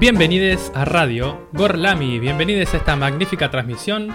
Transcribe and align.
Bienvenidos 0.00 0.70
a 0.74 0.84
Radio 0.84 1.48
Gorlami, 1.52 2.18
bienvenidos 2.20 2.72
a 2.74 2.76
esta 2.76 2.94
magnífica 2.96 3.50
transmisión 3.50 4.14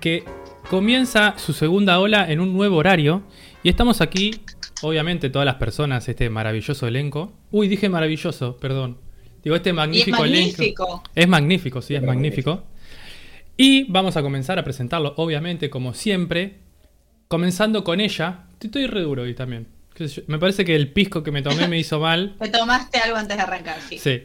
que 0.00 0.24
comienza 0.68 1.34
su 1.38 1.52
segunda 1.52 1.98
ola 1.98 2.30
en 2.30 2.40
un 2.40 2.52
nuevo 2.52 2.76
horario 2.76 3.22
y 3.62 3.70
estamos 3.70 4.00
aquí, 4.00 4.42
obviamente 4.82 5.30
todas 5.30 5.46
las 5.46 5.54
personas, 5.54 6.08
este 6.08 6.28
maravilloso 6.28 6.86
elenco. 6.86 7.32
Uy, 7.50 7.68
dije 7.68 7.88
maravilloso, 7.88 8.58
perdón. 8.58 8.98
Digo, 9.42 9.56
este 9.56 9.72
magnífico, 9.72 10.26
Y 10.26 10.28
es 10.30 10.34
elenco. 10.34 10.52
magnífico. 10.58 11.02
Es 11.14 11.28
magnífico, 11.28 11.82
sí, 11.82 11.94
es 11.94 12.02
magnífico. 12.02 12.64
Y 13.56 13.84
vamos 13.90 14.16
a 14.16 14.22
comenzar 14.22 14.58
a 14.58 14.64
presentarlo, 14.64 15.14
obviamente, 15.16 15.70
como 15.70 15.94
siempre, 15.94 16.58
comenzando 17.28 17.82
con 17.82 18.00
ella. 18.00 18.44
Estoy 18.60 18.86
re 18.86 19.02
duro 19.02 19.22
hoy 19.22 19.34
también. 19.34 19.68
Me 20.26 20.38
parece 20.38 20.64
que 20.64 20.76
el 20.76 20.92
pisco 20.92 21.22
que 21.22 21.32
me 21.32 21.42
tomé 21.42 21.66
me 21.66 21.78
hizo 21.78 21.98
mal. 21.98 22.36
Te 22.40 22.48
tomaste 22.50 22.98
algo 22.98 23.16
antes 23.16 23.36
de 23.36 23.42
arrancar, 23.42 23.78
sí. 23.88 23.98
Sí. 23.98 24.22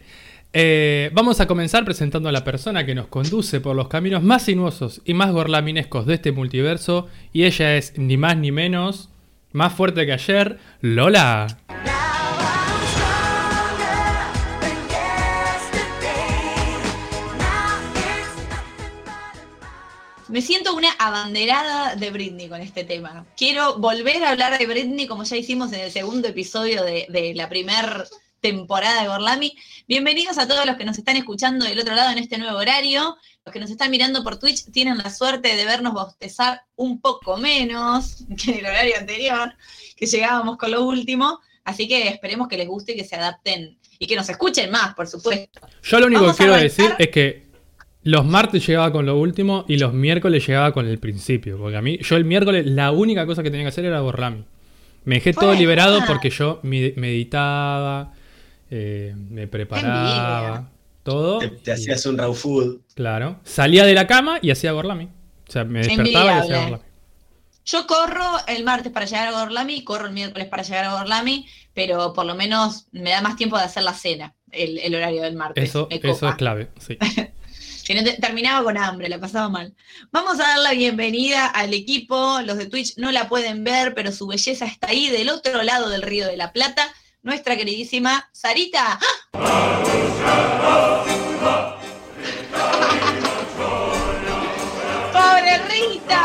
Eh, 0.56 1.10
vamos 1.14 1.40
a 1.40 1.48
comenzar 1.48 1.84
presentando 1.84 2.30
a 2.30 2.32
la 2.32 2.44
persona 2.44 2.86
que 2.86 2.94
nos 2.94 3.08
conduce 3.08 3.60
por 3.60 3.76
los 3.76 3.88
caminos 3.88 4.22
más 4.22 4.44
sinuosos 4.44 5.02
y 5.04 5.16
más 5.16 5.32
gorlaminescos 5.32 6.06
de 6.06 6.14
este 6.14 6.32
multiverso. 6.32 7.08
Y 7.32 7.46
ella 7.46 7.76
es 7.76 7.98
ni 7.98 8.18
más 8.18 8.38
ni 8.38 8.52
menos, 8.52 9.10
más 9.52 9.74
fuerte 9.74 10.06
que 10.06 10.14
ayer, 10.14 10.60
Lola. 10.82 11.48
Me 20.28 20.42
siento 20.42 20.76
una 20.76 20.92
abanderada 21.00 21.96
de 21.96 22.12
Britney 22.12 22.48
con 22.48 22.62
este 22.62 22.84
tema. 22.84 23.26
Quiero 23.38 23.78
volver 23.78 24.24
a 24.24 24.32
hablar 24.32 24.58
de 24.58 24.66
Britney 24.68 25.08
como 25.08 25.24
ya 25.24 25.36
hicimos 25.36 25.72
en 25.74 25.82
el 25.82 25.92
segundo 25.92 26.28
episodio 26.28 26.84
de, 26.84 27.34
la 27.36 27.50
primera 27.50 28.06
temporada 28.54 29.02
de 29.02 29.08
Gorlami. 29.08 29.56
Bienvenidos 29.88 30.38
a 30.38 30.46
todos 30.46 30.66
los 30.66 30.76
que 30.76 30.84
nos 30.84 30.98
están 30.98 31.16
escuchando 31.16 31.64
del 31.64 31.80
otro 31.80 31.96
lado 31.96 32.12
en 32.12 32.18
este 32.18 32.38
nuevo 32.38 32.58
horario. 32.58 33.16
Los 33.46 33.54
que 33.54 33.60
nos 33.62 33.72
están 33.72 33.90
mirando 33.90 34.22
por 34.22 34.38
Twitch 34.38 34.66
tienen 34.70 34.98
la 34.98 35.10
suerte 35.10 35.56
de 35.56 35.64
vernos 35.64 35.94
bostezar 35.94 36.62
un 36.76 37.00
poco 37.00 37.38
menos 37.38 38.26
que 38.44 38.52
en 38.52 38.58
el 38.60 38.66
horario 38.66 38.96
anterior, 39.00 39.54
que 39.96 40.06
llegábamos 40.08 40.58
con 40.58 40.72
lo 40.72 40.84
último. 40.84 41.40
Así 41.64 41.88
que 41.88 42.10
esperemos 42.10 42.50
que 42.50 42.58
les 42.58 42.68
guste 42.68 42.92
y 42.92 42.98
que 42.98 43.06
se 43.06 43.16
adapten 43.16 43.78
y 43.98 44.06
que 44.08 44.18
nos 44.18 44.28
escuchen 44.28 44.70
más, 44.70 44.94
por 44.94 45.08
supuesto. 45.08 45.62
Yo 45.82 46.02
lo 46.02 46.08
único 46.08 46.24
Vamos 46.24 46.36
que 46.36 46.44
quiero 46.44 46.58
decir 46.60 46.94
es 47.00 47.08
que 47.08 47.44
los 48.02 48.26
martes 48.26 48.68
llegaba 48.68 48.92
con 48.92 49.06
lo 49.06 49.18
último 49.18 49.64
y 49.70 49.78
los 49.78 49.94
miércoles 49.94 50.46
llegaba 50.46 50.74
con 50.74 50.86
el 50.86 51.00
principio. 51.00 51.58
Porque 51.58 51.78
a 51.78 51.82
mí, 51.82 51.98
yo 52.02 52.18
el 52.18 52.26
miércoles 52.26 52.66
la 52.66 52.92
única 52.92 53.26
cosa 53.26 53.42
que 53.42 53.50
tenía 53.50 53.64
que 53.64 53.70
hacer 53.70 53.86
era 53.86 54.02
Gorlami. 54.02 54.44
Me 55.06 55.16
dejé 55.16 55.32
todo 55.32 55.54
liberado 55.54 56.02
porque 56.06 56.30
yo 56.30 56.60
me- 56.64 56.92
meditaba, 56.98 58.12
eh, 58.76 59.14
me 59.16 59.48
preparaba, 59.48 60.46
envidia. 60.48 60.70
todo. 61.04 61.40
Te, 61.40 61.50
te 61.50 61.72
y- 61.72 61.74
hacías 61.74 62.06
un 62.08 62.18
raw 62.18 62.34
food. 62.34 62.82
Claro. 62.96 63.40
Salía 63.44 63.86
de 63.86 63.94
la 63.94 64.08
cama 64.08 64.40
y 64.42 64.50
hacía 64.52 64.72
Gorlami. 64.72 65.06
O 65.06 65.52
sea, 65.52 65.64
me 65.64 65.80
despertaba 65.84 66.26
y 66.38 66.40
hacía. 66.40 66.62
Gorlami. 66.62 66.84
Yo 67.66 67.88
corro 67.88 68.26
el 68.48 68.64
martes 68.64 68.92
para 68.92 69.06
llegar 69.06 69.28
a 69.30 69.40
Gorlami, 69.40 69.84
corro 69.84 70.08
el 70.08 70.14
miércoles 70.14 70.48
para 70.48 70.64
llegar 70.64 70.86
a 70.86 70.94
Gorlami, 70.98 71.48
pero 71.74 72.12
por 72.14 72.26
lo 72.26 72.36
menos 72.36 72.88
me 72.92 73.12
da 73.12 73.22
más 73.22 73.36
tiempo 73.38 73.58
de 73.58 73.64
hacer 73.64 73.84
la 73.84 73.94
cena, 73.94 74.34
el, 74.52 74.80
el 74.80 74.94
horario 74.96 75.22
del 75.22 75.36
martes. 75.36 75.64
Eso, 75.70 75.88
eso 75.90 76.28
es 76.30 76.36
clave, 76.36 76.70
sí. 76.80 76.98
Si 77.84 77.94
no 77.94 78.02
te- 78.02 78.14
terminaba 78.14 78.64
con 78.64 78.78
hambre, 78.78 79.10
la 79.10 79.20
pasaba 79.20 79.50
mal. 79.50 79.74
Vamos 80.12 80.36
a 80.40 80.44
dar 80.44 80.60
la 80.60 80.72
bienvenida 80.72 81.48
al 81.48 81.74
equipo. 81.74 82.40
Los 82.46 82.58
de 82.58 82.68
Twitch 82.68 82.96
no 82.96 83.12
la 83.12 83.28
pueden 83.28 83.66
ver, 83.66 83.94
pero 83.94 84.14
su 84.14 84.26
belleza 84.26 84.66
está 84.66 84.88
ahí 84.88 85.10
del 85.10 85.28
otro 85.30 85.62
lado 85.64 85.90
del 85.90 86.02
Río 86.02 86.26
de 86.26 86.38
la 86.38 86.54
Plata. 86.54 86.88
Nuestra 87.24 87.56
queridísima 87.56 88.30
Sarita. 88.34 89.00
¡Pobre 95.12 95.58
Rita! 95.70 96.24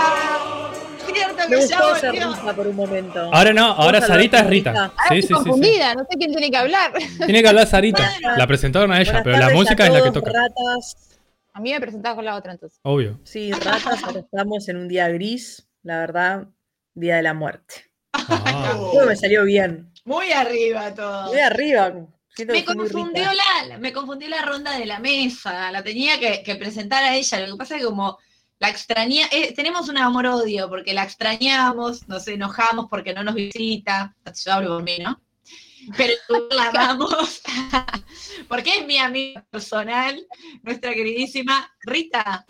Cierto 1.07 1.49
Me 1.49 1.57
que 1.57 1.67
ya 1.67 1.79
gustó 1.81 1.97
ser 1.97 2.11
volvió. 2.11 2.35
Rita 2.35 2.55
por 2.57 2.67
un 2.67 2.77
momento. 2.77 3.21
Ahora 3.33 3.53
no, 3.53 3.65
ahora 3.73 4.01
Sarita 4.01 4.41
es 4.41 4.47
Rita. 4.47 4.71
Rita. 4.71 4.85
Ahora 4.85 4.95
Sí, 5.09 5.15
sí, 5.15 5.19
estoy 5.19 5.21
sí, 5.21 5.27
sí. 5.27 5.33
confundida, 5.35 5.95
no 5.95 6.01
sé 6.11 6.19
quién 6.19 6.31
tiene 6.33 6.51
que 6.51 6.57
hablar. 6.57 6.93
Tiene 7.25 7.43
que 7.43 7.49
hablar 7.49 7.67
Sarita. 7.67 8.11
Bueno. 8.21 8.37
La 8.37 8.47
presentaron 8.47 8.93
a 8.93 9.01
ella, 9.01 9.13
Buenas 9.13 9.25
pero 9.25 9.37
la 9.37 9.41
tardes 9.43 9.55
a 9.55 9.59
música 9.59 9.87
es 9.87 9.93
la 9.93 9.99
que 10.03 10.11
todos, 10.11 10.25
toca. 10.25 10.33
Ratas. 10.33 11.19
A 11.53 11.61
mí 11.61 11.73
me 11.73 11.81
presentaba 11.81 12.15
con 12.15 12.25
la 12.25 12.37
otra 12.37 12.53
entonces. 12.53 12.79
Obvio. 12.83 13.19
Sí, 13.25 13.51
ratas, 13.53 14.03
ahora 14.05 14.21
estamos 14.21 14.69
en 14.69 14.77
un 14.77 14.89
día 14.89 15.09
gris, 15.09 15.69
la 15.83 15.99
verdad, 15.99 16.47
día 16.95 17.17
de 17.17 17.23
la 17.23 17.35
muerte. 17.35 17.75
Ah. 18.13 18.75
Todo 18.93 19.07
me 19.07 19.17
salió 19.17 19.45
bien. 19.45 19.91
Muy 20.09 20.33
arriba 20.33 20.95
todo. 20.95 21.27
Muy 21.27 21.39
arriba. 21.39 21.93
Me 22.47 22.65
confundió, 22.65 23.25
la, 23.25 23.79
me 23.79 23.93
confundió 23.93 24.27
la 24.29 24.41
ronda 24.41 24.79
de 24.79 24.87
la 24.87 25.01
mesa, 25.01 25.71
la 25.71 25.83
tenía 25.83 26.19
que, 26.19 26.43
que 26.43 26.57
presentar 26.57 27.05
a 27.05 27.15
ella. 27.15 27.41
Lo 27.41 27.53
que 27.53 27.59
pasa 27.59 27.75
es 27.75 27.83
que 27.83 27.87
como 27.89 28.17
la 28.59 28.71
extraña, 28.71 29.27
eh, 29.31 29.53
tenemos 29.53 29.91
un 29.91 29.99
amor-odio 29.99 30.67
porque 30.71 30.95
la 30.95 31.03
extrañamos, 31.03 32.09
nos 32.09 32.27
enojamos 32.27 32.87
porque 32.89 33.13
no 33.13 33.23
nos 33.23 33.35
visita. 33.35 34.17
Yo 34.45 34.53
hablo 34.53 34.69
por 34.77 34.83
mí, 34.83 34.97
¿no? 34.99 35.21
Pero 35.95 36.15
la 36.53 36.69
amamos 36.71 37.43
porque 38.49 38.79
es 38.79 38.87
mi 38.87 38.97
amiga 38.97 39.45
personal, 39.51 40.27
nuestra 40.63 40.95
queridísima 40.95 41.71
Rita. 41.83 42.47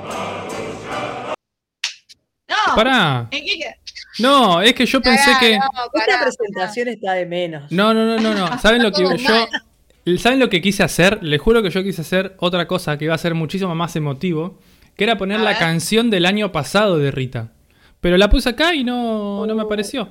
No, 2.49 2.77
Pará. 2.77 3.29
¿en 3.33 3.45
qué 3.45 3.59
queda? 3.59 3.75
No, 4.19 4.61
es 4.61 4.73
que 4.75 4.85
yo 4.87 5.01
pensé 5.01 5.31
que. 5.41 5.59
no, 5.59 5.65
Esta 5.95 6.21
presentación 6.23 6.89
está 6.89 7.13
de 7.13 7.27
menos. 7.27 7.71
No, 7.71 7.95
no, 7.95 8.05
no, 8.05 8.19
no, 8.21 8.35
no. 8.35 8.59
¿Saben 8.61 8.83
lo 8.83 8.91
que 8.93 9.03
yo. 9.03 10.17
¿Saben 10.19 10.39
lo 10.39 10.49
que 10.49 10.61
quise 10.63 10.83
hacer? 10.83 11.19
Les 11.23 11.41
juro 11.41 11.63
que 11.63 11.71
yo 11.71 11.83
quise 11.83 12.01
hacer 12.01 12.35
otra 12.39 12.67
cosa 12.67 12.97
que 12.99 13.05
iba 13.05 13.15
a 13.15 13.19
ser 13.19 13.35
muchísimo 13.35 13.75
más 13.75 13.95
emotivo. 13.97 14.59
Que 14.97 15.05
era 15.05 15.17
poner 15.19 15.39
A 15.41 15.43
la 15.45 15.51
ver. 15.51 15.59
canción 15.59 16.11
del 16.11 16.27
año 16.27 16.51
pasado 16.51 16.99
de 16.99 17.11
Rita. 17.11 17.53
Pero 18.01 18.17
la 18.17 18.29
puse 18.31 18.49
acá 18.49 18.75
y 18.75 18.85
no, 18.85 19.47
no 19.47 19.55
me 19.55 19.63
apareció. 19.63 20.09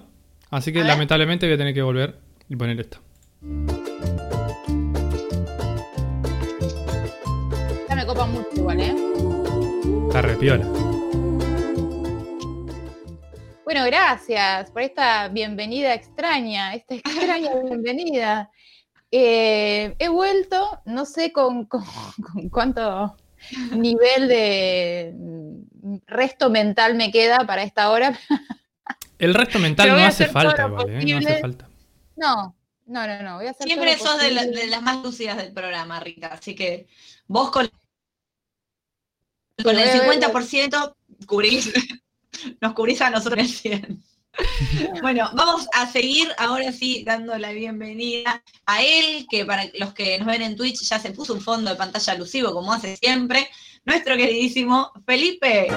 Así 0.49 0.71
que 0.71 0.79
A 0.79 0.83
ver. 0.83 0.91
lamentablemente 0.91 1.45
voy 1.45 1.55
a 1.55 1.57
tener 1.57 1.73
que 1.73 1.81
volver 1.81 2.15
y 2.47 2.55
poner 2.55 2.79
esta. 2.79 2.99
Ya 7.89 7.95
me 7.95 8.05
copa 8.05 8.25
mucho 8.27 8.47
igual, 8.55 8.79
¿eh? 8.79 8.95
Está 10.07 10.21
repiola. 10.21 10.65
Bueno, 13.67 13.83
gracias 13.83 14.71
por 14.71 14.81
esta 14.81 15.27
bienvenida 15.27 15.93
extraña, 15.93 16.73
esta 16.73 16.95
extraña 16.95 17.51
bienvenida. 17.65 18.49
Eh, 19.11 19.93
he 19.99 20.07
vuelto, 20.07 20.81
no 20.85 21.03
sé 21.05 21.33
con, 21.33 21.65
con- 21.65 21.83
con 22.33 22.47
cuánto 22.47 23.17
nivel 23.71 24.29
de 24.29 25.13
resto 26.05 26.49
mental 26.49 26.95
me 26.95 27.11
queda 27.11 27.39
para 27.45 27.63
esta 27.63 27.89
hora. 27.91 28.17
El 29.19 29.33
resto 29.33 29.59
mental 29.59 29.87
Pero 29.89 29.99
no 29.99 30.05
hace 30.05 30.27
falta, 30.27 30.63
¿eh? 30.87 31.05
No 31.05 31.17
hace 31.17 31.39
falta. 31.41 31.67
No, 32.15 32.55
no, 32.85 33.05
no, 33.05 33.21
no. 33.21 33.35
Voy 33.35 33.47
a 33.47 33.51
hacer 33.51 33.67
Siempre 33.67 33.97
sos 33.97 34.17
de, 34.17 34.31
la- 34.31 34.43
posible. 34.43 34.61
de 34.61 34.67
las 34.67 34.81
más 34.81 35.03
lúcidas 35.03 35.35
del 35.35 35.51
programa, 35.51 35.99
Rita. 35.99 36.27
Así 36.27 36.55
que 36.55 36.87
vos 37.27 37.51
con, 37.51 37.67
con 39.61 39.77
el 39.77 39.89
Voy 39.89 39.99
a 39.99 40.07
ver- 40.07 40.21
50% 40.21 40.95
cubrís, 41.25 41.73
nos 42.61 42.73
cubrís 42.73 43.01
a 43.01 43.09
nosotros 43.09 43.39
el 43.39 43.49
100. 43.49 44.03
Bueno, 45.01 45.29
vamos 45.33 45.67
a 45.73 45.91
seguir 45.91 46.27
ahora 46.37 46.71
sí 46.71 47.03
dando 47.03 47.35
la 47.39 47.51
bienvenida 47.53 48.43
a 48.67 48.83
él, 48.83 49.25
que 49.29 49.45
para 49.45 49.65
los 49.79 49.93
que 49.93 50.19
nos 50.19 50.27
ven 50.27 50.43
en 50.43 50.55
Twitch 50.55 50.81
ya 50.87 50.99
se 50.99 51.11
puso 51.11 51.33
un 51.33 51.41
fondo 51.41 51.71
de 51.71 51.75
pantalla 51.75 52.13
alusivo 52.13 52.53
como 52.53 52.71
hace 52.71 52.97
siempre, 52.97 53.49
nuestro 53.83 54.15
queridísimo 54.15 54.91
Felipe. 55.07 55.69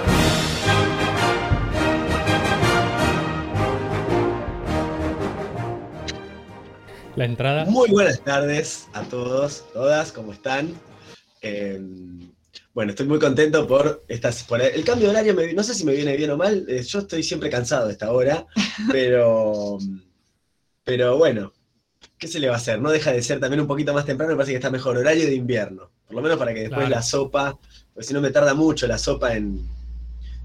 La 7.16 7.24
entrada. 7.24 7.64
Muy 7.64 7.90
buenas 7.90 8.20
tardes 8.22 8.88
a 8.92 9.02
todos, 9.02 9.64
todas, 9.72 10.12
¿cómo 10.12 10.32
están? 10.32 10.74
Eh, 11.42 11.80
bueno, 12.74 12.90
estoy 12.90 13.06
muy 13.06 13.18
contento 13.18 13.66
por 13.66 14.04
estas. 14.08 14.44
Por 14.44 14.60
el 14.62 14.84
cambio 14.84 15.06
de 15.08 15.10
horario, 15.10 15.34
me- 15.34 15.52
no 15.52 15.62
sé 15.62 15.74
si 15.74 15.84
me 15.84 15.94
viene 15.94 16.16
bien 16.16 16.30
o 16.30 16.36
mal. 16.36 16.64
eh, 16.68 16.82
yo 16.82 17.00
estoy 17.00 17.22
siempre 17.22 17.50
cansado 17.50 17.86
de 17.86 17.92
esta 17.92 18.12
hora, 18.12 18.46
pero. 18.92 19.78
Pero 20.84 21.16
bueno, 21.18 21.52
¿qué 22.18 22.26
se 22.28 22.40
le 22.40 22.48
va 22.48 22.54
a 22.54 22.56
hacer? 22.58 22.80
No 22.80 22.90
deja 22.90 23.12
de 23.12 23.22
ser 23.22 23.40
también 23.40 23.60
un 23.60 23.66
poquito 23.66 23.92
más 23.92 24.06
temprano, 24.06 24.32
me 24.32 24.36
parece 24.36 24.52
que 24.52 24.56
está 24.58 24.70
mejor. 24.70 24.96
Horario 24.96 25.26
de 25.26 25.34
invierno. 25.34 25.90
Por 26.06 26.16
lo 26.16 26.22
menos 26.22 26.38
para 26.38 26.52
que 26.54 26.60
después 26.60 26.80
Claro. 26.80 26.94
la 26.96 27.02
sopa. 27.02 27.58
Porque 27.92 28.06
si 28.06 28.14
no 28.14 28.20
me 28.20 28.30
tarda 28.30 28.54
mucho 28.54 28.86
la 28.86 28.98
sopa 28.98 29.34
en, 29.36 29.60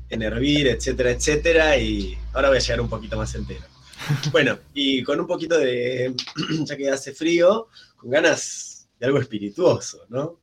en 0.09 0.21
hervir, 0.21 0.67
etcétera, 0.67 1.11
etcétera. 1.11 1.77
Y 1.77 2.17
ahora 2.33 2.49
voy 2.49 2.57
a 2.57 2.61
llegar 2.61 2.81
un 2.81 2.89
poquito 2.89 3.17
más 3.17 3.33
entero. 3.35 3.63
Bueno, 4.31 4.59
y 4.73 5.01
con 5.03 5.19
un 5.19 5.25
poquito 5.27 5.57
de, 5.57 6.13
ya 6.65 6.75
que 6.77 6.89
hace 6.89 7.13
frío, 7.13 7.69
con 7.95 8.09
ganas 8.09 8.87
de 8.99 9.05
algo 9.05 9.19
espirituoso, 9.19 10.05
¿no? 10.09 10.39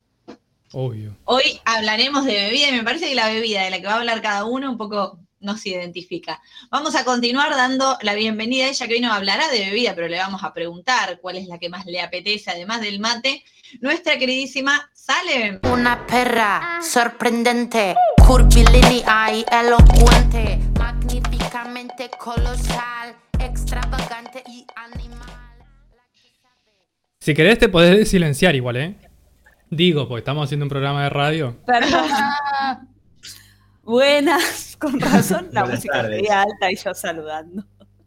Obvio. 0.73 1.17
Hoy 1.25 1.61
hablaremos 1.65 2.25
de 2.25 2.35
bebida 2.35 2.69
y 2.69 2.73
me 2.73 2.83
parece 2.83 3.09
que 3.09 3.15
la 3.15 3.29
bebida 3.29 3.63
de 3.63 3.71
la 3.71 3.81
que 3.81 3.87
va 3.87 3.95
a 3.95 3.99
hablar 3.99 4.23
cada 4.23 4.45
uno 4.45 4.71
un 4.71 4.79
poco 4.79 5.19
nos 5.43 5.67
identifica. 5.67 6.41
Vamos 6.71 6.95
a 6.95 7.05
continuar 7.05 7.51
dando 7.51 7.99
la 8.03 8.15
bienvenida 8.15 8.67
a 8.67 8.69
ella 8.69 8.87
que 8.87 8.95
hoy 8.95 9.01
nos 9.01 9.13
hablará 9.13 9.49
de 9.49 9.59
bebida, 9.59 9.95
pero 9.95 10.09
le 10.09 10.17
vamos 10.17 10.43
a 10.45 10.55
preguntar 10.55 11.19
cuál 11.21 11.37
es 11.37 11.47
la 11.47 11.59
que 11.59 11.69
más 11.69 11.85
le 11.87 12.01
apetece, 12.01 12.51
además 12.51 12.81
del 12.81 13.01
mate. 13.01 13.45
Nuestra 13.81 14.19
queridísima 14.19 14.91
Salem. 14.95 15.61
Una 15.65 16.07
perra 16.07 16.81
sorprendente, 16.81 17.95
curvilínea 18.27 19.35
y 19.35 19.45
elocuente, 19.51 20.61
magníficamente 20.79 22.11
colosal, 22.19 23.17
extravagante 23.39 24.45
y 24.47 24.65
animal. 24.77 25.29
Si 27.19 27.35
querés 27.35 27.59
te 27.59 27.69
podés 27.69 28.09
silenciar 28.09 28.55
igual, 28.55 28.77
¿eh? 28.77 29.12
Digo, 29.73 30.07
porque 30.07 30.19
estamos 30.19 30.45
haciendo 30.45 30.67
un 30.67 30.69
programa 30.69 31.05
de 31.05 31.09
radio. 31.09 31.57
Perdón. 31.65 32.05
Buenas, 33.83 34.77
con 34.79 35.01
razón 35.01 35.49
la 35.51 35.63
Buenas 35.63 35.79
música 35.79 36.03
sería 36.03 36.43
alta 36.43 36.71
y 36.71 36.77
yo 36.77 36.93
saludando. 36.95 37.65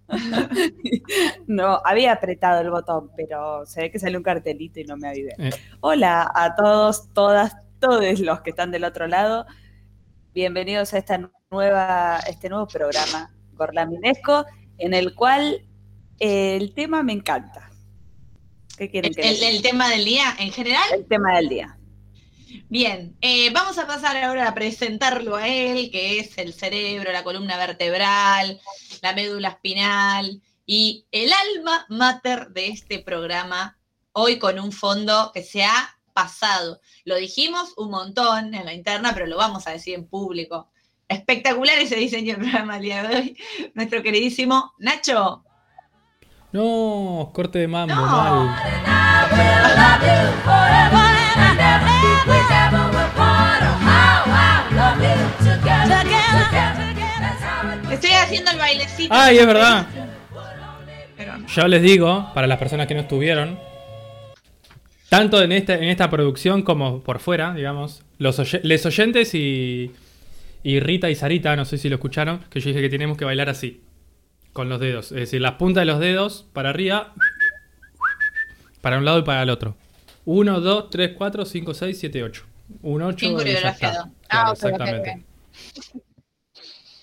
No, 1.47 1.81
había 1.83 2.11
apretado 2.11 2.61
el 2.61 2.69
botón, 2.69 3.09
pero 3.17 3.65
se 3.65 3.81
ve 3.81 3.91
que 3.91 3.97
salió 3.97 4.19
un 4.19 4.23
cartelito 4.23 4.79
y 4.79 4.83
no 4.83 4.95
me 4.95 5.07
avivé. 5.07 5.33
Eh. 5.39 5.49
Hola 5.79 6.31
a 6.35 6.53
todos, 6.53 7.11
todas, 7.13 7.55
todos 7.79 8.19
los 8.19 8.41
que 8.41 8.51
están 8.51 8.69
del 8.69 8.83
otro 8.83 9.07
lado. 9.07 9.47
Bienvenidos 10.35 10.93
a 10.93 10.99
esta 10.99 11.31
nueva, 11.49 12.19
este 12.29 12.47
nuevo 12.47 12.67
programa 12.67 13.33
Gorlaminesco, 13.53 14.45
en 14.77 14.93
el 14.93 15.15
cual 15.15 15.65
el 16.19 16.75
tema 16.75 17.01
me 17.01 17.13
encanta. 17.13 17.71
¿Qué 18.77 18.89
quieren 18.89 19.09
El, 19.11 19.15
que 19.15 19.29
el- 19.29 19.39
les 19.39 19.55
el 19.55 19.61
tema 19.61 19.89
del 19.89 20.05
día 20.05 20.35
en 20.39 20.51
general. 20.51 20.83
El 20.93 21.05
tema 21.07 21.35
del 21.37 21.49
día. 21.49 21.77
Bien, 22.69 23.15
eh, 23.21 23.49
vamos 23.51 23.77
a 23.77 23.85
pasar 23.87 24.17
ahora 24.17 24.47
a 24.47 24.53
presentarlo 24.53 25.35
a 25.35 25.47
él, 25.47 25.91
que 25.91 26.19
es 26.19 26.37
el 26.37 26.53
cerebro, 26.53 27.11
la 27.11 27.23
columna 27.23 27.57
vertebral, 27.57 28.59
la 29.01 29.13
médula 29.13 29.49
espinal 29.49 30.41
y 30.65 31.05
el 31.11 31.31
alma 31.31 31.85
mater 31.89 32.49
de 32.49 32.67
este 32.69 32.99
programa, 32.99 33.77
hoy 34.13 34.39
con 34.39 34.59
un 34.59 34.71
fondo 34.71 35.31
que 35.33 35.43
se 35.43 35.63
ha 35.63 35.95
pasado. 36.13 36.79
Lo 37.03 37.15
dijimos 37.17 37.73
un 37.77 37.91
montón 37.91 38.53
en 38.55 38.65
la 38.65 38.73
interna, 38.73 39.13
pero 39.13 39.27
lo 39.27 39.37
vamos 39.37 39.67
a 39.67 39.71
decir 39.71 39.93
en 39.95 40.07
público. 40.07 40.69
Espectacular 41.07 41.77
ese 41.77 41.97
diseño 41.97 42.33
del 42.35 42.41
programa 42.49 42.77
el 42.77 42.81
día 42.83 43.03
de 43.03 43.15
hoy. 43.15 43.37
Nuestro 43.75 44.01
queridísimo 44.01 44.73
Nacho. 44.79 45.44
No, 46.55 47.31
corte 47.33 47.59
de 47.59 47.67
mambo, 47.67 47.93
No. 47.93 48.05
mal. 48.07 48.55
Estoy 57.91 58.11
haciendo 58.11 58.51
el 58.51 58.57
bailecito. 58.57 59.13
Ay, 59.13 59.37
es 59.37 59.45
verdad. 59.45 59.85
Pero 61.17 61.37
no. 61.37 61.47
Ya 61.47 61.67
les 61.67 61.81
digo, 61.81 62.31
para 62.33 62.47
las 62.47 62.57
personas 62.57 62.87
que 62.87 62.93
no 62.93 63.01
estuvieron, 63.01 63.59
tanto 65.09 65.41
en 65.41 65.51
esta, 65.51 65.75
en 65.75 65.83
esta 65.85 66.09
producción 66.09 66.61
como 66.61 67.01
por 67.01 67.19
fuera, 67.19 67.53
digamos, 67.53 68.01
los 68.17 68.63
les 68.63 68.85
oyentes 68.85 69.35
y, 69.35 69.91
y 70.63 70.79
Rita 70.79 71.09
y 71.09 71.15
Sarita, 71.15 71.53
no 71.57 71.65
sé 71.65 71.77
si 71.77 71.89
lo 71.89 71.95
escucharon, 71.95 72.45
que 72.49 72.61
yo 72.61 72.69
dije 72.69 72.79
que 72.81 72.89
tenemos 72.89 73.17
que 73.17 73.25
bailar 73.25 73.49
así, 73.49 73.81
con 74.55 74.69
los 74.69 74.79
dedos. 74.79 75.11
Es 75.11 75.17
decir, 75.17 75.41
las 75.41 75.55
puntas 75.55 75.81
de 75.81 75.85
los 75.85 75.99
dedos 75.99 76.47
para 76.53 76.69
arriba, 76.69 77.13
para 78.79 78.97
un 78.97 79.03
lado 79.03 79.19
y 79.19 79.23
para 79.23 79.43
el 79.43 79.49
otro. 79.49 79.75
1, 80.23 80.61
2, 80.61 80.89
3, 80.89 81.11
4, 81.17 81.45
5, 81.45 81.73
6, 81.73 81.99
7, 81.99 82.23
8. 82.23 82.45
Un 82.83 83.01
8 83.01 83.17
Bien 83.19 83.33
coreografiado. 83.33 84.05
Ah, 84.05 84.11
Claro, 84.29 84.51
ok, 84.51 84.53
exactamente. 84.53 85.25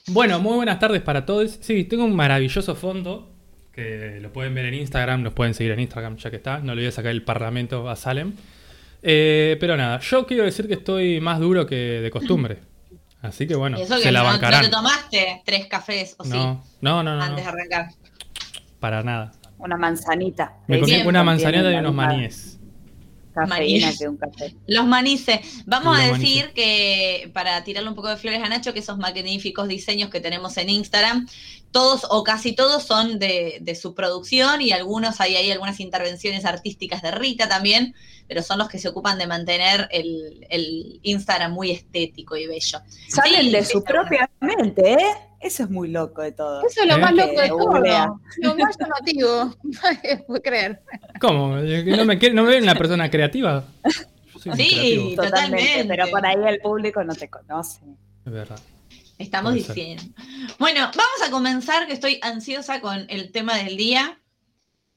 Bueno, 0.06 0.40
muy 0.40 0.56
buenas 0.56 0.78
tardes 0.78 1.02
para 1.02 1.26
todos. 1.26 1.58
Sí, 1.60 1.84
tengo 1.84 2.06
un 2.06 2.16
maravilloso 2.16 2.74
fondo 2.74 3.30
que 3.70 4.18
lo 4.22 4.32
pueden 4.32 4.54
ver 4.54 4.64
en 4.64 4.74
Instagram, 4.74 5.22
nos 5.22 5.34
pueden 5.34 5.52
seguir 5.52 5.72
en 5.72 5.80
Instagram 5.80 6.16
ya 6.16 6.30
que 6.30 6.36
está. 6.36 6.60
No 6.60 6.74
le 6.74 6.80
voy 6.80 6.88
a 6.88 6.92
sacar 6.92 7.10
el 7.10 7.22
parlamento 7.22 7.86
a 7.90 7.96
Salem. 7.96 8.32
Eh, 9.02 9.58
pero 9.60 9.76
nada, 9.76 10.00
yo 10.00 10.26
quiero 10.26 10.44
decir 10.44 10.68
que 10.68 10.74
estoy 10.74 11.20
más 11.20 11.38
duro 11.38 11.66
que 11.66 11.76
de 11.76 12.10
costumbre. 12.10 12.71
Así 13.22 13.46
que 13.46 13.54
bueno, 13.54 13.78
se 13.78 14.10
la 14.10 14.20
no, 14.20 14.26
no 14.26 14.32
bancarán. 14.32 14.62
te 14.62 14.68
tomaste 14.68 15.42
tres 15.44 15.66
cafés, 15.66 16.16
o 16.18 16.24
sí, 16.24 16.30
No, 16.30 16.62
no, 16.80 17.02
no, 17.04 17.16
no, 17.16 17.22
antes 17.22 17.44
de 17.44 17.50
no, 17.52 17.56
arrancar. 17.56 17.88
para 18.80 19.02
nada. 19.02 19.32
Una 19.58 19.76
manzanita. 19.76 20.54
Me 20.66 20.80
comí 20.80 21.02
una 21.06 21.22
manzanita 21.22 21.70
y 21.72 21.76
unos 21.76 21.94
maníes. 21.94 22.51
Cafeína 23.34 23.92
que 23.96 24.08
un 24.08 24.16
café. 24.16 24.54
Los 24.66 24.86
manices. 24.86 25.40
Vamos 25.66 25.96
Los 25.96 26.04
a 26.04 26.10
manices. 26.12 26.20
decir 26.20 26.52
que, 26.54 27.30
para 27.32 27.62
tirarle 27.64 27.88
un 27.88 27.94
poco 27.94 28.08
de 28.08 28.16
flores 28.16 28.42
a 28.42 28.48
Nacho, 28.48 28.72
que 28.72 28.80
esos 28.80 28.98
magníficos 28.98 29.68
diseños 29.68 30.10
que 30.10 30.20
tenemos 30.20 30.56
en 30.56 30.70
Instagram, 30.70 31.28
todos 31.70 32.06
o 32.10 32.22
casi 32.22 32.52
todos 32.52 32.82
son 32.84 33.18
de, 33.18 33.58
de 33.60 33.74
su 33.74 33.94
producción 33.94 34.60
y 34.60 34.72
algunos 34.72 35.20
hay 35.20 35.36
ahí 35.36 35.50
algunas 35.50 35.80
intervenciones 35.80 36.44
artísticas 36.44 37.00
de 37.02 37.10
Rita 37.12 37.48
también, 37.48 37.94
pero 38.28 38.42
son 38.42 38.58
los 38.58 38.68
que 38.68 38.78
se 38.78 38.88
ocupan 38.88 39.18
de 39.18 39.26
mantener 39.26 39.88
el, 39.90 40.46
el 40.50 41.00
Instagram 41.02 41.52
muy 41.52 41.70
estético 41.70 42.36
y 42.36 42.46
bello. 42.46 42.80
Salen 43.08 43.42
Sí, 43.46 43.50
de 43.50 43.64
su 43.64 43.82
propia 43.82 44.30
mente, 44.40 44.92
¿eh? 44.92 45.16
Eso 45.42 45.64
es 45.64 45.70
muy 45.70 45.88
loco 45.88 46.22
de 46.22 46.32
todo. 46.32 46.62
Eso 46.64 46.82
es 46.82 46.86
lo 46.88 46.94
¿Eh? 46.94 46.98
más 46.98 47.12
loco 47.14 47.40
de 47.40 47.48
todo. 47.48 48.20
Lo 48.38 48.54
más 48.56 48.76
llamativo. 48.78 49.54
Nadie 49.82 50.18
puede 50.26 50.40
creer. 50.42 50.82
¿Cómo? 51.20 51.56
¿Que 51.60 51.84
¿No 51.96 52.04
me, 52.04 52.16
no 52.16 52.42
me 52.44 52.48
ven 52.50 52.62
una 52.62 52.76
persona 52.76 53.10
creativa? 53.10 53.64
Sí. 54.42 55.14
Totalmente, 55.14 55.16
Totalmente. 55.16 55.84
pero 55.88 56.10
por 56.10 56.24
ahí 56.26 56.36
el 56.46 56.60
público 56.60 57.02
no 57.04 57.14
te 57.14 57.28
conoce. 57.28 57.80
es 58.24 58.32
verdad. 58.32 58.58
Estamos 59.18 59.52
Puede 59.52 59.64
ser. 59.64 59.74
diciendo. 59.74 60.04
Bueno, 60.58 60.80
vamos 60.80 61.22
a 61.26 61.30
comenzar, 61.30 61.86
que 61.86 61.92
estoy 61.92 62.18
ansiosa 62.22 62.80
con 62.80 63.06
el 63.08 63.30
tema 63.32 63.56
del 63.56 63.76
día. 63.76 64.18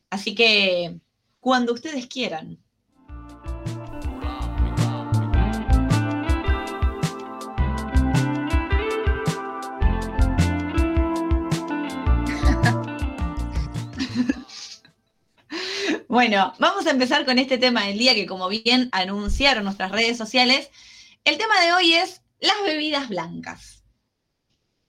Así 0.10 0.34
que, 0.36 1.00
cuando 1.40 1.74
ustedes 1.74 2.08
quieran. 2.08 2.60
Bueno, 16.08 16.54
vamos 16.60 16.86
a 16.88 16.92
empezar 16.92 17.26
con 17.26 17.40
este 17.40 17.58
tema 17.58 17.84
del 17.84 17.98
día 17.98 18.14
que 18.14 18.26
como 18.26 18.48
bien 18.48 18.90
anunciaron 18.92 19.64
nuestras 19.64 19.92
redes 19.92 20.18
sociales, 20.18 20.70
el 21.24 21.38
tema 21.38 21.60
de 21.62 21.74
hoy 21.74 21.94
es 21.94 22.22
las 22.40 22.56
bebidas 22.64 23.10
blancas. 23.10 23.84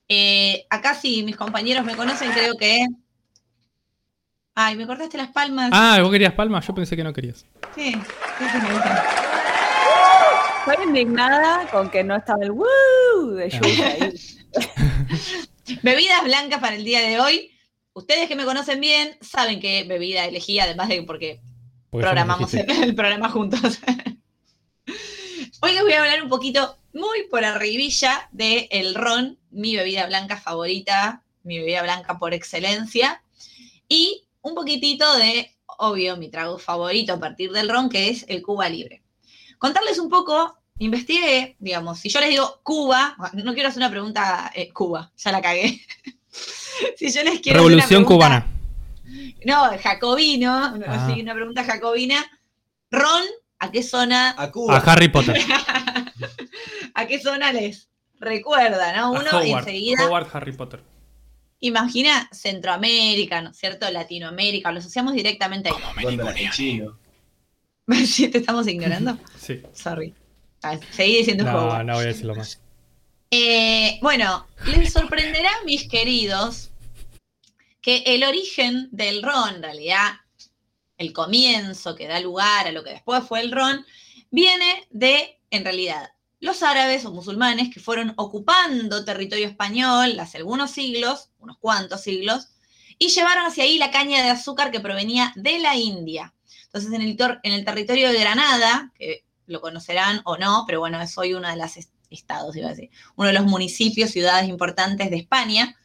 Eh, 0.08 0.66
acá 0.70 0.94
si 0.94 1.22
mis 1.22 1.36
compañeros 1.36 1.84
me 1.84 1.96
conocen, 1.96 2.30
creo 2.32 2.54
que... 2.56 2.86
Ay, 4.54 4.76
me 4.76 4.86
cortaste 4.86 5.18
las 5.18 5.28
palmas. 5.28 5.70
Ah, 5.72 5.98
¿vos 6.00 6.10
querías 6.10 6.32
palmas? 6.32 6.66
Yo 6.66 6.74
pensé 6.74 6.96
que 6.96 7.04
no 7.04 7.12
querías. 7.12 7.44
Sí, 7.74 7.92
sí, 7.92 8.44
sí, 8.52 8.58
me 8.62 8.72
gustan. 8.72 8.98
Estoy 10.66 10.86
indignada 10.86 11.66
con 11.70 11.90
que 11.90 12.02
no 12.02 12.16
estaba 12.16 12.42
el 12.42 12.52
woo 12.52 13.30
de 13.34 13.50
Jules 13.50 13.80
ahí. 13.80 14.14
Bebidas 15.82 16.24
blancas 16.24 16.60
para 16.60 16.76
el 16.76 16.84
día 16.84 17.00
de 17.00 17.20
hoy. 17.20 17.55
Ustedes 17.96 18.28
que 18.28 18.36
me 18.36 18.44
conocen 18.44 18.78
bien 18.78 19.16
saben 19.22 19.58
qué 19.58 19.84
bebida 19.84 20.26
elegí, 20.26 20.60
además 20.60 20.90
de 20.90 21.02
porque 21.04 21.40
Porque 21.88 22.02
programamos 22.04 22.52
el 22.52 22.94
programa 22.94 23.30
juntos. 23.30 23.78
Hoy 25.62 25.72
les 25.72 25.82
voy 25.82 25.94
a 25.94 26.00
hablar 26.00 26.22
un 26.22 26.28
poquito, 26.28 26.76
muy 26.92 27.22
por 27.30 27.42
arribilla, 27.42 28.28
de 28.32 28.68
el 28.70 28.94
ron, 28.94 29.38
mi 29.50 29.74
bebida 29.76 30.04
blanca 30.04 30.36
favorita, 30.36 31.22
mi 31.42 31.58
bebida 31.58 31.82
blanca 31.82 32.18
por 32.18 32.34
excelencia, 32.34 33.22
y 33.88 34.24
un 34.42 34.54
poquitito 34.54 35.16
de, 35.16 35.56
obvio, 35.78 36.18
mi 36.18 36.28
trago 36.28 36.58
favorito 36.58 37.14
a 37.14 37.18
partir 37.18 37.50
del 37.50 37.70
ron, 37.70 37.88
que 37.88 38.10
es 38.10 38.26
el 38.28 38.42
Cuba 38.42 38.68
Libre. 38.68 39.02
Contarles 39.56 39.98
un 39.98 40.10
poco, 40.10 40.58
investigué, 40.78 41.56
digamos, 41.60 41.98
si 41.98 42.10
yo 42.10 42.20
les 42.20 42.28
digo 42.28 42.60
Cuba, 42.62 43.16
no 43.32 43.54
quiero 43.54 43.70
hacer 43.70 43.80
una 43.80 43.90
pregunta, 43.90 44.52
eh, 44.54 44.70
Cuba, 44.70 45.10
ya 45.16 45.32
la 45.32 45.40
cagué. 45.40 45.80
si 46.96 47.10
yo 47.12 47.22
les 47.22 47.40
quiero 47.40 47.60
hacer 47.60 47.72
una 47.74 47.82
Revolución 47.84 48.04
pregunta- 48.04 48.14
cubana. 48.14 48.46
no, 49.44 49.78
jacobino, 49.82 50.50
Ah. 50.86 51.06
así 51.06 51.20
una 51.20 51.34
pregunta 51.34 51.64
jacobina. 51.64 52.24
Ron, 52.90 53.22
¿a 53.58 53.70
qué 53.70 53.82
zona? 53.82 54.34
A 54.38 54.50
Cuba. 54.50 54.76
A 54.76 54.80
Harry 54.92 55.08
Potter. 55.08 55.36
¿A 56.94 57.06
qué 57.06 57.18
zona 57.20 57.52
les 57.52 57.88
recuerda, 58.18 58.96
no? 58.96 59.06
A 59.06 59.10
Uno 59.10 59.30
Howard. 59.30 59.58
enseguida 59.68 60.06
Howard 60.06 60.28
Harry 60.32 60.52
Potter. 60.52 60.82
imagina 61.60 62.28
Centroamérica, 62.32 63.40
¿no 63.42 63.50
es 63.50 63.56
cierto? 63.58 63.90
Latinoamérica, 63.90 64.70
lo 64.72 64.78
asociamos 64.78 65.14
directamente 65.14 65.68
ahí. 65.70 66.02
Góndola 66.02 66.32
de 66.32 66.48
chino. 66.50 66.98
¿Sí 68.06 68.28
te 68.28 68.38
estamos 68.38 68.66
ignorando? 68.66 69.18
Sí. 69.38 69.62
Sorry. 69.72 70.14
Ah, 70.62 70.76
seguí 70.90 71.18
diciendo 71.18 71.44
No, 71.44 71.52
Howard. 71.66 71.84
no 71.84 71.94
voy 71.94 72.04
a 72.04 72.08
decirlo 72.08 72.34
más. 72.34 72.60
Eh, 73.30 73.98
bueno, 74.02 74.46
les 74.66 74.92
sorprenderá, 74.92 75.50
mis 75.64 75.88
queridos, 75.88 76.65
que 77.86 78.02
el 78.04 78.24
origen 78.24 78.88
del 78.90 79.22
ron, 79.22 79.54
en 79.54 79.62
realidad, 79.62 80.14
el 80.98 81.12
comienzo 81.12 81.94
que 81.94 82.08
da 82.08 82.18
lugar 82.18 82.66
a 82.66 82.72
lo 82.72 82.82
que 82.82 82.90
después 82.90 83.22
fue 83.22 83.38
el 83.40 83.52
ron, 83.52 83.86
viene 84.32 84.88
de, 84.90 85.40
en 85.50 85.62
realidad, 85.62 86.10
los 86.40 86.64
árabes 86.64 87.04
o 87.04 87.12
musulmanes 87.12 87.72
que 87.72 87.78
fueron 87.78 88.12
ocupando 88.16 89.04
territorio 89.04 89.46
español 89.46 90.18
hace 90.18 90.38
algunos 90.38 90.72
siglos, 90.72 91.30
unos 91.38 91.58
cuantos 91.58 92.00
siglos, 92.00 92.48
y 92.98 93.10
llevaron 93.10 93.46
hacia 93.46 93.62
ahí 93.62 93.78
la 93.78 93.92
caña 93.92 94.20
de 94.20 94.30
azúcar 94.30 94.72
que 94.72 94.80
provenía 94.80 95.32
de 95.36 95.60
la 95.60 95.76
India. 95.76 96.34
Entonces, 96.64 96.92
en 96.92 97.02
el, 97.52 97.64
territorio 97.64 98.10
de 98.10 98.18
Granada, 98.18 98.92
que 98.98 99.24
lo 99.46 99.60
conocerán 99.60 100.22
o 100.24 100.36
no, 100.36 100.64
pero 100.66 100.80
bueno, 100.80 101.00
es 101.00 101.16
hoy 101.18 101.34
uno 101.34 101.48
de 101.48 101.56
los 101.56 101.70
estados, 102.10 102.56
iba 102.56 102.66
a 102.66 102.70
decir, 102.70 102.90
uno 103.14 103.28
de 103.28 103.34
los 103.34 103.44
municipios, 103.44 104.10
ciudades 104.10 104.48
importantes 104.48 105.08
de 105.08 105.18
España, 105.18 105.76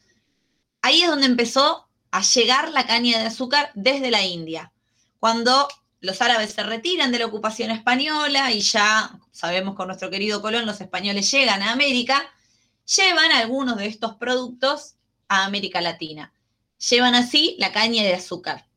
ahí 0.82 1.04
es 1.04 1.08
donde 1.08 1.28
empezó 1.28 1.91
a 2.12 2.22
llegar 2.22 2.70
la 2.72 2.86
caña 2.86 3.20
de 3.20 3.26
azúcar 3.26 3.72
desde 3.74 4.12
la 4.12 4.24
India. 4.24 4.72
Cuando 5.20 5.68
los 6.02 6.22
árabes 6.22 6.52
se 6.52 6.64
retiran 6.64 7.12
de 7.12 7.20
la 7.20 7.28
ocupación 7.28 7.72
española 7.72 8.52
y 8.52 8.60
ya 8.60 9.18
sabemos 9.32 9.76
con 9.76 9.88
nuestro 9.88 10.10
querido 10.10 10.42
Colón 10.42 10.66
los 10.66 10.82
españoles 10.82 11.32
llegan 11.32 11.62
a 11.62 11.72
América, 11.72 12.24
llevan 12.96 13.32
algunos 13.32 13.78
de 13.78 13.86
estos 13.86 14.16
productos 14.16 14.96
a 15.28 15.46
América 15.46 15.80
Latina. 15.80 16.34
Llevan 16.90 17.14
así 17.14 17.56
la 17.60 17.72
caña 17.72 18.04
de 18.04 18.16
azúcar. 18.16 18.68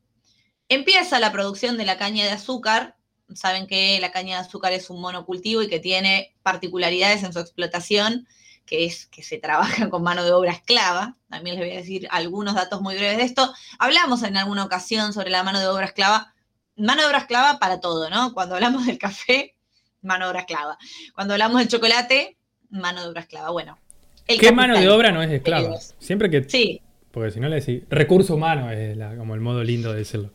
Empieza 0.69 1.19
la 1.19 1.31
producción 1.31 1.77
de 1.77 1.85
la 1.85 1.97
caña 1.97 2.23
de 2.25 2.31
azúcar. 2.31 2.95
Saben 3.33 3.65
que 3.65 3.99
la 3.99 4.11
caña 4.11 4.35
de 4.35 4.47
azúcar 4.47 4.73
es 4.73 4.89
un 4.91 5.01
monocultivo 5.01 5.63
y 5.63 5.67
que 5.67 5.79
tiene 5.79 6.35
particularidades 6.43 7.23
en 7.23 7.33
su 7.33 7.39
explotación, 7.39 8.27
que 8.65 8.85
es 8.85 9.07
que 9.07 9.23
se 9.23 9.37
trabaja 9.37 9.89
con 9.89 10.03
mano 10.03 10.23
de 10.23 10.31
obra 10.31 10.51
esclava. 10.51 11.15
También 11.29 11.57
les 11.57 11.65
voy 11.65 11.75
a 11.75 11.79
decir 11.79 12.07
algunos 12.11 12.55
datos 12.55 12.81
muy 12.81 12.95
breves 12.95 13.17
de 13.17 13.23
esto. 13.23 13.53
Hablamos 13.79 14.23
en 14.23 14.37
alguna 14.37 14.63
ocasión 14.63 15.13
sobre 15.13 15.29
la 15.29 15.43
mano 15.43 15.59
de 15.59 15.67
obra 15.67 15.85
esclava 15.85 16.35
mano 16.75 17.01
de 17.01 17.07
obra 17.07 17.19
esclava 17.19 17.59
para 17.59 17.79
todo, 17.79 18.09
¿no? 18.09 18.33
Cuando 18.33 18.55
hablamos 18.55 18.85
del 18.85 18.97
café, 18.97 19.55
mano 20.01 20.25
de 20.25 20.31
obra 20.31 20.39
esclava. 20.41 20.77
Cuando 21.13 21.33
hablamos 21.33 21.59
del 21.59 21.67
chocolate, 21.67 22.37
mano 22.69 23.01
de 23.01 23.09
obra 23.09 23.21
esclava. 23.21 23.49
Bueno. 23.51 23.77
¿Qué 24.25 24.51
mano 24.51 24.77
de 24.77 24.89
obra 24.89 25.11
no 25.11 25.21
es 25.21 25.31
esclava? 25.31 25.77
Siempre 25.99 26.29
que. 26.29 26.43
Sí. 26.49 26.81
Porque 27.11 27.31
si 27.31 27.39
no 27.39 27.47
le 27.47 27.61
decís. 27.61 27.83
Recurso 27.89 28.35
humano 28.35 28.69
es 28.71 28.97
como 29.17 29.35
el 29.35 29.41
modo 29.41 29.63
lindo 29.63 29.91
de 29.91 29.99
decirlo. 29.99 30.31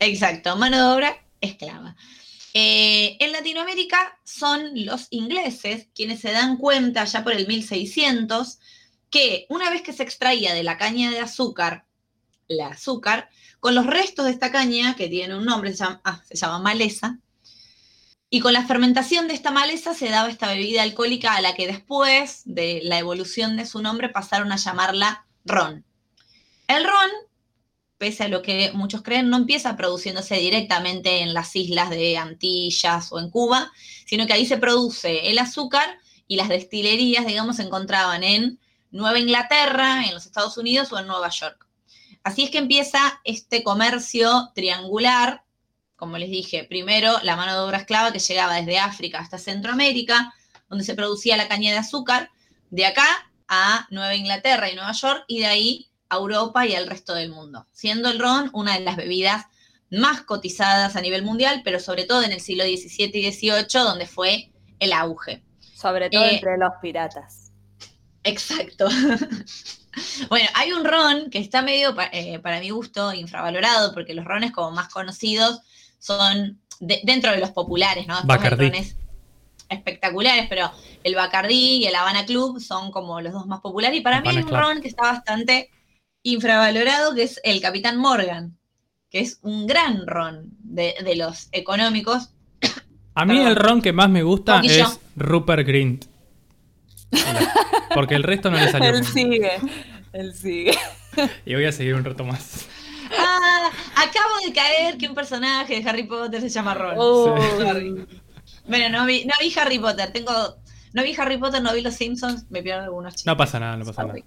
Exacto, 0.00 0.56
mano 0.56 0.76
de 0.76 0.96
obra 0.96 1.16
esclava. 1.40 1.96
Eh, 2.60 3.16
en 3.20 3.30
Latinoamérica 3.30 4.18
son 4.24 4.70
los 4.84 5.06
ingleses 5.10 5.86
quienes 5.94 6.18
se 6.18 6.32
dan 6.32 6.56
cuenta 6.56 7.04
ya 7.04 7.22
por 7.22 7.32
el 7.32 7.46
1600 7.46 8.58
que 9.10 9.46
una 9.48 9.70
vez 9.70 9.82
que 9.82 9.92
se 9.92 10.02
extraía 10.02 10.52
de 10.54 10.64
la 10.64 10.76
caña 10.76 11.08
de 11.12 11.20
azúcar, 11.20 11.86
la 12.48 12.66
azúcar, 12.66 13.30
con 13.60 13.76
los 13.76 13.86
restos 13.86 14.24
de 14.24 14.32
esta 14.32 14.50
caña, 14.50 14.96
que 14.96 15.08
tiene 15.08 15.36
un 15.36 15.44
nombre, 15.44 15.70
se 15.70 15.84
llama, 15.84 16.00
ah, 16.02 16.20
se 16.28 16.34
llama 16.34 16.58
maleza, 16.58 17.20
y 18.28 18.40
con 18.40 18.52
la 18.52 18.66
fermentación 18.66 19.28
de 19.28 19.34
esta 19.34 19.52
maleza 19.52 19.94
se 19.94 20.08
daba 20.08 20.28
esta 20.28 20.48
bebida 20.48 20.82
alcohólica 20.82 21.36
a 21.36 21.40
la 21.40 21.54
que 21.54 21.68
después 21.68 22.42
de 22.44 22.80
la 22.82 22.98
evolución 22.98 23.56
de 23.56 23.66
su 23.66 23.80
nombre 23.82 24.08
pasaron 24.08 24.50
a 24.50 24.56
llamarla 24.56 25.26
ron. 25.44 25.84
El 26.66 26.82
ron, 26.82 27.10
pese 27.98 28.24
a 28.24 28.28
lo 28.28 28.42
que 28.42 28.70
muchos 28.72 29.02
creen, 29.02 29.28
no 29.28 29.36
empieza 29.36 29.76
produciéndose 29.76 30.36
directamente 30.36 31.20
en 31.20 31.34
las 31.34 31.54
islas 31.56 31.90
de 31.90 32.16
Antillas 32.16 33.12
o 33.12 33.18
en 33.18 33.28
Cuba, 33.28 33.72
sino 34.06 34.26
que 34.26 34.32
ahí 34.32 34.46
se 34.46 34.56
produce 34.56 35.30
el 35.30 35.38
azúcar 35.38 35.98
y 36.28 36.36
las 36.36 36.48
destilerías, 36.48 37.26
digamos, 37.26 37.56
se 37.56 37.62
encontraban 37.62 38.22
en 38.22 38.60
Nueva 38.90 39.18
Inglaterra, 39.18 40.04
en 40.06 40.14
los 40.14 40.26
Estados 40.26 40.56
Unidos 40.56 40.92
o 40.92 40.98
en 40.98 41.06
Nueva 41.06 41.28
York. 41.28 41.66
Así 42.22 42.44
es 42.44 42.50
que 42.50 42.58
empieza 42.58 43.20
este 43.24 43.62
comercio 43.62 44.50
triangular, 44.54 45.44
como 45.96 46.18
les 46.18 46.30
dije, 46.30 46.64
primero 46.64 47.18
la 47.22 47.36
mano 47.36 47.52
de 47.54 47.60
obra 47.60 47.78
esclava 47.78 48.12
que 48.12 48.18
llegaba 48.18 48.56
desde 48.56 48.78
África 48.78 49.18
hasta 49.18 49.38
Centroamérica, 49.38 50.32
donde 50.68 50.84
se 50.84 50.94
producía 50.94 51.36
la 51.36 51.48
caña 51.48 51.72
de 51.72 51.78
azúcar, 51.78 52.30
de 52.70 52.86
acá 52.86 53.06
a 53.48 53.86
Nueva 53.90 54.14
Inglaterra 54.14 54.70
y 54.70 54.74
Nueva 54.74 54.92
York, 54.92 55.24
y 55.26 55.40
de 55.40 55.46
ahí 55.46 55.88
a 56.08 56.16
Europa 56.16 56.66
y 56.66 56.74
al 56.74 56.86
resto 56.86 57.14
del 57.14 57.30
mundo, 57.30 57.66
siendo 57.72 58.08
el 58.10 58.18
ron 58.18 58.50
una 58.52 58.74
de 58.74 58.80
las 58.80 58.96
bebidas 58.96 59.46
más 59.90 60.22
cotizadas 60.22 60.96
a 60.96 61.00
nivel 61.00 61.22
mundial, 61.22 61.62
pero 61.64 61.80
sobre 61.80 62.04
todo 62.04 62.22
en 62.22 62.32
el 62.32 62.40
siglo 62.40 62.64
XVII 62.64 63.10
y 63.14 63.32
XVIII, 63.32 63.82
donde 63.84 64.06
fue 64.06 64.50
el 64.78 64.92
auge. 64.92 65.42
Sobre 65.60 66.10
todo 66.10 66.24
eh, 66.24 66.34
entre 66.34 66.58
los 66.58 66.72
piratas. 66.80 67.52
Exacto. 68.24 68.88
Bueno, 70.28 70.48
hay 70.54 70.72
un 70.72 70.84
ron 70.84 71.28
que 71.28 71.38
está 71.38 71.60
medio, 71.60 71.92
eh, 72.12 72.38
para 72.38 72.60
mi 72.60 72.70
gusto, 72.70 73.12
infravalorado, 73.12 73.92
porque 73.92 74.14
los 74.14 74.24
rones 74.24 74.52
como 74.52 74.70
más 74.70 74.88
conocidos 74.88 75.60
son 75.98 76.60
dentro 76.78 77.32
de 77.32 77.38
los 77.38 77.50
populares, 77.50 78.06
¿no? 78.06 78.16
Bacardí. 78.24 78.70
espectaculares, 79.68 80.46
pero 80.48 80.70
el 81.02 81.14
Bacardí 81.14 81.78
y 81.78 81.86
el 81.86 81.94
Habana 81.96 82.24
Club 82.24 82.60
son 82.60 82.90
como 82.92 83.20
los 83.20 83.32
dos 83.32 83.46
más 83.46 83.60
populares. 83.60 83.98
Y 83.98 84.02
para 84.02 84.20
mí 84.20 84.28
hay 84.28 84.36
un 84.36 84.48
ron 84.48 84.80
que 84.80 84.88
está 84.88 85.02
bastante 85.02 85.70
infravalorado, 86.22 87.14
que 87.14 87.22
es 87.22 87.40
el 87.44 87.60
Capitán 87.60 87.98
Morgan, 87.98 88.56
que 89.10 89.20
es 89.20 89.38
un 89.42 89.66
gran 89.66 90.06
ron 90.06 90.50
de, 90.60 90.94
los 91.16 91.48
económicos. 91.52 92.30
A 93.14 93.24
mí 93.24 93.40
el 93.40 93.56
ron 93.56 93.82
que 93.82 93.92
más 93.92 94.08
me 94.08 94.22
gusta 94.22 94.60
es 94.62 95.00
Rupert 95.16 95.66
Grint. 95.66 96.04
Porque 97.94 98.14
el 98.14 98.22
resto 98.22 98.50
no 98.50 98.58
le 98.58 98.70
salió. 98.70 98.88
Él 98.96 99.04
sigue. 99.04 99.52
Él 100.12 100.34
sigue. 100.34 100.78
Y 101.44 101.54
voy 101.54 101.64
a 101.64 101.72
seguir 101.72 101.94
un 101.94 102.04
rato 102.04 102.24
más. 102.24 102.66
Ah, 103.18 103.70
acabo 103.96 104.46
de 104.46 104.52
caer 104.52 104.98
que 104.98 105.08
un 105.08 105.14
personaje 105.14 105.80
de 105.80 105.88
Harry 105.88 106.04
Potter 106.04 106.40
se 106.40 106.48
llama 106.48 106.74
Ron. 106.74 106.94
Oh. 106.96 107.34
Bueno, 108.66 108.88
no 108.90 109.06
vi, 109.06 109.24
no 109.24 109.32
vi 109.40 109.52
Harry 109.58 109.78
Potter. 109.78 110.12
Tengo. 110.12 110.32
No 110.92 111.02
vi 111.02 111.14
Harry 111.18 111.38
Potter, 111.38 111.62
no 111.62 111.72
vi 111.72 111.80
Los 111.80 111.94
Simpsons. 111.94 112.46
Me 112.50 112.62
pierdo 112.62 112.84
algunos 112.84 113.14
chicos. 113.14 113.26
No 113.26 113.36
pasa 113.36 113.58
nada, 113.58 113.76
no 113.76 113.84
pasa 113.84 114.04
nada. 114.04 114.20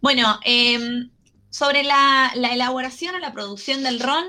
Bueno, 0.00 0.38
em, 0.44 1.10
sobre 1.50 1.82
la, 1.82 2.32
la 2.34 2.52
elaboración 2.52 3.14
o 3.14 3.18
la 3.18 3.32
producción 3.32 3.82
del 3.82 4.00
ron, 4.00 4.24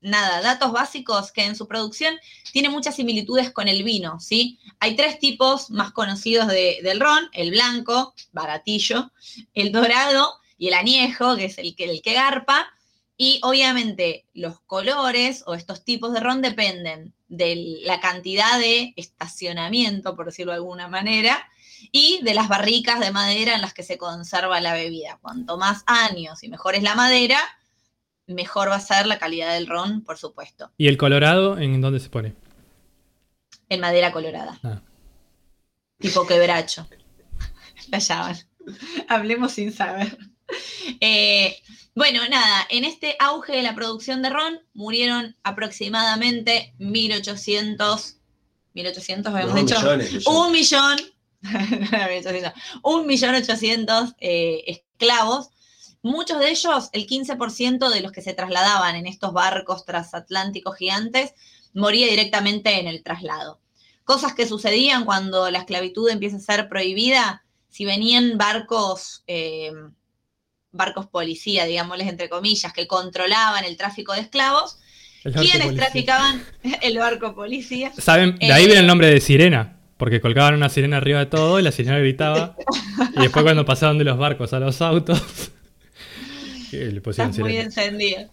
nada, 0.00 0.40
datos 0.40 0.72
básicos 0.72 1.32
que 1.32 1.44
en 1.44 1.56
su 1.56 1.66
producción 1.66 2.14
tiene 2.52 2.68
muchas 2.68 2.96
similitudes 2.96 3.50
con 3.50 3.68
el 3.68 3.82
vino, 3.82 4.20
¿sí? 4.20 4.58
Hay 4.80 4.96
tres 4.96 5.18
tipos 5.18 5.70
más 5.70 5.92
conocidos 5.92 6.46
del 6.48 7.00
ron, 7.00 7.28
el 7.32 7.50
blanco, 7.50 8.14
baratillo, 8.32 9.10
el 9.54 9.72
dorado 9.72 10.34
y 10.56 10.68
el 10.68 10.74
añejo, 10.74 11.36
que 11.36 11.46
es 11.46 11.58
el 11.58 11.74
que, 11.74 11.84
el 11.84 12.02
que 12.02 12.14
garpa, 12.14 12.72
y 13.16 13.40
obviamente 13.42 14.26
los 14.32 14.60
colores 14.60 15.42
o 15.46 15.54
estos 15.54 15.84
tipos 15.84 16.12
de 16.12 16.20
ron 16.20 16.40
dependen 16.40 17.12
de 17.28 17.80
la 17.82 18.00
cantidad 18.00 18.58
de 18.58 18.94
estacionamiento, 18.96 20.14
por 20.14 20.26
decirlo 20.26 20.52
de 20.52 20.58
alguna 20.58 20.86
manera, 20.86 21.48
y 21.92 22.20
de 22.22 22.34
las 22.34 22.48
barricas 22.48 23.00
de 23.00 23.10
madera 23.10 23.54
en 23.54 23.60
las 23.60 23.74
que 23.74 23.82
se 23.82 23.98
conserva 23.98 24.60
la 24.60 24.74
bebida. 24.74 25.18
Cuanto 25.20 25.56
más 25.56 25.82
años 25.86 26.42
y 26.42 26.48
mejor 26.48 26.74
es 26.74 26.82
la 26.82 26.94
madera, 26.94 27.40
mejor 28.26 28.70
va 28.70 28.76
a 28.76 28.80
ser 28.80 29.06
la 29.06 29.18
calidad 29.18 29.54
del 29.54 29.66
ron, 29.66 30.02
por 30.02 30.18
supuesto. 30.18 30.70
¿Y 30.76 30.88
el 30.88 30.96
colorado 30.96 31.58
en 31.58 31.80
dónde 31.80 32.00
se 32.00 32.10
pone? 32.10 32.34
En 33.68 33.80
madera 33.80 34.12
colorada. 34.12 34.58
Ah. 34.62 34.80
Tipo 35.98 36.26
quebracho. 36.26 36.86
La 37.88 37.98
llaman. 37.98 38.36
Hablemos 39.08 39.52
sin 39.52 39.72
saber. 39.72 40.16
Eh, 41.00 41.56
bueno, 41.94 42.20
nada, 42.28 42.66
en 42.70 42.84
este 42.84 43.16
auge 43.18 43.56
de 43.56 43.62
la 43.62 43.74
producción 43.74 44.22
de 44.22 44.30
ron 44.30 44.60
murieron 44.72 45.36
aproximadamente 45.42 46.72
1800, 46.78 48.16
1800 48.74 49.34
habíamos 49.34 49.56
dicho, 49.56 49.76
un 50.30 50.52
millón, 50.52 50.96
un 52.82 53.06
millón 53.06 53.34
ochocientos 53.34 54.14
eh, 54.20 54.64
esclavos 54.66 55.50
Muchos 56.02 56.38
de 56.38 56.50
ellos, 56.50 56.90
el 56.92 57.06
15% 57.06 57.90
de 57.90 58.00
los 58.00 58.12
que 58.12 58.22
se 58.22 58.32
trasladaban 58.32 58.94
en 58.94 59.06
estos 59.06 59.32
barcos 59.32 59.84
transatlánticos 59.84 60.76
gigantes, 60.76 61.34
moría 61.74 62.06
directamente 62.06 62.78
en 62.78 62.86
el 62.86 63.02
traslado. 63.02 63.60
Cosas 64.04 64.32
que 64.32 64.46
sucedían 64.46 65.04
cuando 65.04 65.50
la 65.50 65.58
esclavitud 65.58 66.08
empieza 66.08 66.36
a 66.36 66.40
ser 66.40 66.68
prohibida, 66.68 67.44
si 67.68 67.84
venían 67.84 68.38
barcos, 68.38 69.24
eh, 69.26 69.72
barcos 70.70 71.06
policía, 71.08 71.66
digámosles 71.66 72.08
entre 72.08 72.28
comillas, 72.28 72.72
que 72.72 72.86
controlaban 72.86 73.64
el 73.64 73.76
tráfico 73.76 74.12
de 74.14 74.20
esclavos, 74.20 74.78
¿quiénes 75.22 75.74
traficaban 75.74 76.46
el 76.80 76.96
barco 76.96 77.34
policía? 77.34 77.92
¿Saben? 77.98 78.38
De 78.38 78.52
ahí 78.52 78.66
viene 78.66 78.80
el 78.80 78.86
eh, 78.86 78.88
nombre 78.88 79.08
de 79.08 79.20
sirena. 79.20 79.77
Porque 79.98 80.20
colgaban 80.20 80.54
una 80.54 80.70
sirena 80.70 80.96
arriba 80.96 81.18
de 81.18 81.26
todo 81.26 81.58
y 81.60 81.62
la 81.62 81.72
sirena 81.72 81.98
gritaba. 81.98 82.56
y 83.16 83.20
después 83.20 83.42
cuando 83.42 83.66
pasaban 83.66 83.98
de 83.98 84.04
los 84.04 84.16
barcos 84.16 84.52
a 84.54 84.60
los 84.60 84.80
autos, 84.80 85.20
muy 87.38 87.56
encendido. 87.56 88.30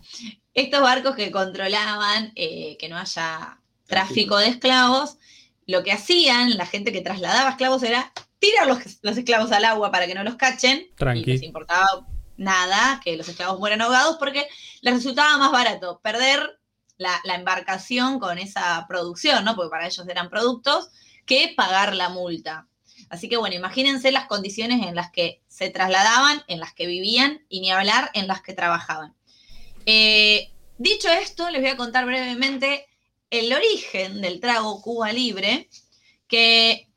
Estos 0.54 0.82
barcos 0.82 1.16
que 1.16 1.32
controlaban 1.32 2.32
eh, 2.36 2.78
que 2.80 2.88
no 2.88 2.98
haya 2.98 3.60
tráfico 3.88 4.38
de 4.38 4.48
esclavos, 4.48 5.18
lo 5.68 5.84
que 5.84 5.92
hacían 5.92 6.58
la 6.58 6.66
gente 6.66 6.92
que 6.92 7.02
trasladaba 7.02 7.52
esclavos 7.52 7.84
era 7.84 8.12
tirar 8.40 8.68
los, 8.68 9.18
esclavos 9.18 9.52
al 9.52 9.66
agua 9.66 9.92
para 9.92 10.08
que 10.08 10.16
no 10.16 10.24
los 10.24 10.36
cachen. 10.36 10.88
Y 11.16 11.26
les 11.26 11.44
importaba 11.44 11.88
nada 12.38 13.02
que 13.04 13.18
los 13.18 13.28
esclavos 13.28 13.60
mueran 13.60 13.82
ahogados 13.82 14.18
porque 14.18 14.48
les 14.82 14.94
resultaba 14.94 15.38
más 15.38 15.52
barato 15.52 16.00
perder 16.04 16.60
la, 16.98 17.20
embarcación 17.36 18.20
con 18.20 18.38
esa 18.38 18.86
producción, 18.88 19.44
¿no? 19.44 19.56
Porque 19.56 19.70
para 19.70 19.88
ellos 19.88 20.08
eran 20.08 20.30
productos, 20.30 20.90
que 21.26 21.54
pagar 21.56 21.96
la 21.96 22.10
multa. 22.10 22.68
Así 23.10 23.30
que 23.30 23.38
bueno, 23.38 23.56
imagínense 23.56 24.12
las 24.12 24.26
condiciones 24.26 24.86
en 24.86 24.96
las 24.96 25.12
que 25.12 25.42
se 25.48 25.70
trasladaban, 25.70 26.44
en 26.48 26.60
las 26.60 26.74
que 26.74 26.88
vivían 26.88 27.46
y 27.50 27.62
ni 27.62 27.72
hablar 27.72 28.10
en 28.14 28.28
las 28.28 28.42
que 28.42 28.54
trabajaban. 28.54 29.14
Eh, 29.86 30.52
dicho 30.78 31.10
esto, 31.10 31.50
les 31.50 31.62
voy 31.62 31.70
a 31.70 31.78
contar 31.78 32.06
brevemente 32.06 32.88
el 33.30 33.54
origen 33.54 34.22
del 34.22 34.40
trago 34.40 34.82
Cuba 34.82 35.12
Libre, 35.12 35.70
que 36.28 36.90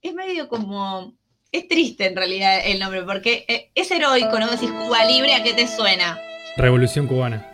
es 0.00 0.14
medio 0.14 0.48
como... 0.48 1.14
Es 1.50 1.68
triste 1.68 2.06
en 2.06 2.16
realidad 2.16 2.62
el 2.64 2.78
nombre, 2.78 3.02
porque 3.02 3.44
eh, 3.46 3.70
es 3.74 3.90
heroico, 3.90 4.38
¿no? 4.40 4.50
Decís 4.50 4.70
Cuba 4.70 5.04
Libre, 5.04 5.34
¿a 5.34 5.42
qué 5.42 5.52
te 5.52 5.68
suena? 5.68 6.18
Revolución 6.56 7.06
cubana. 7.06 7.46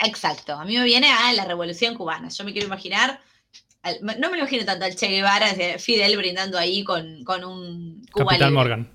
Exacto, 0.00 0.54
a 0.54 0.64
mí 0.64 0.78
me 0.78 0.84
viene 0.84 1.10
a 1.10 1.30
la 1.34 1.44
revolución 1.44 1.94
cubana. 1.94 2.30
Yo 2.30 2.42
me 2.44 2.52
quiero 2.52 2.66
imaginar, 2.66 3.20
al- 3.82 3.98
no 4.02 4.30
me 4.30 4.36
lo 4.36 4.38
imagino 4.38 4.64
tanto 4.64 4.84
al 4.84 4.94
Che 4.96 5.08
Guevara, 5.08 5.50
eh, 5.50 5.78
Fidel 5.78 6.16
brindando 6.16 6.58
ahí 6.58 6.84
con, 6.84 7.24
con 7.24 7.44
un 7.44 8.06
Cuba 8.12 8.26
Capitán 8.26 8.50
Libre. 8.50 8.54
Morgan. 8.54 8.92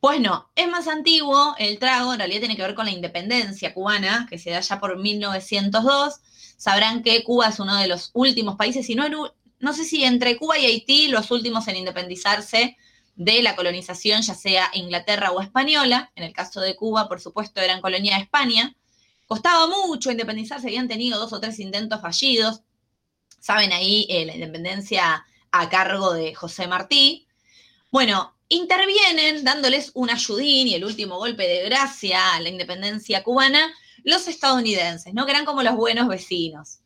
Pues 0.00 0.20
no, 0.20 0.50
es 0.54 0.68
más 0.68 0.86
antiguo, 0.86 1.54
el 1.58 1.78
trago 1.78 2.12
en 2.12 2.18
realidad 2.18 2.40
tiene 2.40 2.56
que 2.56 2.62
ver 2.62 2.74
con 2.74 2.84
la 2.84 2.92
independencia 2.92 3.72
cubana, 3.72 4.26
que 4.28 4.38
se 4.38 4.50
da 4.50 4.60
ya 4.60 4.78
por 4.78 4.98
1902. 4.98 6.14
Sabrán 6.58 7.02
que 7.02 7.24
Cuba 7.24 7.48
es 7.48 7.58
uno 7.58 7.74
de 7.76 7.86
los 7.88 8.10
últimos 8.12 8.56
países, 8.56 8.88
y 8.90 8.94
no, 8.94 9.06
no 9.60 9.72
sé 9.72 9.84
si 9.84 10.04
entre 10.04 10.36
Cuba 10.36 10.58
y 10.58 10.66
Haití, 10.66 11.08
los 11.08 11.30
últimos 11.30 11.66
en 11.68 11.76
independizarse 11.76 12.76
de 13.16 13.42
la 13.42 13.56
colonización, 13.56 14.20
ya 14.20 14.34
sea 14.34 14.70
Inglaterra 14.74 15.30
o 15.30 15.40
española. 15.40 16.12
En 16.16 16.24
el 16.24 16.34
caso 16.34 16.60
de 16.60 16.76
Cuba, 16.76 17.08
por 17.08 17.20
supuesto, 17.20 17.60
eran 17.62 17.80
colonia 17.80 18.16
de 18.16 18.22
España. 18.24 18.76
Costaba 19.26 19.66
mucho 19.68 20.10
independizarse, 20.10 20.66
habían 20.66 20.88
tenido 20.88 21.18
dos 21.18 21.32
o 21.32 21.40
tres 21.40 21.58
intentos 21.60 22.00
fallidos. 22.02 22.60
Saben 23.44 23.74
ahí 23.74 24.06
eh, 24.08 24.24
la 24.24 24.32
independencia 24.32 25.26
a 25.50 25.68
cargo 25.68 26.14
de 26.14 26.34
José 26.34 26.66
Martí. 26.66 27.26
Bueno, 27.90 28.34
intervienen 28.48 29.44
dándoles 29.44 29.90
un 29.92 30.08
ayudín 30.08 30.66
y 30.68 30.74
el 30.74 30.82
último 30.82 31.18
golpe 31.18 31.46
de 31.46 31.62
gracia 31.64 32.32
a 32.32 32.40
la 32.40 32.48
independencia 32.48 33.22
cubana 33.22 33.70
los 34.02 34.28
estadounidenses, 34.28 35.12
¿no? 35.12 35.26
Que 35.26 35.32
eran 35.32 35.44
como 35.44 35.62
los 35.62 35.76
buenos 35.76 36.08
vecinos. 36.08 36.78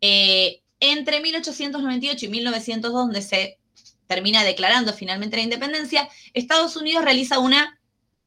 Eh, 0.00 0.62
entre 0.80 1.20
1898 1.20 2.26
y 2.26 2.28
1902, 2.28 2.92
donde 2.92 3.22
se 3.22 3.60
termina 4.08 4.42
declarando 4.42 4.94
finalmente 4.94 5.36
la 5.36 5.44
independencia, 5.44 6.08
Estados 6.32 6.74
Unidos 6.74 7.04
realiza 7.04 7.38
una 7.38 7.78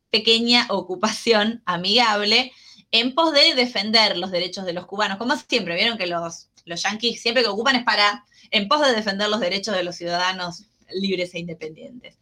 pequeña 0.10 0.68
ocupación 0.70 1.64
amigable 1.66 2.54
en 2.92 3.14
pos 3.16 3.34
de 3.34 3.54
defender 3.56 4.18
los 4.18 4.32
derechos 4.32 4.66
de 4.66 4.74
los 4.74 4.86
cubanos. 4.86 5.18
Como 5.18 5.36
siempre, 5.36 5.76
vieron 5.76 5.98
que 5.98 6.08
los, 6.08 6.50
los 6.66 6.84
yanquis 6.84 7.22
siempre 7.22 7.44
que 7.44 7.50
ocupan 7.50 7.76
es 7.76 7.84
para, 7.84 8.26
en 8.52 8.68
pos 8.68 8.82
de 8.82 8.94
defender 8.94 9.30
los 9.30 9.40
derechos 9.40 9.76
de 9.76 9.84
los 9.84 9.96
ciudadanos 9.96 10.64
libres 10.90 11.34
e 11.34 11.40
independientes. 11.40 12.18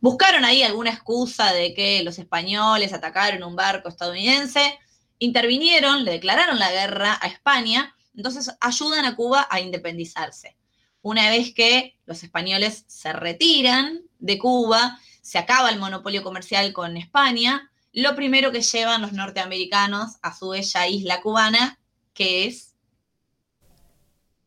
Buscaron 0.00 0.44
ahí 0.44 0.62
alguna 0.62 0.90
excusa 0.90 1.52
de 1.52 1.74
que 1.74 2.02
los 2.02 2.18
españoles 2.18 2.92
atacaron 2.92 3.42
un 3.42 3.54
barco 3.54 3.88
estadounidense, 3.88 4.78
intervinieron, 5.18 6.04
le 6.04 6.12
declararon 6.12 6.58
la 6.58 6.72
guerra 6.72 7.18
a 7.20 7.26
España, 7.28 7.94
entonces 8.16 8.56
ayudan 8.60 9.04
a 9.04 9.14
Cuba 9.14 9.46
a 9.50 9.60
independizarse. 9.60 10.56
Una 11.02 11.28
vez 11.30 11.54
que 11.54 11.98
los 12.06 12.22
españoles 12.22 12.84
se 12.88 13.12
retiran 13.12 14.00
de 14.18 14.38
Cuba, 14.38 14.98
se 15.20 15.38
acaba 15.38 15.70
el 15.70 15.78
monopolio 15.78 16.22
comercial 16.22 16.72
con 16.72 16.96
España, 16.96 17.69
lo 17.92 18.14
primero 18.14 18.52
que 18.52 18.62
llevan 18.62 19.02
los 19.02 19.12
norteamericanos 19.12 20.16
a 20.22 20.34
su 20.36 20.50
bella 20.50 20.86
isla 20.86 21.20
cubana, 21.20 21.78
que 22.14 22.46
es... 22.46 22.74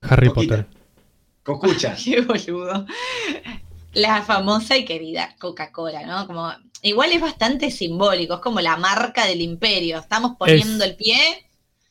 Harry 0.01 0.27
Coquita. 0.29 0.63
Potter. 0.63 0.67
Cocucha. 1.43 1.95
Qué 2.03 2.21
boludo. 2.21 2.85
La 3.93 4.21
famosa 4.23 4.77
y 4.77 4.85
querida 4.85 5.35
Coca-Cola, 5.39 6.05
¿no? 6.05 6.25
Como, 6.27 6.51
igual 6.81 7.11
es 7.11 7.21
bastante 7.21 7.69
simbólico, 7.71 8.35
es 8.35 8.39
como 8.41 8.59
la 8.61 8.75
marca 8.77 9.25
del 9.25 9.41
imperio. 9.41 9.99
Estamos 9.99 10.33
poniendo 10.37 10.83
Es- 10.83 10.89
el 10.91 10.95
pie 10.95 11.17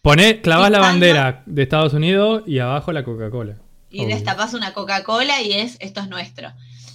Poné, 0.03 0.41
clavás 0.43 0.71
la 0.73 0.81
bandera 0.81 1.45
de 1.47 1.63
Estados 1.63 1.93
Unidos 1.93 2.43
y 2.45 2.59
abajo 2.59 2.91
la 2.93 3.05
Coca-Cola. 3.05 3.57
y 3.89 4.01
Obvio. 4.05 4.17
destapas 4.17 4.53
una 4.53 4.73
Coca-Cola 4.73 5.41
y 5.43 5.53
es, 5.53 5.77
esto 5.79 6.01
es 6.01 6.09
nuestro. 6.09 6.53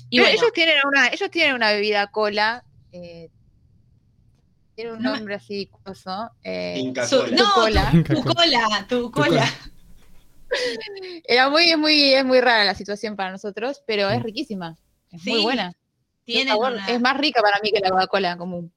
Y 0.09 0.19
bueno, 0.19 0.33
ellos, 0.37 0.51
tienen 0.53 0.75
una, 0.85 1.07
ellos 1.07 1.31
tienen 1.31 1.55
una 1.55 1.71
bebida 1.71 2.07
cola. 2.07 2.65
eh, 2.91 3.29
tiene 4.77 4.93
un 4.93 5.01
nombre 5.01 5.33
así, 5.33 5.67
coso. 5.83 6.29
eh, 6.43 6.75
Inca 6.77 7.07
su- 7.07 7.17
Cola. 7.17 7.35
no, 7.35 7.53
cola. 7.55 7.91
tu, 7.91 8.03
tu 8.03 8.23
cola, 8.23 8.85
tu 8.87 9.11
cola. 9.11 9.45
Era 11.27 11.49
muy, 11.49 11.71
es 11.71 11.77
muy, 11.79 12.13
es 12.13 12.23
muy 12.23 12.39
rara 12.39 12.63
la 12.63 12.75
situación 12.75 13.15
para 13.15 13.31
nosotros, 13.31 13.81
pero 13.87 14.07
es 14.11 14.19
Mm. 14.19 14.23
riquísima. 14.23 14.77
Es 15.11 15.23
Sí, 15.23 15.31
muy 15.31 15.41
buena. 15.41 15.73
Tiene 16.25 16.53
una- 16.53 16.87
Es 16.87 17.01
más 17.01 17.17
rica 17.17 17.41
para 17.41 17.59
mí 17.63 17.71
que 17.71 17.79
la 17.79 17.89
Coca-Cola 17.89 18.37
común. 18.37 18.71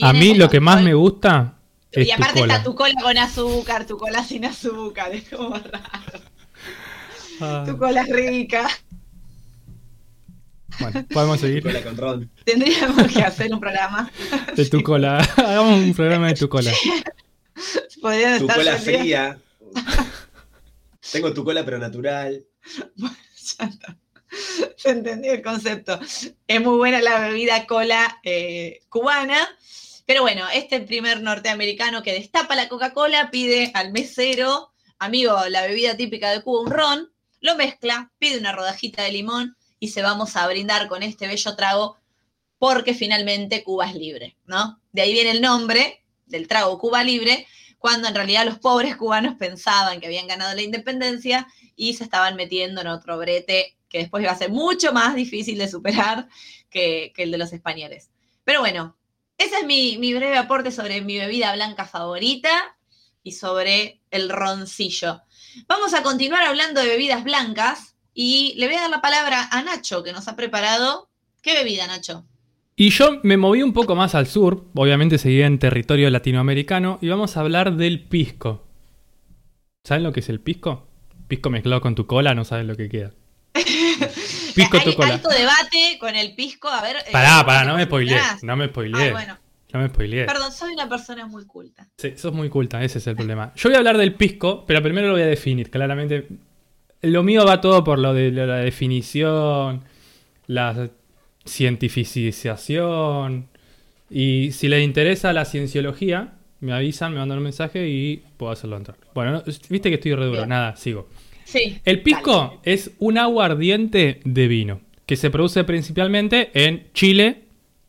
A 0.00 0.12
mí 0.12 0.34
lo 0.34 0.48
que 0.48 0.60
más 0.60 0.80
me 0.82 0.94
gusta 0.94 1.58
es 1.90 2.06
Y 2.06 2.10
tu 2.10 2.14
aparte 2.14 2.38
cola. 2.40 2.52
está 2.54 2.64
tu 2.64 2.74
cola 2.76 2.94
con 3.02 3.18
azúcar, 3.18 3.86
tu 3.86 3.98
cola 3.98 4.22
sin 4.22 4.44
azúcar, 4.44 5.12
es 5.16 5.28
como 5.28 5.56
raro. 5.56 6.20
Ah, 7.40 7.64
Tu 7.66 7.76
cola 7.76 8.02
es 8.02 8.08
rica. 8.08 8.68
Bueno, 10.80 11.06
podemos 11.12 11.40
seguir. 11.40 11.62
Cola 11.62 11.82
con 11.82 11.96
ron. 11.96 12.30
Tendríamos 12.44 13.12
que 13.12 13.22
hacer 13.22 13.52
un 13.52 13.60
programa. 13.60 14.10
De 14.56 14.66
tu 14.66 14.82
cola. 14.82 15.18
Hagamos 15.36 15.80
un 15.80 15.94
programa 15.94 16.28
de 16.28 16.34
tu 16.34 16.48
cola. 16.48 16.72
Podrían 18.00 18.38
Tu 18.38 18.44
estar 18.44 18.56
cola 18.56 18.76
fría. 18.76 19.38
Tengo 21.12 21.32
tu 21.32 21.44
cola 21.44 21.64
pero 21.64 21.78
natural. 21.78 22.44
Ya 22.96 23.64
está. 23.64 23.96
Se 24.76 24.90
entendió 24.90 25.32
el 25.32 25.42
concepto. 25.42 25.98
Es 26.46 26.60
muy 26.60 26.76
buena 26.76 27.00
la 27.00 27.18
bebida 27.20 27.66
cola 27.66 28.20
eh, 28.22 28.80
cubana. 28.88 29.48
Pero 30.06 30.22
bueno, 30.22 30.46
este 30.52 30.80
primer 30.80 31.22
norteamericano 31.22 32.02
que 32.02 32.12
destapa 32.12 32.54
la 32.54 32.68
Coca-Cola 32.68 33.30
pide 33.30 33.70
al 33.74 33.92
mesero, 33.92 34.72
amigo, 34.98 35.36
la 35.50 35.66
bebida 35.66 35.96
típica 35.96 36.30
de 36.30 36.42
Cuba, 36.42 36.62
un 36.62 36.70
ron, 36.70 37.12
lo 37.40 37.56
mezcla, 37.56 38.10
pide 38.18 38.38
una 38.38 38.52
rodajita 38.52 39.02
de 39.02 39.12
limón 39.12 39.57
y 39.80 39.88
se 39.88 40.02
vamos 40.02 40.36
a 40.36 40.46
brindar 40.46 40.88
con 40.88 41.02
este 41.02 41.26
bello 41.26 41.56
trago 41.56 41.98
porque 42.58 42.94
finalmente 42.94 43.62
Cuba 43.62 43.86
es 43.86 43.94
libre, 43.94 44.36
¿no? 44.46 44.80
De 44.92 45.02
ahí 45.02 45.12
viene 45.12 45.30
el 45.30 45.40
nombre 45.40 46.04
del 46.26 46.48
trago 46.48 46.78
Cuba 46.78 47.04
Libre, 47.04 47.46
cuando 47.78 48.08
en 48.08 48.14
realidad 48.14 48.44
los 48.44 48.58
pobres 48.58 48.96
cubanos 48.96 49.36
pensaban 49.36 50.00
que 50.00 50.06
habían 50.06 50.26
ganado 50.26 50.54
la 50.54 50.62
independencia 50.62 51.46
y 51.76 51.94
se 51.94 52.04
estaban 52.04 52.34
metiendo 52.34 52.80
en 52.80 52.88
otro 52.88 53.16
brete 53.18 53.76
que 53.88 53.98
después 53.98 54.22
iba 54.22 54.32
a 54.32 54.38
ser 54.38 54.50
mucho 54.50 54.92
más 54.92 55.14
difícil 55.14 55.56
de 55.58 55.68
superar 55.68 56.28
que, 56.70 57.12
el 57.16 57.30
de 57.30 57.38
los 57.38 57.52
españoles. 57.52 58.10
Pero 58.42 58.60
bueno, 58.60 58.96
ese 59.38 59.60
es 59.60 59.64
mi 59.64 60.14
breve 60.14 60.36
aporte 60.36 60.72
sobre 60.72 61.00
mi 61.00 61.16
bebida 61.16 61.54
blanca 61.54 61.86
favorita 61.86 62.76
y 63.22 63.32
sobre 63.32 64.00
el 64.10 64.28
roncillo. 64.30 65.22
Vamos 65.66 65.94
a 65.94 66.02
continuar 66.02 66.42
hablando 66.42 66.80
de 66.80 66.88
bebidas 66.88 67.24
blancas 67.24 67.94
y 68.20 68.54
le 68.56 68.66
voy 68.66 68.74
a 68.74 68.80
dar 68.80 68.90
la 68.90 69.00
palabra 69.00 69.48
a 69.52 69.62
Nacho, 69.62 70.02
que 70.02 70.12
nos 70.12 70.26
ha 70.26 70.34
preparado. 70.34 71.08
¿Qué 71.40 71.54
bebida, 71.54 71.86
Nacho? 71.86 72.24
Y 72.74 72.90
yo 72.90 73.20
me 73.22 73.36
moví 73.36 73.62
un 73.62 73.72
poco 73.72 73.94
más 73.94 74.16
al 74.16 74.26
sur, 74.26 74.66
obviamente 74.74 75.18
seguí 75.18 75.40
en 75.42 75.60
territorio 75.60 76.10
latinoamericano, 76.10 76.98
y 77.00 77.06
vamos 77.08 77.36
a 77.36 77.40
hablar 77.40 77.76
del 77.76 78.00
pisco. 78.08 78.66
¿Saben 79.84 80.02
lo 80.02 80.12
que 80.12 80.18
es 80.20 80.28
el 80.28 80.40
pisco? 80.40 80.88
Pisco 81.28 81.48
mezclado 81.48 81.80
con 81.80 81.94
tu 81.94 82.08
cola, 82.08 82.34
no 82.34 82.44
saben 82.44 82.66
lo 82.66 82.74
que 82.76 82.88
queda. 82.88 83.12
Pisco 84.54 84.78
Hay 84.78 84.84
tu 84.84 84.94
cola. 84.94 85.14
alto 85.14 85.28
debate 85.28 85.98
con 86.00 86.16
el 86.16 86.34
pisco. 86.34 86.68
A 86.68 86.82
ver. 86.82 86.96
eh, 86.96 87.12
Pará, 87.12 87.44
pará, 87.46 87.64
no 87.64 87.72
me 87.74 87.78
¿me 87.78 87.84
spoileé. 87.84 88.18
No 88.42 88.56
me 88.56 88.66
spoileé. 88.66 89.08
Ah, 89.10 89.12
bueno. 89.12 89.38
No 89.72 89.80
me 89.80 89.88
spoileé. 89.88 90.24
Perdón, 90.26 90.50
soy 90.52 90.72
una 90.72 90.88
persona 90.88 91.26
muy 91.26 91.44
culta. 91.46 91.86
Sí, 91.96 92.14
sos 92.16 92.32
muy 92.32 92.48
culta, 92.48 92.82
ese 92.82 92.98
es 92.98 93.06
el 93.06 93.14
problema. 93.14 93.52
Yo 93.54 93.68
voy 93.68 93.76
a 93.76 93.78
hablar 93.78 93.96
del 93.98 94.14
pisco, 94.14 94.64
pero 94.66 94.82
primero 94.82 95.06
lo 95.08 95.12
voy 95.12 95.22
a 95.22 95.26
definir. 95.26 95.70
Claramente, 95.70 96.26
lo 97.02 97.22
mío 97.22 97.44
va 97.46 97.60
todo 97.60 97.84
por 97.84 97.98
lo 97.98 98.14
de 98.14 98.30
la 98.30 98.56
definición, 98.58 99.82
la 100.46 100.90
cientificización. 101.46 103.48
Y 104.10 104.52
si 104.52 104.68
les 104.68 104.84
interesa 104.84 105.32
la 105.32 105.44
cienciología, 105.44 106.34
me 106.60 106.72
avisan, 106.72 107.12
me 107.12 107.18
mandan 107.18 107.38
un 107.38 107.44
mensaje 107.44 107.88
y 107.88 108.22
puedo 108.36 108.52
hacerlo 108.52 108.76
entrar. 108.76 108.96
Bueno, 109.14 109.32
no- 109.32 109.42
viste 109.68 109.88
que 109.90 109.96
estoy 109.96 110.14
re 110.14 110.26
duro, 110.26 110.46
nada, 110.46 110.76
sigo. 110.76 111.08
Sí. 111.44 111.78
El 111.84 112.02
pisco 112.02 112.58
dale. 112.62 112.64
es 112.64 112.92
un 112.98 113.18
aguardiente 113.18 114.20
de 114.24 114.48
vino 114.48 114.80
que 115.06 115.16
se 115.16 115.30
produce 115.30 115.64
principalmente 115.64 116.50
en 116.52 116.88
Chile 116.92 117.42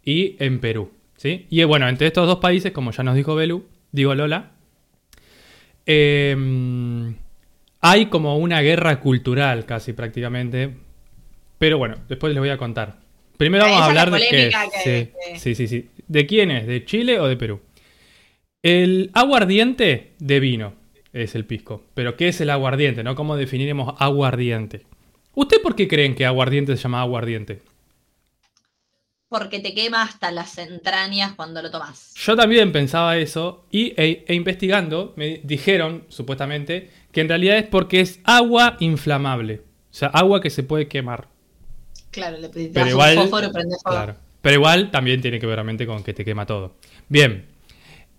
y 0.05 0.35
en 0.39 0.59
Perú. 0.59 0.91
¿sí? 1.17 1.45
Y 1.49 1.61
bueno, 1.65 1.87
entre 1.89 2.07
estos 2.07 2.25
dos 2.27 2.37
países, 2.39 2.71
como 2.71 2.91
ya 2.91 3.03
nos 3.03 3.15
dijo 3.15 3.35
Belu, 3.35 3.65
digo 3.91 4.15
Lola, 4.15 4.51
eh, 5.85 6.35
hay 7.81 8.07
como 8.07 8.37
una 8.37 8.61
guerra 8.61 8.99
cultural 8.99 9.65
casi 9.65 9.93
prácticamente. 9.93 10.73
Pero 11.57 11.77
bueno, 11.77 11.95
después 12.07 12.33
les 12.33 12.39
voy 12.39 12.49
a 12.49 12.57
contar. 12.57 12.97
Primero 13.37 13.65
vamos 13.65 13.81
a 13.81 13.85
hablar 13.85 14.11
de 14.11 14.19
qué 14.29 14.51
Sí, 14.51 14.79
que- 14.83 15.39
sí, 15.39 15.55
sí, 15.55 15.67
sí. 15.67 15.89
¿De 16.07 16.25
quién 16.25 16.51
es? 16.51 16.67
¿De 16.67 16.83
Chile 16.85 17.19
o 17.19 17.27
de 17.27 17.37
Perú? 17.37 17.61
El 18.61 19.09
aguardiente 19.13 20.11
de 20.19 20.39
vino 20.39 20.73
es 21.13 21.35
el 21.35 21.45
pisco. 21.45 21.83
Pero 21.93 22.17
¿qué 22.17 22.27
es 22.29 22.41
el 22.41 22.49
aguardiente? 22.49 23.03
¿No? 23.03 23.15
¿Cómo 23.15 23.37
definiremos 23.37 23.95
aguardiente? 23.99 24.81
¿Usted 25.33 25.61
por 25.61 25.75
qué 25.75 25.87
creen 25.87 26.15
que 26.15 26.25
aguardiente 26.25 26.75
se 26.75 26.83
llama 26.83 27.01
aguardiente? 27.01 27.61
Porque 29.29 29.59
te 29.59 29.73
quema 29.75 30.01
hasta 30.03 30.31
las 30.31 30.57
entrañas 30.57 31.33
cuando 31.35 31.61
lo 31.61 31.69
tomas. 31.69 32.13
Yo 32.15 32.35
también 32.35 32.71
pensaba 32.71 33.15
eso 33.17 33.65
y 33.69 33.93
e, 33.95 34.25
e 34.27 34.33
investigando 34.33 35.13
me 35.17 35.39
dijeron, 35.43 36.05
supuestamente, 36.09 36.89
que 37.11 37.21
en 37.21 37.29
realidad 37.29 37.57
es 37.57 37.65
porque 37.67 38.01
es 38.01 38.19
agua 38.23 38.77
inflamable. 38.79 39.61
O 39.91 39.93
sea, 39.93 40.09
agua 40.09 40.41
que 40.41 40.49
se 40.49 40.63
puede 40.63 40.87
quemar. 40.87 41.27
Claro, 42.11 42.37
le 42.37 42.49
pedís 42.49 42.71
Pero 42.73 42.97
un 42.97 43.15
fósforo 43.15 43.47
y 43.47 43.51
prendes 43.51 43.81
fuego. 43.83 43.97
claro. 43.97 44.15
Pero 44.41 44.55
igual 44.55 44.91
también 44.91 45.21
tiene 45.21 45.39
que 45.39 45.45
ver 45.45 45.55
realmente 45.55 45.85
con 45.85 46.03
que 46.03 46.13
te 46.13 46.23
quema 46.23 46.45
todo. 46.45 46.75
Bien. 47.09 47.45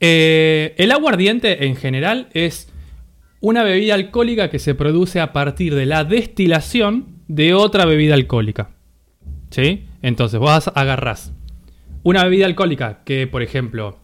Eh, 0.01 0.75
el 0.79 0.93
aguardiente 0.93 1.67
en 1.67 1.77
general 1.77 2.29
es 2.33 2.69
una 3.41 3.63
bebida 3.63 3.95
alcohólica 3.95 4.51
que 4.51 4.59
se 4.59 4.75
produce 4.75 5.21
a 5.21 5.33
partir 5.33 5.75
de 5.75 5.87
la 5.87 6.05
destilación 6.05 7.21
de 7.29 7.55
otra 7.55 7.85
bebida 7.87 8.15
alcohólica. 8.15 8.71
¿Sí? 9.51 9.85
Entonces 10.03 10.39
vos 10.39 10.71
agarrás 10.75 11.33
una 12.03 12.25
bebida 12.25 12.47
alcohólica 12.47 13.01
que, 13.05 13.27
por 13.27 13.43
ejemplo, 13.43 13.99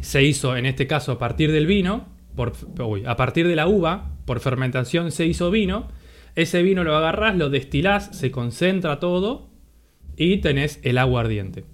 se 0.00 0.22
hizo 0.22 0.56
en 0.56 0.66
este 0.66 0.86
caso 0.86 1.12
a 1.12 1.18
partir 1.18 1.52
del 1.52 1.66
vino, 1.66 2.06
por, 2.36 2.52
uy, 2.80 3.04
a 3.06 3.16
partir 3.16 3.48
de 3.48 3.56
la 3.56 3.66
uva, 3.66 4.10
por 4.24 4.40
fermentación 4.40 5.10
se 5.10 5.26
hizo 5.26 5.50
vino. 5.50 5.88
Ese 6.34 6.62
vino 6.62 6.84
lo 6.84 6.96
agarrás, 6.96 7.36
lo 7.36 7.50
destilás, 7.50 8.16
se 8.16 8.30
concentra 8.30 8.98
todo 8.98 9.48
y 10.16 10.38
tenés 10.38 10.80
el 10.82 10.98
aguardiente. 10.98 11.64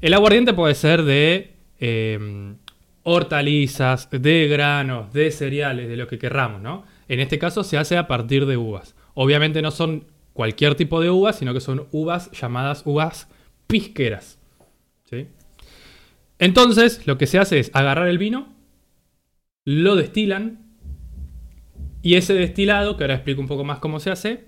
El 0.00 0.14
aguardiente 0.14 0.52
puede 0.52 0.74
ser 0.74 1.02
de 1.02 1.54
eh, 1.80 2.54
hortalizas, 3.02 4.08
de 4.10 4.48
granos, 4.48 5.12
de 5.12 5.30
cereales, 5.30 5.88
de 5.88 5.96
lo 5.96 6.06
que 6.08 6.18
querramos, 6.18 6.60
¿no? 6.62 6.84
En 7.08 7.20
este 7.20 7.38
caso 7.38 7.64
se 7.64 7.76
hace 7.76 7.96
a 7.96 8.06
partir 8.06 8.46
de 8.46 8.56
uvas. 8.56 8.94
Obviamente 9.14 9.62
no 9.62 9.70
son 9.70 10.06
cualquier 10.32 10.74
tipo 10.74 11.00
de 11.00 11.10
uvas, 11.10 11.38
sino 11.38 11.54
que 11.54 11.60
son 11.60 11.86
uvas 11.92 12.30
llamadas 12.32 12.82
uvas 12.84 13.28
pisqueras. 13.66 14.38
¿sí? 15.04 15.28
Entonces, 16.38 17.06
lo 17.06 17.16
que 17.18 17.26
se 17.26 17.38
hace 17.38 17.58
es 17.58 17.70
agarrar 17.74 18.08
el 18.08 18.18
vino, 18.18 18.52
lo 19.64 19.96
destilan, 19.96 20.63
y 22.04 22.16
ese 22.16 22.34
destilado, 22.34 22.98
que 22.98 23.04
ahora 23.04 23.14
explico 23.14 23.40
un 23.40 23.48
poco 23.48 23.64
más 23.64 23.78
cómo 23.78 23.98
se 23.98 24.10
hace, 24.10 24.44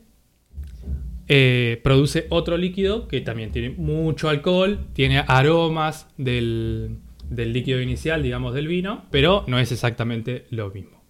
eh, 1.27 1.81
produce 1.83 2.27
otro 2.29 2.59
líquido 2.59 3.09
que 3.09 3.23
también 3.23 3.51
tiene 3.51 3.71
mucho 3.71 4.29
alcohol, 4.29 4.81
tiene 4.93 5.25
aromas 5.27 6.07
del, 6.19 6.99
del 7.31 7.55
líquido 7.55 7.81
inicial, 7.81 8.23
digamos, 8.23 8.53
del 8.53 8.69
vino, 8.69 9.07
pero 9.11 9.43
no 9.47 9.59
es 9.59 9.73
exactamente 9.73 10.45
lo 10.51 10.71
mismo. 10.71 11.03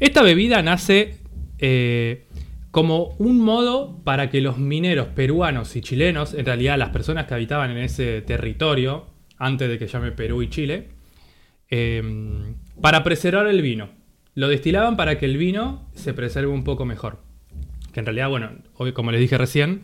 Esta 0.00 0.22
bebida 0.22 0.60
nace 0.60 1.18
eh, 1.60 2.26
como 2.72 3.14
un 3.20 3.38
modo 3.38 4.02
para 4.02 4.28
que 4.28 4.40
los 4.40 4.58
mineros 4.58 5.06
peruanos 5.06 5.76
y 5.76 5.82
chilenos, 5.82 6.34
en 6.34 6.46
realidad 6.46 6.78
las 6.78 6.88
personas 6.88 7.26
que 7.26 7.34
habitaban 7.34 7.70
en 7.70 7.78
ese 7.78 8.22
territorio, 8.22 9.06
antes 9.38 9.68
de 9.68 9.78
que 9.78 9.86
llame 9.86 10.10
Perú 10.10 10.42
y 10.42 10.50
Chile, 10.50 10.88
eh, 11.70 12.02
para 12.82 13.04
preservar 13.04 13.46
el 13.46 13.62
vino. 13.62 13.99
Lo 14.34 14.48
destilaban 14.48 14.96
para 14.96 15.18
que 15.18 15.26
el 15.26 15.36
vino 15.36 15.88
se 15.94 16.14
preserve 16.14 16.48
un 16.48 16.64
poco 16.64 16.84
mejor. 16.84 17.18
Que 17.92 18.00
en 18.00 18.06
realidad, 18.06 18.28
bueno, 18.28 18.50
hoy, 18.74 18.92
como 18.92 19.10
les 19.10 19.20
dije 19.20 19.36
recién, 19.36 19.82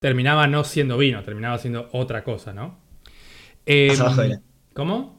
terminaba 0.00 0.46
no 0.46 0.64
siendo 0.64 0.96
vino, 0.98 1.22
terminaba 1.22 1.58
siendo 1.58 1.88
otra 1.92 2.22
cosa, 2.24 2.52
¿no? 2.52 2.78
Eh, 3.64 3.88
Más 3.90 4.00
abajo 4.00 4.22
de 4.22 4.28
la- 4.30 4.40
¿Cómo? 4.74 5.16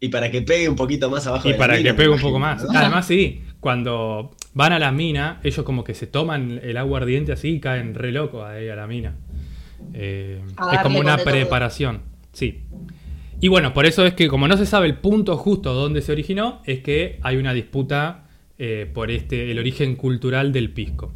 Y 0.00 0.08
para 0.08 0.30
que 0.30 0.42
pegue 0.42 0.68
un 0.68 0.76
poquito 0.76 1.10
más 1.10 1.26
abajo 1.26 1.48
Y 1.48 1.52
de 1.52 1.58
la 1.58 1.64
para 1.64 1.76
mina, 1.76 1.90
que 1.90 1.94
pegue 1.94 2.08
un 2.10 2.20
poco 2.20 2.38
más. 2.38 2.62
¿no? 2.64 2.70
Además, 2.78 3.06
sí, 3.06 3.42
cuando 3.60 4.34
van 4.52 4.72
a 4.72 4.78
la 4.78 4.92
mina, 4.92 5.40
ellos 5.42 5.64
como 5.64 5.82
que 5.84 5.94
se 5.94 6.06
toman 6.06 6.60
el 6.62 6.76
agua 6.76 6.98
ardiente 7.00 7.32
así 7.32 7.56
y 7.56 7.60
caen 7.60 7.94
re 7.94 8.12
locos 8.12 8.44
ahí 8.44 8.68
a 8.68 8.76
la 8.76 8.86
mina. 8.86 9.16
Eh, 9.92 10.42
A 10.56 10.76
es 10.76 10.80
como 10.82 10.98
una 11.00 11.16
todo. 11.16 11.26
preparación. 11.26 12.02
Sí. 12.32 12.62
Y 13.44 13.48
bueno, 13.48 13.74
por 13.74 13.84
eso 13.84 14.06
es 14.06 14.14
que 14.14 14.26
como 14.26 14.48
no 14.48 14.56
se 14.56 14.64
sabe 14.64 14.86
el 14.86 14.96
punto 14.96 15.36
justo 15.36 15.74
donde 15.74 16.00
se 16.00 16.12
originó, 16.12 16.62
es 16.64 16.80
que 16.80 17.18
hay 17.20 17.36
una 17.36 17.52
disputa 17.52 18.26
eh, 18.56 18.90
por 18.90 19.10
este, 19.10 19.50
el 19.50 19.58
origen 19.58 19.96
cultural 19.96 20.50
del 20.50 20.72
pisco. 20.72 21.12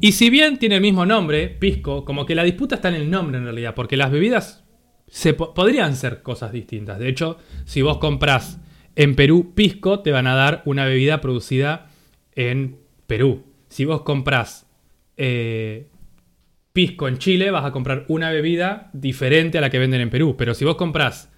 Y 0.00 0.12
si 0.12 0.30
bien 0.30 0.58
tiene 0.58 0.76
el 0.76 0.80
mismo 0.80 1.04
nombre, 1.04 1.48
pisco, 1.50 2.06
como 2.06 2.24
que 2.24 2.34
la 2.34 2.42
disputa 2.42 2.76
está 2.76 2.88
en 2.88 2.94
el 2.94 3.10
nombre 3.10 3.36
en 3.36 3.44
realidad, 3.44 3.74
porque 3.74 3.98
las 3.98 4.10
bebidas 4.10 4.64
se 5.06 5.34
po- 5.34 5.52
podrían 5.52 5.94
ser 5.94 6.22
cosas 6.22 6.52
distintas. 6.52 6.98
De 6.98 7.10
hecho, 7.10 7.36
si 7.66 7.82
vos 7.82 7.98
comprás 7.98 8.58
en 8.96 9.14
Perú 9.14 9.52
pisco, 9.54 10.00
te 10.00 10.10
van 10.10 10.26
a 10.26 10.34
dar 10.34 10.62
una 10.64 10.86
bebida 10.86 11.20
producida 11.20 11.90
en 12.34 12.78
Perú. 13.06 13.44
Si 13.68 13.84
vos 13.84 14.00
comprás 14.04 14.66
eh, 15.18 15.86
pisco 16.74 17.06
en 17.06 17.18
Chile, 17.18 17.52
vas 17.52 17.64
a 17.64 17.70
comprar 17.70 18.04
una 18.08 18.30
bebida 18.30 18.90
diferente 18.92 19.58
a 19.58 19.60
la 19.60 19.70
que 19.70 19.78
venden 19.78 20.00
en 20.00 20.10
Perú. 20.10 20.34
Pero 20.36 20.54
si 20.54 20.64
vos 20.64 20.74
comprás 20.74 21.30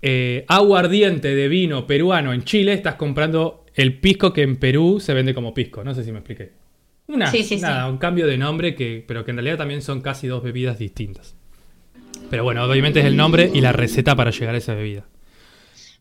eh, 0.00 0.46
aguardiente 0.48 1.34
de 1.36 1.46
vino 1.46 1.86
peruano 1.86 2.32
en 2.32 2.42
Chile, 2.42 2.72
estás 2.72 2.94
comprando 2.94 3.66
el 3.74 4.00
pisco 4.00 4.32
que 4.32 4.40
en 4.42 4.56
Perú 4.56 4.98
se 4.98 5.12
vende 5.12 5.34
como 5.34 5.52
pisco. 5.52 5.84
No 5.84 5.94
sé 5.94 6.02
si 6.02 6.10
me 6.10 6.18
expliqué. 6.18 6.52
Una, 7.06 7.30
Sí, 7.30 7.42
sí, 7.42 7.56
sí. 7.56 7.60
nada, 7.60 7.86
un 7.86 7.98
cambio 7.98 8.26
de 8.26 8.38
nombre, 8.38 8.74
que, 8.74 9.04
pero 9.06 9.26
que 9.26 9.32
en 9.32 9.36
realidad 9.36 9.58
también 9.58 9.82
son 9.82 10.00
casi 10.00 10.26
dos 10.26 10.42
bebidas 10.42 10.78
distintas. 10.78 11.36
Pero 12.30 12.42
bueno, 12.42 12.64
obviamente 12.64 13.00
es 13.00 13.06
el 13.06 13.16
nombre 13.16 13.50
y 13.52 13.60
la 13.60 13.72
receta 13.72 14.16
para 14.16 14.30
llegar 14.30 14.54
a 14.54 14.58
esa 14.58 14.74
bebida. 14.74 15.04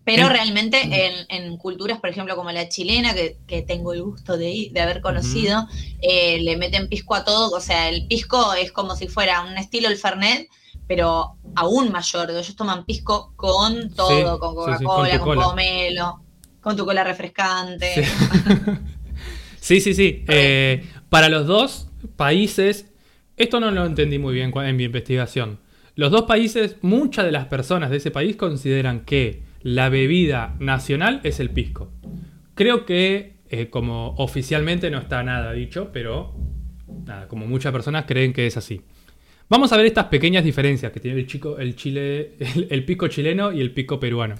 Pero 0.03 0.23
En- 0.23 0.29
realmente 0.31 0.81
en, 0.81 1.25
en 1.29 1.57
culturas, 1.57 1.99
por 1.99 2.09
ejemplo, 2.09 2.35
como 2.35 2.51
la 2.51 2.67
chilena, 2.69 3.13
que, 3.13 3.37
que 3.47 3.61
tengo 3.61 3.93
el 3.93 4.01
gusto 4.03 4.35
de, 4.37 4.49
ir- 4.49 4.71
de 4.71 4.81
haber 4.81 5.01
conocido, 5.01 5.67
eh, 6.01 6.39
le 6.41 6.57
meten 6.57 6.87
pisco 6.89 7.13
a 7.15 7.23
todo. 7.23 7.55
O 7.55 7.61
sea, 7.61 7.87
el 7.89 8.07
pisco 8.07 8.53
es 8.53 8.71
como 8.71 8.95
si 8.95 9.07
fuera 9.07 9.41
un 9.43 9.57
estilo 9.57 9.87
el 9.89 9.97
Fernet, 9.97 10.49
pero 10.87 11.35
aún 11.55 11.91
mayor. 11.91 12.31
Ellos 12.31 12.55
toman 12.55 12.85
pisco 12.85 13.33
con 13.35 13.93
todo, 13.93 14.33
Sí, 14.35 14.39
con 14.39 14.55
sí, 14.65 14.73
sí, 14.79 14.83
con 14.85 14.95
Coca-Cola, 14.95 15.19
con, 15.19 15.35
pomelo, 15.35 16.19
con 16.61 16.75
tu 16.75 16.85
cola 16.85 17.03
refrescante. 17.03 17.93
Sí. 17.93 18.01
Sí, 19.59 19.79
sí. 19.93 20.25
Eh, 20.27 20.85
para 21.09 21.29
los 21.29 21.45
dos 21.47 21.87
países, 22.15 22.87
esto 23.37 23.59
no 23.59 23.71
lo 23.71 23.85
entendí 23.85 24.17
muy 24.17 24.33
bien 24.33 24.51
en 24.55 24.75
mi 24.75 24.85
investigación. 24.85 25.59
Los 25.95 26.11
dos 26.11 26.23
países, 26.23 26.77
muchas 26.81 27.25
de 27.25 27.31
las 27.31 27.45
personas 27.45 27.89
de 27.91 27.97
ese 27.97 28.11
país 28.11 28.35
consideran 28.35 29.01
que 29.05 29.43
la 29.63 29.89
bebida 29.89 30.55
nacional 30.59 31.21
es 31.23 31.39
el 31.39 31.49
pisco. 31.49 31.91
Creo 32.55 32.85
que 32.85 33.37
eh, 33.49 33.69
como 33.69 34.15
oficialmente 34.17 34.89
no 34.91 34.99
está 34.99 35.23
nada 35.23 35.53
dicho, 35.53 35.89
pero 35.91 36.35
nada, 37.05 37.27
como 37.27 37.47
muchas 37.47 37.71
personas 37.71 38.05
creen 38.05 38.33
que 38.33 38.47
es 38.47 38.57
así. 38.57 38.81
Vamos 39.49 39.73
a 39.73 39.77
ver 39.77 39.85
estas 39.85 40.05
pequeñas 40.05 40.43
diferencias 40.43 40.91
que 40.91 40.99
tiene 40.99 41.19
el, 41.19 41.27
chico, 41.27 41.57
el, 41.57 41.75
chile, 41.75 42.35
el, 42.39 42.67
el 42.69 42.85
pisco 42.85 43.07
chileno 43.07 43.51
y 43.51 43.59
el 43.59 43.71
pisco 43.71 43.99
peruano. 43.99 44.35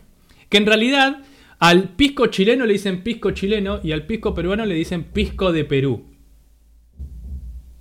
Que 0.50 0.58
en 0.58 0.66
realidad 0.66 1.22
al 1.62 1.90
pisco 1.90 2.28
chileno 2.28 2.66
le 2.66 2.74
dicen 2.74 3.04
pisco 3.04 3.32
chileno 3.32 3.82
y 3.84 3.92
al 3.92 4.08
pisco 4.08 4.34
peruano 4.34 4.66
le 4.66 4.74
dicen 4.74 5.04
pisco 5.04 5.52
de 5.52 5.64
Perú. 5.64 6.06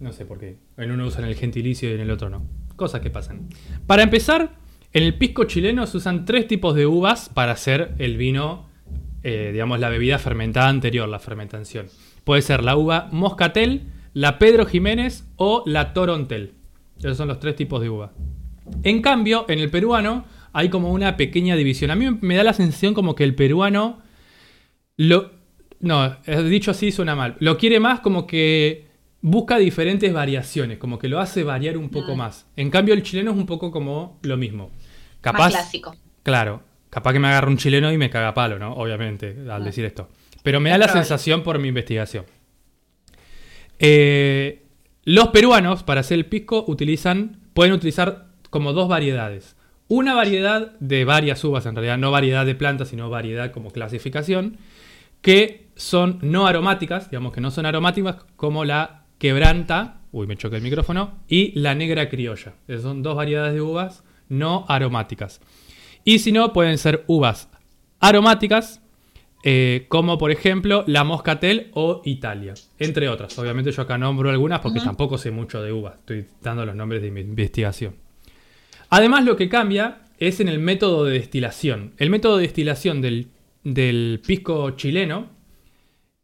No 0.00 0.12
sé 0.12 0.26
por 0.26 0.38
qué. 0.38 0.58
En 0.76 0.90
uno 0.90 1.06
usan 1.06 1.24
el 1.24 1.34
gentilicio 1.34 1.90
y 1.90 1.94
en 1.94 2.00
el 2.00 2.10
otro 2.10 2.28
no. 2.28 2.46
Cosas 2.76 3.00
que 3.00 3.10
pasan. 3.10 3.48
Para 3.86 4.02
empezar, 4.02 4.59
en 4.92 5.02
el 5.04 5.14
pisco 5.14 5.44
chileno 5.44 5.86
se 5.86 5.98
usan 5.98 6.24
tres 6.24 6.48
tipos 6.48 6.74
de 6.74 6.86
uvas 6.86 7.28
para 7.28 7.52
hacer 7.52 7.94
el 7.98 8.16
vino, 8.16 8.68
eh, 9.22 9.50
digamos, 9.52 9.78
la 9.78 9.88
bebida 9.88 10.18
fermentada 10.18 10.68
anterior, 10.68 11.08
la 11.08 11.18
fermentación. 11.18 11.86
Puede 12.24 12.42
ser 12.42 12.64
la 12.64 12.76
uva 12.76 13.08
moscatel, 13.12 13.82
la 14.14 14.38
Pedro 14.38 14.66
Jiménez 14.66 15.26
o 15.36 15.62
la 15.66 15.92
torontel. 15.92 16.54
Esos 16.98 17.16
son 17.16 17.28
los 17.28 17.38
tres 17.38 17.56
tipos 17.56 17.80
de 17.80 17.88
uva. 17.88 18.12
En 18.82 19.00
cambio, 19.00 19.46
en 19.48 19.58
el 19.58 19.70
peruano 19.70 20.24
hay 20.52 20.68
como 20.68 20.92
una 20.92 21.16
pequeña 21.16 21.56
división. 21.56 21.90
A 21.90 21.96
mí 21.96 22.06
me 22.20 22.36
da 22.36 22.44
la 22.44 22.52
sensación 22.52 22.94
como 22.94 23.14
que 23.14 23.24
el 23.24 23.34
peruano 23.34 24.02
lo... 24.96 25.30
No, 25.80 26.16
eh, 26.26 26.42
dicho 26.42 26.72
así 26.72 26.92
suena 26.92 27.14
mal. 27.14 27.36
Lo 27.38 27.56
quiere 27.56 27.80
más 27.80 28.00
como 28.00 28.26
que 28.26 28.90
busca 29.22 29.58
diferentes 29.58 30.12
variaciones, 30.12 30.78
como 30.78 30.98
que 30.98 31.08
lo 31.08 31.20
hace 31.20 31.42
variar 31.42 31.76
un 31.76 31.88
poco 31.88 32.16
más. 32.16 32.46
En 32.56 32.70
cambio, 32.70 32.94
el 32.94 33.02
chileno 33.02 33.30
es 33.30 33.36
un 33.36 33.46
poco 33.46 33.70
como 33.70 34.18
lo 34.22 34.36
mismo. 34.36 34.70
Más 35.22 35.32
Capaz, 35.32 35.50
clásico. 35.50 35.94
claro, 36.22 36.62
capaz 36.88 37.12
que 37.12 37.18
me 37.18 37.28
agarra 37.28 37.48
un 37.48 37.56
chileno 37.58 37.92
y 37.92 37.98
me 37.98 38.08
caga 38.10 38.32
palo, 38.34 38.58
¿no? 38.58 38.72
Obviamente, 38.74 39.36
al 39.42 39.50
Ah. 39.50 39.60
decir 39.60 39.84
esto. 39.84 40.08
Pero 40.42 40.60
me 40.60 40.70
da 40.70 40.76
Es 40.76 40.80
la 40.80 40.86
probable. 40.86 41.04
sensación 41.06 41.42
por 41.42 41.58
mi 41.58 41.68
investigación. 41.68 42.24
Eh, 43.78 44.62
los 45.04 45.28
peruanos, 45.28 45.82
para 45.82 46.00
hacer 46.00 46.18
el 46.18 46.26
pisco, 46.26 46.64
utilizan, 46.66 47.40
pueden 47.54 47.72
utilizar 47.72 48.26
como 48.50 48.72
dos 48.72 48.88
variedades. 48.88 49.56
Una 49.88 50.14
variedad 50.14 50.72
de 50.78 51.04
varias 51.04 51.42
uvas, 51.44 51.66
en 51.66 51.74
realidad, 51.74 51.98
no 51.98 52.10
variedad 52.10 52.46
de 52.46 52.54
plantas, 52.54 52.88
sino 52.88 53.10
variedad 53.10 53.50
como 53.50 53.70
clasificación, 53.70 54.58
que 55.20 55.66
son 55.74 56.18
no 56.22 56.46
aromáticas, 56.46 57.10
digamos 57.10 57.32
que 57.32 57.40
no 57.40 57.50
son 57.50 57.66
aromáticas, 57.66 58.16
como 58.36 58.64
la 58.64 59.04
quebranta, 59.18 59.98
uy, 60.12 60.26
me 60.26 60.36
choca 60.36 60.56
el 60.56 60.62
micrófono, 60.62 61.18
y 61.28 61.58
la 61.58 61.74
negra 61.74 62.08
criolla. 62.08 62.54
Esas 62.68 62.82
son 62.82 63.02
dos 63.02 63.16
variedades 63.16 63.54
de 63.54 63.60
uvas 63.60 64.04
no 64.30 64.64
aromáticas. 64.68 65.42
Y 66.04 66.20
si 66.20 66.32
no, 66.32 66.54
pueden 66.54 66.78
ser 66.78 67.04
uvas 67.06 67.50
aromáticas, 68.00 68.80
eh, 69.42 69.86
como 69.88 70.18
por 70.18 70.30
ejemplo 70.30 70.84
la 70.86 71.04
Moscatel 71.04 71.70
o 71.74 72.02
Italia, 72.04 72.54
entre 72.78 73.08
otras. 73.08 73.38
Obviamente 73.38 73.72
yo 73.72 73.82
acá 73.82 73.98
nombro 73.98 74.30
algunas 74.30 74.60
porque 74.60 74.80
tampoco 74.80 75.18
sé 75.18 75.30
mucho 75.30 75.62
de 75.62 75.72
uvas, 75.72 75.96
estoy 75.98 76.26
dando 76.42 76.64
los 76.66 76.74
nombres 76.74 77.02
de 77.02 77.10
mi 77.10 77.20
investigación. 77.20 77.96
Además 78.90 79.24
lo 79.24 79.36
que 79.36 79.48
cambia 79.48 80.02
es 80.18 80.40
en 80.40 80.48
el 80.48 80.58
método 80.58 81.04
de 81.04 81.12
destilación. 81.12 81.94
El 81.96 82.10
método 82.10 82.36
de 82.36 82.42
destilación 82.42 83.00
del, 83.00 83.28
del 83.64 84.20
pisco 84.26 84.70
chileno 84.72 85.28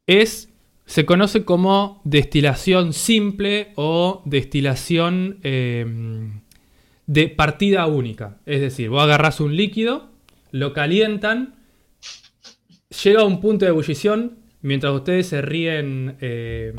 es, 0.07 0.53
se 0.85 1.07
conoce 1.07 1.45
como 1.45 2.03
destilación 2.05 2.93
simple 2.93 3.73
o 3.77 4.23
destilación 4.27 5.39
eh, 5.43 5.87
de 7.07 7.29
partida 7.29 7.87
única. 7.87 8.39
Es 8.47 8.61
decir, 8.61 8.89
vos 8.91 9.03
agarrás 9.03 9.41
un 9.41 9.57
líquido, 9.57 10.11
lo 10.51 10.73
calientan, 10.73 11.55
llega 13.03 13.21
a 13.21 13.25
un 13.25 13.41
punto 13.41 13.65
de 13.65 13.71
ebullición, 13.71 14.39
mientras 14.63 14.93
ustedes 14.93 15.27
se 15.29 15.43
ríen 15.43 16.17
eh, 16.21 16.73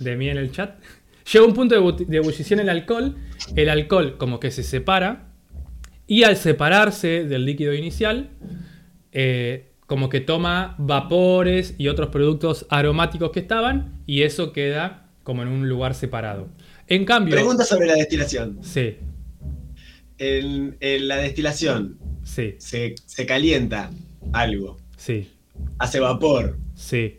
de 0.00 0.16
mí 0.16 0.28
en 0.28 0.38
el 0.38 0.52
chat, 0.52 0.78
llega 1.32 1.44
a 1.44 1.48
un 1.48 1.54
punto 1.54 1.74
de, 1.74 1.80
bu- 1.80 2.06
de 2.06 2.16
ebullición 2.16 2.60
el 2.60 2.68
alcohol, 2.68 3.16
el 3.56 3.68
alcohol 3.68 4.16
como 4.18 4.40
que 4.40 4.50
se 4.50 4.62
separa, 4.62 5.26
y 6.06 6.22
al 6.22 6.36
separarse 6.36 7.24
del 7.24 7.44
líquido 7.44 7.74
inicial, 7.74 8.30
eh, 9.12 9.72
como 9.86 10.08
que 10.08 10.20
toma 10.20 10.74
vapores 10.78 11.74
y 11.78 11.88
otros 11.88 12.08
productos 12.08 12.66
aromáticos 12.70 13.30
que 13.32 13.40
estaban, 13.40 14.00
y 14.06 14.22
eso 14.22 14.52
queda 14.52 15.08
como 15.22 15.42
en 15.42 15.48
un 15.48 15.68
lugar 15.68 15.94
separado. 15.94 16.48
En 16.86 17.04
cambio... 17.04 17.34
Pregunta 17.34 17.64
sobre 17.64 17.86
la 17.86 17.94
destilación. 17.94 18.58
Sí, 18.62 18.96
En, 20.18 20.76
en 20.80 21.08
la 21.08 21.16
destilación 21.18 21.98
sí, 22.24 22.54
se, 22.58 22.94
se 23.06 23.26
calienta 23.26 23.90
algo, 24.32 24.76
sí, 24.96 25.28
hace 25.78 26.00
vapor, 26.00 26.58
sí. 26.74 27.18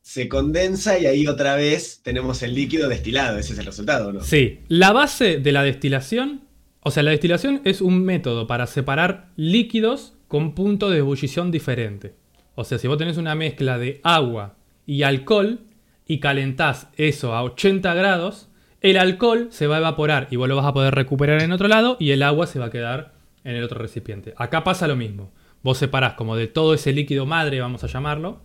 se 0.00 0.28
condensa 0.28 0.98
y 0.98 1.06
ahí 1.06 1.26
otra 1.26 1.54
vez 1.56 2.00
tenemos 2.02 2.42
el 2.42 2.54
líquido 2.54 2.88
destilado. 2.88 3.38
Ese 3.38 3.52
es 3.52 3.58
el 3.58 3.66
resultado, 3.66 4.12
¿no? 4.12 4.22
Sí, 4.22 4.60
la 4.68 4.92
base 4.92 5.38
de 5.38 5.52
la 5.52 5.62
destilación, 5.62 6.42
o 6.80 6.90
sea, 6.90 7.02
la 7.02 7.10
destilación 7.10 7.60
es 7.64 7.80
un 7.80 8.02
método 8.02 8.46
para 8.46 8.66
separar 8.66 9.30
líquidos 9.36 10.14
con 10.28 10.54
punto 10.54 10.90
de 10.90 10.98
ebullición 10.98 11.50
diferente. 11.50 12.14
O 12.54 12.64
sea, 12.64 12.78
si 12.78 12.88
vos 12.88 12.98
tenés 12.98 13.16
una 13.16 13.34
mezcla 13.34 13.78
de 13.78 14.00
agua 14.02 14.56
y 14.86 15.02
alcohol 15.02 15.60
y 16.06 16.20
calentás 16.20 16.88
eso 16.96 17.34
a 17.34 17.42
80 17.42 17.92
grados, 17.94 18.48
el 18.84 18.98
alcohol 18.98 19.48
se 19.50 19.66
va 19.66 19.76
a 19.76 19.78
evaporar 19.78 20.28
y 20.30 20.36
vos 20.36 20.46
lo 20.46 20.56
vas 20.56 20.66
a 20.66 20.74
poder 20.74 20.94
recuperar 20.94 21.40
en 21.40 21.52
otro 21.52 21.68
lado 21.68 21.96
y 21.98 22.10
el 22.10 22.22
agua 22.22 22.46
se 22.46 22.58
va 22.58 22.66
a 22.66 22.70
quedar 22.70 23.12
en 23.42 23.56
el 23.56 23.64
otro 23.64 23.78
recipiente. 23.78 24.34
Acá 24.36 24.62
pasa 24.62 24.86
lo 24.86 24.94
mismo. 24.94 25.32
Vos 25.62 25.78
separás 25.78 26.12
como 26.12 26.36
de 26.36 26.48
todo 26.48 26.74
ese 26.74 26.92
líquido 26.92 27.24
madre, 27.24 27.62
vamos 27.62 27.82
a 27.82 27.86
llamarlo, 27.86 28.40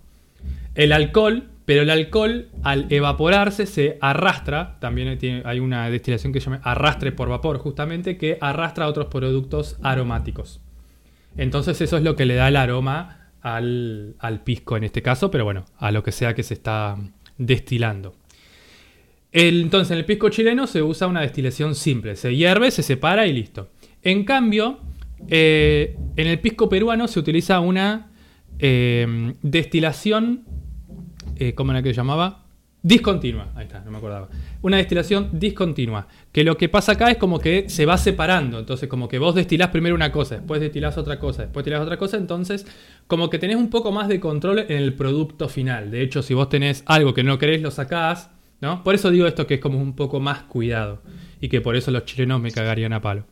el 0.76 0.94
alcohol, 0.94 1.50
pero 1.66 1.82
el 1.82 1.90
alcohol 1.90 2.48
al 2.64 2.86
evaporarse 2.90 3.66
se 3.66 3.98
arrastra, 4.00 4.78
también 4.80 5.20
hay 5.44 5.60
una 5.60 5.90
destilación 5.90 6.32
que 6.32 6.40
se 6.40 6.46
llama 6.46 6.62
arrastre 6.64 7.12
por 7.12 7.28
vapor 7.28 7.58
justamente, 7.58 8.18
que 8.18 8.38
arrastra 8.40 8.88
otros 8.88 9.08
productos 9.08 9.76
aromáticos. 9.84 10.62
Entonces 11.36 11.82
eso 11.82 11.98
es 11.98 12.04
lo 12.04 12.16
que 12.16 12.26
le 12.26 12.36
da 12.36 12.48
el 12.48 12.56
aroma 12.56 13.28
al, 13.42 14.16
al 14.20 14.40
pisco 14.40 14.78
en 14.78 14.86
este 14.86 15.02
caso, 15.02 15.30
pero 15.32 15.44
bueno, 15.44 15.66
a 15.78 15.92
lo 15.92 16.02
que 16.02 16.14
sea 16.14 16.34
que 16.34 16.44
se 16.44 16.54
está 16.54 16.96
destilando. 17.38 18.16
Entonces 19.32 19.92
en 19.92 19.98
el 20.00 20.06
pisco 20.06 20.30
chileno 20.30 20.66
se 20.66 20.82
usa 20.82 21.08
una 21.08 21.22
destilación 21.22 21.76
simple, 21.76 22.16
se 22.16 22.36
hierve, 22.36 22.72
se 22.72 22.84
separa 22.84 23.28
y 23.28 23.34
listo. 23.34 23.70
En 24.02 24.24
cambio, 24.24 24.80
eh, 25.28 25.96
en 26.16 26.28
el 26.28 26.40
pisco 26.40 26.70
peruano 26.70 27.08
se 27.08 27.20
utiliza 27.20 27.60
una 27.60 28.12
eh, 28.58 29.36
destilación, 29.42 30.46
eh, 31.36 31.54
¿cómo 31.54 31.72
era 31.72 31.84
que 31.84 31.90
se 31.90 31.96
llamaba? 31.96 32.46
Discontinua, 32.82 33.52
ahí 33.56 33.66
está, 33.66 33.82
no 33.82 33.92
me 33.92 33.98
acordaba. 33.98 34.30
Una 34.62 34.78
destilación 34.78 35.32
discontinua, 35.34 36.08
que 36.32 36.46
lo 36.46 36.56
que 36.56 36.70
pasa 36.70 36.94
acá 36.94 37.12
es 37.12 37.18
como 37.18 37.38
que 37.40 37.70
se 37.70 37.86
va 37.86 37.98
separando, 37.98 38.58
entonces 38.58 38.88
como 38.88 39.10
que 39.10 39.20
vos 39.20 39.36
destilás 39.36 39.68
primero 39.68 39.96
una 39.96 40.14
cosa, 40.14 40.36
después 40.36 40.62
destilás 40.62 40.98
otra 40.98 41.20
cosa, 41.20 41.44
después 41.44 41.66
destilás 41.66 41.84
otra 41.84 41.98
cosa, 41.98 42.16
entonces 42.16 42.66
como 43.06 43.30
que 43.30 43.38
tenés 43.38 43.58
un 43.58 43.70
poco 43.70 43.92
más 43.92 44.08
de 44.08 44.22
control 44.22 44.60
en 44.60 44.78
el 44.78 44.94
producto 44.94 45.50
final. 45.50 45.92
De 45.92 46.02
hecho, 46.02 46.22
si 46.22 46.34
vos 46.34 46.48
tenés 46.48 46.84
algo 46.86 47.14
que 47.14 47.22
no 47.22 47.38
querés, 47.38 47.62
lo 47.62 47.70
sacás, 47.70 48.32
¿no? 48.62 48.84
Por 48.84 48.96
eso 48.96 49.10
digo 49.12 49.28
esto 49.28 49.48
que 49.48 49.56
es 49.56 49.60
como 49.62 49.80
un 49.80 49.96
poco 49.96 50.20
más 50.20 50.44
cuidado 50.44 51.02
y 51.42 51.48
que 51.50 51.62
por 51.62 51.76
eso 51.76 51.92
los 51.92 52.06
chilenos 52.06 52.42
me 52.42 52.52
cagarían 52.52 52.94
a 52.94 53.02
palo. 53.02 53.26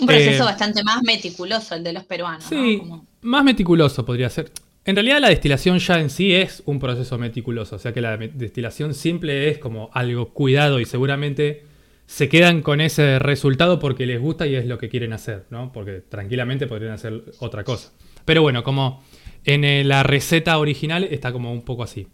Un 0.00 0.06
proceso 0.06 0.42
Eh, 0.42 0.46
bastante 0.46 0.82
más 0.82 1.02
meticuloso 1.02 1.74
el 1.74 1.84
de 1.84 1.92
los 1.92 2.04
peruanos. 2.04 2.50
¿no? 2.50 2.62
Sí, 2.62 2.78
Como- 2.78 3.06
más 3.22 3.44
meticuloso 3.44 4.04
podría 4.04 4.28
ser. 4.30 4.50
En 4.86 4.96
realidad 4.96 5.20
la 5.20 5.28
destilación 5.28 5.78
ya 5.78 6.00
en 6.00 6.10
sí 6.10 6.34
es 6.34 6.62
un 6.66 6.78
proceso 6.78 7.16
meticuloso, 7.18 7.76
o 7.76 7.78
sea 7.78 7.92
que 7.92 8.00
la 8.02 8.16
destilación 8.18 8.92
simple 8.94 9.48
es 9.48 9.58
como 9.58 9.88
algo 9.94 10.30
cuidado 10.30 10.78
y 10.80 10.84
seguramente 10.84 11.64
se 12.06 12.28
quedan 12.28 12.60
con 12.60 12.82
ese 12.82 13.18
resultado 13.18 13.78
porque 13.78 14.04
les 14.04 14.20
gusta 14.20 14.46
y 14.46 14.54
es 14.56 14.66
lo 14.66 14.76
que 14.76 14.90
quieren 14.90 15.14
hacer, 15.14 15.46
¿no? 15.48 15.72
Porque 15.72 16.02
tranquilamente 16.06 16.66
podrían 16.66 16.92
hacer 16.92 17.24
otra 17.38 17.64
cosa. 17.64 17.92
Pero 18.26 18.42
bueno, 18.42 18.62
como 18.62 19.02
en 19.46 19.64
eh, 19.64 19.84
la 19.84 20.02
receta 20.02 20.58
original 20.58 21.04
está 21.04 21.32
como 21.32 21.50
un 21.52 21.62
poco 21.62 21.82
así. 21.82 22.08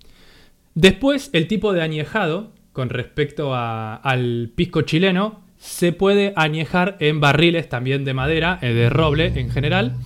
Después, 0.74 1.30
el 1.32 1.46
tipo 1.48 1.72
de 1.72 1.82
añejado, 1.82 2.52
con 2.72 2.88
respecto 2.88 3.54
a- 3.54 3.96
al 3.96 4.52
pisco 4.54 4.82
chileno, 4.82 5.40
se 5.58 5.92
puede 5.92 6.32
añejar 6.36 6.96
en 7.00 7.20
barriles 7.20 7.68
también 7.68 8.04
de 8.04 8.14
madera, 8.14 8.58
eh, 8.62 8.72
de 8.72 8.88
roble 8.88 9.26
en 9.38 9.50
general, 9.50 9.96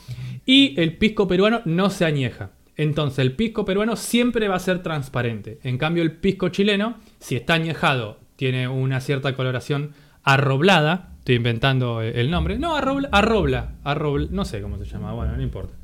y 0.46 0.78
el 0.80 0.96
pisco 0.96 1.28
peruano 1.28 1.60
no 1.64 1.90
se 1.90 2.04
añeja. 2.04 2.50
Entonces, 2.76 3.20
el 3.20 3.32
pisco 3.32 3.64
peruano 3.64 3.94
siempre 3.94 4.48
va 4.48 4.56
a 4.56 4.58
ser 4.60 4.82
transparente. 4.82 5.60
En 5.62 5.78
cambio, 5.78 6.02
el 6.02 6.12
pisco 6.12 6.48
chileno, 6.48 6.96
si 7.20 7.36
está 7.36 7.54
añejado, 7.54 8.18
tiene 8.34 8.66
una 8.66 9.00
cierta 9.00 9.34
coloración 9.36 9.92
arroblada. 10.24 11.10
Estoy 11.20 11.36
inventando 11.36 12.02
eh, 12.02 12.20
el 12.20 12.30
nombre. 12.30 12.58
No, 12.58 12.74
arrobla, 12.74 13.08
arrobla, 13.12 13.74
arrobla, 13.84 14.26
no 14.30 14.44
sé 14.44 14.60
cómo 14.60 14.76
se 14.78 14.86
llama, 14.86 15.12
bueno, 15.12 15.36
no 15.36 15.42
importa. 15.42 15.74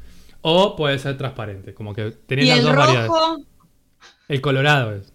O 0.43 0.75
puede 0.75 0.99
ser 0.99 1.17
transparente, 1.17 1.75
como 1.75 1.95
que 1.95 2.11
tenés 2.27 2.47
Y 2.47 2.49
las 2.49 2.59
el 2.59 2.65
dos 2.65 2.75
variedades. 2.77 3.11
El 4.31 4.41
colorado 4.41 4.95
es. 4.95 5.13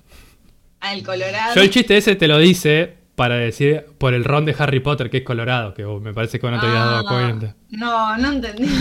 ah, 0.81 0.93
el 0.93 1.03
colorado. 1.03 1.55
Yo 1.55 1.61
el 1.61 1.69
chiste 1.69 1.97
ese 1.97 2.15
te 2.15 2.27
lo 2.27 2.37
dice 2.37 2.95
para 3.15 3.35
decir 3.37 3.85
por 3.97 4.13
el 4.13 4.23
ron 4.25 4.43
de 4.45 4.53
Harry 4.59 4.81
Potter 4.81 5.09
que 5.09 5.17
es 5.17 5.23
colorado, 5.23 5.73
que 5.73 5.85
vos 5.85 6.01
me 6.01 6.13
parece 6.13 6.37
que 6.39 6.51
no 6.51 6.59
te 6.59 6.65
habías 6.67 6.83
dado 6.83 7.07
Ah, 7.07 7.11
cuenta. 7.11 7.55
No, 7.69 8.17
no 8.17 8.31
entendí. 8.33 8.65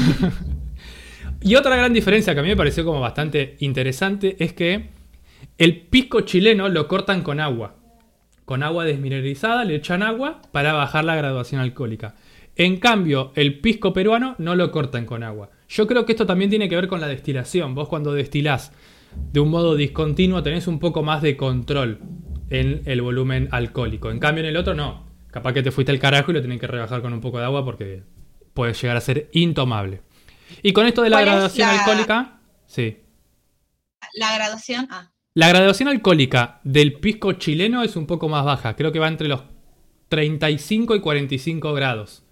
Y 1.40 1.56
otra 1.56 1.76
gran 1.76 1.92
diferencia 1.92 2.32
que 2.32 2.40
a 2.40 2.42
mí 2.42 2.48
me 2.48 2.56
pareció 2.56 2.86
como 2.86 3.00
bastante 3.00 3.56
interesante 3.60 4.36
es 4.42 4.54
que 4.54 4.88
el 5.58 5.78
pisco 5.82 6.22
chileno 6.22 6.70
lo 6.70 6.88
cortan 6.88 7.22
con 7.22 7.38
agua. 7.38 7.74
Con 8.46 8.62
agua 8.62 8.84
desmineralizada, 8.86 9.62
le 9.64 9.74
echan 9.74 10.02
agua 10.02 10.40
para 10.52 10.72
bajar 10.72 11.04
la 11.04 11.16
graduación 11.16 11.60
alcohólica. 11.60 12.14
En 12.56 12.78
cambio, 12.78 13.32
el 13.34 13.58
pisco 13.60 13.92
peruano 13.92 14.36
no 14.38 14.54
lo 14.54 14.70
cortan 14.70 15.04
con 15.04 15.22
agua. 15.22 15.50
Yo 15.68 15.86
creo 15.86 16.06
que 16.06 16.12
esto 16.12 16.24
también 16.26 16.48
tiene 16.48 16.68
que 16.68 16.76
ver 16.76 16.88
con 16.88 17.00
la 17.02 17.08
destilación. 17.08 17.74
Vos 17.74 17.88
cuando 17.88 18.14
destilás 18.14 18.72
de 19.32 19.40
un 19.40 19.50
modo 19.50 19.74
discontinuo 19.76 20.42
tenés 20.42 20.66
un 20.66 20.78
poco 20.78 21.02
más 21.02 21.22
de 21.22 21.36
control 21.36 22.00
en 22.50 22.82
el 22.84 23.02
volumen 23.02 23.48
alcohólico. 23.50 24.10
En 24.10 24.18
cambio, 24.18 24.44
en 24.44 24.50
el 24.50 24.56
otro 24.56 24.74
no. 24.74 25.04
Capaz 25.30 25.52
que 25.52 25.62
te 25.62 25.72
fuiste 25.72 25.90
al 25.90 25.98
carajo 25.98 26.30
y 26.30 26.34
lo 26.34 26.42
tenés 26.42 26.60
que 26.60 26.66
rebajar 26.66 27.02
con 27.02 27.12
un 27.12 27.20
poco 27.20 27.38
de 27.38 27.44
agua 27.44 27.64
porque 27.64 28.02
puede 28.52 28.72
llegar 28.74 28.96
a 28.96 29.00
ser 29.00 29.28
intomable. 29.32 30.02
Y 30.62 30.72
con 30.72 30.86
esto 30.86 31.02
de 31.02 31.10
la 31.10 31.16
¿Cuál 31.16 31.26
es 31.28 31.32
graduación 31.34 31.68
la- 31.68 31.78
alcohólica, 31.80 32.40
sí. 32.66 32.98
La 34.14 34.34
graduación, 34.36 34.86
ah, 34.90 35.10
La 35.34 35.48
graduación 35.48 35.88
alcohólica 35.88 36.60
del 36.62 36.92
pisco 37.00 37.32
chileno 37.32 37.82
es 37.82 37.96
un 37.96 38.06
poco 38.06 38.28
más 38.28 38.44
baja. 38.44 38.76
Creo 38.76 38.92
que 38.92 39.00
va 39.00 39.08
entre 39.08 39.26
los 39.26 39.42
35 40.08 40.94
y 40.94 41.00
45 41.00 41.72
grados. 41.74 42.22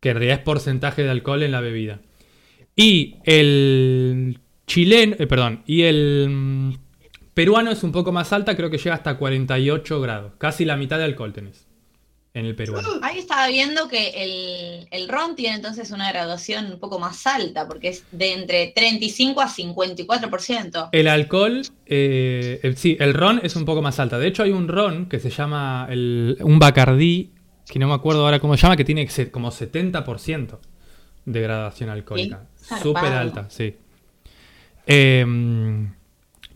Que 0.00 0.10
en 0.10 0.16
realidad 0.16 0.38
es 0.38 0.44
porcentaje 0.44 1.02
de 1.02 1.10
alcohol 1.10 1.42
en 1.42 1.52
la 1.52 1.60
bebida. 1.60 2.00
Y 2.76 3.16
el 3.24 4.38
chileno, 4.66 5.16
eh, 5.18 5.26
perdón, 5.26 5.62
y 5.66 5.82
el 5.82 6.28
mm, 6.30 6.74
peruano 7.34 7.70
es 7.70 7.82
un 7.82 7.92
poco 7.92 8.12
más 8.12 8.32
alta, 8.32 8.56
creo 8.56 8.70
que 8.70 8.78
llega 8.78 8.94
hasta 8.94 9.16
48 9.16 10.00
grados. 10.00 10.32
Casi 10.38 10.64
la 10.64 10.76
mitad 10.76 10.98
de 10.98 11.04
alcohol 11.04 11.32
tenés 11.32 11.66
en 12.32 12.46
el 12.46 12.56
peruano. 12.56 12.88
ahí 13.02 13.18
estaba 13.18 13.46
viendo 13.48 13.88
que 13.88 14.08
el, 14.10 14.88
el 14.90 15.08
ron 15.08 15.36
tiene 15.36 15.56
entonces 15.56 15.90
una 15.92 16.10
graduación 16.10 16.66
un 16.66 16.78
poco 16.80 16.98
más 16.98 17.26
alta, 17.26 17.66
porque 17.68 17.88
es 17.88 18.04
de 18.10 18.32
entre 18.32 18.72
35 18.74 19.40
a 19.40 19.48
54%. 19.48 20.88
El 20.92 21.08
alcohol, 21.08 21.62
eh, 21.86 22.60
el- 22.62 22.76
sí, 22.76 22.96
el 23.00 23.14
ron 23.14 23.40
es 23.42 23.56
un 23.56 23.64
poco 23.64 23.82
más 23.82 23.98
alta. 24.00 24.18
De 24.18 24.26
hecho, 24.28 24.42
hay 24.42 24.50
un 24.50 24.68
ron 24.68 25.06
que 25.08 25.20
se 25.20 25.30
llama 25.30 25.86
el- 25.90 26.36
un 26.40 26.58
Bacardí, 26.58 27.30
que 27.68 27.78
no 27.78 27.88
me 27.88 27.94
acuerdo 27.94 28.24
ahora 28.24 28.40
cómo 28.40 28.56
se 28.56 28.62
llama, 28.62 28.76
que 28.76 28.84
tiene 28.84 29.08
como 29.30 29.50
70% 29.50 30.58
de 31.24 31.40
gradación 31.40 31.88
alcohólica. 31.90 32.46
Súper 32.82 33.04
alta, 33.12 33.46
sí. 33.50 33.76
Eh, 34.86 35.24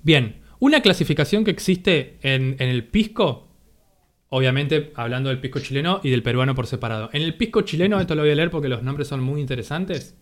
bien, 0.02 0.42
una 0.58 0.82
clasificación 0.82 1.44
que 1.44 1.50
existe 1.50 2.18
en, 2.22 2.56
en 2.58 2.68
el 2.68 2.84
pisco, 2.84 3.48
obviamente 4.28 4.92
hablando 4.94 5.28
del 5.28 5.40
pisco 5.40 5.60
chileno 5.60 6.00
y 6.02 6.10
del 6.10 6.22
peruano 6.22 6.54
por 6.54 6.66
separado. 6.66 7.10
En 7.12 7.22
el 7.22 7.34
pisco 7.36 7.62
chileno, 7.62 8.00
esto 8.00 8.14
lo 8.14 8.22
voy 8.22 8.30
a 8.30 8.34
leer 8.34 8.50
porque 8.50 8.68
los 8.68 8.82
nombres 8.82 9.08
son 9.08 9.22
muy 9.22 9.40
interesantes. 9.40 10.16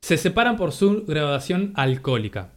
se 0.00 0.16
separan 0.16 0.56
por 0.56 0.72
su 0.72 1.04
graduación 1.06 1.72
alcohólica. 1.76 2.52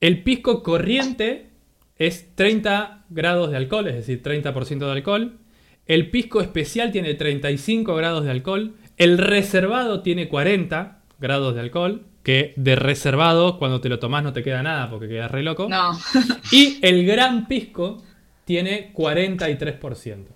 El 0.00 0.22
pisco 0.22 0.62
corriente 0.62 1.50
es 1.96 2.34
30 2.34 3.04
grados 3.10 3.50
de 3.50 3.58
alcohol, 3.58 3.86
es 3.88 3.96
decir, 3.96 4.22
30% 4.22 4.78
de 4.78 4.90
alcohol. 4.90 5.38
El 5.84 6.08
pisco 6.10 6.40
especial 6.40 6.92
tiene 6.92 7.14
35 7.14 7.94
grados 7.94 8.24
de 8.24 8.30
alcohol. 8.30 8.76
El 8.96 9.18
reservado 9.18 10.02
tiene 10.02 10.28
40 10.28 11.02
grados 11.18 11.54
de 11.54 11.60
alcohol. 11.60 12.06
Que 12.22 12.52
de 12.56 12.76
reservado, 12.76 13.58
cuando 13.58 13.80
te 13.80 13.88
lo 13.88 13.98
tomás 13.98 14.22
no 14.22 14.32
te 14.32 14.42
queda 14.42 14.62
nada 14.62 14.90
porque 14.90 15.08
quedas 15.08 15.30
re 15.30 15.42
loco. 15.42 15.68
No. 15.68 15.98
Y 16.52 16.78
el 16.82 17.06
gran 17.06 17.46
pisco 17.48 18.02
tiene 18.44 18.92
43%. 18.94 20.26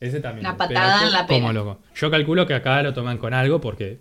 Ese 0.00 0.20
también. 0.20 0.46
Una 0.46 0.56
patada 0.56 1.04
en 1.06 1.12
la 1.12 1.26
Como 1.26 1.40
pera. 1.48 1.52
loco. 1.52 1.80
Yo 1.94 2.10
calculo 2.10 2.46
que 2.46 2.54
acá 2.54 2.82
lo 2.82 2.94
toman 2.94 3.18
con 3.18 3.34
algo 3.34 3.60
porque. 3.60 4.00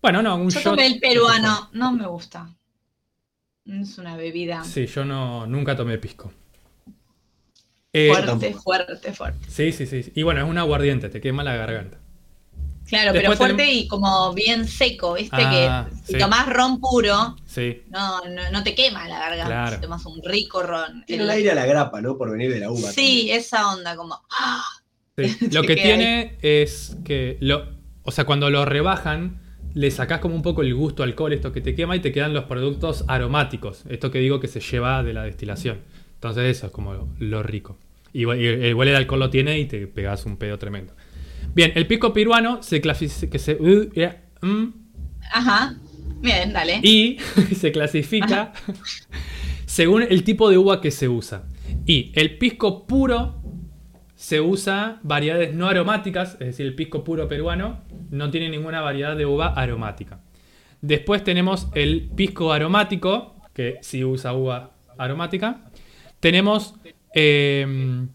Bueno, 0.00 0.22
no, 0.22 0.36
un 0.36 0.50
Yo 0.50 0.60
shot. 0.60 0.72
tomé 0.74 0.86
el 0.86 1.00
peruano, 1.00 1.70
no 1.72 1.92
me 1.92 2.06
gusta. 2.06 2.48
Es 3.66 3.96
una 3.98 4.16
bebida 4.16 4.62
Sí, 4.64 4.86
yo 4.86 5.04
no, 5.04 5.46
nunca 5.46 5.74
tomé 5.74 5.96
pisco. 5.98 6.30
Eh, 7.92 8.08
fuerte, 8.08 8.26
tampoco. 8.26 8.60
fuerte, 8.62 9.12
fuerte. 9.12 9.46
sí, 9.48 9.72
sí, 9.72 9.86
sí. 9.86 10.12
Y 10.14 10.22
bueno, 10.22 10.42
es 10.42 10.48
un 10.50 10.58
aguardiente, 10.58 11.08
te 11.08 11.20
quema 11.20 11.42
la 11.44 11.56
garganta. 11.56 11.98
Claro, 13.02 13.12
Después 13.12 13.22
pero 13.24 13.36
fuerte 13.36 13.62
tenemos- 13.64 13.84
y 13.84 13.88
como 13.88 14.32
bien 14.34 14.66
seco, 14.66 15.14
¿viste? 15.14 15.36
Ah, 15.40 15.86
que 15.90 15.96
si 16.06 16.12
sí. 16.14 16.18
tomás 16.18 16.46
ron 16.48 16.80
puro, 16.80 17.36
Sí, 17.46 17.82
no, 17.90 18.20
no, 18.28 18.50
no 18.52 18.62
te 18.62 18.74
quema 18.74 19.08
la 19.08 19.18
garganta. 19.18 19.46
Claro. 19.46 19.76
Si 19.76 19.82
tomas 19.82 20.06
un 20.06 20.20
rico 20.24 20.62
ron. 20.62 21.04
Tiene 21.06 21.24
El- 21.24 21.30
el 21.30 21.36
aire 21.36 21.50
a 21.52 21.54
la 21.54 21.66
grapa, 21.66 22.00
¿no? 22.00 22.16
Por 22.16 22.30
venir 22.30 22.52
de 22.52 22.60
la 22.60 22.70
uva. 22.70 22.90
Sí, 22.90 23.30
esa 23.30 23.72
onda, 23.74 23.96
como. 23.96 24.20
¡ah! 24.30 24.64
sí. 25.16 25.36
Lo 25.52 25.62
que 25.62 25.76
tiene 25.76 26.38
es 26.42 26.96
que. 27.04 27.36
Lo, 27.40 27.66
o 28.02 28.10
sea, 28.10 28.24
cuando 28.24 28.50
lo 28.50 28.64
rebajan, 28.64 29.40
le 29.74 29.90
sacás 29.90 30.20
como 30.20 30.34
un 30.34 30.42
poco 30.42 30.62
el 30.62 30.74
gusto 30.74 31.02
al 31.02 31.10
alcohol, 31.10 31.32
esto 31.32 31.52
que 31.52 31.60
te 31.60 31.74
quema, 31.74 31.96
y 31.96 32.00
te 32.00 32.12
quedan 32.12 32.32
los 32.34 32.44
productos 32.44 33.04
aromáticos. 33.08 33.82
Esto 33.88 34.10
que 34.10 34.18
digo 34.20 34.38
que 34.40 34.48
se 34.48 34.60
lleva 34.60 35.02
de 35.02 35.12
la 35.14 35.22
destilación. 35.24 35.80
Entonces, 36.14 36.56
eso 36.56 36.66
es 36.66 36.72
como 36.72 36.92
lo, 36.94 37.08
lo 37.18 37.42
rico. 37.42 37.76
Y, 38.12 38.20
y 38.20 38.46
el 38.46 38.74
huele 38.74 38.92
de 38.92 38.96
alcohol 38.98 39.18
lo 39.20 39.30
tiene 39.30 39.58
y 39.58 39.64
te 39.66 39.86
pegas 39.88 40.24
un 40.26 40.36
pedo 40.36 40.56
tremendo. 40.58 40.94
Bien, 41.54 41.72
el 41.74 41.86
pisco 41.86 42.12
peruano 42.12 42.62
se 42.62 42.80
clasifica. 42.80 43.30
Que 43.30 43.38
se, 43.38 43.54
uh, 43.54 43.90
yeah, 43.92 44.22
mm, 44.42 44.66
Ajá. 45.32 45.74
Bien, 46.20 46.52
dale. 46.52 46.80
y 46.82 47.18
se 47.54 47.70
clasifica 47.70 48.52
según 49.66 50.02
el 50.02 50.24
tipo 50.24 50.50
de 50.50 50.58
uva 50.58 50.80
que 50.80 50.90
se 50.90 51.08
usa. 51.08 51.44
Y 51.86 52.12
el 52.14 52.38
pisco 52.38 52.86
puro 52.86 53.42
se 54.14 54.40
usa 54.40 55.00
variedades 55.02 55.54
no 55.54 55.68
aromáticas, 55.68 56.34
es 56.34 56.46
decir, 56.46 56.66
el 56.66 56.74
pisco 56.74 57.04
puro 57.04 57.28
peruano 57.28 57.82
no 58.10 58.30
tiene 58.30 58.48
ninguna 58.48 58.80
variedad 58.80 59.16
de 59.16 59.26
uva 59.26 59.48
aromática. 59.48 60.20
Después 60.80 61.24
tenemos 61.24 61.68
el 61.74 62.10
pisco 62.14 62.52
aromático, 62.52 63.36
que 63.52 63.78
sí 63.82 64.04
usa 64.04 64.32
uva 64.32 64.72
aromática. 64.96 65.64
Tenemos 66.20 66.74
eh, 67.14 68.06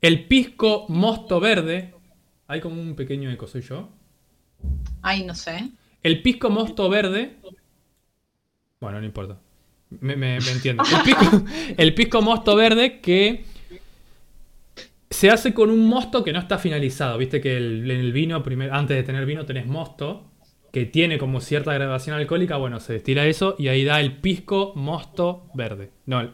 el 0.00 0.24
pisco 0.26 0.86
mosto 0.88 1.40
verde. 1.40 1.94
Hay 2.48 2.60
como 2.60 2.80
un 2.80 2.94
pequeño 2.96 3.30
eco, 3.30 3.46
soy 3.46 3.60
yo. 3.62 3.90
Ay, 5.02 5.24
no 5.24 5.34
sé. 5.34 5.70
El 6.02 6.22
pisco 6.22 6.50
mosto 6.50 6.88
verde. 6.88 7.36
Bueno, 8.80 8.98
no 9.00 9.06
importa. 9.06 9.38
Me, 9.90 10.16
me- 10.16 10.40
me 10.40 10.50
entiendo. 10.50 10.82
El 10.84 11.02
pisco, 11.02 11.44
el 11.76 11.94
pisco 11.94 12.22
mosto 12.22 12.56
verde 12.56 13.00
que 13.00 13.44
se 15.10 15.30
hace 15.30 15.54
con 15.54 15.70
un 15.70 15.86
mosto 15.88 16.22
que 16.24 16.32
no 16.32 16.38
está 16.38 16.58
finalizado. 16.58 17.18
Viste 17.18 17.40
que 17.40 17.56
el, 17.56 17.90
en 17.90 18.00
el 18.00 18.12
vino, 18.12 18.42
primer- 18.42 18.72
antes 18.72 18.96
de 18.96 19.02
tener 19.02 19.24
vino, 19.26 19.44
tenés 19.46 19.66
mosto 19.66 20.24
que 20.72 20.84
tiene 20.84 21.16
como 21.18 21.40
cierta 21.40 21.72
graduación 21.74 22.16
alcohólica. 22.16 22.56
Bueno, 22.56 22.80
se 22.80 22.94
destila 22.94 23.26
eso 23.26 23.56
y 23.58 23.68
ahí 23.68 23.84
da 23.84 24.00
el 24.00 24.16
pisco 24.18 24.72
mosto 24.76 25.50
verde. 25.54 25.90
No, 26.06 26.20
el, 26.20 26.30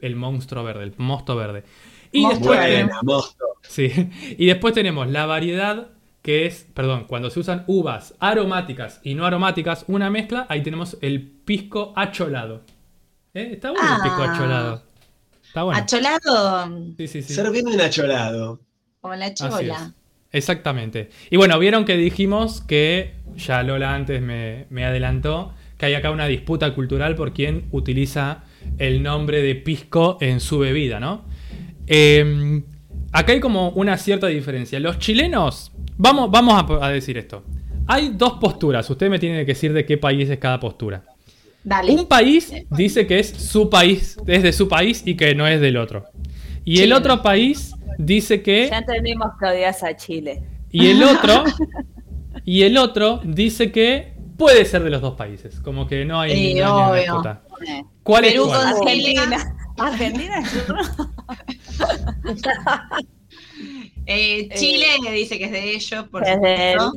el 0.00 0.16
monstruo 0.16 0.62
verde, 0.64 0.84
el 0.84 0.94
mosto 0.98 1.34
verde. 1.36 1.64
Y 2.12 2.22
Mosto 2.22 2.38
después 2.38 2.60
tenemos- 2.60 3.02
mosto. 3.02 3.44
Sí. 3.62 3.90
Y 4.38 4.46
después 4.46 4.74
tenemos 4.74 5.08
la 5.08 5.26
variedad 5.26 5.88
que 6.20 6.46
es, 6.46 6.66
perdón, 6.74 7.06
cuando 7.08 7.30
se 7.30 7.40
usan 7.40 7.64
uvas 7.66 8.14
aromáticas 8.20 9.00
y 9.02 9.14
no 9.14 9.26
aromáticas, 9.26 9.84
una 9.88 10.08
mezcla, 10.10 10.46
ahí 10.48 10.62
tenemos 10.62 10.96
el 11.00 11.20
pisco 11.22 11.92
acholado. 11.96 12.62
¿Eh? 13.34 13.50
Está 13.54 13.70
bueno 13.72 13.88
el 13.96 14.02
pisco 14.02 14.22
Ah. 14.22 14.34
acholado. 14.36 14.82
Está 15.44 15.62
bueno. 15.64 15.80
Acholado, 15.80 16.78
Sí, 16.96 17.08
sí, 17.08 17.22
sí. 17.22 17.34
Ser 17.34 17.50
bien 17.50 17.66
enacholado. 17.68 18.60
como 19.00 19.14
la 19.16 19.34
chola. 19.34 19.92
Exactamente. 20.30 21.10
Y 21.30 21.36
bueno, 21.36 21.58
vieron 21.58 21.84
que 21.84 21.96
dijimos 21.96 22.60
que, 22.62 23.16
ya 23.36 23.62
Lola 23.62 23.94
antes 23.94 24.22
me, 24.22 24.66
me 24.70 24.84
adelantó, 24.84 25.54
que 25.76 25.86
hay 25.86 25.94
acá 25.94 26.10
una 26.10 26.26
disputa 26.26 26.72
cultural 26.74 27.16
por 27.16 27.32
quién 27.32 27.66
utiliza 27.72 28.44
el 28.78 29.02
nombre 29.02 29.42
de 29.42 29.56
pisco 29.56 30.18
en 30.20 30.38
su 30.40 30.60
bebida, 30.60 31.00
¿no? 31.00 31.24
Eh, 31.86 32.62
acá 33.12 33.32
hay 33.32 33.40
como 33.40 33.70
una 33.70 33.96
cierta 33.96 34.26
diferencia. 34.28 34.78
Los 34.80 34.98
chilenos, 34.98 35.72
vamos, 35.96 36.30
vamos 36.30 36.54
a, 36.80 36.86
a 36.86 36.88
decir 36.90 37.18
esto. 37.18 37.42
Hay 37.86 38.10
dos 38.14 38.34
posturas, 38.34 38.88
usted 38.88 39.10
me 39.10 39.18
tiene 39.18 39.40
que 39.40 39.52
decir 39.52 39.72
de 39.72 39.84
qué 39.84 39.98
país 39.98 40.30
es 40.30 40.38
cada 40.38 40.60
postura. 40.60 41.02
Dale. 41.64 41.92
Un 41.92 42.06
país 42.06 42.52
dice 42.70 43.06
que 43.06 43.18
es 43.20 43.28
su 43.28 43.68
país, 43.70 44.16
es 44.26 44.42
de 44.42 44.52
su 44.52 44.68
país 44.68 45.02
y 45.06 45.16
que 45.16 45.34
no 45.34 45.46
es 45.46 45.60
del 45.60 45.76
otro. 45.76 46.04
Y 46.64 46.80
el 46.80 46.92
otro 46.92 47.22
país 47.22 47.74
dice 47.98 48.42
que 48.42 48.68
Ya 48.70 48.78
entendimos 48.78 49.28
que 49.38 49.46
odias 49.46 49.82
a 49.82 49.96
Chile. 49.96 50.42
y 50.70 50.88
el 50.88 51.02
otro, 51.02 51.44
y 52.44 52.62
el 52.62 52.78
otro 52.78 53.20
dice 53.24 53.70
que 53.72 54.14
puede 54.36 54.64
ser 54.64 54.82
de 54.82 54.90
los 54.90 55.00
dos 55.02 55.14
países. 55.14 55.60
Como 55.60 55.86
que 55.86 56.04
no 56.04 56.20
hay, 56.20 56.30
Sí, 56.32 56.36
no 56.36 56.48
hay 56.48 56.54
ninguna 56.54 56.88
obvio. 56.88 57.02
disputa. 57.02 57.42
¿Cuál 58.02 58.24
es 58.24 58.32
Perú 58.32 58.44
cuál? 58.46 58.60
con- 58.74 58.88
Argentina. 58.88 59.54
Argentina. 59.78 60.42
Eh, 64.04 64.48
Chile 64.56 64.86
dice 65.12 65.38
que 65.38 65.44
es 65.44 65.52
de 65.52 65.70
ellos, 65.74 66.08
por 66.08 66.26
Es 66.26 66.40
de 66.40 66.72
supuesto. 66.76 66.92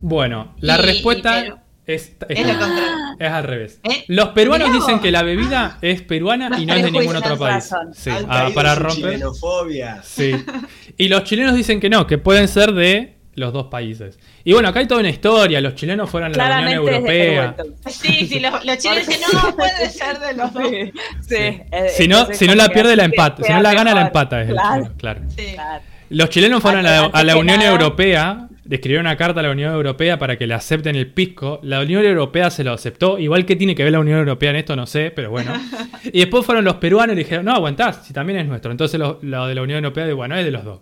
Bueno, 0.00 0.54
la 0.60 0.76
Y- 0.76 0.78
y 0.78 0.82
respuesta 0.82 1.40
es, 1.40 1.54
es, 1.86 2.14
Es 2.28 2.46
lo 2.46 2.58
contrario. 2.58 2.94
es 3.18 3.30
al 3.30 3.44
revés. 3.44 3.80
¿Eh? 3.84 4.04
Los 4.08 4.28
peruanos 4.30 4.68
Mirá 4.68 4.78
dicen 4.80 4.96
vos. 4.96 5.02
que 5.02 5.10
la 5.10 5.22
bebida 5.22 5.78
es 5.80 6.02
peruana 6.02 6.50
y 6.58 6.66
no 6.66 6.74
es 6.74 6.82
de 6.84 6.90
ningún 6.90 7.16
otro 7.16 7.38
país. 7.38 7.70
Sí, 7.94 8.10
ah, 8.28 8.50
para 8.54 8.74
romper. 8.74 8.94
chilenofobia. 9.14 10.02
Sí. 10.02 10.32
Y 10.98 11.08
los 11.08 11.24
chilenos 11.24 11.54
dicen 11.54 11.80
que 11.80 11.88
no, 11.88 12.06
que 12.06 12.18
pueden 12.18 12.46
ser 12.48 12.72
de 12.74 13.13
los 13.36 13.52
dos 13.52 13.66
países. 13.66 14.18
Y 14.44 14.52
bueno, 14.52 14.68
acá 14.68 14.80
hay 14.80 14.86
toda 14.86 15.00
una 15.00 15.10
historia. 15.10 15.60
Los 15.60 15.74
chilenos 15.74 16.08
fueron 16.10 16.32
a 16.32 16.36
la 16.48 16.58
Unión 16.60 16.72
Europea. 16.72 17.56
Sí, 17.86 18.26
sí, 18.26 18.40
los, 18.40 18.64
los 18.64 18.78
chilenos 18.78 19.06
dicen, 19.06 19.22
no, 19.32 19.56
puede 19.56 19.90
ser 19.90 20.18
de 20.20 20.34
los 20.34 20.52
dos. 20.52 20.62
Sí, 20.68 20.92
sí. 21.22 21.34
Eh, 21.36 21.88
Si 21.96 22.08
no, 22.08 22.18
entonces 22.20 22.38
si 22.38 22.46
no 22.46 22.54
la 22.54 22.68
pierde, 22.68 22.96
la 22.96 23.04
empata. 23.04 23.42
Si 23.44 23.52
no 23.52 23.60
la 23.62 23.74
gana, 23.74 23.94
la 23.94 24.02
empata. 24.02 24.42
Es 24.42 24.48
el 24.48 24.54
Claro, 24.54 24.74
chileno, 24.76 24.94
claro. 24.98 25.20
Sí. 25.36 25.46
claro. 25.54 25.82
Los 26.10 26.28
chilenos 26.30 26.62
fueron 26.62 26.86
a 26.86 27.10
la, 27.22 27.32
a 27.32 27.36
Unión 27.38 27.58
nada- 27.58 27.70
Europea, 27.72 28.48
escribieron 28.70 29.06
una 29.06 29.16
carta 29.16 29.40
a 29.40 29.42
la 29.42 29.50
Unión 29.50 29.72
Europea 29.74 30.18
para 30.18 30.36
que 30.36 30.46
le 30.46 30.54
acepten 30.54 30.94
el 30.96 31.08
pisco. 31.08 31.60
La 31.62 31.80
Unión 31.80 32.04
Europea 32.04 32.50
se 32.50 32.62
lo 32.62 32.72
aceptó. 32.72 33.18
Igual 33.18 33.44
que 33.46 33.56
tiene 33.56 33.74
que 33.74 33.82
ver 33.82 33.92
la 33.92 34.00
Unión 34.00 34.18
Europea 34.20 34.50
en 34.50 34.56
esto, 34.56 34.76
no 34.76 34.86
sé, 34.86 35.10
pero 35.10 35.30
bueno. 35.30 35.52
Y 36.12 36.20
después 36.20 36.44
fueron 36.44 36.64
los 36.64 36.76
peruanos 36.76 37.14
y 37.16 37.20
dijeron, 37.20 37.46
no, 37.46 37.52
aguantás, 37.52 38.06
si 38.06 38.12
también 38.12 38.38
es 38.38 38.46
nuestro. 38.46 38.70
Entonces 38.70 39.00
lo, 39.00 39.18
lo 39.22 39.46
de 39.46 39.54
la 39.54 39.62
Unión 39.62 39.82
Europea, 39.82 40.12
bueno, 40.14 40.36
es 40.36 40.44
de 40.44 40.50
los 40.50 40.62
dos. 40.64 40.80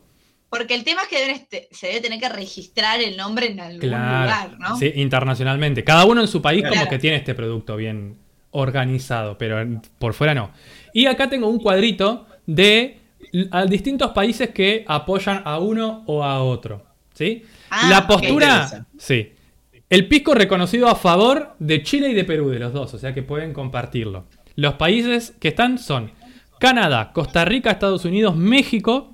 Porque 0.53 0.75
el 0.75 0.85
tema 0.85 1.01
es 1.03 1.09
que 1.09 1.19
deben 1.19 1.35
este- 1.37 1.69
se 1.71 1.87
debe 1.87 2.01
tener 2.03 2.21
que 2.21 2.29
registrar 2.29 3.01
el 3.01 3.17
nombre 3.17 3.47
en 3.51 3.59
algún 3.59 3.81
Claro. 3.81 4.23
lugar, 4.25 4.59
¿no? 4.61 4.77
Sí, 4.77 4.93
internacionalmente. 4.97 5.83
Cada 5.83 6.05
uno 6.05 6.21
en 6.21 6.29
su 6.29 6.43
país 6.43 6.63
como 6.69 6.87
que 6.91 6.99
tiene 6.99 7.17
este 7.17 7.35
producto 7.35 7.75
bien 7.75 8.19
organizado, 8.51 9.39
pero 9.39 9.81
por 9.99 10.13
fuera 10.13 10.35
no. 10.35 10.51
Y 10.93 11.07
acá 11.07 11.31
tengo 11.31 11.49
un 11.49 11.59
cuadrito 11.59 12.27
de 12.47 12.99
a 13.51 13.65
distintos 13.65 14.11
países 14.11 14.51
que 14.51 14.85
apoyan 14.87 15.41
a 15.47 15.59
uno 15.59 16.05
o 16.07 16.23
a 16.23 16.43
otro. 16.43 16.85
¿Sí? 17.15 17.45
Ah, 17.71 17.89
La 17.89 18.07
postura. 18.07 18.87
Sí. 18.99 19.33
El 19.89 20.07
pisco 20.07 20.35
reconocido 20.35 20.87
a 20.89 20.97
favor 20.97 21.55
de 21.59 21.83
Chile 21.83 22.11
y 22.11 22.15
de 22.15 22.25
Perú, 22.25 22.51
de 22.51 22.59
los 22.59 22.73
dos, 22.75 22.93
o 22.93 22.99
sea 22.99 23.15
que 23.15 23.23
pueden 23.23 23.55
compartirlo. 23.55 24.27
Los 24.57 24.75
países 24.75 25.35
que 25.41 25.49
están 25.49 25.79
son 25.79 26.11
Canadá, 26.59 27.11
Costa 27.15 27.45
Rica, 27.47 27.71
Estados 27.71 28.05
Unidos, 28.05 28.37
México, 28.37 29.12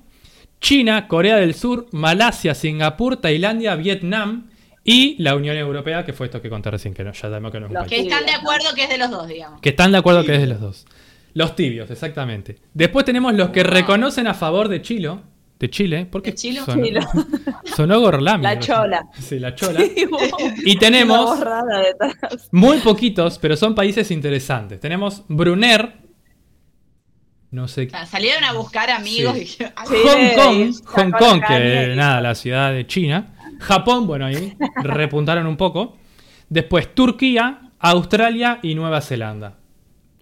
China, 0.61 1.07
Corea 1.07 1.37
del 1.37 1.53
Sur, 1.53 1.87
Malasia, 1.91 2.53
Singapur, 2.55 3.17
Tailandia, 3.17 3.75
Vietnam 3.75 4.49
y 4.83 5.15
la 5.21 5.35
Unión 5.35 5.55
Europea, 5.57 6.05
que 6.05 6.13
fue 6.13 6.27
esto 6.27 6.41
que 6.41 6.49
conté 6.49 6.71
recién, 6.71 6.93
que 6.93 7.03
no, 7.03 7.11
ya 7.13 7.21
sabemos 7.21 7.51
que 7.51 7.59
no 7.59 7.67
es 7.67 7.69
un 7.69 7.75
Los 7.75 7.87
país. 7.87 8.01
Que 8.01 8.07
están 8.07 8.25
de 8.25 8.33
acuerdo 8.33 8.73
que 8.75 8.83
es 8.83 8.89
de 8.89 8.97
los 8.97 9.09
dos, 9.11 9.27
digamos. 9.27 9.61
Que 9.61 9.69
están 9.69 9.91
de 9.91 9.97
acuerdo 9.97 10.23
que 10.23 10.35
es 10.35 10.41
de 10.41 10.47
los 10.47 10.59
dos. 10.59 10.85
Los 11.33 11.55
tibios, 11.55 11.89
exactamente. 11.91 12.57
Después 12.73 13.05
tenemos 13.05 13.33
los 13.33 13.49
que 13.49 13.63
reconocen 13.63 14.27
a 14.27 14.33
favor 14.33 14.67
de 14.67 14.81
Chile. 14.81 15.11
De 15.59 15.69
Chile, 15.69 16.07
porque 16.09 16.31
¿De 16.31 16.37
Chilo? 16.37 16.63
sonó, 16.63 16.83
Chilo. 16.85 17.01
sonó 17.75 17.99
Gorlami. 17.99 18.43
La 18.43 18.59
chola. 18.59 19.05
Sí, 19.19 19.39
la 19.39 19.53
chola. 19.55 19.79
Sí. 19.95 20.07
Y 20.63 20.77
tenemos 20.77 21.37
muy 22.51 22.77
poquitos, 22.77 23.37
pero 23.39 23.57
son 23.57 23.75
países 23.75 24.09
interesantes. 24.11 24.79
Tenemos 24.79 25.23
Brunner. 25.27 26.08
No 27.51 27.67
sé. 27.67 27.87
O 27.87 27.89
sea, 27.89 28.05
salieron 28.05 28.43
a 28.43 28.53
buscar 28.53 28.89
amigos 28.91 29.33
Sí. 29.33 29.39
y 29.39 29.43
dijeron, 29.45 29.73
"Ay, 29.75 29.87
Sí. 29.89 29.95
Hong 30.03 30.35
Kong, 30.35 30.73
Hong 30.85 31.11
Kong, 31.11 31.41
que 31.47 31.89
y- 31.93 31.95
nada, 31.95 32.21
la 32.21 32.35
ciudad 32.35 32.71
de 32.71 32.85
China. 32.85 33.33
Japón, 33.59 34.05
bueno, 34.07 34.25
ahí 34.27 34.55
repuntaron 34.83 35.47
un 35.47 35.57
poco. 35.57 35.97
Después 36.47 36.93
Turquía, 36.93 37.61
Australia 37.79 38.59
y 38.61 38.75
Nueva 38.75 39.01
Zelanda. 39.01 39.55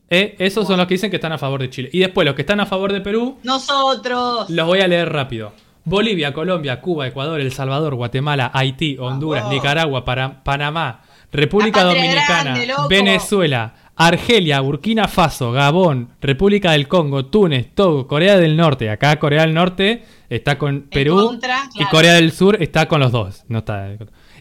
Eh, 0.09 0.35
esos 0.39 0.65
son 0.65 0.77
los 0.77 0.87
que 0.87 0.93
dicen 0.93 1.09
que 1.09 1.17
están 1.17 1.33
a 1.33 1.37
favor 1.37 1.59
de 1.59 1.69
Chile. 1.69 1.89
Y 1.91 1.99
después 1.99 2.25
los 2.25 2.33
que 2.33 2.43
están 2.43 2.59
a 2.61 2.65
favor 2.65 2.93
de 2.93 3.01
Perú, 3.01 3.37
Nosotros. 3.43 4.49
los 4.49 4.65
voy 4.65 4.79
a 4.79 4.87
leer 4.87 5.11
rápido. 5.11 5.51
Bolivia, 5.83 6.33
Colombia, 6.33 6.79
Cuba, 6.81 7.07
Ecuador, 7.07 7.39
El 7.39 7.51
Salvador, 7.51 7.95
Guatemala, 7.95 8.51
Haití, 8.53 8.97
Honduras. 8.99 9.49
Nicaragua, 9.49 10.03
Para- 10.05 10.43
Panamá, 10.43 11.01
República 11.31 11.83
Dominicana, 11.83 12.55
grande. 12.57 12.73
Venezuela, 12.89 13.73
Argelia, 13.97 14.59
Burkina 14.61 15.07
Faso, 15.07 15.51
Gabón, 15.51 16.09
República 16.21 16.73
del 16.73 16.87
Congo, 16.87 17.25
Túnez, 17.25 17.73
Togo, 17.73 18.07
Corea 18.07 18.37
del 18.37 18.55
Norte. 18.55 18.91
Acá 18.91 19.17
Corea 19.17 19.41
del 19.41 19.55
Norte 19.55 20.03
está 20.29 20.59
con 20.59 20.83
Perú 20.83 21.15
contra, 21.15 21.67
y. 21.73 21.83
Corea 21.85 22.13
del 22.13 22.31
Sur 22.31 22.61
está 22.61 22.87
con 22.87 22.99
los 22.99 23.11
dos. 23.11 23.43
No 23.47 23.59
está. 23.59 23.89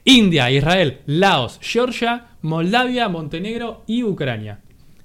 India, 0.05 0.51
Israel, 0.51 1.01
Laos, 1.07 1.59
Georgia, 1.63 2.27
Moldavia, 2.43 3.09
Montenegro 3.09 3.83
y 3.87 4.03
Ucrania. 4.05 4.61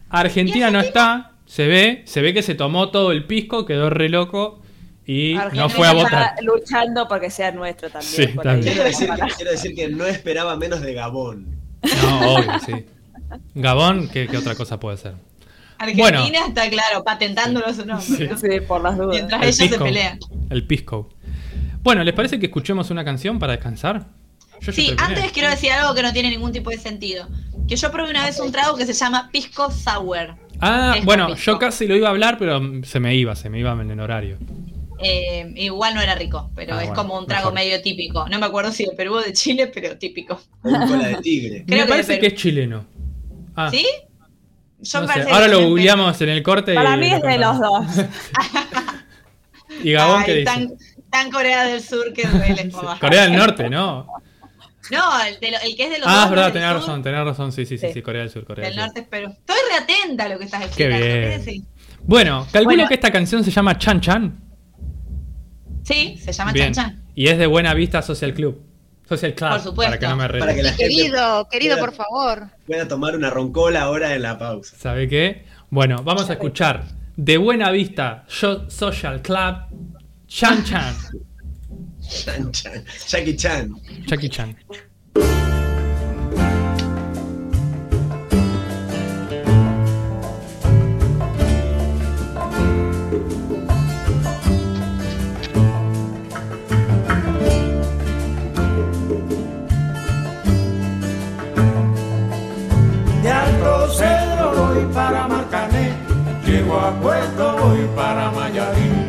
Argentina 0.10 0.70
no 0.70 0.82
está, 0.82 1.32
se 1.45 1.68
ve, 1.68 2.02
se 2.06 2.22
ve 2.22 2.34
que 2.34 2.41
se 2.41 2.54
tomó 2.54 2.89
todo 2.89 3.14
el 3.14 3.26
pisco, 3.26 3.66
quedó 3.66 3.89
re 3.89 4.10
loco 4.10 4.62
y 5.06 5.36
Argentina 5.36 5.64
no 5.64 5.70
fue 5.70 5.88
a 5.88 5.91
está 5.91 6.04
votar. 6.04 6.43
luchando 6.43 7.08
porque 7.08 7.30
sea 7.30 7.52
nuestro 7.54 7.89
también. 7.89 8.12
Sí. 8.14 8.28
Quiero 8.28 8.84
decir, 8.84 9.10
que, 9.10 9.34
quiero 9.38 9.52
decir 9.52 9.74
que 9.74 9.88
no 9.88 10.06
esperaba 10.06 10.58
menos 10.58 10.82
de 10.82 10.93
Gabón. 10.93 11.56
No, 12.04 12.36
obvio, 12.36 12.60
sí. 12.66 12.86
Gabón, 13.55 14.09
¿qué, 14.09 14.27
qué 14.27 14.38
otra 14.38 14.55
cosa 14.55 14.79
puede 14.79 14.97
ser? 14.97 15.13
Argentina 15.77 16.19
Bueno. 16.21 16.45
está 16.47 16.69
claro, 16.69 17.03
patentándolo 17.03 17.73
su 17.73 17.86
nombre. 17.86 18.27
¿no? 18.27 18.38
Sí, 18.38 18.47
por 18.67 18.82
las 18.82 18.97
dudas. 18.97 19.15
Mientras 19.15 19.41
El 19.41 19.47
ellos 19.47 19.55
se 19.57 19.67
pisco. 19.69 19.84
pelean. 19.84 20.19
El 20.49 20.67
pisco. 20.67 21.09
Bueno, 21.82 22.03
¿les 22.03 22.13
parece 22.13 22.39
que 22.39 22.45
escuchemos 22.45 22.91
una 22.91 23.03
canción 23.03 23.39
para 23.39 23.53
descansar? 23.53 24.05
Yo 24.61 24.71
Sí, 24.71 24.93
antes 24.99 25.32
quiero 25.32 25.49
decir 25.49 25.71
algo 25.71 25.95
que 25.95 26.03
no 26.03 26.13
tiene 26.13 26.29
ningún 26.29 26.51
tipo 26.51 26.69
de 26.69 26.77
sentido. 26.77 27.27
Que 27.67 27.75
yo 27.75 27.91
probé 27.91 28.11
una 28.11 28.25
vez 28.25 28.39
un 28.39 28.51
trago 28.51 28.77
que 28.77 28.86
se 28.86 28.93
llama 28.93 29.29
Pisco 29.32 29.71
Sour. 29.71 30.36
Ah, 30.59 30.97
bueno, 31.03 31.34
yo 31.36 31.57
casi 31.57 31.88
lo 31.88 31.95
iba 31.95 32.07
a 32.09 32.11
hablar, 32.11 32.38
pero 32.38 32.61
se 32.84 32.99
me 32.99 33.15
iba, 33.15 33.36
se 33.36 33.49
me 33.49 33.57
iba 33.59 33.71
en 33.71 33.89
el 33.89 33.99
horario. 33.99 34.38
Eh, 35.03 35.51
igual 35.55 35.95
no 35.95 36.01
era 36.01 36.13
rico, 36.13 36.51
pero 36.55 36.75
Ah, 36.75 36.84
es 36.84 36.89
bueno, 36.89 37.01
como 37.01 37.17
un 37.17 37.25
trago 37.25 37.51
mejor. 37.51 37.53
medio 37.65 37.82
típico. 37.82 38.29
No 38.29 38.38
me 38.38 38.45
acuerdo 38.45 38.71
si 38.71 38.86
de 38.86 38.91
Perú 38.91 39.15
o 39.15 39.21
de 39.21 39.34
Chile, 39.34 39.71
pero 39.73 39.97
típico. 39.97 40.39
O 40.61 40.69
un 40.69 40.88
cola 40.88 41.07
de 41.07 41.15
tigre. 41.23 41.63
Creo 41.65 41.79
me 41.79 41.84
que 41.86 41.89
parece 41.89 42.13
de 42.13 42.19
que 42.19 42.27
es 42.27 42.36
chileno. 42.36 42.86
Ah, 43.68 43.72
¿Sí? 43.72 43.86
Yo 44.84 45.01
no 45.01 45.07
sé. 45.07 45.22
Ahora 45.32 45.47
lo 45.47 45.68
googleamos 45.68 46.20
en 46.22 46.30
el 46.30 46.41
corte. 46.43 46.74
Para 46.74 46.95
y 46.95 46.99
mí 46.99 47.09
lo 47.09 47.16
es 47.18 47.22
de 47.24 47.38
los 47.38 47.59
dos. 47.59 47.86
¿Y 49.84 49.91
Gabón 49.93 50.20
Ay, 50.20 50.26
qué 50.26 50.32
dice? 50.34 50.45
tan, 50.45 50.74
tan 51.09 51.32
Corea 51.32 51.64
del 51.66 51.82
Sur 51.82 52.12
que 52.14 52.28
duele. 52.28 52.72
Corea 52.99 53.24
del 53.24 53.36
Norte, 53.36 53.70
¿no? 53.70 54.07
No, 54.89 55.24
el, 55.24 55.39
de 55.39 55.51
lo- 55.51 55.57
el 55.64 55.78
que 55.78 55.84
es 55.86 55.89
de 55.91 55.99
los 55.99 56.07
Ah, 56.09 56.16
dos, 56.16 56.24
es 56.26 56.30
verdad, 56.32 56.51
tenés 56.51 56.68
sur, 56.70 56.78
razón, 56.80 57.03
tenés 57.03 57.24
razón. 57.24 57.51
Sí, 57.53 57.66
sí, 57.66 57.78
sí, 57.78 58.01
Corea 58.01 58.24
del 58.24 58.30
Sur, 58.30 58.43
Corea 58.43 58.66
Del 58.66 58.76
del 58.76 58.86
norte 58.86 58.99
es 59.01 59.07
Perú. 59.07 59.30
Estoy 59.30 59.55
reatenta 59.70 60.26
a 60.26 60.28
lo 60.28 60.38
que 60.38 60.43
estás 60.45 60.59
Qué 60.62 60.66
explicando. 60.86 61.05
bien. 61.05 61.43
¿sí? 61.45 61.66
Bueno, 62.03 62.45
calculo 62.51 62.76
Bueno. 62.76 62.88
que 62.89 62.95
esta 62.95 63.09
canción 63.09 63.41
se 63.41 63.51
llama 63.51 63.78
Chan 63.78 64.01
Chan. 64.01 64.38
Sí, 65.84 66.18
se 66.18 66.34
llama 66.34 66.51
Bien. 66.51 66.74
Chan 66.74 66.86
Chan. 66.93 67.03
Y 67.16 67.28
es 67.28 67.38
de 67.38 67.45
Buena 67.47 67.74
Vista 67.74 68.01
Social 68.01 68.34
Club. 68.34 68.62
Social 69.18 69.34
Club. 69.36 69.49
Por 69.51 69.59
supuesto. 69.62 69.91
Para 69.91 69.99
que 69.99 70.07
no 70.07 70.16
me 70.16 70.28
Para 70.39 70.55
que 70.55 70.64
la 70.64 70.70
gente 70.74 70.84
Querido, 70.95 71.47
querido, 71.49 71.76
pueda- 71.78 71.86
por 71.88 71.95
favor. 71.95 72.47
pueda 72.66 72.88
tomar 72.88 73.16
una 73.16 73.30
roncola 73.30 73.82
ahora 73.82 74.16
en 74.16 74.22
la 74.22 74.38
pausa. 74.39 74.76
¿Sabe 74.78 75.07
qué? 75.07 75.45
Bueno, 75.70 75.97
vamos 76.03 76.30
a 76.30 76.34
escuchar 76.34 76.84
de 77.18 77.38
Buena 77.38 77.72
Vista 77.72 78.26
Yo- 78.30 78.70
Social 78.70 79.22
Club 79.22 79.55
Chan 80.28 80.64
Chan. 80.64 80.95
Chan, 82.26 82.51
chan. 82.51 82.84
Jackie 83.07 83.36
Chan. 83.36 83.76
Jackie 84.05 84.30
Chan. 84.30 84.55
Llego 106.72 106.80
a 106.80 106.91
Puerto 107.01 107.57
voy 107.57 107.89
para 107.95 108.32
Mayarín. 108.32 109.07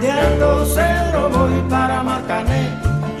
De 0.00 0.10
Alto 0.10 0.66
Cedro 0.66 1.28
voy 1.30 1.60
para 1.68 2.02
Marcané, 2.02 2.68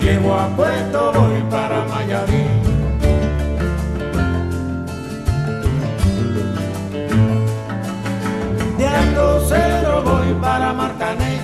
llego 0.00 0.34
a 0.34 0.46
Puerto 0.48 1.12
voy 1.12 1.42
para 1.50 1.84
Mayarín. 1.86 2.62
De 8.78 8.86
Alto 8.86 9.40
Cedro 9.48 10.02
voy 10.02 10.34
para 10.40 10.72
Marcané, 10.72 11.40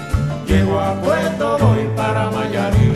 llego 0.46 0.80
a 0.80 0.94
Puerto 0.94 1.58
voy 1.58 1.88
para 1.96 2.30
Mayarín. 2.30 2.95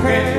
prayer. 0.00 0.37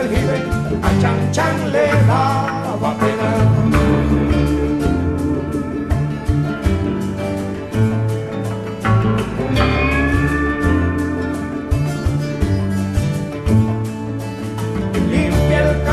El 0.00 0.08
jibe, 0.08 0.38
a 0.82 1.00
Chan 1.00 1.32
Chan 1.32 1.72
le 1.72 1.86
daba 2.06 2.96
pena. 2.98 3.30
Limpia 15.10 15.58
el 15.60 15.84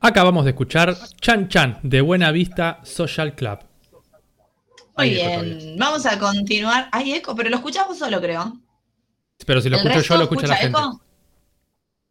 Acabamos 0.00 0.44
de 0.44 0.50
escuchar 0.50 0.96
Chan 1.20 1.48
Chan 1.48 1.78
de 1.82 2.00
Buena 2.00 2.32
Vista 2.32 2.80
Social 2.82 3.34
Club. 3.34 3.60
Muy 4.96 5.10
bien, 5.10 5.76
vamos 5.78 6.04
a 6.06 6.18
continuar. 6.18 6.88
Hay 6.92 7.12
eco, 7.14 7.34
pero 7.36 7.48
lo 7.50 7.56
escuchamos 7.56 7.98
solo, 7.98 8.20
creo. 8.20 8.58
Pero 9.46 9.60
si 9.60 9.68
lo 9.68 9.78
¿El 9.78 9.86
escucho 9.86 10.02
yo, 10.08 10.16
lo 10.16 10.22
escucha 10.24 10.46
la 10.48 10.54
escucha 10.54 10.62
gente. 10.62 10.78
eco? 10.78 11.02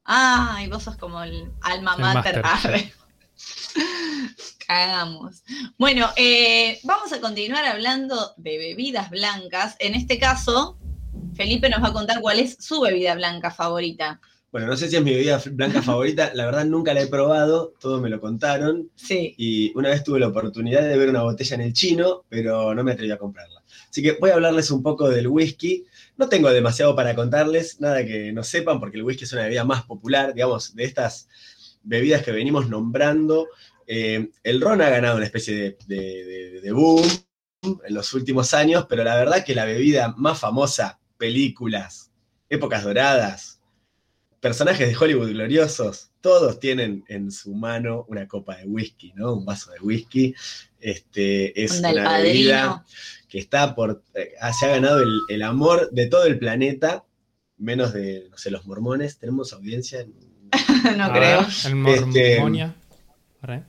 Ah, 0.06 0.60
y 0.64 0.68
vos 0.68 0.84
sos 0.84 0.96
como 0.98 1.22
el 1.22 1.52
alma 1.62 1.96
El 1.96 2.02
mater. 2.02 2.42
máster, 2.42 2.46
Arre. 2.46 2.94
Cagamos. 4.68 5.44
Bueno, 5.78 6.10
eh, 6.16 6.80
vamos 6.84 7.12
a 7.12 7.20
continuar 7.20 7.66
hablando 7.66 8.34
de 8.38 8.58
bebidas 8.58 9.10
blancas. 9.10 9.76
En 9.80 9.96
este 9.96 10.18
caso, 10.18 10.78
Felipe 11.36 11.70
nos 11.70 11.82
va 11.84 11.88
a 11.90 11.94
contar 11.94 12.22
cuál 12.22 12.40
es 12.40 12.58
su 12.60 12.82
bebida 12.82 13.16
blanca 13.16 13.52
favorita. 13.52 14.20
Bueno, 14.52 14.68
no 14.68 14.76
sé 14.76 14.90
si 14.90 14.98
es 14.98 15.02
mi 15.04 15.12
bebida 15.14 15.42
blanca 15.52 15.82
favorita, 15.82 16.32
la 16.34 16.46
verdad 16.46 16.66
nunca 16.66 16.94
la 16.94 17.02
he 17.02 17.08
probado, 17.08 17.74
todos 17.80 18.02
me 18.02 18.10
lo 18.10 18.20
contaron. 18.20 18.90
Sí. 18.96 19.34
Y 19.38 19.72
una 19.78 19.90
vez 19.90 20.04
tuve 20.04 20.20
la 20.20 20.28
oportunidad 20.28 20.82
de 20.82 20.98
ver 20.98 21.08
una 21.10 21.22
botella 21.24 21.56
en 21.56 21.62
el 21.62 21.74
chino, 21.74 22.26
pero 22.28 22.76
no 22.76 22.84
me 22.84 22.92
atreví 22.92 23.12
a 23.12 23.18
comprarla. 23.18 23.64
Así 23.90 24.02
que 24.02 24.18
voy 24.20 24.30
a 24.30 24.34
hablarles 24.34 24.70
un 24.72 24.84
poco 24.84 25.10
del 25.10 25.28
whisky. 25.30 25.86
No 26.18 26.28
tengo 26.28 26.50
demasiado 26.52 26.96
para 26.96 27.16
contarles, 27.16 27.80
nada 27.80 28.06
que 28.06 28.34
no 28.34 28.44
sepan, 28.44 28.80
porque 28.82 28.98
el 28.98 29.04
whisky 29.04 29.24
es 29.24 29.32
una 29.34 29.44
bebida 29.44 29.64
más 29.64 29.84
popular, 29.84 30.34
digamos, 30.34 30.76
de 30.76 30.84
estas 30.84 31.30
bebidas 31.84 32.22
que 32.24 32.32
venimos 32.32 32.70
nombrando. 32.70 33.48
eh, 33.88 34.30
el 34.44 34.62
ron 34.62 34.82
ha 34.82 34.90
ganado 34.90 35.18
una 35.18 35.26
especie 35.26 35.54
de, 35.56 35.78
de- 35.88 36.24
de- 36.26 36.62
de 36.62 36.72
boom 36.72 37.04
en 37.64 37.94
los 37.94 38.14
últimos 38.14 38.54
años, 38.54 38.86
pero 38.88 39.04
la 39.04 39.16
verdad 39.18 39.44
que 39.44 39.54
la 39.56 39.66
bebida 39.66 40.14
más 40.18 40.40
famosa, 40.40 41.00
películas, 41.22 42.10
épocas 42.50 42.84
doradas, 42.84 43.62
personajes 44.40 44.90
de 44.90 44.98
Hollywood 44.98 45.30
gloriosos, 45.30 46.10
todos 46.20 46.60
tienen 46.60 47.04
en 47.08 47.32
su 47.32 47.54
mano 47.54 48.06
una 48.10 48.28
copa 48.28 48.58
de 48.58 48.66
whisky, 48.66 49.14
¿no? 49.16 49.34
Un 49.34 49.46
vaso 49.46 49.72
de 49.72 49.80
whisky. 49.82 50.34
Este, 50.80 51.64
es 51.64 51.78
una 51.78 51.90
bebida 51.92 52.06
padrino. 52.10 52.86
que 53.30 53.38
está 53.38 53.76
por. 53.76 54.04
eh, 54.16 54.32
se 54.60 54.66
ha 54.66 54.70
ganado 54.70 55.00
el, 55.04 55.12
el 55.30 55.44
amor 55.44 55.92
de 55.92 56.08
todo 56.08 56.26
el 56.26 56.40
planeta, 56.40 57.06
menos 57.58 57.94
de, 57.94 58.28
no 58.32 58.38
sé, 58.40 58.50
los 58.50 58.66
mormones. 58.66 59.20
¿Tenemos 59.20 59.54
audiencia? 59.54 60.04
no 60.98 61.14
creo. 61.14 61.42
El 61.66 61.88
Este, 61.88 62.36
mormonia. 62.40 62.76
Arre. 63.42 63.64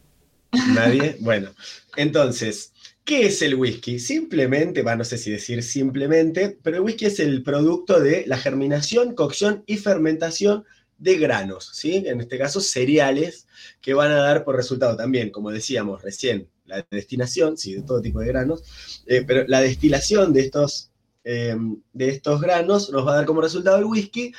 Nadie. 0.74 1.16
Bueno, 1.20 1.50
entonces, 1.96 2.71
¿qué 3.05 3.26
es 3.26 3.42
el 3.42 3.55
whisky? 3.55 3.98
Simplemente, 3.98 4.82
va, 4.82 4.96
no 4.96 5.05
sé 5.05 5.18
si 5.18 5.30
decir 5.30 5.62
simplemente, 5.62 6.59
pero 6.62 6.76
el 6.76 6.82
whisky 6.82 7.07
es 7.07 7.20
el 7.20 7.42
producto 7.42 8.00
de 8.00 8.24
la 8.26 8.38
germinación, 8.38 9.14
cocción 9.14 9.64
y 9.66 9.76
fermentación 9.76 10.64
de 10.98 11.18
granos, 11.18 11.70
¿sí? 11.74 12.05
En 12.07 12.20
este 12.20 12.38
caso, 12.38 12.61
cereales 12.61 13.48
que 13.80 13.94
van 13.94 14.12
a 14.12 14.22
dar 14.22 14.44
por 14.44 14.57
resultado 14.57 14.96
también, 14.96 15.30
como 15.30 15.50
decíamos 15.50 16.00
recién, 16.03 16.48
la 16.64 16.86
destilación, 16.90 17.59
sí, 17.59 17.74
de 17.74 17.82
todo 17.82 18.00
tipo 18.00 18.20
de 18.20 18.28
granos, 18.28 19.03
eh, 19.07 19.24
pero 19.26 19.44
la 19.48 19.61
destilación 19.61 20.32
de 20.32 20.42
estos, 20.42 20.90
eh, 21.24 21.57
de 21.92 22.09
estos 22.09 22.40
granos 22.40 22.90
nos 22.90 23.07
va 23.07 23.14
a 23.14 23.16
dar 23.16 23.26
como 23.26 23.40
resultado 23.40 23.78
el 23.78 23.84
whisky 23.84 24.32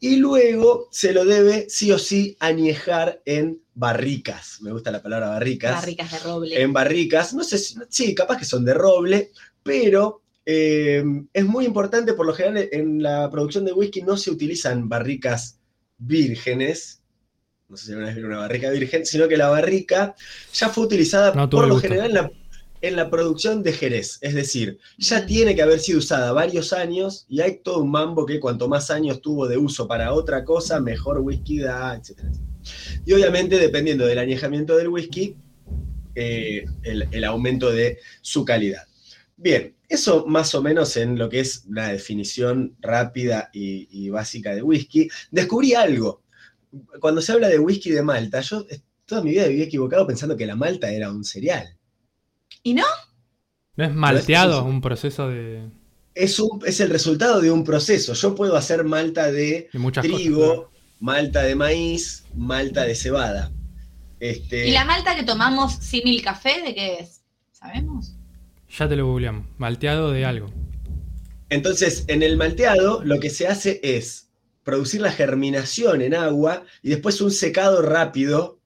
y 0.00 0.16
luego 0.16 0.88
se 0.90 1.12
lo 1.12 1.26
debe 1.26 1.68
sí 1.68 1.92
o 1.92 1.98
sí 1.98 2.36
añejar 2.40 3.20
en 3.26 3.60
barricas. 3.80 4.60
Me 4.60 4.70
gusta 4.70 4.90
la 4.90 5.02
palabra 5.02 5.30
barricas. 5.30 5.74
Barricas 5.74 6.12
de 6.12 6.18
roble. 6.18 6.62
En 6.62 6.72
barricas, 6.72 7.32
no 7.32 7.42
sé 7.42 7.56
si, 7.56 7.76
sí, 7.88 8.14
capaz 8.14 8.36
que 8.36 8.44
son 8.44 8.62
de 8.62 8.74
roble, 8.74 9.30
pero 9.62 10.20
eh, 10.44 11.02
es 11.32 11.44
muy 11.46 11.64
importante, 11.64 12.12
por 12.12 12.26
lo 12.26 12.34
general 12.34 12.68
en 12.70 13.02
la 13.02 13.30
producción 13.30 13.64
de 13.64 13.72
whisky 13.72 14.02
no 14.02 14.18
se 14.18 14.30
utilizan 14.30 14.88
barricas 14.88 15.58
vírgenes, 15.96 17.00
no 17.68 17.76
sé 17.76 17.86
si 17.86 17.92
alguna 17.92 18.08
vez 18.08 18.16
vieron 18.16 18.32
una 18.32 18.40
barrica 18.42 18.70
virgen, 18.70 19.06
sino 19.06 19.28
que 19.28 19.38
la 19.38 19.48
barrica 19.48 20.14
ya 20.52 20.68
fue 20.68 20.84
utilizada 20.84 21.34
No 21.34 21.48
por 21.48 21.66
lo 21.66 21.74
gusto. 21.74 21.88
general 21.88 22.10
en 22.10 22.14
la, 22.14 22.30
en 22.82 22.96
la 22.96 23.08
producción 23.08 23.62
de 23.62 23.72
Jerez, 23.72 24.18
es 24.20 24.34
decir, 24.34 24.78
ya 24.98 25.24
tiene 25.24 25.54
que 25.54 25.62
haber 25.62 25.80
sido 25.80 26.00
usada 26.00 26.32
varios 26.32 26.74
años 26.74 27.24
y 27.30 27.40
hay 27.40 27.60
todo 27.62 27.78
un 27.78 27.90
mambo 27.90 28.26
que 28.26 28.40
cuanto 28.40 28.68
más 28.68 28.90
años 28.90 29.22
tuvo 29.22 29.48
de 29.48 29.56
uso 29.56 29.88
para 29.88 30.12
otra 30.12 30.44
cosa, 30.44 30.80
mejor 30.80 31.20
whisky 31.20 31.60
da, 31.60 31.94
etc. 31.94 32.20
Y 33.06 33.12
obviamente 33.12 33.58
dependiendo 33.58 34.06
del 34.06 34.18
añejamiento 34.18 34.76
del 34.76 34.88
whisky, 34.88 35.36
eh, 36.14 36.64
el, 36.82 37.08
el 37.10 37.24
aumento 37.24 37.70
de 37.70 37.98
su 38.20 38.44
calidad. 38.44 38.82
Bien, 39.36 39.74
eso 39.88 40.26
más 40.26 40.54
o 40.54 40.62
menos 40.62 40.96
en 40.96 41.18
lo 41.18 41.28
que 41.28 41.40
es 41.40 41.64
una 41.68 41.88
definición 41.88 42.76
rápida 42.80 43.48
y, 43.52 43.88
y 43.90 44.10
básica 44.10 44.54
de 44.54 44.62
whisky. 44.62 45.08
Descubrí 45.30 45.74
algo. 45.74 46.22
Cuando 47.00 47.20
se 47.22 47.32
habla 47.32 47.48
de 47.48 47.58
whisky 47.58 47.90
de 47.90 48.02
Malta, 48.02 48.40
yo 48.42 48.66
toda 49.06 49.22
mi 49.22 49.30
vida 49.30 49.46
viví 49.48 49.62
equivocado 49.62 50.06
pensando 50.06 50.36
que 50.36 50.46
la 50.46 50.56
Malta 50.56 50.90
era 50.92 51.10
un 51.10 51.24
cereal. 51.24 51.76
¿Y 52.62 52.74
no? 52.74 52.84
¿No 53.76 53.84
es 53.84 53.94
malteado 53.94 54.58
eso- 54.58 54.64
un 54.64 54.80
proceso 54.80 55.28
de, 55.28 55.70
Es, 56.14 56.38
un, 56.38 56.60
es 56.66 56.80
el 56.80 56.90
resultado 56.90 57.40
de 57.40 57.50
un 57.50 57.64
proceso. 57.64 58.12
Yo 58.12 58.34
puedo 58.34 58.56
hacer 58.56 58.84
malta 58.84 59.32
de 59.32 59.68
trigo, 60.02 60.64
cosas? 60.64 60.69
Malta 61.00 61.42
de 61.42 61.54
maíz, 61.56 62.24
malta 62.34 62.84
de 62.84 62.94
cebada. 62.94 63.50
Este, 64.20 64.68
¿Y 64.68 64.72
la 64.72 64.84
malta 64.84 65.16
que 65.16 65.24
tomamos 65.24 65.72
símil 65.74 66.22
café 66.22 66.62
de 66.62 66.74
qué 66.74 66.98
es? 67.00 67.22
¿Sabemos? 67.52 68.14
Ya 68.78 68.88
te 68.88 68.96
lo 68.96 69.06
googleamos. 69.06 69.46
Malteado 69.58 70.12
de 70.12 70.24
algo. 70.24 70.52
Entonces, 71.48 72.04
en 72.06 72.22
el 72.22 72.36
malteado 72.36 73.02
lo 73.02 73.18
que 73.18 73.30
se 73.30 73.48
hace 73.48 73.80
es 73.82 74.28
producir 74.62 75.00
la 75.00 75.10
germinación 75.10 76.02
en 76.02 76.14
agua 76.14 76.64
y 76.82 76.90
después 76.90 77.20
un 77.20 77.32
secado 77.32 77.82
rápido 77.82 78.60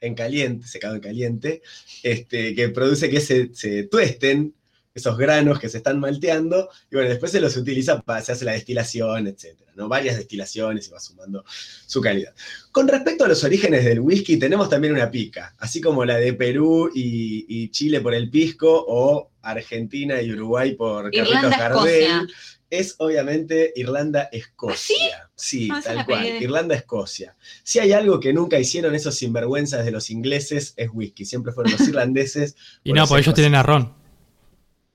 en 0.00 0.14
caliente, 0.14 0.66
secado 0.66 0.96
en 0.96 1.00
caliente, 1.00 1.62
este, 2.02 2.54
que 2.54 2.68
produce 2.70 3.10
que 3.10 3.20
se, 3.20 3.54
se 3.54 3.84
tuesten 3.84 4.54
esos 4.98 5.16
granos 5.16 5.58
que 5.58 5.68
se 5.68 5.78
están 5.78 5.98
malteando, 5.98 6.68
y 6.90 6.96
bueno, 6.96 7.08
después 7.10 7.32
se 7.32 7.40
los 7.40 7.56
utiliza 7.56 8.00
para, 8.02 8.22
se 8.22 8.32
hace 8.32 8.44
la 8.44 8.52
destilación, 8.52 9.26
etcétera, 9.26 9.72
¿no? 9.74 9.88
Varias 9.88 10.16
destilaciones 10.16 10.86
y 10.86 10.90
va 10.90 11.00
sumando 11.00 11.44
su 11.86 12.00
calidad. 12.00 12.34
Con 12.70 12.86
respecto 12.86 13.24
a 13.24 13.28
los 13.28 13.42
orígenes 13.44 13.84
del 13.84 14.00
whisky, 14.00 14.36
tenemos 14.38 14.68
también 14.68 14.92
una 14.94 15.10
pica, 15.10 15.54
así 15.58 15.80
como 15.80 16.04
la 16.04 16.16
de 16.18 16.34
Perú 16.34 16.90
y, 16.94 17.46
y 17.48 17.70
Chile 17.70 18.00
por 18.00 18.14
el 18.14 18.30
pisco, 18.30 18.84
o 18.86 19.30
Argentina 19.42 20.20
y 20.20 20.32
Uruguay 20.32 20.74
por 20.74 21.10
Carlitos 21.10 21.50
Gardel. 21.50 22.28
Es 22.70 22.96
obviamente 22.98 23.72
Irlanda-Escocia. 23.76 25.30
Sí, 25.34 25.70
Ah, 25.72 25.78
esa 25.78 25.94
tal 25.94 26.04
cual. 26.04 26.26
Irlanda-Escocia. 26.26 27.34
Si 27.62 27.78
hay 27.78 27.92
algo 27.92 28.20
que 28.20 28.34
nunca 28.34 28.58
hicieron 28.58 28.94
esos 28.94 29.14
sinvergüenzas 29.14 29.86
de 29.86 29.90
los 29.90 30.10
ingleses, 30.10 30.74
es 30.76 30.90
whisky. 30.92 31.24
Siempre 31.24 31.52
fueron 31.52 31.72
los 31.72 31.80
irlandeses. 31.88 32.56
Y 32.84 32.92
no, 32.92 33.06
porque 33.06 33.22
ellos 33.22 33.34
tienen 33.34 33.54
a 33.54 33.62
Ron. 33.62 33.94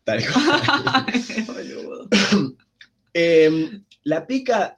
Tal 0.04 0.24
cual. 0.26 1.06
Boludo. 1.48 2.10
Eh, 3.14 3.82
la 4.04 4.28
pica, 4.28 4.78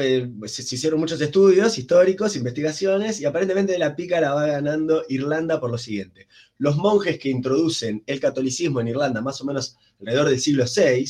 eh, 0.00 0.30
se, 0.46 0.62
se 0.62 0.74
hicieron 0.74 1.00
muchos 1.00 1.20
estudios 1.20 1.78
históricos, 1.78 2.36
investigaciones, 2.36 3.20
y 3.20 3.24
aparentemente 3.24 3.78
la 3.78 3.94
pica 3.94 4.20
la 4.20 4.34
va 4.34 4.46
ganando 4.46 5.04
Irlanda 5.08 5.60
por 5.60 5.70
lo 5.70 5.78
siguiente. 5.78 6.26
Los 6.58 6.76
monjes 6.76 7.18
que 7.18 7.28
introducen 7.28 8.02
el 8.06 8.20
catolicismo 8.20 8.80
en 8.80 8.88
Irlanda, 8.88 9.20
más 9.20 9.40
o 9.40 9.44
menos 9.44 9.76
alrededor 10.00 10.28
del 10.28 10.40
siglo 10.40 10.64
VI, 10.64 11.06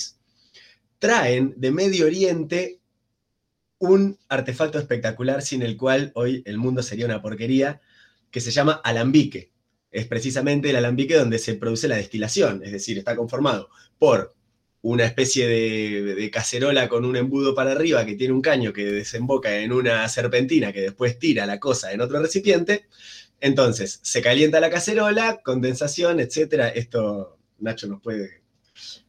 traen 0.99 1.55
de 1.57 1.71
Medio 1.71 2.07
Oriente 2.07 2.81
un 3.79 4.19
artefacto 4.29 4.79
espectacular 4.79 5.43
sin 5.43 5.63
el 5.63 5.77
cual 5.77 6.13
hoy 6.15 6.43
el 6.47 6.59
mundo 6.59 6.83
sería 6.83 7.07
una 7.07 7.21
porquería, 7.21 7.81
que 8.31 8.41
se 8.41 8.51
llama 8.51 8.81
alambique. 8.83 9.53
Es 9.95 10.07
precisamente 10.07 10.71
el 10.71 10.77
alambique 10.77 11.15
donde 11.15 11.39
se 11.39 11.55
produce 11.55 11.87
la 11.87 11.97
destilación, 11.97 12.63
es 12.65 12.73
decir, 12.73 12.99
está 12.99 13.15
conformado 13.15 13.71
por 13.97 14.35
una 14.83 15.05
especie 15.05 15.47
de, 15.47 16.31
cacerola 16.33 16.89
con 16.89 17.05
un 17.05 17.17
embudo 17.17 17.55
para 17.55 17.71
arriba 17.73 18.05
que 18.05 18.17
tiene 18.17 18.35
un 18.35 18.43
caño 18.43 18.73
que 18.73 18.85
desemboca 18.85 19.57
en 19.61 19.73
una 19.73 20.07
serpentina 20.09 20.73
que 20.73 20.81
después 20.81 21.19
tira 21.19 21.47
la 21.47 21.61
cosa 21.61 21.93
en 21.93 22.01
otro 22.01 22.21
recipiente. 22.21 22.87
Entonces, 23.41 24.01
se 24.03 24.21
calienta 24.21 24.59
la 24.59 24.69
cacerola, 24.69 25.41
condensación, 25.45 26.19
etcétera. 26.19 26.69
Esto 26.71 27.39
Nacho 27.61 27.87
nos 27.87 28.03
puede 28.03 28.43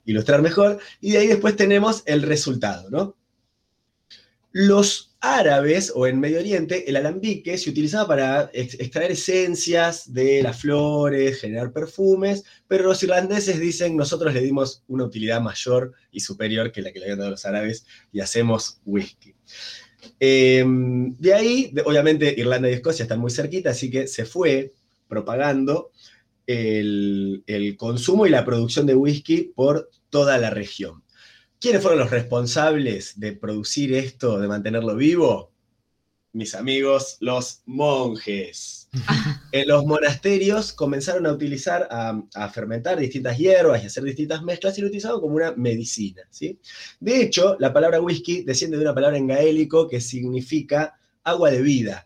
ilustrar 0.05 0.43
mejor. 0.43 0.79
Y 1.01 1.13
de 1.13 1.17
ahí 1.17 1.27
después 1.27 1.55
tenemos 1.55 2.03
el 2.05 2.21
resultado, 2.21 2.91
¿no? 2.91 3.17
Los 4.57 5.13
árabes 5.19 5.91
o 5.93 6.07
en 6.07 6.17
Medio 6.17 6.39
Oriente, 6.39 6.89
el 6.89 6.95
alambique 6.95 7.57
se 7.57 7.69
utilizaba 7.69 8.07
para 8.07 8.49
ex- 8.53 8.79
extraer 8.79 9.11
esencias 9.11 10.13
de 10.13 10.41
las 10.41 10.61
flores, 10.61 11.41
generar 11.41 11.73
perfumes, 11.73 12.45
pero 12.65 12.85
los 12.85 13.03
irlandeses 13.03 13.59
dicen, 13.59 13.97
nosotros 13.97 14.33
le 14.33 14.39
dimos 14.39 14.81
una 14.87 15.03
utilidad 15.03 15.41
mayor 15.41 15.91
y 16.09 16.21
superior 16.21 16.71
que 16.71 16.81
la 16.81 16.93
que 16.93 16.99
le 16.99 17.05
habían 17.05 17.19
dado 17.19 17.31
los 17.31 17.45
árabes 17.45 17.85
y 18.13 18.21
hacemos 18.21 18.79
whisky. 18.85 19.35
Eh, 20.21 20.63
de 20.65 21.33
ahí, 21.33 21.73
obviamente, 21.83 22.33
Irlanda 22.37 22.69
y 22.69 22.75
Escocia 22.75 23.03
están 23.03 23.19
muy 23.19 23.31
cerquita, 23.31 23.71
así 23.71 23.91
que 23.91 24.07
se 24.07 24.23
fue 24.23 24.71
propagando 25.09 25.91
el 26.47 27.75
consumo 27.77 28.25
y 28.25 28.29
la 28.29 28.45
producción 28.45 28.85
de 28.85 28.95
whisky 28.95 29.51
por 29.53 29.89
toda 30.09 30.37
la 30.37 30.49
región. 30.49 31.03
¿Quiénes 31.59 31.81
fueron 31.81 31.99
los 31.99 32.11
responsables 32.11 33.19
de 33.19 33.33
producir 33.33 33.93
esto, 33.93 34.39
de 34.39 34.47
mantenerlo 34.47 34.95
vivo? 34.95 35.51
Mis 36.33 36.53
amigos, 36.53 37.17
los 37.21 37.61
monjes. 37.65 38.89
En 39.51 39.69
los 39.69 39.85
monasterios 39.85 40.73
comenzaron 40.73 41.25
a 41.25 41.31
utilizar, 41.31 41.87
a, 41.89 42.21
a 42.33 42.49
fermentar 42.49 42.99
distintas 42.99 43.37
hierbas 43.37 43.81
y 43.81 43.87
hacer 43.87 44.03
distintas 44.03 44.43
mezclas 44.43 44.77
y 44.77 44.81
lo 44.81 44.87
utilizaban 44.87 45.21
como 45.21 45.35
una 45.35 45.53
medicina. 45.53 46.23
¿sí? 46.29 46.59
De 46.99 47.21
hecho, 47.21 47.55
la 47.59 47.71
palabra 47.71 48.01
whisky 48.01 48.41
desciende 48.43 48.75
de 48.75 48.83
una 48.83 48.93
palabra 48.93 49.17
en 49.17 49.27
gaélico 49.27 49.87
que 49.87 50.01
significa 50.01 50.99
agua 51.23 51.51
de 51.51 51.61
vida. 51.61 52.05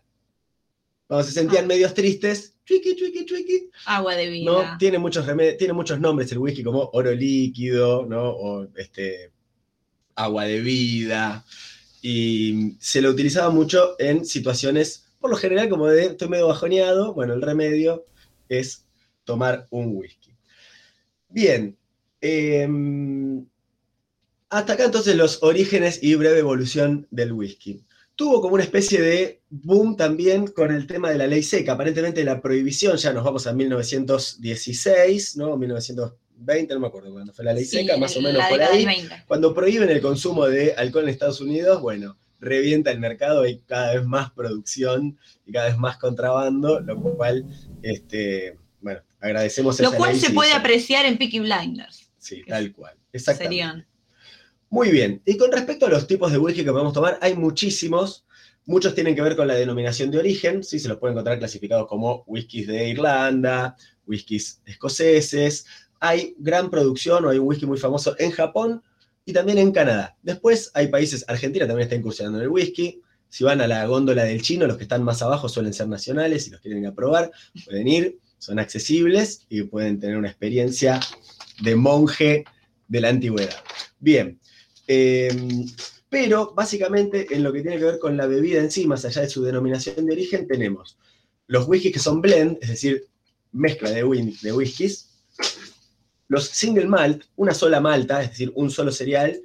Cuando 1.08 1.24
se 1.26 1.32
sentían 1.32 1.64
Ah. 1.64 1.68
medios 1.68 1.92
tristes, 1.92 2.54
chuiqui, 2.64 2.94
chuiqui, 2.94 3.24
chuiqui, 3.24 3.70
Agua 3.86 4.14
de 4.14 4.28
vida. 4.30 4.52
¿no? 4.52 4.78
Tiene 4.78 4.98
muchos, 4.98 5.26
tiene 5.58 5.72
muchos 5.72 5.98
nombres 5.98 6.30
el 6.30 6.38
whisky, 6.38 6.62
como 6.62 6.88
oro 6.92 7.10
líquido, 7.12 8.06
¿no? 8.06 8.30
O 8.30 8.68
este, 8.76 9.32
agua 10.24 10.44
de 10.44 10.60
vida. 10.60 11.44
y 12.02 12.76
se 12.80 13.02
lo 13.02 13.10
utilizaba 13.10 13.50
mucho 13.50 13.94
en 13.98 14.24
situaciones, 14.24 15.04
por 15.18 15.30
lo 15.30 15.36
general, 15.36 15.68
como 15.68 15.86
de 15.86 16.06
estoy 16.06 16.28
medio 16.28 16.48
bajoneado, 16.48 17.12
bueno, 17.12 17.34
el 17.34 17.42
remedio 17.42 18.06
es 18.48 18.86
tomar 19.24 19.66
un 19.70 19.94
whisky. 19.94 20.34
Bien, 21.28 21.76
em, 22.22 23.46
hasta 24.48 24.72
acá 24.72 24.84
entonces 24.84 25.14
los 25.14 25.42
orígenes 25.42 26.02
y 26.02 26.14
breve 26.14 26.38
evolución 26.38 27.06
del 27.10 27.32
whisky. 27.32 27.84
Tuvo 28.16 28.40
como 28.40 28.54
una 28.54 28.64
especie 28.64 29.00
de 29.00 29.42
boom 29.48 29.96
también 29.96 30.46
con 30.46 30.72
el 30.72 30.86
tema 30.86 31.10
de 31.10 31.18
la 31.18 31.26
ley 31.26 31.42
seca. 31.42 31.72
Aparentemente 31.72 32.24
la 32.24 32.40
prohibición, 32.42 32.96
ya 32.96 33.12
nos 33.12 33.24
vamos 33.24 33.46
a 33.46 33.52
1916, 33.52 35.36
¿no? 35.36 35.56
1920, 36.40 36.74
no 36.74 36.80
me 36.80 36.86
acuerdo 36.86 37.12
cuándo 37.12 37.32
fue 37.32 37.44
la 37.44 37.52
ley 37.52 37.64
Sí, 37.64 37.78
seca, 37.78 37.96
más 37.96 38.14
o 38.16 38.18
en 38.18 38.24
menos 38.24 38.46
por 38.48 38.62
ahí. 38.62 38.84
20. 38.84 39.24
Cuando 39.26 39.54
prohíben 39.54 39.88
el 39.90 40.00
consumo 40.00 40.46
de 40.46 40.74
alcohol 40.74 41.04
en 41.04 41.10
Estados 41.10 41.40
Unidos, 41.40 41.80
bueno, 41.80 42.18
revienta 42.40 42.90
el 42.90 42.98
mercado, 42.98 43.42
hay 43.42 43.58
cada 43.66 43.94
vez 43.94 44.04
más 44.04 44.30
producción 44.32 45.18
y 45.46 45.52
cada 45.52 45.66
vez 45.66 45.78
más 45.78 45.98
contrabando, 45.98 46.80
lo 46.80 47.00
cual, 47.00 47.44
este, 47.82 48.56
bueno, 48.80 49.00
agradecemos 49.20 49.78
Lo 49.80 49.88
esa 49.88 49.96
cual 49.96 50.12
ley, 50.12 50.20
se 50.20 50.30
puede 50.30 50.52
apreciar 50.52 51.04
en 51.06 51.18
Peaky 51.18 51.40
Blinders. 51.40 52.10
Sí, 52.18 52.42
tal 52.46 52.72
cual. 52.72 52.94
Exactamente. 53.12 53.56
Serían. 53.56 53.86
Muy 54.70 54.90
bien. 54.90 55.20
Y 55.24 55.36
con 55.36 55.50
respecto 55.50 55.86
a 55.86 55.90
los 55.90 56.06
tipos 56.06 56.30
de 56.30 56.38
whisky 56.38 56.64
que 56.64 56.70
podemos 56.70 56.92
tomar, 56.92 57.18
hay 57.20 57.34
muchísimos. 57.34 58.24
Muchos 58.66 58.94
tienen 58.94 59.16
que 59.16 59.22
ver 59.22 59.36
con 59.36 59.48
la 59.48 59.54
denominación 59.54 60.10
de 60.10 60.18
origen, 60.18 60.62
¿sí? 60.62 60.78
se 60.78 60.88
los 60.88 60.98
puede 60.98 61.12
encontrar 61.12 61.38
clasificados 61.38 61.88
como 61.88 62.22
whiskies 62.26 62.68
de 62.68 62.88
Irlanda, 62.88 63.76
whiskies 64.06 64.62
escoceses. 64.64 65.66
Hay 66.00 66.34
gran 66.38 66.70
producción, 66.70 67.24
o 67.24 67.30
hay 67.30 67.38
un 67.38 67.46
whisky 67.46 67.66
muy 67.66 67.78
famoso 67.78 68.16
en 68.18 68.30
Japón 68.30 68.82
y 69.24 69.32
también 69.32 69.58
en 69.58 69.72
Canadá. 69.72 70.16
Después 70.22 70.70
hay 70.74 70.88
países, 70.88 71.24
Argentina 71.28 71.66
también 71.66 71.84
está 71.84 71.96
incursionando 71.96 72.38
en 72.38 72.44
el 72.44 72.50
whisky. 72.50 73.00
Si 73.28 73.44
van 73.44 73.60
a 73.60 73.68
la 73.68 73.86
góndola 73.86 74.24
del 74.24 74.42
chino, 74.42 74.66
los 74.66 74.76
que 74.76 74.82
están 74.82 75.04
más 75.04 75.22
abajo 75.22 75.48
suelen 75.48 75.72
ser 75.72 75.86
nacionales, 75.88 76.44
si 76.44 76.50
los 76.50 76.60
quieren 76.60 76.82
ir 76.82 76.88
a 76.88 76.94
probar, 76.94 77.30
pueden 77.64 77.86
ir, 77.86 78.18
son 78.38 78.58
accesibles 78.58 79.46
y 79.48 79.62
pueden 79.62 80.00
tener 80.00 80.16
una 80.16 80.28
experiencia 80.28 80.98
de 81.62 81.76
monje 81.76 82.44
de 82.88 83.00
la 83.00 83.10
antigüedad. 83.10 83.54
Bien, 84.00 84.40
eh, 84.88 85.66
pero 86.08 86.52
básicamente 86.54 87.28
en 87.30 87.44
lo 87.44 87.52
que 87.52 87.62
tiene 87.62 87.78
que 87.78 87.84
ver 87.84 87.98
con 88.00 88.16
la 88.16 88.26
bebida 88.26 88.60
en 88.60 88.70
sí, 88.70 88.86
más 88.86 89.04
allá 89.04 89.22
de 89.22 89.28
su 89.28 89.44
denominación 89.44 90.04
de 90.06 90.12
origen, 90.12 90.48
tenemos 90.48 90.98
los 91.46 91.68
whiskies 91.68 91.92
que 91.92 92.00
son 92.00 92.20
blend, 92.20 92.58
es 92.60 92.68
decir, 92.68 93.06
mezcla 93.52 93.90
de, 93.90 94.02
de 94.42 94.52
whiskies, 94.52 95.09
los 96.30 96.44
single 96.44 96.86
malt, 96.86 97.24
una 97.34 97.52
sola 97.52 97.80
malta, 97.80 98.22
es 98.22 98.30
decir, 98.30 98.52
un 98.54 98.70
solo 98.70 98.92
cereal 98.92 99.36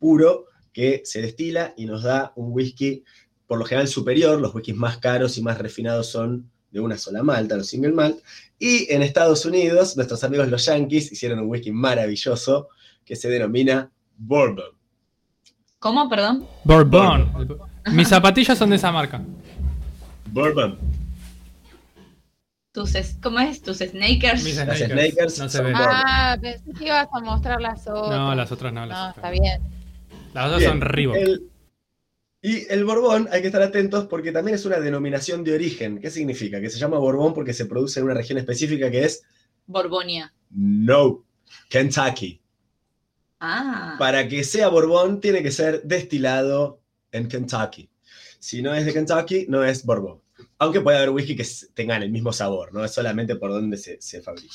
puro 0.00 0.46
que 0.72 1.02
se 1.04 1.22
destila 1.22 1.74
y 1.76 1.86
nos 1.86 2.02
da 2.02 2.32
un 2.34 2.48
whisky 2.50 3.04
por 3.46 3.60
lo 3.60 3.64
general 3.64 3.86
superior, 3.86 4.40
los 4.40 4.52
whiskies 4.52 4.76
más 4.76 4.98
caros 4.98 5.38
y 5.38 5.42
más 5.42 5.58
refinados 5.58 6.08
son 6.08 6.50
de 6.72 6.80
una 6.80 6.98
sola 6.98 7.22
malta, 7.22 7.56
los 7.56 7.68
single 7.68 7.92
malt, 7.92 8.18
y 8.58 8.92
en 8.92 9.02
Estados 9.02 9.46
Unidos, 9.46 9.96
nuestros 9.96 10.24
amigos 10.24 10.48
los 10.48 10.64
Yankees 10.66 11.12
hicieron 11.12 11.38
un 11.38 11.46
whisky 11.46 11.70
maravilloso 11.70 12.68
que 13.04 13.14
se 13.14 13.28
denomina 13.28 13.88
Bourbon. 14.16 14.74
¿Cómo, 15.78 16.08
perdón? 16.08 16.48
Bourbon. 16.64 17.30
Mis 17.92 18.08
zapatillas 18.08 18.58
son 18.58 18.70
de 18.70 18.76
esa 18.76 18.90
marca. 18.90 19.22
Bourbon. 20.32 20.78
Tus, 22.74 22.92
¿Cómo 23.22 23.38
es? 23.38 23.62
Tus 23.62 23.78
snakers. 23.78 24.42
Mis 24.42 24.56
Las 24.56 24.66
Snakers. 24.78 24.90
Snakers 25.12 25.38
No 25.38 25.48
se 25.48 25.62
ven. 25.62 25.74
Ah, 25.76 26.36
pensé 26.42 26.72
que 26.76 26.86
ibas 26.86 27.06
a 27.12 27.20
mostrar 27.20 27.60
las 27.60 27.86
otras. 27.86 28.10
No, 28.10 28.34
las 28.34 28.50
otras 28.50 28.72
no. 28.72 28.84
Las 28.84 28.98
No, 28.98 29.04
otras. 29.10 29.16
está 29.16 29.30
bien. 29.30 29.62
Las 30.34 30.46
otras 30.46 30.58
Bien, 30.58 30.70
son 30.72 30.80
Reebok. 30.80 31.16
el- 31.16 31.50
y 32.42 32.66
el 32.70 32.84
Borbón, 32.84 33.28
hay 33.30 33.40
que 33.42 33.46
estar 33.46 33.62
atentos 33.62 34.06
porque 34.08 34.32
también 34.32 34.56
es 34.56 34.66
una 34.66 34.80
denominación 34.80 35.44
de 35.44 35.54
origen. 35.54 36.00
¿Qué 36.00 36.10
significa? 36.10 36.60
Que 36.60 36.68
se 36.68 36.78
llama 36.80 36.98
Borbón 36.98 37.32
porque 37.32 37.54
se 37.54 37.64
produce 37.66 38.00
en 38.00 38.06
una 38.06 38.14
región 38.14 38.38
específica 38.38 38.90
que 38.90 39.04
es 39.04 39.22
Borbonia. 39.66 40.34
No, 40.50 41.24
Kentucky. 41.70 42.42
Ah. 43.38 43.94
Para 44.00 44.26
que 44.28 44.42
sea 44.42 44.66
Borbón, 44.68 45.20
tiene 45.20 45.44
que 45.44 45.52
ser 45.52 45.82
destilado 45.84 46.80
en 47.12 47.28
Kentucky. 47.28 47.88
Si 48.40 48.60
no 48.62 48.74
es 48.74 48.84
de 48.84 48.92
Kentucky, 48.92 49.46
no 49.48 49.64
es 49.64 49.84
Borbón. 49.86 50.20
Aunque 50.58 50.80
puede 50.80 50.98
haber 50.98 51.10
whisky 51.10 51.36
que 51.36 51.46
tengan 51.74 52.02
el 52.02 52.10
mismo 52.10 52.32
sabor, 52.32 52.72
no 52.72 52.84
es 52.84 52.92
solamente 52.92 53.36
por 53.36 53.50
donde 53.50 53.76
se, 53.76 54.00
se 54.00 54.22
fabrica. 54.22 54.54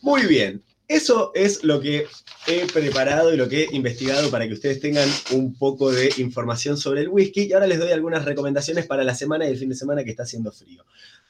Muy 0.00 0.26
bien, 0.26 0.62
eso 0.90 1.30
es 1.36 1.62
lo 1.62 1.80
que 1.80 2.08
he 2.48 2.66
preparado 2.66 3.32
y 3.32 3.36
lo 3.36 3.48
que 3.48 3.62
he 3.62 3.76
investigado 3.76 4.28
para 4.28 4.48
que 4.48 4.54
ustedes 4.54 4.80
tengan 4.80 5.08
un 5.30 5.54
poco 5.54 5.92
de 5.92 6.10
información 6.16 6.76
sobre 6.76 7.02
el 7.02 7.08
whisky. 7.08 7.42
Y 7.42 7.52
ahora 7.52 7.68
les 7.68 7.78
doy 7.78 7.92
algunas 7.92 8.24
recomendaciones 8.24 8.86
para 8.86 9.04
la 9.04 9.14
semana 9.14 9.46
y 9.46 9.50
el 9.50 9.56
fin 9.56 9.68
de 9.68 9.76
semana 9.76 10.02
que 10.02 10.10
está 10.10 10.24
haciendo 10.24 10.50
frío. 10.50 10.84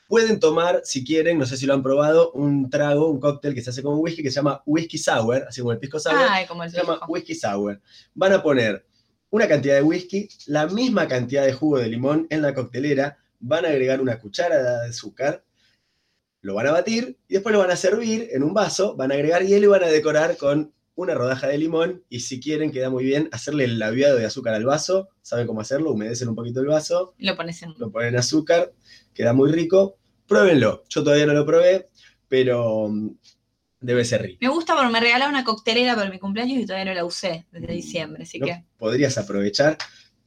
Pueden 0.09 0.41
tomar, 0.41 0.81
si 0.85 1.05
quieren, 1.05 1.39
no 1.39 1.45
sé 1.45 1.59
si 1.59 1.67
lo 1.67 1.75
han 1.75 1.83
probado, 1.83 2.33
un 2.33 2.71
trago, 2.71 3.11
un 3.11 3.21
cóctel 3.21 3.55
que 3.55 3.61
se 3.61 3.69
hace 3.69 3.83
con 3.83 3.99
whisky 3.99 4.23
que 4.23 4.31
se 4.31 4.37
llama 4.37 4.63
whisky 4.65 4.97
sour, 4.97 5.45
así 5.47 5.61
como 5.61 5.73
el 5.73 5.79
pisco 5.79 6.01
sour. 6.01 6.17
Ay, 6.17 6.47
como 6.47 6.65
el 6.65 6.71
Se 6.71 6.79
llama 6.79 6.99
whisky 7.07 7.35
sour. 7.35 7.83
Van 8.15 8.33
a 8.33 8.43
poner 8.43 8.87
una 9.29 9.47
cantidad 9.47 9.75
de 9.75 9.83
whisky, 9.83 10.27
la 10.47 10.69
misma 10.69 11.07
cantidad 11.07 11.45
de 11.45 11.53
jugo 11.53 11.77
de 11.77 11.89
limón 11.89 12.27
en 12.31 12.41
la 12.41 12.55
coctelera, 12.55 13.19
van 13.41 13.65
a 13.65 13.69
agregar 13.69 14.01
una 14.01 14.19
cucharada 14.19 14.83
de 14.83 14.91
azúcar, 14.91 15.45
lo 16.43 16.55
van 16.55 16.69
a 16.69 16.73
batir 16.73 17.19
y 17.29 17.35
después 17.35 17.53
lo 17.53 17.59
van 17.59 17.71
a 17.71 17.77
servir 17.77 18.29
en 18.33 18.43
un 18.43 18.55
vaso, 18.55 18.97
van 18.97 19.11
a 19.11 19.15
agregar 19.15 19.43
hielo 19.45 19.67
y 19.67 19.69
van 19.69 19.85
a 19.85 19.89
decorar 19.89 20.37
con 20.37 20.73
una 20.95 21.15
rodaja 21.15 21.49
de 21.49 21.59
limón 21.59 22.05
y 22.09 22.21
si 22.21 22.41
quieren, 22.41 22.71
queda 22.73 22.91
muy 22.91 23.05
bien, 23.05 23.29
hacerle 23.33 23.65
el 23.65 23.79
labiado 23.79 24.17
de 24.19 24.27
azúcar 24.27 24.55
al 24.55 24.65
vaso, 24.65 25.09
saben 25.23 25.47
cómo 25.47 25.61
hacerlo, 25.61 25.93
humedecen 25.93 26.29
un 26.29 26.35
poquito 26.35 26.61
el 26.61 26.67
vaso, 26.67 27.15
Lo 27.19 27.37
pones 27.37 27.63
en. 27.63 27.75
lo 27.79 27.91
ponen 27.91 28.17
azúcar, 28.17 28.73
queda 29.15 29.33
muy 29.33 29.51
rico, 29.51 29.97
pruébenlo, 30.27 30.85
yo 30.89 31.03
todavía 31.03 31.27
no 31.27 31.33
lo 31.33 31.47
probé, 31.47 31.89
pero 32.29 32.89
mm, 32.89 33.11
debe 33.81 34.05
ser 34.05 34.23
rico. 34.23 34.39
Me 34.43 34.49
gusta 34.49 34.75
porque 34.75 34.91
me 34.91 35.01
regalaron 35.01 35.35
una 35.35 35.45
coctelera 35.45 35.95
para 35.95 36.11
mi 36.11 36.19
cumpleaños 36.19 36.59
y 36.59 36.67
todavía 36.67 36.93
no 36.93 36.95
la 36.95 37.05
usé 37.05 37.47
desde 37.51 37.73
diciembre, 37.73 38.25
así 38.25 38.39
¿no? 38.39 38.47
que. 38.47 38.65
podrías 38.77 39.17
aprovechar. 39.17 39.79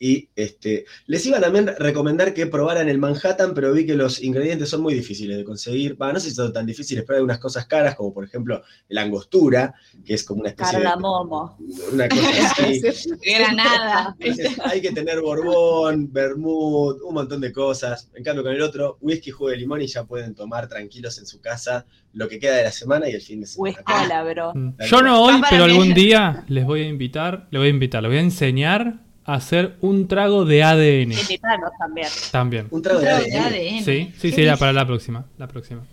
Y 0.06 0.28
este, 0.36 0.84
les 1.06 1.26
iba 1.26 1.40
también 1.40 1.70
a 1.70 1.76
recomendar 1.76 2.34
que 2.34 2.46
probaran 2.46 2.90
el 2.90 2.98
Manhattan, 2.98 3.54
pero 3.54 3.72
vi 3.72 3.86
que 3.86 3.96
los 3.96 4.22
ingredientes 4.22 4.68
son 4.68 4.82
muy 4.82 4.94
difíciles 4.94 5.38
de 5.38 5.46
conseguir. 5.46 5.96
Bah, 5.96 6.12
no 6.12 6.20
sé 6.20 6.28
si 6.28 6.36
son 6.36 6.52
tan 6.52 6.66
difíciles, 6.66 7.06
pero 7.08 7.20
hay 7.20 7.24
unas 7.24 7.40
cosas 7.40 7.68
caras, 7.68 7.96
como 7.96 8.14
por 8.14 8.26
ejemplo 8.26 8.62
la 8.90 9.04
angostura, 9.04 9.74
que 10.04 10.16
es 10.16 10.26
como 10.26 10.42
una 10.42 10.50
especie 10.50 10.78
Cardamomo. 10.78 11.56
de. 11.58 11.94
Una 11.94 12.10
cosa 12.10 12.30
así. 12.92 13.12
Granada. 13.26 14.14
Entonces, 14.20 14.60
hay 14.66 14.82
que 14.82 14.92
tener 14.92 15.22
borbón, 15.22 16.12
vermut, 16.12 17.02
un 17.02 17.14
montón 17.14 17.40
de 17.40 17.54
cosas. 17.54 18.10
En 18.14 18.26
cambio, 18.26 18.44
con 18.44 18.52
el 18.52 18.62
otro, 18.62 18.98
whisky, 19.00 19.32
jugo 19.32 19.52
de 19.52 19.56
limón 19.56 19.84
y 19.84 19.88
ya 19.88 20.04
pueden 20.04 20.36
tomar 20.36 20.68
tranquilos 20.68 21.18
en 21.18 21.26
su 21.26 21.40
casa 21.40 21.86
lo 22.12 22.28
que 22.28 22.40
queda 22.40 22.58
de 22.58 22.64
la 22.64 22.74
semana 22.74 23.08
y 23.08 23.14
el 23.14 23.22
fin 23.22 23.40
de 23.40 23.48
semana. 23.48 23.78
Whiskola, 23.78 24.24
bro. 24.26 24.54
Mm. 24.54 24.74
Yo 24.86 25.02
no 25.02 25.24
hoy, 25.24 25.42
pero 25.50 25.64
algún 25.64 25.94
día 25.94 26.44
les 26.50 26.66
voy 26.66 26.82
a 26.82 26.88
invitar, 26.90 27.48
le 27.52 27.60
voy 27.60 27.68
a 27.68 27.72
invitar, 27.72 28.04
le 28.04 28.10
voy 28.10 28.18
a 28.18 28.22
enseñar 28.22 29.13
hacer 29.26 29.78
un 29.82 30.08
trago 30.08 30.46
de 30.46 30.64
ADN 30.64 31.14
también. 31.80 32.08
también. 32.32 32.68
Un 32.72 32.82
trago 32.82 33.00
de 33.00 33.06
Trago 33.06 33.24
de 33.24 33.38
ADN. 33.38 33.46
ADN. 33.46 33.84
Sí, 33.86 34.14
sí, 34.18 34.32
¿Qué 34.32 34.52
sí, 34.52 34.60
para 34.60 34.74
la 34.74 34.86
próxima, 34.86 35.26
la 35.38 35.48
próxima. 35.48 35.84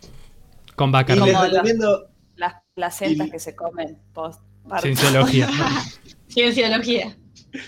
Con 0.76 0.91
Y 0.91 0.93
Bacardi. 0.93 1.20
Como 1.20 1.33
la- 1.33 1.49
recomiendo 1.49 2.07
Las 2.37 2.55
placentas 2.74 3.26
Y- 3.26 3.31
que 3.31 3.39
se 3.39 3.55
comen 3.55 3.99
post 4.12 4.41
Cienciología. 4.81 5.49
Cienciología. 6.28 7.16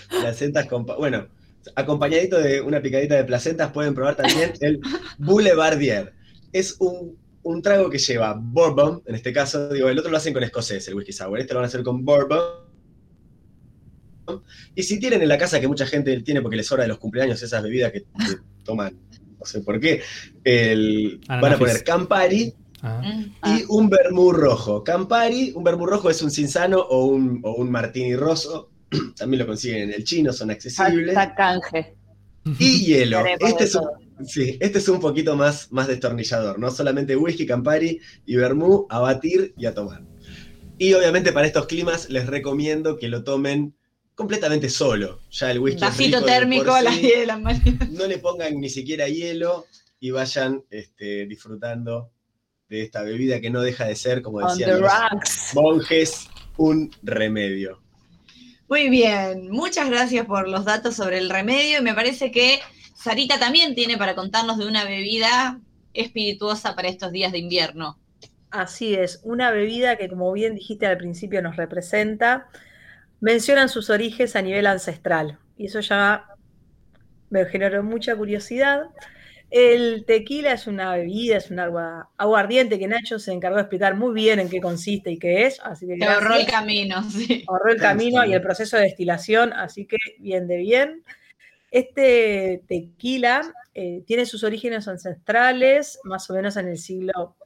placentas 0.09 0.65
con... 0.67 0.85
pa- 0.85 0.95
Bueno, 0.95 1.27
acompañadito 1.75 2.39
de 2.39 2.61
una 2.61 2.81
picadita 2.81 3.15
de 3.15 3.23
placentas 3.23 3.71
pueden 3.71 3.93
probar 3.93 4.15
también 4.15 4.53
el 4.61 4.79
Boulevardier. 5.17 6.13
Es 6.51 6.77
un, 6.79 7.17
un 7.43 7.61
trago 7.61 7.89
que 7.89 7.97
lleva 7.97 8.35
bourbon, 8.39 9.01
en 9.05 9.15
este 9.15 9.33
caso, 9.33 9.69
digo, 9.69 9.89
el 9.89 9.97
otro 9.99 10.11
lo 10.11 10.17
hacen 10.17 10.33
con 10.33 10.43
escocés, 10.43 10.87
el 10.87 10.95
whisky 10.95 11.11
sour, 11.13 11.39
este 11.39 11.53
lo 11.53 11.59
van 11.59 11.65
a 11.65 11.67
hacer 11.67 11.83
con 11.83 12.05
bourbon. 12.05 12.39
Y 14.75 14.83
si 14.83 14.99
tienen 14.99 15.21
en 15.21 15.27
la 15.27 15.37
casa 15.37 15.59
que 15.59 15.67
mucha 15.67 15.85
gente 15.85 16.19
tiene 16.21 16.41
porque 16.41 16.57
les 16.57 16.67
sobra 16.67 16.83
de 16.83 16.89
los 16.89 16.97
cumpleaños 16.97 17.41
esas 17.41 17.61
bebidas 17.63 17.91
que, 17.91 18.01
que 18.01 18.05
toman, 18.63 18.97
no 19.39 19.45
sé 19.45 19.61
por 19.61 19.79
qué, 19.79 20.01
el- 20.43 21.19
van 21.27 21.53
a 21.53 21.57
poner 21.57 21.83
Campari 21.83 22.53
Ah. 22.85 23.01
Mm. 23.01 23.31
y 23.47 23.63
un 23.69 23.89
vermú 23.89 24.33
rojo. 24.33 24.83
Campari, 24.83 25.53
un 25.55 25.63
vermú 25.63 25.85
rojo 25.85 26.09
es 26.09 26.21
un 26.21 26.29
cinzano 26.29 26.79
o 26.79 27.05
un, 27.05 27.39
o 27.43 27.53
un 27.53 27.71
martini 27.71 28.13
rosso. 28.13 28.71
También 29.17 29.39
lo 29.39 29.47
consiguen 29.47 29.83
en 29.83 29.93
el 29.93 30.03
chino, 30.03 30.33
son 30.33 30.51
accesibles. 30.51 31.15
Hashtag 31.15 31.35
canje. 31.35 31.95
Y 32.59 32.83
hielo. 32.85 33.23
Este 33.39 33.63
es, 33.63 33.75
un, 33.75 33.87
sí, 34.27 34.57
este 34.59 34.79
es 34.79 34.89
un 34.89 34.99
poquito 34.99 35.37
más, 35.37 35.71
más 35.71 35.87
destornillador, 35.87 36.59
¿no? 36.59 36.69
Solamente 36.71 37.15
whisky, 37.15 37.45
Campari 37.45 38.01
y 38.25 38.35
vermú 38.35 38.85
a 38.89 38.99
batir 38.99 39.53
y 39.57 39.65
a 39.65 39.73
tomar. 39.73 40.03
Y 40.77 40.93
obviamente 40.93 41.31
para 41.31 41.47
estos 41.47 41.67
climas 41.67 42.09
les 42.09 42.27
recomiendo 42.27 42.97
que 42.97 43.07
lo 43.07 43.23
tomen 43.23 43.75
completamente 44.15 44.69
solo. 44.69 45.21
Ya 45.31 45.51
el 45.51 45.59
whisky 45.59 45.81
Vasito 45.81 46.17
rico 46.17 46.25
térmico 46.25 46.65
por 46.65 46.77
a 46.77 46.81
las 46.81 46.95
sí. 46.95 47.01
10 47.01 47.19
de 47.19 47.25
la 47.25 47.37
mañana. 47.37 47.89
No 47.91 48.07
le 48.07 48.17
pongan 48.17 48.59
ni 48.59 48.69
siquiera 48.69 49.07
hielo 49.07 49.65
y 49.99 50.11
vayan 50.11 50.63
este, 50.69 51.25
disfrutando 51.25 52.11
de 52.69 52.81
esta 52.81 53.03
bebida 53.03 53.39
que 53.39 53.49
no 53.49 53.61
deja 53.61 53.85
de 53.85 53.95
ser, 53.95 54.21
como 54.21 54.47
decían 54.47 54.81
los 54.81 54.91
rocks. 54.91 55.51
monjes, 55.53 56.27
un 56.57 56.91
remedio. 57.03 57.81
Muy 58.67 58.89
bien, 58.89 59.51
muchas 59.51 59.89
gracias 59.89 60.25
por 60.25 60.47
los 60.47 60.65
datos 60.65 60.95
sobre 60.95 61.19
el 61.19 61.29
remedio 61.29 61.79
y 61.79 61.83
me 61.83 61.93
parece 61.93 62.31
que 62.31 62.59
Sarita 62.95 63.37
también 63.37 63.75
tiene 63.75 63.97
para 63.97 64.15
contarnos 64.15 64.57
de 64.57 64.65
una 64.65 64.85
bebida 64.85 65.59
espirituosa 65.93 66.75
para 66.75 66.87
estos 66.87 67.11
días 67.11 67.31
de 67.31 67.39
invierno. 67.39 67.99
Así 68.49 68.95
es, 68.95 69.19
una 69.23 69.51
bebida 69.51 69.97
que 69.97 70.09
como 70.09 70.31
bien 70.31 70.55
dijiste 70.55 70.85
al 70.85 70.97
principio 70.97 71.41
nos 71.41 71.55
representa, 71.55 72.47
mencionan 73.23 73.69
sus 73.69 73.89
orígenes 73.89 74.35
a 74.35 74.41
nivel 74.41 74.67
ancestral 74.67 75.39
y 75.57 75.67
eso 75.67 75.79
ya 75.79 76.25
me 77.29 77.45
generó 77.45 77.81
mucha 77.81 78.17
curiosidad. 78.17 78.81
El 79.49 80.03
tequila 80.05 80.51
es 80.51 80.67
una 80.67 80.93
bebida, 80.93 81.37
es 81.37 81.49
un 81.49 81.59
agua 81.59 82.09
aguardiente 82.17 82.77
que 82.77 82.87
Nacho 82.87 83.19
se 83.19 83.31
encargó 83.31 83.55
de 83.55 83.61
explicar 83.61 83.95
muy 83.95 84.13
bien 84.13 84.41
en 84.41 84.49
qué 84.49 84.59
consiste 84.59 85.09
y 85.09 85.19
qué 85.19 85.45
es. 85.45 85.61
Así 85.63 85.87
que 85.87 86.03
ahorró 86.03 86.35
el 86.35 86.47
camino, 86.47 87.01
sí. 87.09 87.45
ahorró 87.47 87.71
el 87.71 87.79
camino 87.79 88.25
y 88.25 88.33
el 88.33 88.41
proceso 88.41 88.75
de 88.75 88.83
destilación, 88.83 89.53
así 89.53 89.85
que 89.85 89.97
bien 90.19 90.47
de 90.47 90.57
bien. 90.57 91.03
Este 91.71 92.61
tequila 92.67 93.53
eh, 93.73 94.03
tiene 94.05 94.25
sus 94.25 94.43
orígenes 94.43 94.89
ancestrales, 94.89 95.97
más 96.03 96.29
o 96.29 96.33
menos 96.33 96.57
en 96.57 96.67
el 96.67 96.77
siglo 96.77 97.37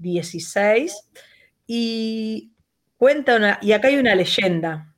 XVI, 0.00 0.90
y 1.66 2.52
cuenta 2.96 3.36
una, 3.36 3.58
y 3.60 3.72
acá 3.72 3.88
hay 3.88 3.98
una 3.98 4.14
leyenda 4.14 4.91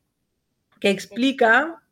que 0.84 0.90
explica 0.90 1.82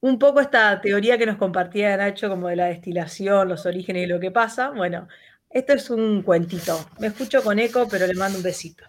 un 0.00 0.18
poco 0.18 0.40
esta 0.40 0.80
teoría 0.80 1.18
que 1.18 1.26
nos 1.26 1.36
compartía 1.36 1.94
Nacho 1.94 2.30
como 2.30 2.48
de 2.48 2.56
la 2.56 2.68
destilación, 2.68 3.50
los 3.50 3.66
orígenes 3.66 4.04
y 4.04 4.06
lo 4.06 4.18
que 4.18 4.30
pasa. 4.30 4.70
Bueno, 4.70 5.08
esto 5.50 5.74
es 5.74 5.90
un 5.90 6.22
cuentito. 6.22 6.88
Me 7.00 7.08
escucho 7.08 7.42
con 7.42 7.58
eco, 7.58 7.86
pero 7.86 8.06
le 8.06 8.14
mando 8.14 8.38
un 8.38 8.44
besito. 8.44 8.86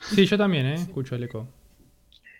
Sí, 0.00 0.26
yo 0.26 0.36
también, 0.36 0.66
¿eh? 0.66 0.74
Escucho 0.74 1.14
el 1.14 1.22
eco. 1.22 1.46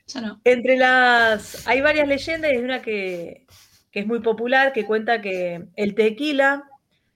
Yo 0.09 0.21
no. 0.21 0.41
Entre 0.43 0.77
las. 0.77 1.65
Hay 1.69 1.81
varias 1.81 2.09
leyendas 2.09 2.51
y 2.51 2.57
hay 2.57 2.65
una 2.65 2.83
que, 2.83 3.47
que 3.93 4.01
es 4.01 4.07
muy 4.09 4.19
popular 4.19 4.73
que 4.73 4.85
cuenta 4.85 5.23
que 5.23 5.65
el 5.77 5.95
tequila 5.95 6.65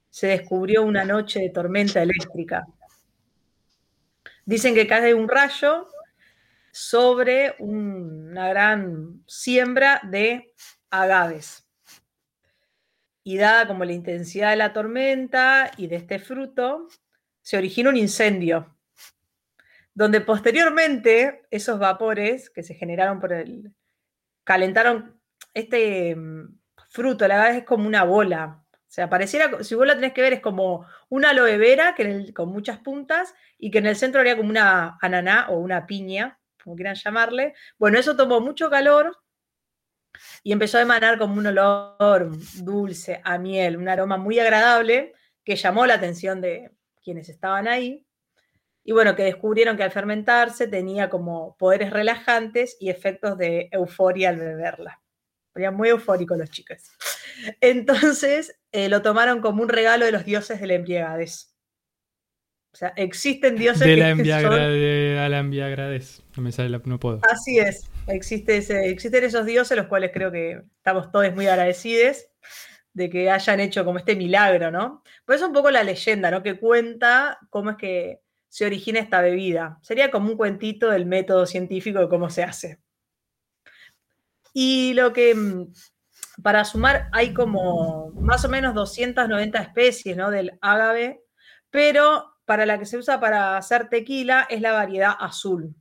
se 0.08 0.28
descubrió 0.28 0.84
una 0.84 1.04
noche 1.04 1.40
de 1.40 1.50
tormenta 1.50 2.00
eléctrica. 2.00 2.64
Dicen 4.44 4.76
que 4.76 4.86
cae 4.86 5.14
un 5.14 5.28
rayo 5.28 5.88
sobre 6.78 7.56
un- 7.58 8.28
una 8.30 8.48
gran 8.48 9.24
siembra 9.26 10.00
de 10.04 10.54
agaves. 10.90 11.66
Y 13.24 13.36
dada 13.36 13.66
como 13.66 13.84
la 13.84 13.92
intensidad 13.92 14.50
de 14.50 14.56
la 14.56 14.72
tormenta 14.72 15.70
y 15.76 15.88
de 15.88 15.96
este 15.96 16.18
fruto, 16.18 16.86
se 17.42 17.58
origina 17.58 17.90
un 17.90 17.96
incendio, 17.96 18.76
donde 19.92 20.20
posteriormente 20.20 21.42
esos 21.50 21.78
vapores 21.78 22.48
que 22.48 22.62
se 22.62 22.74
generaron 22.74 23.18
por 23.20 23.32
el... 23.32 23.74
calentaron 24.44 25.20
este 25.54 26.14
mm, 26.14 26.58
fruto, 26.90 27.24
el 27.24 27.32
agave 27.32 27.58
es 27.58 27.64
como 27.64 27.86
una 27.88 28.04
bola. 28.04 28.62
O 28.72 28.90
sea, 28.90 29.10
pareciera, 29.10 29.62
si 29.64 29.74
vos 29.74 29.86
lo 29.86 29.94
tenés 29.94 30.12
que 30.12 30.22
ver, 30.22 30.32
es 30.34 30.40
como 30.40 30.86
una 31.08 31.30
aloe 31.30 31.58
vera 31.58 31.94
que 31.94 32.32
con 32.32 32.50
muchas 32.50 32.78
puntas 32.78 33.34
y 33.58 33.70
que 33.70 33.78
en 33.78 33.86
el 33.86 33.96
centro 33.96 34.20
habría 34.20 34.36
como 34.36 34.48
una 34.48 34.96
ananá 35.02 35.48
o 35.50 35.58
una 35.58 35.86
piña, 35.86 36.38
como 36.62 36.76
quieran 36.76 36.94
llamarle. 36.94 37.54
Bueno, 37.78 37.98
eso 37.98 38.16
tomó 38.16 38.40
mucho 38.40 38.70
calor 38.70 39.16
y 40.42 40.52
empezó 40.52 40.78
a 40.78 40.82
emanar 40.82 41.18
como 41.18 41.34
un 41.34 41.46
olor 41.46 42.30
dulce, 42.62 43.20
a 43.24 43.38
miel, 43.38 43.76
un 43.76 43.88
aroma 43.88 44.16
muy 44.16 44.38
agradable 44.38 45.14
que 45.44 45.56
llamó 45.56 45.86
la 45.86 45.94
atención 45.94 46.40
de 46.40 46.70
quienes 47.02 47.28
estaban 47.28 47.68
ahí. 47.68 48.04
Y 48.84 48.92
bueno, 48.92 49.14
que 49.14 49.24
descubrieron 49.24 49.76
que 49.76 49.82
al 49.82 49.90
fermentarse 49.90 50.66
tenía 50.66 51.10
como 51.10 51.56
poderes 51.56 51.90
relajantes 51.90 52.76
y 52.80 52.90
efectos 52.90 53.36
de 53.36 53.68
euforia 53.70 54.30
al 54.30 54.38
beberla. 54.38 55.02
Eran 55.54 55.76
muy 55.76 55.88
eufóricos 55.88 56.38
los 56.38 56.50
chicos. 56.50 56.90
Entonces 57.60 58.58
eh, 58.72 58.88
lo 58.88 59.02
tomaron 59.02 59.40
como 59.40 59.62
un 59.62 59.68
regalo 59.68 60.06
de 60.06 60.12
los 60.12 60.24
dioses 60.24 60.60
de 60.60 60.66
la 60.66 60.74
embriagadez. 60.74 61.47
O 62.78 62.80
sea, 62.80 62.92
existen 62.94 63.56
dioses 63.56 63.80
De 63.80 63.86
que 63.86 63.96
la 63.96 64.10
son- 64.10 64.20
enviagradez. 65.34 66.22
No 66.36 66.44
me 66.44 66.52
sale 66.52 66.68
la, 66.68 66.80
no 66.84 67.00
puedo. 67.00 67.20
Así 67.28 67.58
es, 67.58 67.90
existe 68.06 68.56
ese- 68.58 68.88
existen 68.88 69.24
esos 69.24 69.44
dioses, 69.46 69.76
los 69.76 69.88
cuales 69.88 70.12
creo 70.14 70.30
que 70.30 70.62
estamos 70.76 71.10
todos 71.10 71.34
muy 71.34 71.48
agradecidos 71.48 72.26
de 72.92 73.10
que 73.10 73.30
hayan 73.32 73.58
hecho 73.58 73.84
como 73.84 73.98
este 73.98 74.14
milagro, 74.14 74.70
¿no? 74.70 75.02
Por 75.24 75.34
eso 75.34 75.48
un 75.48 75.52
poco 75.52 75.72
la 75.72 75.82
leyenda, 75.82 76.30
¿no? 76.30 76.44
Que 76.44 76.60
cuenta 76.60 77.40
cómo 77.50 77.70
es 77.70 77.76
que 77.78 78.20
se 78.48 78.64
origina 78.64 79.00
esta 79.00 79.20
bebida. 79.22 79.80
Sería 79.82 80.12
como 80.12 80.30
un 80.30 80.36
cuentito 80.36 80.88
del 80.88 81.04
método 81.04 81.46
científico 81.46 81.98
de 81.98 82.08
cómo 82.08 82.30
se 82.30 82.44
hace. 82.44 82.78
Y 84.52 84.94
lo 84.94 85.12
que, 85.12 85.34
mm, 85.34 85.72
para 86.44 86.64
sumar, 86.64 87.08
hay 87.12 87.34
como 87.34 88.12
más 88.20 88.44
o 88.44 88.48
menos 88.48 88.72
290 88.74 89.58
especies, 89.60 90.16
¿no? 90.16 90.30
Del 90.30 90.56
ágave, 90.60 91.22
pero 91.70 92.34
para 92.48 92.64
la 92.64 92.78
que 92.78 92.86
se 92.86 92.96
usa 92.96 93.20
para 93.20 93.58
hacer 93.58 93.90
tequila 93.90 94.46
es 94.48 94.62
la 94.62 94.72
variedad 94.72 95.12
azul. 95.20 95.74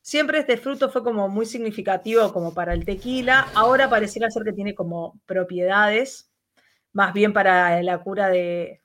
Siempre 0.00 0.38
este 0.38 0.56
fruto 0.56 0.88
fue 0.88 1.04
como 1.04 1.28
muy 1.28 1.44
significativo 1.44 2.32
como 2.32 2.54
para 2.54 2.72
el 2.72 2.86
tequila. 2.86 3.46
Ahora 3.54 3.90
pareciera 3.90 4.30
ser 4.30 4.42
que 4.42 4.54
tiene 4.54 4.74
como 4.74 5.20
propiedades, 5.26 6.32
más 6.94 7.12
bien 7.12 7.34
para 7.34 7.82
la 7.82 7.98
cura 7.98 8.30
de 8.30 8.80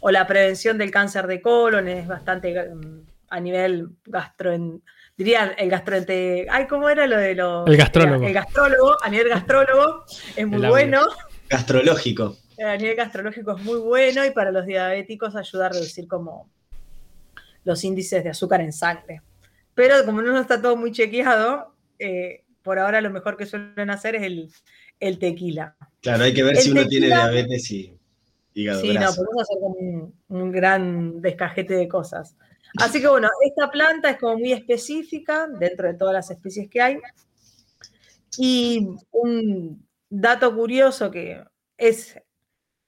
o 0.00 0.10
la 0.10 0.26
prevención 0.26 0.78
del 0.78 0.90
cáncer 0.90 1.26
de 1.26 1.42
colon, 1.42 1.86
es 1.88 2.06
bastante 2.06 2.54
mm, 2.70 3.02
a 3.28 3.40
nivel 3.40 3.90
gastro, 4.06 4.56
dirían 5.14 5.52
el 5.58 5.68
gastroente, 5.68 6.46
ay, 6.48 6.66
¿cómo 6.68 6.88
era 6.88 7.06
lo 7.06 7.18
de 7.18 7.34
los 7.34 7.68
El 7.68 7.76
gastrólogo. 7.76 8.26
El 8.26 8.32
gastrólogo, 8.32 8.96
a 9.02 9.10
nivel 9.10 9.28
gastrólogo 9.28 10.04
es 10.34 10.46
muy 10.46 10.66
bueno. 10.68 11.02
Gastrológico. 11.50 12.38
A 12.64 12.76
nivel 12.76 12.96
gastrológico 12.96 13.56
es 13.56 13.64
muy 13.64 13.78
bueno 13.78 14.24
y 14.24 14.30
para 14.30 14.50
los 14.50 14.66
diabéticos 14.66 15.36
ayuda 15.36 15.66
a 15.66 15.68
reducir 15.70 16.08
como 16.08 16.50
los 17.64 17.84
índices 17.84 18.24
de 18.24 18.30
azúcar 18.30 18.60
en 18.60 18.72
sangre. 18.72 19.22
Pero 19.74 20.04
como 20.04 20.22
no 20.22 20.40
está 20.40 20.60
todo 20.60 20.76
muy 20.76 20.90
chequeado, 20.90 21.74
eh, 21.98 22.44
por 22.62 22.78
ahora 22.78 23.00
lo 23.00 23.10
mejor 23.10 23.36
que 23.36 23.46
suelen 23.46 23.90
hacer 23.90 24.16
es 24.16 24.22
el, 24.22 24.50
el 24.98 25.18
tequila. 25.18 25.76
Claro, 26.00 26.24
hay 26.24 26.34
que 26.34 26.42
ver 26.42 26.56
El 26.56 26.62
si 26.62 26.70
uno 26.72 26.86
tiene 26.86 27.06
diabetes 27.06 27.70
y 27.70 27.96
hígado 28.54 28.80
Sí, 28.80 28.94
no, 28.94 29.14
podemos 29.14 29.42
hacer 29.42 29.58
como 29.60 29.74
un, 29.76 30.14
un 30.28 30.52
gran 30.52 31.20
descajete 31.20 31.74
de 31.74 31.88
cosas. 31.88 32.36
Así 32.78 33.00
que 33.00 33.08
bueno, 33.08 33.28
esta 33.46 33.70
planta 33.70 34.10
es 34.10 34.18
como 34.18 34.38
muy 34.38 34.52
específica 34.52 35.46
dentro 35.46 35.88
de 35.88 35.94
todas 35.94 36.14
las 36.14 36.30
especies 36.30 36.68
que 36.68 36.82
hay. 36.82 36.98
Y 38.36 38.88
un 39.10 39.86
dato 40.10 40.54
curioso 40.54 41.10
que 41.10 41.42
es 41.76 42.20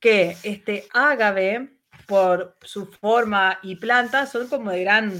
que 0.00 0.36
este 0.42 0.88
ágave, 0.92 1.76
por 2.06 2.56
su 2.62 2.86
forma 2.86 3.60
y 3.62 3.76
planta, 3.76 4.26
son 4.26 4.48
como 4.48 4.70
de 4.70 4.82
gran, 4.82 5.12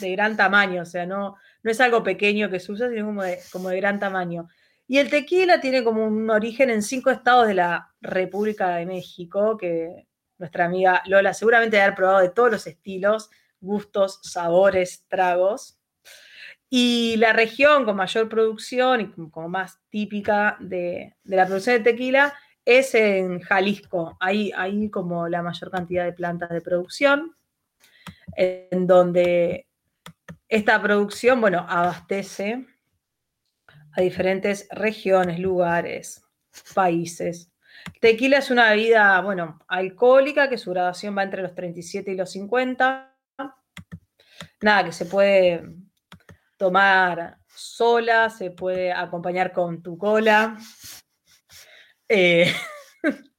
de 0.00 0.12
gran 0.12 0.36
tamaño, 0.36 0.82
o 0.82 0.86
sea, 0.86 1.06
no, 1.06 1.36
no 1.62 1.70
es 1.70 1.80
algo 1.80 2.02
pequeño 2.02 2.50
que 2.50 2.60
se 2.60 2.72
usa, 2.72 2.90
sino 2.90 3.06
como 3.06 3.22
de, 3.22 3.38
como 3.50 3.70
de 3.70 3.76
gran 3.76 3.98
tamaño. 3.98 4.48
Y 4.86 4.98
el 4.98 5.08
tequila 5.08 5.60
tiene 5.60 5.82
como 5.82 6.04
un 6.06 6.28
origen 6.28 6.68
en 6.68 6.82
cinco 6.82 7.10
estados 7.10 7.46
de 7.46 7.54
la 7.54 7.94
República 8.02 8.76
de 8.76 8.84
México, 8.84 9.56
que 9.56 10.06
nuestra 10.36 10.66
amiga 10.66 11.02
Lola 11.06 11.32
seguramente 11.32 11.76
debe 11.76 11.84
haber 11.84 11.96
probado 11.96 12.18
de 12.20 12.28
todos 12.28 12.50
los 12.50 12.66
estilos, 12.66 13.30
gustos, 13.60 14.20
sabores, 14.22 15.06
tragos. 15.08 15.78
Y 16.68 17.16
la 17.18 17.32
región 17.32 17.84
con 17.84 17.96
mayor 17.96 18.28
producción 18.28 19.00
y 19.00 19.10
como 19.30 19.48
más 19.48 19.78
típica 19.88 20.58
de, 20.60 21.14
de 21.22 21.36
la 21.36 21.46
producción 21.46 21.76
de 21.76 21.92
tequila 21.92 22.34
es 22.64 22.94
en 22.94 23.40
Jalisco. 23.40 24.16
Ahí 24.20 24.52
hay 24.56 24.90
como 24.90 25.28
la 25.28 25.42
mayor 25.42 25.70
cantidad 25.70 26.04
de 26.04 26.12
plantas 26.12 26.50
de 26.50 26.60
producción, 26.60 27.36
en 28.36 28.86
donde 28.86 29.66
esta 30.48 30.80
producción, 30.80 31.40
bueno, 31.40 31.64
abastece 31.68 32.66
a 33.92 34.00
diferentes 34.00 34.68
regiones, 34.70 35.38
lugares, 35.38 36.22
países. 36.74 37.50
Tequila 38.00 38.38
es 38.38 38.50
una 38.50 38.70
bebida, 38.70 39.20
bueno, 39.20 39.58
alcohólica, 39.68 40.48
que 40.48 40.58
su 40.58 40.70
graduación 40.70 41.16
va 41.16 41.22
entre 41.22 41.42
los 41.42 41.54
37 41.54 42.12
y 42.12 42.16
los 42.16 42.30
50. 42.32 43.14
Nada, 44.62 44.84
que 44.84 44.92
se 44.92 45.06
puede 45.06 45.62
tomar 46.56 47.38
sola, 47.46 48.30
se 48.30 48.50
puede 48.50 48.92
acompañar 48.92 49.52
con 49.52 49.82
tu 49.82 49.98
cola. 49.98 50.56
Eh, 52.08 52.52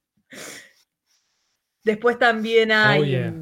después 1.84 2.18
también 2.18 2.72
hay, 2.72 3.00
Oh, 3.00 3.04
yeah. 3.04 3.34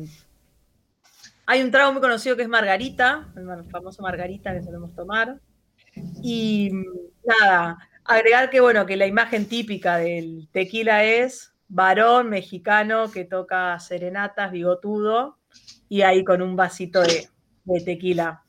hay 1.46 1.62
un 1.62 1.70
trago 1.70 1.92
muy 1.92 2.00
conocido 2.00 2.36
que 2.36 2.42
es 2.42 2.48
margarita, 2.48 3.32
el 3.36 3.70
famoso 3.70 4.02
margarita 4.02 4.52
que 4.52 4.62
solemos 4.62 4.94
tomar. 4.94 5.40
Y 6.22 6.70
mm, 6.72 6.84
nada, 7.26 7.78
agregar 8.04 8.50
que 8.50 8.60
bueno, 8.60 8.86
que 8.86 8.96
la 8.96 9.06
imagen 9.06 9.46
típica 9.46 9.96
del 9.98 10.48
tequila 10.52 11.04
es 11.04 11.52
varón 11.68 12.28
mexicano 12.30 13.10
que 13.10 13.24
toca 13.24 13.78
serenatas, 13.80 14.52
bigotudo, 14.52 15.38
y 15.88 16.02
ahí 16.02 16.24
con 16.24 16.42
un 16.42 16.56
vasito 16.56 17.00
de, 17.00 17.28
de 17.64 17.80
tequila. 17.80 18.42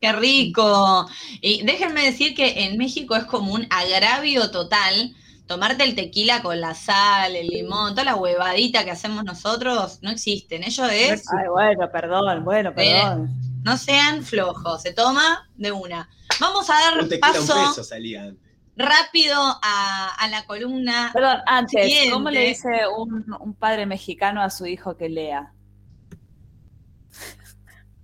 Qué 0.00 0.12
rico. 0.12 1.08
Y 1.40 1.64
déjenme 1.64 2.04
decir 2.04 2.34
que 2.34 2.64
en 2.64 2.78
México 2.78 3.16
es 3.16 3.24
como 3.24 3.52
un 3.52 3.66
agravio 3.70 4.50
total 4.50 5.14
tomarte 5.48 5.82
el 5.82 5.96
tequila 5.96 6.42
con 6.42 6.60
la 6.60 6.74
sal, 6.74 7.34
el 7.34 7.48
limón, 7.48 7.92
toda 7.92 8.04
la 8.04 8.14
huevadita 8.14 8.84
que 8.84 8.92
hacemos 8.92 9.24
nosotros, 9.24 9.98
no 10.02 10.10
existen. 10.10 10.62
Ellos 10.62 10.88
es, 10.92 11.24
Ay, 11.32 11.48
bueno, 11.48 11.90
perdón, 11.90 12.44
bueno, 12.44 12.72
perdón. 12.74 13.30
no 13.64 13.76
sean 13.76 14.22
flojos, 14.22 14.82
se 14.82 14.92
toma 14.92 15.48
de 15.56 15.72
una. 15.72 16.08
Vamos 16.38 16.70
a 16.70 16.74
dar 16.74 16.98
Un 17.00 17.08
tequila 17.08 17.26
a 17.26 17.40
un 17.40 17.46
paso 17.48 17.68
peso 17.70 17.82
salía 17.84 18.22
antes. 18.24 18.44
rápido 18.76 19.34
a, 19.40 20.14
a 20.16 20.28
la 20.28 20.44
columna. 20.44 21.10
Perdón, 21.12 21.38
antes, 21.46 21.82
Siguiente. 21.84 22.10
¿cómo 22.12 22.30
le 22.30 22.40
dice 22.48 22.68
un, 22.96 23.26
un 23.40 23.54
padre 23.54 23.86
mexicano 23.86 24.40
a 24.42 24.50
su 24.50 24.66
hijo 24.66 24.96
que 24.96 25.08
lea? 25.08 25.52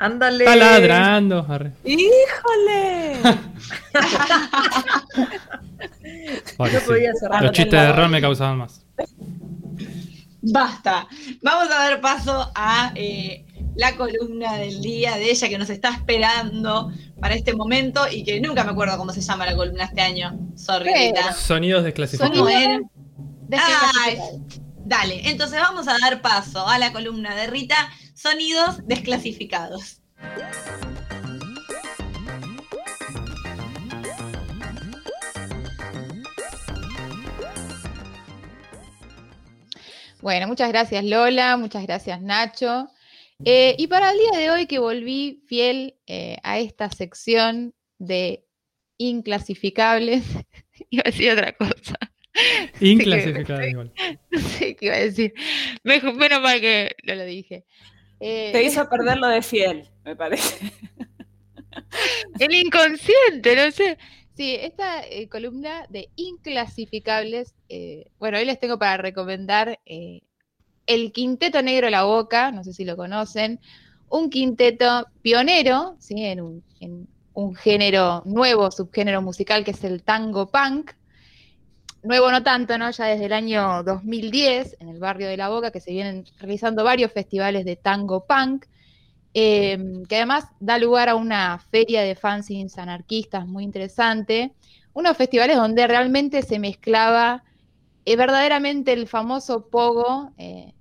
Ándale. 0.05 0.44
Está 0.44 0.57
ladrando. 0.57 1.46
arre. 1.48 1.72
¡Híjole! 1.82 3.16
Yo 6.72 6.80
podía 6.86 7.14
cerrar 7.14 7.42
Los 7.42 7.52
chistes 7.52 7.80
de 7.80 7.92
ron 7.92 8.11
me 8.11 8.20
causaban 8.20 8.59
más. 8.59 8.84
Basta. 10.42 11.09
Vamos 11.40 11.72
a 11.72 11.88
dar 11.88 12.02
paso 12.02 12.52
a 12.55 12.92
eh, 12.94 13.46
la 13.76 13.96
columna 13.96 14.57
del 14.57 14.82
día 14.82 15.16
de 15.16 15.30
ella 15.30 15.48
que 15.48 15.57
nos 15.57 15.70
está 15.70 15.88
esperando 15.94 16.92
para 17.18 17.34
este 17.34 17.55
momento 17.55 18.02
y 18.11 18.24
que 18.24 18.42
nunca 18.42 18.62
me 18.62 18.72
acuerdo 18.72 18.98
cómo 18.98 19.11
se 19.11 19.22
llama 19.22 19.46
la 19.46 19.57
columna 19.57 19.84
este 19.84 20.02
año. 20.02 20.38
Sorry. 20.55 21.14
Sonidos 21.34 21.82
desclasificados. 21.82 22.46
Dale, 24.87 25.30
entonces 25.30 25.59
vamos 25.59 25.89
a 25.89 25.97
dar 25.99 26.20
paso 26.20 26.68
a 26.68 26.78
la 26.78 26.93
columna 26.93 27.35
de 27.35 27.47
Rita, 27.47 27.91
sonidos 28.14 28.87
desclasificados. 28.87 30.03
Bueno, 40.20 40.49
muchas 40.49 40.68
gracias 40.68 41.05
Lola, 41.05 41.57
muchas 41.57 41.82
gracias 41.82 42.20
Nacho. 42.20 42.89
Eh, 43.45 43.74
y 43.78 43.87
para 43.87 44.11
el 44.11 44.18
día 44.18 44.39
de 44.39 44.51
hoy 44.51 44.66
que 44.66 44.78
volví 44.78 45.43
fiel 45.47 45.99
eh, 46.07 46.39
a 46.43 46.59
esta 46.59 46.91
sección 46.91 47.74
de 47.99 48.47
inclasificables, 48.99 50.24
iba 50.91 51.03
a 51.07 51.11
decir 51.11 51.30
otra 51.32 51.53
cosa, 51.57 51.99
Inclasificados 52.80 53.66
igual. 53.66 53.93
no 54.30 54.39
sé 54.41 54.74
qué 54.76 54.87
iba 54.87 54.95
a 54.97 54.99
decir, 55.01 55.32
Mejor- 55.82 56.14
menos 56.14 56.41
mal 56.43 56.61
que 56.61 56.95
no 57.05 57.14
lo 57.14 57.24
dije. 57.24 57.64
Eh, 58.20 58.51
Te 58.53 58.62
hizo 58.62 58.89
perder 58.89 59.18
lo 59.18 59.28
de 59.28 59.43
fiel, 59.43 59.89
me 60.05 60.16
parece. 60.16 60.59
El 62.39 62.55
inconsciente, 62.55 63.57
no 63.57 63.70
sé. 63.70 63.99
Sí, 64.37 64.57
esta 64.61 65.07
eh, 65.07 65.28
columna 65.28 65.87
de 65.91 66.09
inclasificables, 66.16 67.55
eh, 67.68 68.07
bueno, 68.18 68.39
hoy 68.39 68.45
les 68.45 68.59
tengo 68.59 68.78
para 68.78 68.97
recomendar 68.97 69.78
eh, 69.87 70.22
el 70.87 71.12
Quinteto 71.12 71.62
Negro 71.62 71.89
La 71.91 72.03
Boca, 72.05 72.51
no 72.51 72.64
sé 72.64 72.72
si 72.72 72.85
lo 72.85 72.97
conocen, 72.97 73.61
un 74.09 74.30
quinteto 74.30 75.07
pionero, 75.22 75.97
¿sí? 76.01 76.24
en, 76.24 76.41
un, 76.41 76.64
en 76.80 77.07
un 77.32 77.55
género 77.55 78.22
nuevo, 78.24 78.70
subgénero 78.70 79.22
musical 79.22 79.64
que 79.64 79.70
es 79.72 79.85
el 79.85 80.03
tango 80.03 80.49
punk. 80.51 80.93
Nuevo 82.05 82.30
no 82.30 82.42
tanto, 82.42 82.78
¿no? 82.78 82.90
Ya 82.90 83.07
desde 83.07 83.24
el 83.26 83.32
año 83.32 83.82
2010, 83.82 84.76
en 84.78 84.88
el 84.88 84.98
barrio 84.98 85.26
de 85.26 85.36
La 85.36 85.48
Boca, 85.48 85.70
que 85.70 85.80
se 85.80 85.90
vienen 85.90 86.24
realizando 86.38 86.84
varios 86.84 87.11
festivales 87.12 87.64
de 87.64 87.76
tango 87.76 88.26
punk 88.26 88.66
eh, 89.36 89.76
que 90.09 90.16
además 90.16 90.46
da 90.61 90.78
lugar 90.78 91.09
a 91.09 91.16
una 91.16 91.59
feria 91.59 92.02
de 92.02 92.14
fanzines 92.14 92.78
anarquistas 92.78 93.48
muy 93.48 93.64
interesante, 93.64 94.52
unos 94.92 95.16
festivales 95.16 95.57
donde 95.57 95.88
realmente 95.88 96.42
se 96.42 96.61
mezclaba 96.61 97.42
eh, 98.05 98.14
verdaderamente 98.14 98.92
el 98.92 99.09
famoso 99.09 99.66
pogo 99.66 100.30
eh, 100.38 100.72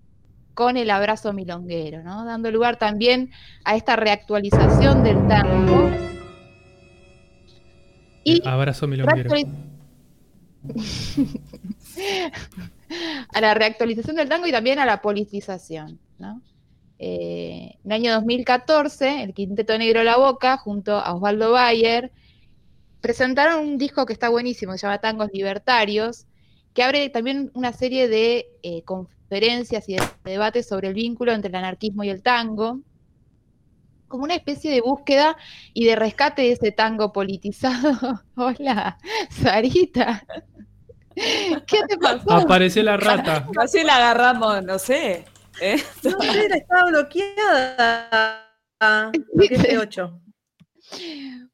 con 0.53 0.78
el 0.78 0.91
abrazo 0.91 1.34
milonguero, 1.34 2.03
¿no? 2.03 2.26
dando 2.26 2.51
lugar 2.51 2.78
también 2.78 3.32
a 3.65 3.76
esta 3.76 3.95
reactualización 3.95 5.03
del 5.03 5.28
tango. 5.28 5.89
Y 8.24 8.47
Abrazo 8.47 8.86
milonguero. 8.86 9.32
a 13.34 13.41
la 13.41 13.53
reactualización 13.53 14.16
del 14.16 14.30
tango 14.30 14.47
y 14.47 14.51
también 14.51 14.80
a 14.80 14.86
la 14.86 15.01
politización. 15.01 15.99
Eh, 16.99 17.78
en 17.84 17.91
el 17.91 17.91
año 17.91 18.14
2014, 18.14 19.24
el 19.24 19.34
Quinteto 19.34 19.78
Negro 19.78 20.03
La 20.03 20.18
Boca, 20.18 20.57
junto 20.57 20.93
a 20.93 21.14
Osvaldo 21.14 21.51
Bayer, 21.51 22.11
presentaron 23.01 23.66
un 23.66 23.78
disco 23.78 24.05
que 24.05 24.14
está 24.14 24.30
buenísimo, 24.30 24.72
que 24.72 24.78
se 24.78 24.88
llama 24.88 24.99
Tangos 24.99 25.30
Libertarios, 25.34 26.26
que 26.74 26.84
abre 26.84 27.09
también 27.09 27.51
una 27.53 27.74
serie 27.74 28.07
de 28.07 28.47
eh, 28.64 28.84
conferencias 28.84 29.89
y 29.89 29.95
de 29.95 30.03
debates 30.24 30.68
sobre 30.68 30.88
el 30.88 30.93
vínculo 30.93 31.34
entre 31.34 31.49
el 31.49 31.55
anarquismo 31.55 32.03
y 32.03 32.09
el 32.09 32.24
tango, 32.24 32.80
como 34.07 34.24
una 34.24 34.36
especie 34.36 34.72
de 34.72 34.82
búsqueda 34.82 35.36
y 35.74 35.86
de 35.86 35.95
rescate 35.95 36.43
de 36.43 36.51
ese 36.51 36.72
tango 36.72 37.11
politizado. 37.11 38.22
Hola, 38.36 38.97
Sarita. 39.30 40.24
¿Qué 41.68 41.80
te 41.88 41.97
pasó? 41.97 42.32
Apareció 42.32 42.84
la 42.84 42.97
rata. 42.97 43.47
Así 43.57 43.84
la 43.84 43.97
agarramos, 43.97 44.64
no 44.64 44.80
sé. 44.80 45.26
¿eh? 45.61 45.82
No 46.03 46.22
sé, 46.22 46.45
estaba 46.45 46.89
bloqueada. 46.89 48.49
Bloqueé 49.34 49.78
8. 49.78 50.20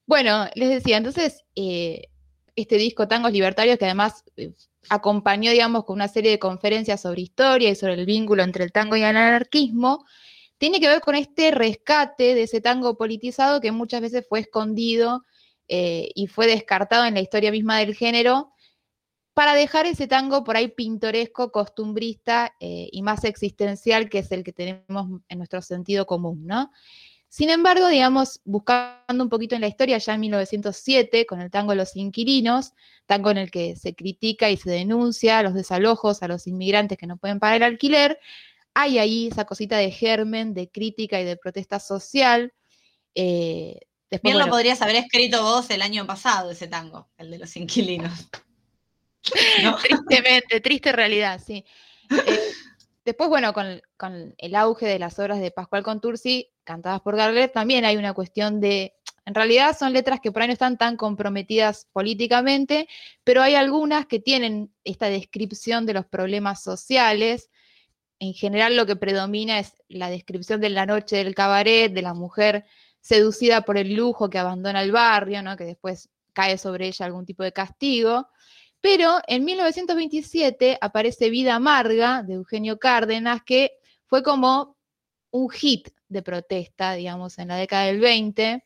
Bueno, 0.05 0.47
les 0.55 0.69
decía, 0.69 0.97
entonces, 0.97 1.43
eh, 1.55 2.07
este 2.55 2.77
disco 2.77 3.07
Tangos 3.07 3.31
Libertarios, 3.31 3.77
que 3.77 3.85
además 3.85 4.23
eh, 4.37 4.53
acompañó, 4.89 5.51
digamos, 5.51 5.85
con 5.85 5.95
una 5.95 6.07
serie 6.07 6.31
de 6.31 6.39
conferencias 6.39 7.01
sobre 7.01 7.21
historia 7.21 7.69
y 7.69 7.75
sobre 7.75 7.93
el 7.93 8.05
vínculo 8.05 8.43
entre 8.43 8.63
el 8.63 8.71
tango 8.71 8.95
y 8.95 9.01
el 9.01 9.15
anarquismo, 9.15 10.05
tiene 10.57 10.79
que 10.79 10.87
ver 10.87 11.01
con 11.01 11.15
este 11.15 11.51
rescate 11.51 12.35
de 12.35 12.43
ese 12.43 12.61
tango 12.61 12.97
politizado 12.97 13.61
que 13.61 13.71
muchas 13.71 14.01
veces 14.01 14.25
fue 14.27 14.41
escondido 14.41 15.25
eh, 15.67 16.09
y 16.15 16.27
fue 16.27 16.47
descartado 16.47 17.05
en 17.05 17.13
la 17.13 17.21
historia 17.21 17.51
misma 17.51 17.77
del 17.79 17.95
género, 17.95 18.51
para 19.39 19.53
dejar 19.53 19.85
ese 19.85 20.05
tango 20.05 20.43
por 20.43 20.57
ahí 20.57 20.67
pintoresco, 20.67 21.49
costumbrista 21.49 22.57
eh, 22.59 22.89
y 22.91 23.01
más 23.03 23.23
existencial, 23.23 24.09
que 24.09 24.19
es 24.19 24.29
el 24.33 24.43
que 24.43 24.51
tenemos 24.51 25.21
en 25.29 25.37
nuestro 25.37 25.61
sentido 25.61 26.05
común, 26.05 26.45
¿no? 26.45 26.73
Sin 27.29 27.49
embargo, 27.49 27.87
digamos, 27.87 28.41
buscando 28.43 29.23
un 29.23 29.29
poquito 29.29 29.55
en 29.55 29.61
la 29.61 29.69
historia, 29.69 29.97
ya 29.97 30.15
en 30.15 30.19
1907, 30.19 31.25
con 31.25 31.39
el 31.39 31.49
tango 31.49 31.73
Los 31.73 31.95
Inquilinos, 31.95 32.73
tango 33.05 33.31
en 33.31 33.37
el 33.37 33.49
que 33.49 33.77
se 33.77 33.95
critica 33.95 34.49
y 34.49 34.57
se 34.57 34.71
denuncia 34.71 35.41
los 35.41 35.53
desalojos 35.53 36.21
a 36.21 36.27
los 36.27 36.45
inmigrantes 36.45 36.97
que 36.97 37.07
no 37.07 37.15
pueden 37.15 37.39
pagar 37.39 37.55
el 37.55 37.63
alquiler, 37.63 38.19
hay 38.73 38.99
ahí 38.99 39.27
esa 39.27 39.45
cosita 39.45 39.77
de 39.77 39.89
germen, 39.91 40.53
de 40.53 40.69
crítica 40.69 41.21
y 41.21 41.23
de 41.23 41.37
protesta 41.37 41.79
social. 41.79 42.51
Eh, 43.15 43.79
después, 44.11 44.33
Bien 44.33 44.45
lo 44.45 44.51
podrías 44.51 44.81
haber 44.81 44.97
escrito 44.97 45.43
vos 45.43 45.69
el 45.69 45.81
año 45.81 46.05
pasado, 46.05 46.51
ese 46.51 46.67
tango, 46.67 47.07
el 47.17 47.31
de 47.31 47.39
los 47.39 47.55
inquilinos. 47.55 48.27
Tristemente, 49.83 50.61
triste 50.61 50.91
realidad, 50.91 51.41
sí. 51.45 51.65
Eh, 52.09 52.39
después, 53.05 53.29
bueno, 53.29 53.53
con, 53.53 53.81
con 53.97 54.33
el 54.37 54.55
auge 54.55 54.85
de 54.85 54.99
las 54.99 55.19
obras 55.19 55.39
de 55.39 55.51
Pascual 55.51 55.83
Contursi, 55.83 56.49
cantadas 56.63 57.01
por 57.01 57.15
Garlet, 57.15 57.51
también 57.51 57.85
hay 57.85 57.97
una 57.97 58.13
cuestión 58.13 58.59
de, 58.61 58.93
en 59.29 59.35
realidad 59.35 59.77
son 59.77 59.93
letras 59.93 60.19
que 60.21 60.31
por 60.31 60.41
ahí 60.41 60.47
no 60.47 60.53
están 60.53 60.77
tan 60.77 60.97
comprometidas 60.97 61.87
políticamente, 61.93 62.87
pero 63.23 63.43
hay 63.43 63.53
algunas 63.53 64.07
que 64.07 64.19
tienen 64.19 64.73
esta 64.83 65.07
descripción 65.07 65.85
de 65.85 65.93
los 65.93 66.07
problemas 66.07 66.63
sociales. 66.63 67.51
En 68.17 68.33
general 68.33 68.75
lo 68.75 68.87
que 68.87 68.95
predomina 68.95 69.59
es 69.59 69.73
la 69.87 70.09
descripción 70.09 70.61
de 70.61 70.71
la 70.71 70.87
noche 70.87 71.17
del 71.17 71.35
cabaret, 71.35 71.93
de 71.93 72.01
la 72.01 72.15
mujer 72.15 72.65
seducida 73.01 73.61
por 73.61 73.77
el 73.77 73.93
lujo 73.93 74.31
que 74.31 74.39
abandona 74.39 74.81
el 74.81 74.91
barrio, 74.91 75.43
¿no? 75.43 75.55
que 75.55 75.63
después 75.65 76.09
cae 76.33 76.57
sobre 76.57 76.87
ella 76.87 77.05
algún 77.05 77.27
tipo 77.27 77.43
de 77.43 77.53
castigo. 77.53 78.27
Pero 78.81 79.19
en 79.27 79.45
1927 79.45 80.77
aparece 80.79 81.29
Vida 81.29 81.55
Amarga 81.55 82.23
de 82.23 82.35
Eugenio 82.35 82.79
Cárdenas, 82.79 83.41
que 83.45 83.71
fue 84.05 84.23
como 84.23 84.77
un 85.31 85.49
hit 85.49 85.89
de 86.07 86.21
protesta, 86.23 86.93
digamos, 86.93 87.37
en 87.39 87.49
la 87.49 87.57
década 87.57 87.85
del 87.85 87.99
20. 87.99 88.65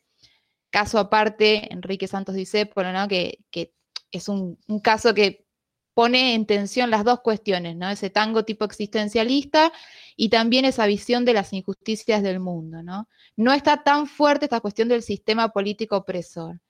Caso 0.70 0.98
aparte, 0.98 1.72
Enrique 1.72 2.08
Santos 2.08 2.34
Discépolo, 2.34 2.92
¿no? 2.92 3.08
que, 3.08 3.38
que 3.50 3.72
es 4.10 4.28
un, 4.28 4.58
un 4.68 4.80
caso 4.80 5.14
que 5.14 5.44
pone 5.94 6.34
en 6.34 6.46
tensión 6.46 6.90
las 6.90 7.04
dos 7.04 7.20
cuestiones, 7.20 7.76
¿no? 7.76 7.88
Ese 7.88 8.10
tango 8.10 8.44
tipo 8.44 8.64
existencialista 8.64 9.72
y 10.16 10.28
también 10.28 10.64
esa 10.64 10.86
visión 10.86 11.24
de 11.24 11.34
las 11.34 11.52
injusticias 11.52 12.22
del 12.22 12.40
mundo, 12.40 12.82
¿no? 12.82 13.08
No 13.36 13.52
está 13.52 13.82
tan 13.84 14.06
fuerte 14.08 14.46
esta 14.46 14.60
cuestión 14.60 14.88
del 14.88 15.02
sistema 15.02 15.50
político 15.50 15.96
opresor. 15.96 16.60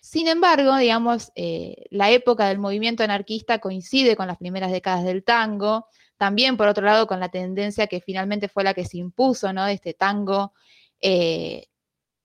Sin 0.00 0.28
embargo, 0.28 0.76
digamos, 0.78 1.30
eh, 1.34 1.84
la 1.90 2.10
época 2.10 2.48
del 2.48 2.58
movimiento 2.58 3.04
anarquista 3.04 3.58
coincide 3.58 4.16
con 4.16 4.26
las 4.26 4.38
primeras 4.38 4.72
décadas 4.72 5.04
del 5.04 5.22
tango, 5.22 5.86
también 6.16 6.56
por 6.56 6.68
otro 6.68 6.84
lado 6.86 7.06
con 7.06 7.20
la 7.20 7.28
tendencia 7.28 7.86
que 7.86 8.00
finalmente 8.00 8.48
fue 8.48 8.64
la 8.64 8.72
que 8.74 8.86
se 8.86 8.96
impuso, 8.96 9.52
¿no? 9.52 9.66
De 9.66 9.74
este 9.74 9.92
tango 9.92 10.54
eh, 11.02 11.66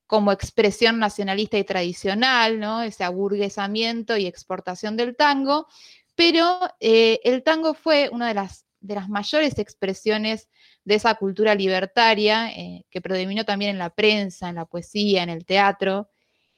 como 0.08 0.32
expresión 0.32 1.00
nacionalista 1.00 1.58
y 1.58 1.64
tradicional, 1.66 2.60
¿no? 2.60 2.82
ese 2.84 3.04
aburguesamiento 3.04 4.18
y 4.18 4.28
exportación 4.28 4.96
del 4.98 5.16
tango, 5.16 5.68
pero 6.16 6.60
eh, 6.80 7.20
el 7.24 7.44
tango 7.44 7.74
fue 7.74 8.10
una 8.12 8.28
de 8.28 8.36
las, 8.36 8.66
de 8.80 8.96
las 8.96 9.10
mayores 9.10 9.58
expresiones 9.60 10.48
de 10.84 10.96
esa 10.96 11.16
cultura 11.16 11.56
libertaria 11.56 12.52
que 12.90 13.02
predominó 13.02 13.44
también 13.46 13.72
en 13.72 13.80
la 13.80 13.90
prensa, 13.90 14.50
en 14.50 14.56
la 14.56 14.66
poesía, 14.66 15.24
en 15.24 15.30
el 15.30 15.46
teatro. 15.46 16.10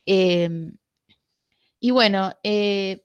Em, 0.05 0.77
y 1.79 1.91
bueno, 1.91 2.33
eh, 2.43 3.03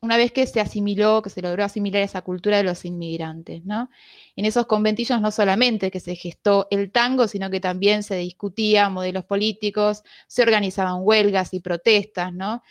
una 0.00 0.16
vez 0.16 0.32
que 0.32 0.46
se 0.46 0.60
asimiló, 0.60 1.22
que 1.22 1.30
se 1.30 1.42
logró 1.42 1.64
asimilar 1.64 2.02
esa 2.02 2.22
cultura 2.22 2.58
de 2.58 2.62
los 2.62 2.84
inmigrantes, 2.84 3.64
¿no? 3.64 3.90
En 4.36 4.44
esos 4.44 4.66
conventillos 4.66 5.20
no 5.20 5.30
solamente 5.32 5.90
que 5.90 6.00
se 6.00 6.14
gestó 6.14 6.68
el 6.70 6.92
tango, 6.92 7.26
sino 7.26 7.50
que 7.50 7.60
también 7.60 8.02
se 8.02 8.16
discutía 8.16 8.88
modelos 8.90 9.24
políticos, 9.24 10.02
se 10.28 10.42
organizaban 10.42 10.98
huelgas 11.00 11.52
y 11.52 11.60
protestas, 11.60 12.32
¿no? 12.32 12.62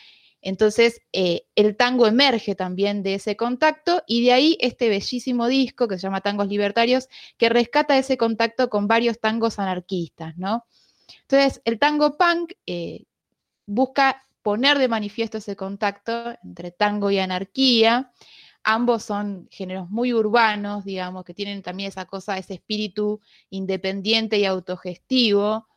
Entonces, 0.41 1.01
eh, 1.11 1.47
el 1.55 1.75
tango 1.75 2.07
emerge 2.07 2.55
también 2.55 3.03
de 3.03 3.15
ese 3.15 3.35
contacto 3.35 4.03
y 4.07 4.23
de 4.23 4.31
ahí 4.31 4.57
este 4.61 4.87
bellísimo 4.87 5.47
disco 5.47 5.87
que 5.87 5.95
se 5.95 6.03
llama 6.03 6.21
Tangos 6.21 6.47
Libertarios, 6.47 7.09
que 7.37 7.49
rescata 7.49 7.97
ese 7.97 8.17
contacto 8.17 8.69
con 8.69 8.87
varios 8.87 9.19
tangos 9.19 9.59
anarquistas, 9.59 10.37
¿no? 10.37 10.65
Entonces, 11.23 11.61
el 11.65 11.79
tango 11.79 12.17
punk 12.17 12.53
eh, 12.65 13.03
busca 13.65 14.23
poner 14.47 14.77
de 14.77 14.87
manifiesto 14.87 15.39
ese 15.39 15.57
contacto 15.57 16.33
entre 16.41 16.71
tango 16.71 17.11
y 17.11 17.19
anarquía. 17.19 18.13
Ambos 18.63 19.03
son 19.03 19.49
géneros 19.51 19.89
muy 19.89 20.13
urbanos, 20.13 20.85
digamos, 20.85 21.25
que 21.25 21.33
tienen 21.33 21.61
también 21.61 21.89
esa 21.89 22.05
cosa, 22.05 22.37
ese 22.37 22.53
espíritu 22.53 23.19
independiente 23.49 24.37
y 24.37 24.45
autogestivo. 24.45 25.67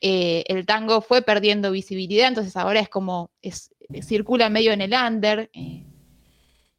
Eh, 0.00 0.44
el 0.46 0.64
tango 0.64 1.00
fue 1.00 1.22
perdiendo 1.22 1.72
visibilidad, 1.72 2.28
entonces 2.28 2.56
ahora 2.56 2.78
es 2.78 2.88
como, 2.88 3.32
circula 4.00 4.48
medio 4.48 4.70
en 4.70 4.82
el 4.82 4.92
under. 4.92 5.50
Eh, 5.52 5.86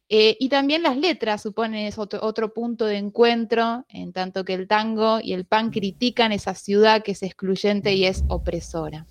eh, 0.08 0.36
y 0.40 0.48
también 0.48 0.82
las 0.82 0.96
letras 0.96 1.42
suponen 1.42 1.92
otro, 1.98 2.20
otro, 2.22 2.54
punto 2.54 2.86
de 2.86 2.96
encuentro, 2.96 3.84
en 3.90 4.14
tanto 4.14 4.46
que 4.46 4.54
el 4.54 4.66
tango 4.66 5.20
y 5.22 5.34
el 5.34 5.44
pan 5.44 5.70
critican 5.70 6.32
esa 6.32 6.54
ciudad 6.54 7.02
que 7.02 7.12
es 7.12 7.22
excluyente 7.22 7.92
y 7.92 8.06
es 8.06 8.24
opresora. 8.28 9.06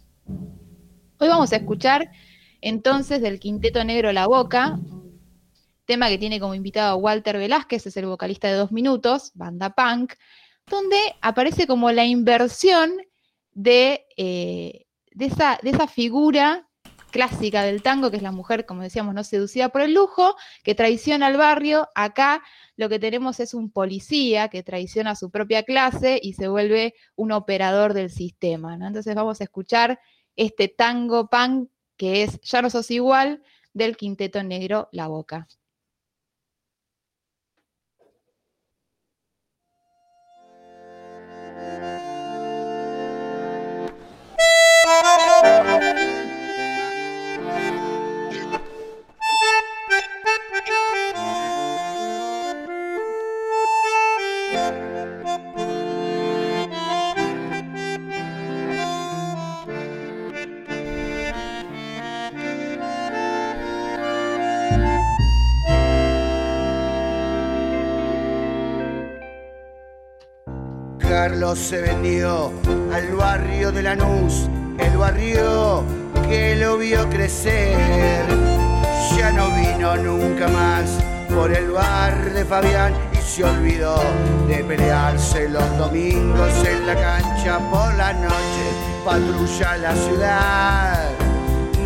Hoy 1.19 1.27
vamos 1.27 1.53
a 1.53 1.57
escuchar 1.57 2.09
entonces 2.61 3.21
del 3.21 3.39
Quinteto 3.39 3.83
Negro 3.83 4.11
La 4.11 4.27
Boca, 4.27 4.79
tema 5.85 6.09
que 6.09 6.17
tiene 6.17 6.39
como 6.39 6.55
invitado 6.55 6.91
a 6.91 6.95
Walter 6.95 7.37
Velázquez, 7.37 7.87
es 7.87 7.97
el 7.97 8.05
vocalista 8.05 8.47
de 8.47 8.53
Dos 8.53 8.71
Minutos, 8.71 9.31
banda 9.33 9.71
punk, 9.71 10.13
donde 10.67 10.97
aparece 11.21 11.67
como 11.67 11.91
la 11.91 12.05
inversión 12.05 12.91
de, 13.51 14.05
eh, 14.15 14.85
de, 15.11 15.25
esa, 15.25 15.59
de 15.61 15.71
esa 15.71 15.87
figura 15.87 16.67
clásica 17.11 17.63
del 17.63 17.83
tango, 17.83 18.09
que 18.09 18.17
es 18.17 18.23
la 18.23 18.31
mujer, 18.31 18.65
como 18.65 18.81
decíamos, 18.81 19.13
no 19.13 19.23
seducida 19.23 19.69
por 19.69 19.81
el 19.81 19.93
lujo, 19.93 20.35
que 20.63 20.75
traiciona 20.75 21.27
al 21.27 21.37
barrio. 21.37 21.89
Acá 21.93 22.41
lo 22.77 22.89
que 22.89 22.99
tenemos 22.99 23.39
es 23.39 23.53
un 23.53 23.69
policía 23.69 24.47
que 24.47 24.63
traiciona 24.63 25.11
a 25.11 25.15
su 25.15 25.29
propia 25.29 25.63
clase 25.63 26.19
y 26.21 26.33
se 26.33 26.47
vuelve 26.47 26.95
un 27.15 27.33
operador 27.33 27.93
del 27.93 28.09
sistema. 28.09 28.73
Entonces 28.75 29.13
vamos 29.13 29.41
a 29.41 29.43
escuchar 29.43 29.99
este 30.37 30.69
tango 30.69 31.27
punk 31.27 31.69
que 32.01 32.23
es 32.23 32.41
Ya 32.41 32.63
no 32.63 32.71
sos 32.71 32.89
igual, 32.89 33.43
del 33.75 33.95
Quinteto 33.95 34.41
Negro 34.41 34.89
La 34.91 35.05
Boca. 35.05 35.47
Carlos 71.23 71.59
se 71.59 71.79
vendió 71.81 72.51
al 72.91 73.15
barrio 73.15 73.71
de 73.71 73.83
Lanús, 73.83 74.49
el 74.79 74.97
barrio 74.97 75.83
que 76.27 76.55
lo 76.55 76.79
vio 76.79 77.07
crecer. 77.11 78.25
Ya 79.15 79.31
no 79.31 79.51
vino 79.51 79.95
nunca 79.97 80.47
más 80.47 80.97
por 81.29 81.53
el 81.53 81.69
bar 81.69 82.33
de 82.33 82.43
Fabián 82.43 82.95
y 83.13 83.17
se 83.17 83.43
olvidó 83.43 84.01
de 84.47 84.63
pelearse 84.63 85.47
los 85.47 85.77
domingos 85.77 86.49
en 86.65 86.87
la 86.87 86.95
cancha 86.95 87.59
por 87.69 87.93
la 87.93 88.13
noche. 88.13 88.65
Patrulla 89.05 89.77
la 89.77 89.93
ciudad, 89.93 91.09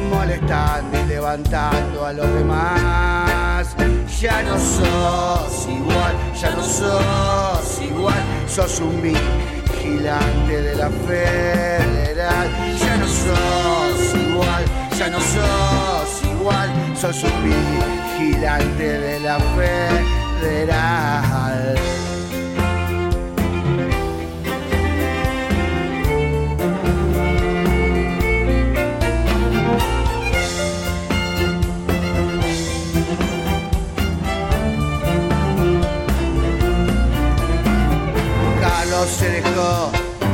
molestando 0.09 0.97
y 0.97 1.07
levantando 1.07 2.05
a 2.05 2.13
los 2.13 2.33
demás. 2.35 3.75
Ya 4.21 4.41
no 4.43 4.57
sos 4.57 5.67
igual, 5.67 6.14
ya 6.39 6.49
no 6.51 6.63
sos 6.63 7.81
igual, 7.81 8.23
sos 8.47 8.79
un 8.79 9.01
vigilante 9.01 10.61
de 10.61 10.75
la 10.75 10.89
federal. 10.89 12.49
Ya 12.79 12.97
no 12.97 13.07
sos 13.07 14.15
igual, 14.15 14.65
ya 14.97 15.09
no 15.09 15.19
sos 15.19 16.23
igual, 16.23 16.69
sos 16.99 17.23
un 17.23 17.43
vigilante 17.43 18.99
de 18.99 19.19
la 19.19 19.39
federal. 19.39 21.24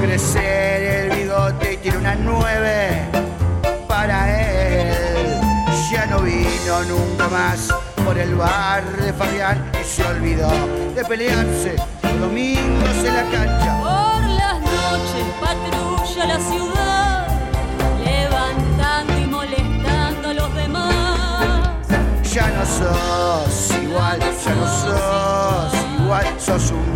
Crecer 0.02 0.82
el 0.82 1.16
bigote 1.16 1.74
y 1.74 1.78
tiene 1.78 2.00
una 2.00 2.16
nueve 2.16 3.04
para 3.88 4.18
él. 4.32 5.40
Ya 5.92 6.08
no 6.08 6.22
vino 6.22 6.84
nunca 6.90 7.28
más 7.28 7.68
por 8.04 8.18
el 8.18 8.34
bar 8.34 8.84
de 8.98 9.14
Fabián 9.14 9.72
y 9.80 9.84
se 9.86 10.04
olvidó 10.04 10.50
de 10.96 11.06
pelearse 11.06 11.76
los 12.02 12.20
domingos 12.20 12.96
en 13.06 13.16
la 13.16 13.24
cancha. 13.30 13.80
Por 13.80 14.24
las 14.28 14.60
noches 14.60 15.26
patrulla 15.40 16.26
la 16.26 16.40
ciudad, 16.40 17.28
levantando 18.04 19.20
y 19.20 19.26
molestando 19.28 20.30
a 20.30 20.34
los 20.34 20.56
demás. 20.56 21.70
Ya 22.24 22.48
no 22.48 22.66
sos 22.66 23.78
igual, 23.84 24.20
ya 24.20 24.56
no 24.56 24.68
sos 24.82 25.74
igual, 26.00 26.26
sos 26.40 26.72
un 26.72 26.92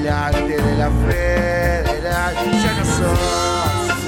vigilante 0.00 0.56
de 0.56 0.76
la 0.76 0.90
federal. 1.06 2.34
Ya 2.62 2.72
no 2.72 2.84
sos 2.84 3.18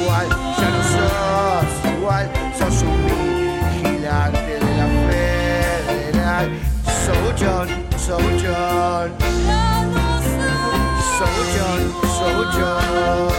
igual, 0.00 0.26
ya 0.58 0.68
no 0.70 0.82
sos 0.92 1.72
igual, 1.92 2.26
sos 2.58 2.82
un 2.82 2.98
vigilante 3.06 4.52
de 4.64 4.72
la 4.78 4.86
federal. 5.10 6.46
Souchon, 7.04 7.68
Souchon, 7.98 9.08
Souchon, 10.22 10.60
Souchon, 11.18 11.80
Souchon, 12.16 13.32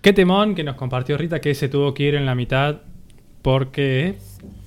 Qué 0.00 0.12
temón 0.12 0.54
que 0.54 0.64
nos 0.64 0.76
compartió 0.76 1.16
Rita 1.18 1.40
que 1.40 1.54
se 1.54 1.68
tuvo 1.68 1.92
que 1.94 2.04
ir 2.04 2.14
en 2.14 2.24
la 2.26 2.34
mitad 2.34 2.76
porque... 3.42 4.16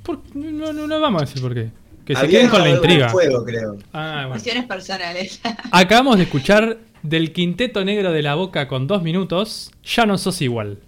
por- 0.03 0.21
no, 0.35 0.73
no, 0.73 0.87
no 0.87 0.99
vamos 1.01 1.21
a 1.21 1.25
decir 1.25 1.41
por 1.41 1.53
qué. 1.53 1.69
Que 2.05 2.15
se 2.15 2.27
queden 2.27 2.49
con 2.49 2.61
la 2.61 2.69
intriga. 2.69 3.09
fuego, 3.09 3.43
creo. 3.45 3.77
Ah, 3.93 4.13
bueno. 4.23 4.29
Cuestiones 4.31 4.65
personales. 4.65 5.41
Acabamos 5.71 6.17
de 6.17 6.23
escuchar 6.23 6.77
del 7.01 7.31
quinteto 7.31 7.83
negro 7.85 8.11
de 8.11 8.21
la 8.21 8.35
boca 8.35 8.67
con 8.67 8.87
dos 8.87 9.01
minutos, 9.03 9.71
ya 9.83 10.05
no 10.05 10.17
sos 10.17 10.41
igual. 10.41 10.79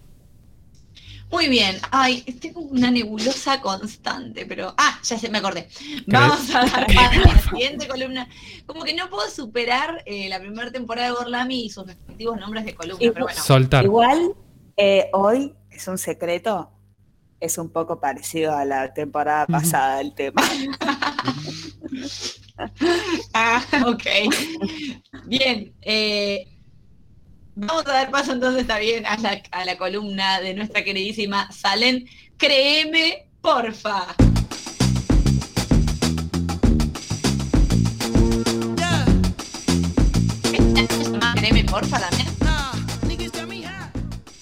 Muy 1.36 1.50
bien. 1.50 1.76
Ay, 1.92 2.22
tengo 2.22 2.62
una 2.62 2.90
nebulosa 2.90 3.60
constante, 3.60 4.46
pero. 4.46 4.74
Ah, 4.78 4.98
ya 5.04 5.20
se 5.20 5.28
me 5.30 5.40
acordé. 5.40 5.68
Vamos 6.08 6.50
a 6.56 6.66
dar 6.66 6.88
paso 6.88 7.22
a 7.30 7.34
la 7.34 7.40
siguiente 7.42 7.88
columna. 7.90 8.30
Como 8.66 8.86
que 8.86 8.94
no 8.94 9.10
puedo 9.10 9.30
superar 9.30 10.02
eh, 10.06 10.30
la 10.30 10.40
primera 10.40 10.72
temporada 10.72 11.10
de 11.10 11.14
Gorlami 11.14 11.66
y 11.66 11.70
sus 11.70 11.86
respectivos 11.88 12.40
nombres 12.40 12.64
de 12.64 12.74
columna, 12.74 13.04
Y- 13.06 13.10
pero 13.12 13.26
bueno. 13.26 13.42
Soltar. 13.42 13.84
Igual, 13.84 14.34
eh, 14.78 15.10
hoy 15.12 15.54
es 15.72 15.86
un 15.90 15.98
secreto, 15.98 16.72
es 17.42 17.58
un 17.58 17.70
poco 17.70 18.00
parecido 18.00 18.56
a 18.56 18.64
la 18.64 18.94
temporada 18.94 19.46
pasada 19.46 20.00
el 20.00 20.14
tema. 20.16 20.42
Ah, 23.34 23.62
ok. 23.86 24.04
Bien. 25.26 25.74
eh, 25.82 26.55
vamos 27.56 27.86
a 27.88 27.92
dar 27.94 28.12
paso 28.12 28.34
entonces, 28.34 28.62
está 28.62 28.80
bien, 28.80 29.06
a 29.06 29.18
la, 29.18 29.42
a 29.52 29.66
la 29.66 29.78
columna 29.78 30.40
de 30.42 30.54
nuestra 30.54 30.84
queridísima 30.84 31.52
Salen. 31.52 32.06
Créeme, 32.38 33.28
porfa. 33.42 34.08
¿Este 40.54 40.88
Créeme, 41.40 41.64
porfa 41.66 42.00
también? 42.00 42.28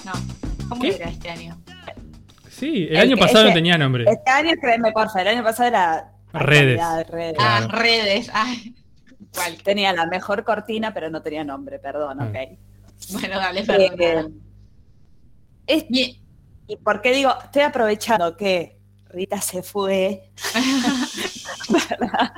No. 0.06 0.12
¿Cómo 0.70 0.82
¿Qué? 0.82 0.96
era 0.96 1.10
este 1.10 1.30
año? 1.30 1.58
Sí, 2.50 2.86
el 2.90 2.96
El 2.96 2.98
año 2.98 3.16
que- 3.16 3.22
pasado 3.22 3.46
no 3.46 3.54
tenía 3.54 3.78
nombre. 3.78 4.06
Este 4.08 4.30
año, 4.30 4.52
créeme, 4.62 4.92
porfa, 4.92 5.22
el 5.22 5.28
año 5.30 5.44
pasado 5.44 5.70
era 5.70 6.12
Redes. 6.34 6.80
redes. 7.10 7.36
Ah, 7.40 7.60
Claro. 7.64 7.80
redes. 7.80 8.30
Ay, 8.34 8.76
¿cuál? 9.34 9.58
Tenía 9.64 9.94
la 9.94 10.06
mejor 10.08 10.44
cortina, 10.44 10.94
pero 10.94 11.10
no 11.10 11.22
tenía 11.22 11.44
nombre, 11.44 11.80
perdón, 11.80 12.18
Ah. 12.22 12.26
ok. 12.26 12.58
Bueno, 13.12 13.38
dale, 13.40 13.64
perdón. 13.64 14.00
Eh, 15.68 15.76
es- 15.78 15.88
Bien. 15.90 16.12
¿Y 16.68 16.78
por 16.78 17.02
qué 17.02 17.12
digo? 17.14 17.32
Estoy 17.44 17.64
aprovechando 17.64 18.38
que 18.38 18.80
Rita 19.10 19.40
se 19.42 19.62
fue 19.62 20.32
para 21.90 22.34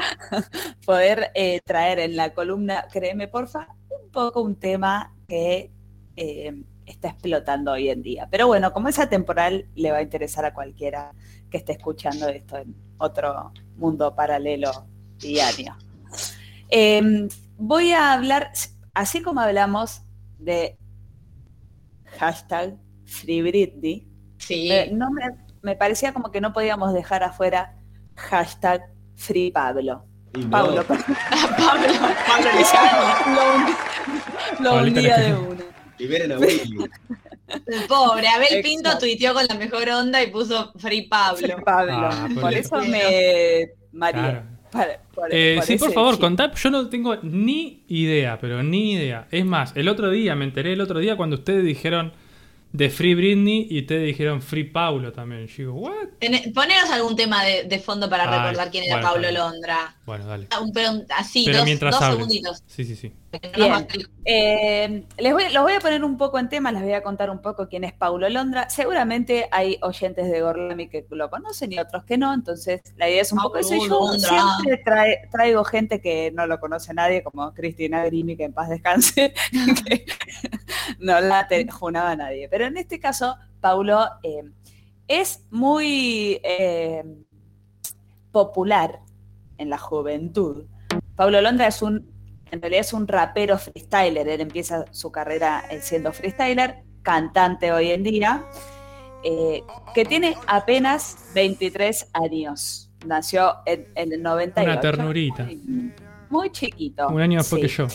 poder 0.86 1.32
eh, 1.36 1.62
traer 1.66 2.00
en 2.00 2.16
la 2.16 2.34
columna, 2.34 2.88
créeme 2.92 3.28
porfa, 3.28 3.68
un 4.04 4.12
poco 4.12 4.42
un 4.42 4.56
tema 4.56 5.14
que 5.28 5.72
eh, 6.16 6.64
está 6.86 7.10
explotando 7.10 7.72
hoy 7.72 7.90
en 7.90 8.02
día. 8.02 8.28
Pero 8.32 8.48
bueno, 8.48 8.74
como 8.74 8.90
es 8.90 9.00
atemporal, 9.00 9.68
le 9.76 9.92
va 9.92 9.98
a 9.98 10.02
interesar 10.02 10.44
a 10.46 10.54
cualquiera 10.54 11.12
que 11.50 11.58
esté 11.58 11.74
escuchando 11.74 12.28
esto 12.28 12.58
en 12.58 12.76
otro 12.98 13.52
mundo 13.78 14.16
paralelo 14.16 14.72
diario. 15.20 15.78
Eh, 16.70 17.28
voy 17.58 17.92
a 17.92 18.14
hablar, 18.14 18.52
así 18.94 19.22
como 19.22 19.40
hablamos 19.42 20.02
de 20.38 20.78
hashtag 22.20 22.78
Free 23.06 23.42
Britney, 23.42 24.08
Sí. 24.38 24.72
eh, 24.72 24.90
no 24.92 25.10
me, 25.12 25.24
me 25.62 25.76
parecía 25.76 26.14
como 26.14 26.32
que 26.32 26.42
no 26.42 26.54
podíamos 26.54 26.94
dejar 26.94 27.24
afuera 27.24 27.76
hashtag 28.16 28.82
Free 29.16 29.52
Pablo. 29.52 30.06
Y 30.36 30.40
no, 30.44 30.50
Pablo, 30.50 30.84
Pablo, 30.88 31.04
Pablo 31.58 32.50
Lozano. 32.60 33.66
lo, 34.60 34.76
lo 34.76 34.84
hundía 34.88 35.18
de. 35.18 35.36
El 37.68 37.88
pobre, 37.88 38.28
Abel 38.28 38.62
Pinto 38.62 38.98
tuiteó 38.98 39.34
con 39.34 39.46
la 39.48 39.56
mejor 39.56 39.88
onda 39.90 40.22
y 40.22 40.28
puso 40.32 40.74
Free 40.78 41.08
Pablo. 41.08 41.38
Free 41.38 41.64
Pablo. 41.64 41.94
Ah, 42.12 42.28
por 42.42 42.54
eso 42.54 42.78
me. 42.82 43.70
Claro. 43.94 44.44
Eh, 45.32 45.60
sí, 45.64 45.78
por 45.78 45.92
favor, 45.94 46.20
contá. 46.20 46.52
Yo 46.54 46.70
no 46.70 46.88
tengo 46.90 47.16
ni 47.24 47.84
idea, 47.88 48.38
pero 48.40 48.62
ni 48.64 48.94
idea. 48.94 49.28
Es 49.32 49.46
más, 49.46 49.74
el 49.76 49.88
otro 49.88 50.10
día, 50.12 50.36
me 50.36 50.46
enteré 50.46 50.74
el 50.74 50.82
otro 50.82 51.00
día 51.00 51.16
cuando 51.16 51.36
ustedes 51.38 51.64
dijeron 51.64 52.14
de 52.74 52.90
Free 52.90 53.16
Britney 53.16 53.68
y 53.70 53.80
ustedes 53.82 54.06
dijeron 54.06 54.42
Free 54.42 54.66
Paulo 54.66 55.14
también. 55.14 55.48
Yo 55.48 55.56
digo, 55.58 55.74
¿what? 55.76 55.94
Poneros 56.54 56.90
algún 56.92 57.16
tema 57.16 57.44
de, 57.46 57.64
de 57.64 57.80
fondo 57.80 58.10
para 58.10 58.24
Ay, 58.30 58.40
recordar 58.40 58.70
quién 58.70 58.84
era 58.84 58.98
bueno, 59.00 59.20
bien. 59.22 59.34
Londra. 59.34 59.96
Bueno, 60.06 60.26
dale. 60.26 60.48
Ah, 60.52 60.60
un- 60.60 60.74
pero 60.74 60.90
así, 61.18 61.44
Pero 61.46 61.60
dos, 61.60 61.66
mientras 61.66 61.94
dos 61.94 62.02
hables. 62.02 62.18
segunditos. 62.18 62.64
Sí, 62.68 62.84
sí, 62.84 62.96
sí. 62.98 63.14
Bien. 63.56 63.88
Eh, 64.26 65.06
les 65.18 65.34
voy, 65.34 65.44
los 65.54 65.64
voy 65.64 65.74
a 65.74 65.80
poner 65.80 66.04
un 66.04 66.18
poco 66.18 66.40
en 66.40 66.50
tema, 66.50 66.72
les 66.72 66.82
voy 66.82 66.94
a 66.94 67.04
contar 67.04 67.30
un 67.30 67.42
poco 67.42 67.68
quién 67.68 67.84
es 67.84 67.94
Paulo 67.94 68.28
Londra. 68.30 68.70
Seguramente 68.70 69.48
hay 69.52 69.78
oyentes 69.82 70.30
de 70.32 70.42
Gorlami 70.42 70.88
que 70.90 71.06
lo 71.10 71.30
conocen 71.30 71.72
y 71.74 71.80
otros 71.80 72.04
que 72.06 72.18
no, 72.18 72.34
entonces 72.34 72.82
la 72.98 73.10
idea 73.10 73.22
es 73.22 73.32
un 73.32 73.40
poco 73.40 73.54
Paulo 73.54 73.66
eso. 73.68 73.76
Y 73.76 73.88
yo 73.88 74.14
siempre 74.18 74.84
trae- 74.84 75.30
traigo 75.32 75.64
gente 75.64 76.02
que 76.02 76.32
no 76.32 76.48
lo 76.48 76.60
conoce 76.60 76.94
nadie, 76.94 77.24
como 77.24 77.54
Cristina 77.54 78.04
Grimi, 78.06 78.36
que 78.36 78.46
en 78.46 78.54
paz 78.54 78.70
descanse, 78.70 79.34
que 79.88 80.06
no 81.00 81.20
la 81.22 81.48
junaba 81.72 82.12
a 82.12 82.16
nadie. 82.16 82.50
Pero 82.50 82.66
en 82.66 82.78
este 82.78 83.00
caso, 83.00 83.38
Paulo 83.62 84.06
eh, 84.24 84.44
es 85.08 85.46
muy 85.52 86.40
eh, 86.44 87.04
popular 88.32 89.00
en 89.58 89.70
la 89.70 89.78
juventud. 89.78 90.66
Pablo 91.16 91.42
Londra 91.42 91.68
es 91.68 91.82
un, 91.82 92.12
en 92.52 92.62
realidad 92.62 92.82
es 92.82 92.94
un 92.94 93.08
rapero 93.08 93.58
freestyler. 93.58 94.28
Él 94.28 94.42
empieza 94.42 94.86
su 94.92 95.12
carrera 95.12 95.66
eh, 95.70 95.80
siendo 95.82 96.14
freestyler, 96.14 96.84
cantante 97.02 97.72
hoy 97.72 97.92
en 97.92 98.04
día, 98.04 98.46
eh, 99.24 99.64
que 99.94 100.06
tiene 100.06 100.36
apenas 100.48 101.18
23 101.34 102.10
años. 102.14 102.92
Nació 103.06 103.56
en, 103.66 103.88
en 103.96 104.14
el 104.14 104.24
98. 104.24 104.72
Una 104.72 104.80
ternurita. 104.80 105.44
Muy, 105.44 105.94
muy 106.30 106.50
chiquito. 106.52 107.08
Un 107.10 107.22
año 107.22 107.40
después 107.40 107.62
sí. 107.62 107.68
que 107.68 107.74
yo. 107.74 107.88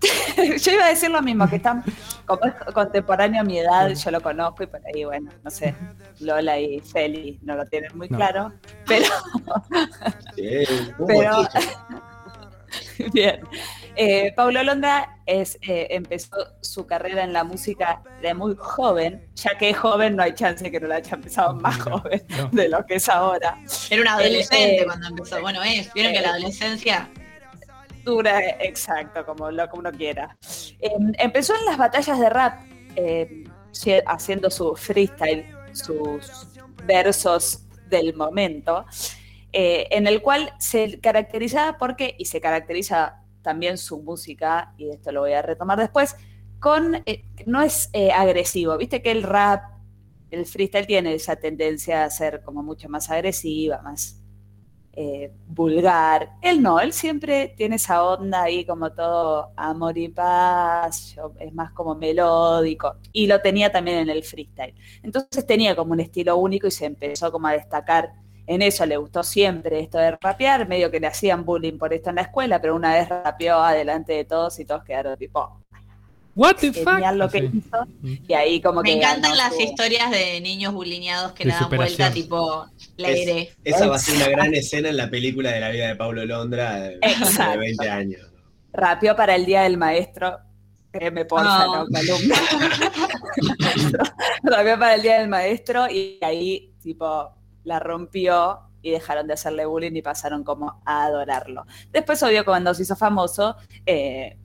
yo 0.60 0.72
iba 0.72 0.84
a 0.84 0.88
decir 0.88 1.10
lo 1.10 1.22
mismo, 1.22 1.48
que 1.48 1.56
están, 1.56 1.82
como 2.26 2.44
es 2.44 2.54
contemporáneo 2.72 3.40
a 3.40 3.44
mi 3.44 3.58
edad, 3.58 3.88
yo 3.88 4.10
lo 4.10 4.20
conozco 4.20 4.62
y 4.62 4.66
por 4.66 4.80
ahí, 4.86 5.04
bueno, 5.04 5.30
no 5.42 5.50
sé, 5.50 5.74
Lola 6.20 6.58
y 6.58 6.80
Feli 6.80 7.38
no 7.42 7.56
lo 7.56 7.64
tienen 7.66 7.96
muy 7.96 8.08
No. 8.08 8.16
claro, 8.16 8.52
pero 8.86 9.06
un 10.98 11.06
Pero-. 11.06 11.48
bien. 13.12 13.40
Eh, 13.96 14.32
Paulo 14.36 14.62
Londra 14.62 15.18
es, 15.24 15.58
eh, 15.62 15.86
empezó 15.90 16.36
su 16.60 16.86
carrera 16.86 17.24
en 17.24 17.32
la 17.32 17.44
música 17.44 18.02
de 18.20 18.34
muy 18.34 18.54
joven, 18.58 19.26
ya 19.34 19.56
que 19.56 19.70
es 19.70 19.76
joven 19.78 20.16
no 20.16 20.22
hay 20.22 20.34
chance 20.34 20.70
que 20.70 20.78
no 20.80 20.86
la 20.88 20.96
haya 20.96 21.14
empezado 21.14 21.54
más 21.54 21.78
joven 21.80 22.22
no. 22.28 22.48
de 22.48 22.68
lo 22.68 22.84
que 22.84 22.96
es 22.96 23.08
ahora. 23.08 23.58
Era 23.90 24.02
un 24.02 24.08
adolescente 24.08 24.80
eh, 24.82 24.84
cuando 24.84 25.08
empezó. 25.08 25.40
Bueno, 25.40 25.62
es. 25.62 25.92
Vieron 25.94 26.12
que 26.12 26.20
la 26.20 26.30
adolescencia. 26.30 27.10
Dura, 28.04 28.38
exacto, 28.60 29.24
como 29.26 29.50
lo 29.50 29.68
que 29.68 29.78
uno 29.78 29.90
quiera. 29.90 30.36
Eh, 30.80 30.90
empezó 31.18 31.54
en 31.56 31.64
las 31.64 31.76
batallas 31.76 32.20
de 32.20 32.28
rap, 32.30 32.60
eh, 32.94 33.44
si- 33.72 34.00
haciendo 34.06 34.48
su 34.50 34.76
freestyle, 34.76 35.44
sus 35.72 36.46
versos 36.84 37.62
del 37.88 38.14
momento, 38.14 38.84
eh, 39.58 39.88
en 39.90 40.06
el 40.06 40.20
cual 40.20 40.52
se 40.58 41.00
caracterizaba 41.00 41.78
porque, 41.78 42.14
y 42.18 42.26
se 42.26 42.42
caracteriza 42.42 43.22
también 43.40 43.78
su 43.78 44.02
música, 44.02 44.74
y 44.76 44.90
esto 44.90 45.12
lo 45.12 45.22
voy 45.22 45.32
a 45.32 45.40
retomar 45.40 45.78
después, 45.78 46.14
con, 46.60 46.96
eh, 47.06 47.24
no 47.46 47.62
es 47.62 47.88
eh, 47.94 48.12
agresivo, 48.12 48.76
viste 48.76 49.00
que 49.00 49.10
el 49.10 49.22
rap, 49.22 49.62
el 50.30 50.44
freestyle 50.44 50.86
tiene 50.86 51.14
esa 51.14 51.36
tendencia 51.36 52.04
a 52.04 52.10
ser 52.10 52.42
como 52.42 52.62
mucho 52.62 52.90
más 52.90 53.08
agresiva, 53.08 53.80
más 53.80 54.20
vulgar. 55.46 56.32
Él 56.42 56.62
no, 56.62 56.80
él 56.80 56.92
siempre 56.92 57.54
tiene 57.56 57.76
esa 57.76 58.02
onda 58.02 58.42
ahí 58.42 58.64
como 58.64 58.92
todo 58.92 59.52
amor 59.56 59.96
y 59.96 60.08
paz, 60.08 61.16
es 61.38 61.54
más 61.54 61.72
como 61.72 61.94
melódico, 61.94 62.96
y 63.10 63.26
lo 63.26 63.40
tenía 63.40 63.72
también 63.72 63.98
en 63.98 64.10
el 64.10 64.22
freestyle. 64.22 64.74
Entonces 65.02 65.46
tenía 65.46 65.74
como 65.74 65.92
un 65.92 66.00
estilo 66.00 66.36
único 66.36 66.66
y 66.66 66.70
se 66.70 66.84
empezó 66.84 67.32
como 67.32 67.46
a 67.46 67.52
destacar 67.52 68.25
en 68.46 68.62
eso, 68.62 68.86
le 68.86 68.96
gustó 68.96 69.22
siempre 69.22 69.80
esto 69.80 69.98
de 69.98 70.12
rapear, 70.20 70.68
medio 70.68 70.90
que 70.90 71.00
le 71.00 71.08
hacían 71.08 71.44
bullying 71.44 71.78
por 71.78 71.92
esto 71.92 72.10
en 72.10 72.16
la 72.16 72.22
escuela, 72.22 72.60
pero 72.60 72.76
una 72.76 72.94
vez 72.94 73.08
rapeó 73.08 73.56
adelante 73.58 74.12
de 74.12 74.24
todos 74.24 74.58
y 74.60 74.64
todos 74.64 74.84
quedaron 74.84 75.16
tipo, 75.18 75.60
What 76.36 76.56
the 76.56 76.72
fuck? 76.72 76.92
genial 76.94 77.18
lo 77.18 77.28
que 77.30 77.38
Así. 77.38 77.50
hizo, 77.58 77.86
y 78.28 78.34
ahí 78.34 78.60
como 78.60 78.82
Me 78.82 78.90
que... 78.90 78.96
encantan 78.98 79.32
ganó 79.32 79.36
las 79.36 79.58
historias 79.58 80.10
de 80.10 80.38
niños 80.42 80.74
bulineados 80.74 81.32
que 81.32 81.46
le 81.46 81.52
dan 81.52 81.70
vuelta, 81.70 82.10
tipo, 82.12 82.66
la 82.98 83.08
Es- 83.08 83.18
iré. 83.22 83.52
Esa 83.64 83.88
va 83.88 83.96
a 83.96 83.98
ser 83.98 84.16
una 84.16 84.28
gran 84.28 84.54
escena 84.54 84.90
en 84.90 84.98
la 84.98 85.08
película 85.08 85.50
de 85.50 85.60
la 85.60 85.70
vida 85.70 85.88
de 85.88 85.96
Pablo 85.96 86.24
Londra 86.26 86.78
de, 86.78 86.94
Exacto. 87.00 87.52
de 87.52 87.56
20 87.58 87.88
años. 87.90 88.20
rapeó 88.72 89.16
para 89.16 89.34
el 89.34 89.46
Día 89.46 89.62
del 89.62 89.78
Maestro. 89.78 90.36
Créeme, 90.92 91.24
porfa, 91.24 91.64
No. 91.66 91.84
no, 91.84 91.86
columna. 91.86 92.36
rapeó 94.42 94.78
para 94.78 94.94
el 94.94 95.02
Día 95.02 95.18
del 95.20 95.28
Maestro 95.28 95.88
y 95.90 96.18
ahí, 96.22 96.72
tipo, 96.82 97.32
la 97.66 97.80
rompió 97.80 98.60
y 98.80 98.92
dejaron 98.92 99.26
de 99.26 99.34
hacerle 99.34 99.66
bullying 99.66 99.96
y 99.96 100.02
pasaron 100.02 100.44
como 100.44 100.80
a 100.86 101.04
adorarlo. 101.04 101.66
Después, 101.90 102.22
obvio, 102.22 102.44
cuando 102.44 102.72
se 102.72 102.84
hizo 102.84 102.94
famoso, 102.94 103.56
eh, 103.84 104.38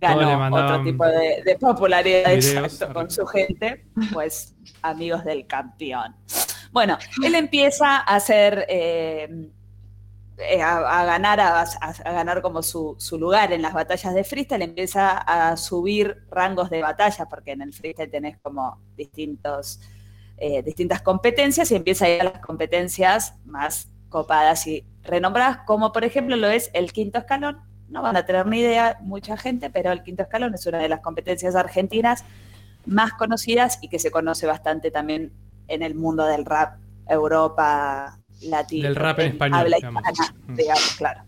ganó 0.00 0.56
otro 0.56 0.82
tipo 0.84 1.04
de, 1.04 1.42
de 1.44 1.58
popularidad 1.58 2.32
exacto, 2.32 2.94
con 2.94 3.10
su 3.10 3.26
gente, 3.26 3.86
pues 4.12 4.54
amigos 4.82 5.24
del 5.24 5.46
campeón. 5.48 6.14
Bueno, 6.70 6.96
él 7.24 7.34
empieza 7.34 7.96
a 7.96 8.14
hacer, 8.14 8.64
eh, 8.68 9.50
eh, 10.38 10.62
a, 10.62 11.00
a 11.00 11.04
ganar, 11.06 11.40
a, 11.40 11.62
a 11.62 12.12
ganar 12.12 12.42
como 12.42 12.62
su, 12.62 12.94
su 12.98 13.18
lugar 13.18 13.52
en 13.52 13.62
las 13.62 13.72
batallas 13.72 14.14
de 14.14 14.22
freestyle, 14.22 14.62
empieza 14.62 15.18
a 15.18 15.56
subir 15.56 16.24
rangos 16.30 16.70
de 16.70 16.82
batalla, 16.82 17.26
porque 17.26 17.52
en 17.52 17.62
el 17.62 17.72
freestyle 17.72 18.10
tenés 18.10 18.38
como 18.38 18.80
distintos, 18.96 19.80
eh, 20.38 20.62
distintas 20.62 21.02
competencias 21.02 21.70
y 21.70 21.76
empieza 21.76 22.06
a 22.06 22.08
ir 22.10 22.20
a 22.20 22.24
las 22.24 22.38
competencias 22.40 23.34
más 23.44 23.88
copadas 24.08 24.66
y 24.66 24.84
renombradas, 25.02 25.58
como 25.66 25.92
por 25.92 26.04
ejemplo 26.04 26.36
lo 26.36 26.48
es 26.48 26.70
el 26.74 26.92
quinto 26.92 27.18
escalón. 27.18 27.60
No 27.88 28.02
van 28.02 28.16
a 28.16 28.26
tener 28.26 28.46
ni 28.46 28.60
idea 28.60 28.98
mucha 29.02 29.36
gente, 29.36 29.70
pero 29.70 29.92
el 29.92 30.02
quinto 30.02 30.22
escalón 30.22 30.54
es 30.54 30.66
una 30.66 30.78
de 30.78 30.88
las 30.88 31.00
competencias 31.00 31.54
argentinas 31.54 32.24
más 32.84 33.12
conocidas 33.12 33.78
y 33.82 33.88
que 33.88 33.98
se 33.98 34.10
conoce 34.10 34.46
bastante 34.46 34.90
también 34.90 35.32
en 35.68 35.82
el 35.82 35.94
mundo 35.94 36.24
del 36.26 36.44
rap, 36.44 36.78
Europa, 37.08 38.18
Latina. 38.42 38.88
Del 38.88 38.96
rap 38.96 39.18
en 39.20 39.32
español, 39.32 39.58
Habla 39.60 39.76
digamos. 39.76 40.02
hispana, 40.10 40.34
Mm. 40.46 40.54
digamos, 40.56 40.94
claro. 40.96 41.22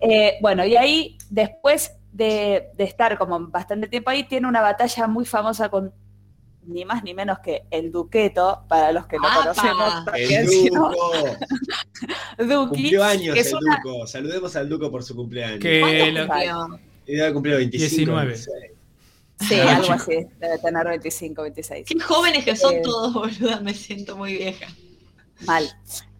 Eh, 0.00 0.34
bueno, 0.42 0.64
y 0.64 0.76
ahí, 0.76 1.18
después 1.30 1.92
de, 2.12 2.68
de 2.76 2.84
estar 2.84 3.16
como 3.18 3.40
bastante 3.48 3.88
tiempo 3.88 4.10
ahí, 4.10 4.24
tiene 4.24 4.46
una 4.46 4.60
batalla 4.60 5.06
muy 5.06 5.24
famosa 5.24 5.68
con 5.68 5.92
ni 6.66 6.84
más 6.84 7.02
ni 7.04 7.14
menos 7.14 7.38
que 7.40 7.64
el 7.70 7.90
Duqueto, 7.92 8.64
para 8.68 8.92
los 8.92 9.06
que 9.06 9.16
no 9.18 9.26
¡Apa! 9.28 9.54
conocemos. 9.54 9.94
El 10.16 10.46
Duco. 10.68 10.96
Duki, 12.38 12.68
Cumplió 12.82 13.04
años 13.04 13.36
el 13.36 13.54
una- 13.54 13.80
Duco. 13.82 14.06
Saludemos 14.06 14.54
al 14.56 14.68
Duco 14.68 14.90
por 14.90 15.02
su 15.02 15.14
cumpleaños. 15.14 15.60
Que 15.60 15.80
¿Cuánto 15.80 16.20
lo- 16.22 16.26
cumplió? 16.28 16.80
Y 17.06 17.14
debe 17.16 17.32
cumplido 17.32 17.58
25. 17.58 17.90
19. 17.96 18.30
no 18.30 18.36
sé. 18.36 18.50
Sí, 19.40 19.54
Ah, 19.60 19.70
algo 19.72 19.82
chico. 19.82 19.94
así, 19.94 20.26
debe 20.38 20.58
tener 20.58 20.86
25, 20.86 21.42
26. 21.42 21.86
Qué 21.88 22.00
jóvenes 22.00 22.44
que 22.44 22.56
son 22.56 22.74
Eh, 22.74 22.80
todos, 22.82 23.12
boluda, 23.12 23.60
me 23.60 23.74
siento 23.74 24.16
muy 24.16 24.32
vieja. 24.38 24.66
Mal. 25.46 25.68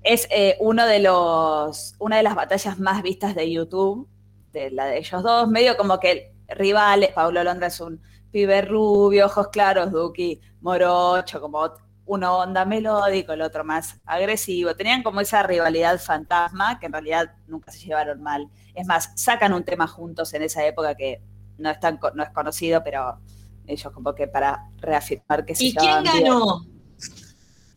Es 0.02 0.26
eh, 0.30 0.56
uno 0.60 0.84
de 0.86 0.98
los, 0.98 1.94
una 1.98 2.16
de 2.18 2.22
las 2.24 2.34
batallas 2.34 2.78
más 2.78 3.02
vistas 3.02 3.34
de 3.34 3.50
YouTube, 3.50 4.08
de 4.52 4.70
la 4.70 4.86
de 4.86 4.98
ellos 4.98 5.22
dos, 5.22 5.48
medio 5.48 5.76
como 5.76 5.98
que 6.00 6.32
rivales, 6.48 7.10
Pablo 7.12 7.42
Londra 7.44 7.68
es 7.68 7.80
un 7.80 8.00
pibe 8.34 8.62
rubio, 8.62 9.26
ojos 9.26 9.46
claros, 9.48 9.92
Duki 9.92 10.40
morocho, 10.60 11.40
como 11.40 11.70
uno 12.06 12.38
onda 12.38 12.64
melódico, 12.64 13.32
el 13.32 13.42
otro 13.42 13.62
más 13.64 14.00
agresivo. 14.04 14.74
Tenían 14.74 15.04
como 15.04 15.20
esa 15.20 15.44
rivalidad 15.44 16.00
fantasma 16.00 16.80
que 16.80 16.86
en 16.86 16.92
realidad 16.92 17.30
nunca 17.46 17.70
se 17.70 17.78
llevaron 17.86 18.20
mal. 18.20 18.48
Es 18.74 18.88
más, 18.88 19.12
sacan 19.14 19.52
un 19.52 19.62
tema 19.64 19.86
juntos 19.86 20.34
en 20.34 20.42
esa 20.42 20.66
época 20.66 20.96
que 20.96 21.22
no 21.58 21.70
es, 21.70 21.78
tan 21.78 21.96
co- 21.98 22.10
no 22.10 22.24
es 22.24 22.30
conocido, 22.30 22.82
pero 22.82 23.20
ellos 23.68 23.92
como 23.92 24.12
que 24.16 24.26
para 24.26 24.68
reafirmar 24.78 25.44
que 25.44 25.54
se 25.54 25.66
¿Y 25.66 25.74
quién 25.76 26.02
bien. 26.02 26.24
ganó? 26.24 26.66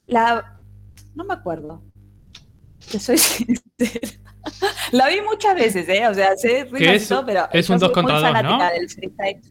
La. 0.07 0.59
No 1.13 1.23
me 1.23 1.35
acuerdo. 1.35 1.83
Te 2.91 2.99
soy 2.99 3.17
sincera. 3.19 3.61
La 4.91 5.07
vi 5.09 5.21
muchas 5.21 5.53
veces, 5.53 5.87
¿eh? 5.87 6.07
O 6.07 6.13
sea, 6.15 6.35
sé 6.35 6.67
pero 6.71 7.47
es 7.51 7.69
un 7.69 7.77
dos 7.77 7.91
contra 7.91 8.15
muy 8.15 8.23
dos, 8.23 8.31
fanática 8.31 8.57
¿no? 8.69 8.73
del 8.73 8.89
freestyle. 8.89 9.41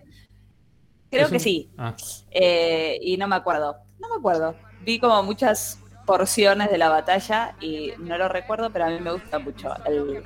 Creo 1.19 1.29
que 1.29 1.35
un- 1.35 1.41
sí. 1.41 1.71
Ah, 1.79 1.95
Eh, 2.31 2.99
y 3.03 3.17
no 3.17 3.29
me 3.29 3.37
acuerdo. 3.37 3.77
No 3.99 4.09
me 4.09 4.17
acuerdo. 4.17 4.55
Vi 4.83 4.99
como 5.01 5.23
muchas 5.23 5.81
porciones 6.07 6.71
de 6.71 6.79
la 6.79 6.89
batalla 6.89 7.57
y 7.61 7.93
no 7.99 8.17
lo 8.19 8.29
recuerdo, 8.29 8.71
pero 8.71 8.85
a 8.87 8.89
mí 8.91 9.01
me 9.01 9.11
gusta 9.13 9.39
mucho 9.39 9.75
el 9.87 10.23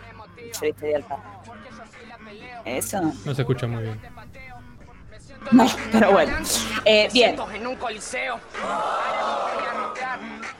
freestyle 0.52 0.92
del 0.92 1.02
rap. 1.04 1.18
Eso. 2.64 3.00
no 3.24 3.34
se 3.34 3.42
escucha 3.42 3.66
muy 3.66 3.82
bien. 3.84 4.00
No, 5.52 5.66
pero 5.90 6.12
bueno. 6.12 6.36
Eh, 6.84 7.08
bien. 7.12 7.36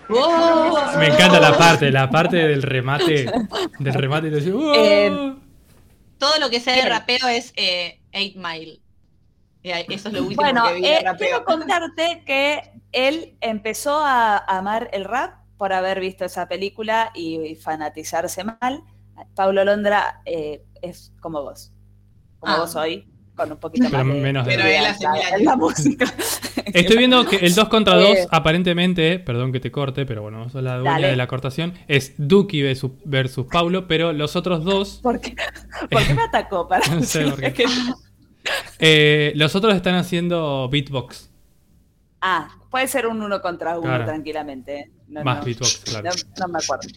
¡Oh! 0.09 0.79
Me 0.99 1.07
encanta 1.09 1.39
la 1.39 1.57
parte, 1.57 1.91
la 1.93 2.09
parte 2.11 2.37
del 2.37 2.63
remate. 2.63 3.31
Del 3.79 3.95
remate 3.95 4.27
y 4.29 4.31
decir, 4.31 4.55
"Oh". 4.55 4.73
Eh, 4.75 5.35
Todo 6.19 6.39
lo 6.39 6.51
que 6.51 6.61
sé 6.61 6.73
de 6.73 6.83
rapeo 6.87 7.29
es 7.29 7.53
eh, 7.57 8.01
8 8.13 8.33
Mile. 8.37 8.81
Ahí- 9.65 9.85
Eso 9.89 10.09
es 10.09 10.15
lo 10.15 10.23
último 10.23 10.43
Bueno, 10.43 10.65
que 10.69 10.75
vi 10.75 10.81
de 10.83 10.95
eh, 10.95 11.05
quiero 11.19 11.45
contarte 11.45 12.23
que 12.25 12.61
él 12.93 13.37
empezó 13.41 13.99
a 14.05 14.39
amar 14.39 14.89
el 14.93 15.05
rap 15.05 15.35
por 15.59 15.73
haber 15.73 16.01
visto 16.01 16.25
esa 16.25 16.49
película 16.49 17.11
y 17.15 17.55
fanatizarse 17.57 18.43
mal. 18.45 18.83
Pablo 19.35 19.63
Londra 19.65 20.23
eh, 20.25 20.65
es 20.81 21.13
como 21.21 21.43
vos, 21.43 21.73
como 22.39 22.55
Ah. 22.55 22.59
vos 22.61 22.75
hoy, 22.75 23.07
con 23.37 23.53
un 23.53 23.59
poquito 23.59 23.87
Pero 23.91 24.03
más 24.05 24.15
de, 24.15 24.21
menos 24.23 24.47
de 24.47 24.57
Pero 24.57 24.87
hace 24.89 25.05
la, 25.05 25.13
mil 25.37 25.45
la 25.45 25.57
música. 25.57 26.07
Estoy 26.73 26.97
viendo 26.97 27.27
que 27.27 27.37
el 27.37 27.55
2 27.55 27.69
contra 27.69 27.97
2, 27.97 28.09
Eh. 28.17 28.27
aparentemente, 28.31 29.19
perdón 29.19 29.53
que 29.53 29.61
te 29.61 29.71
corte, 29.71 30.07
pero 30.07 30.23
bueno, 30.23 30.49
sos 30.49 30.63
la 30.63 30.77
dueña 30.77 30.93
Dale. 30.93 31.09
de 31.09 31.17
la 31.17 31.27
cortación, 31.27 31.75
es 31.87 32.15
Duki 32.17 32.63
versus, 32.63 32.93
versus 33.05 33.47
Paulo, 33.53 33.87
pero 33.87 34.15
los 34.15 34.37
otros 34.37 34.65
dos, 34.65 35.01
¿Por 35.03 35.21
qué, 35.21 35.35
por 35.91 36.03
qué 36.07 36.15
me 36.15 36.23
atacó? 36.23 36.67
Para 36.67 36.87
No 36.95 37.03
sé 37.03 37.27
por 37.27 37.41
qué. 37.41 37.47
Es 37.49 37.55
que 37.55 37.65
no- 37.65 37.97
eh, 38.79 39.33
los 39.37 39.55
otros 39.55 39.75
están 39.75 39.95
haciendo 39.95 40.69
beatbox. 40.71 41.31
Ah, 42.21 42.49
puede 42.71 42.87
ser 42.89 43.07
un 43.07 43.23
uno 43.23 43.41
contra 43.41 43.73
uno 43.79 43.83
Claro. 43.89 44.05
tranquilamente. 44.05 44.91
No, 45.09 45.25
Más 45.25 45.39
no. 45.39 45.45
beatbox, 45.45 45.79
claro. 45.79 46.11
No, 46.11 46.47
no 46.47 46.53
me 46.53 46.59
acuerdo. 46.63 46.89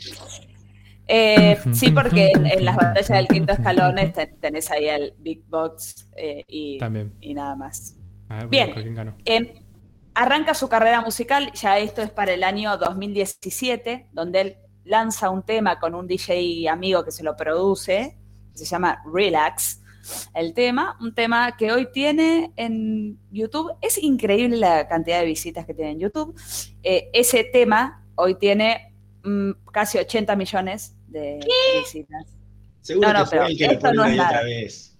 Eh, 1.07 1.57
sí, 1.74 1.91
porque 1.91 2.32
en, 2.34 2.45
en 2.45 2.65
las 2.65 2.76
batallas 2.76 3.10
del 3.10 3.28
quinto 3.28 3.53
escalón 3.53 3.95
ten- 4.14 4.38
tenés 4.40 4.72
ahí 4.72 4.88
el 4.88 5.14
Big 5.20 5.44
Box 5.48 6.07
eh, 6.15 6.44
y, 6.48 6.78
También. 6.78 7.14
y 7.22 7.34
nada 7.34 7.56
más. 7.56 7.95
Bien. 8.49 8.74
Eh, 9.26 9.53
arranca 10.15 10.53
su 10.53 10.68
carrera 10.70 11.02
musical, 11.02 11.52
ya 11.53 11.78
esto 11.78 12.02
es 12.02 12.10
para 12.10 12.34
el 12.34 12.44
año 12.44 12.78
2017, 12.78 14.07
donde 14.11 14.41
él 14.41 14.57
lanza 14.86 15.30
un 15.30 15.44
tema 15.44 15.80
con 15.80 15.94
un 15.95 16.07
DJ 16.07 16.68
amigo 16.70 17.03
que 17.03 17.11
se 17.11 17.24
lo 17.24 17.36
produce, 17.36 18.18
que 18.52 18.57
se 18.57 18.65
llama 18.65 19.02
Relax. 19.14 19.82
El 20.34 20.53
tema, 20.53 20.97
un 20.99 21.13
tema 21.13 21.55
que 21.57 21.71
hoy 21.71 21.88
tiene 21.91 22.51
en 22.55 23.19
YouTube, 23.31 23.71
es 23.81 23.97
increíble 24.01 24.57
la 24.57 24.88
cantidad 24.88 25.19
de 25.19 25.25
visitas 25.25 25.65
que 25.65 25.73
tiene 25.73 25.91
en 25.91 25.99
YouTube. 25.99 26.39
Eh, 26.84 27.09
ese 27.13 27.43
tema 27.45 28.05
hoy 28.15 28.35
tiene 28.35 28.93
mm, 29.23 29.51
casi 29.71 29.97
80 29.97 30.35
millones 30.35 30.95
de 31.07 31.39
visitas. 31.80 32.25
Seguro 32.81 33.09
No, 33.09 33.13
no, 33.13 33.19
que 33.21 33.25
fue 33.30 33.38
pero 33.38 33.47
el 33.49 33.57
que 33.57 33.65
lo 33.65 33.71
esto 33.73 33.93
no 33.93 34.05
es 34.05 34.19
otra 34.19 34.43
vez. 34.43 34.97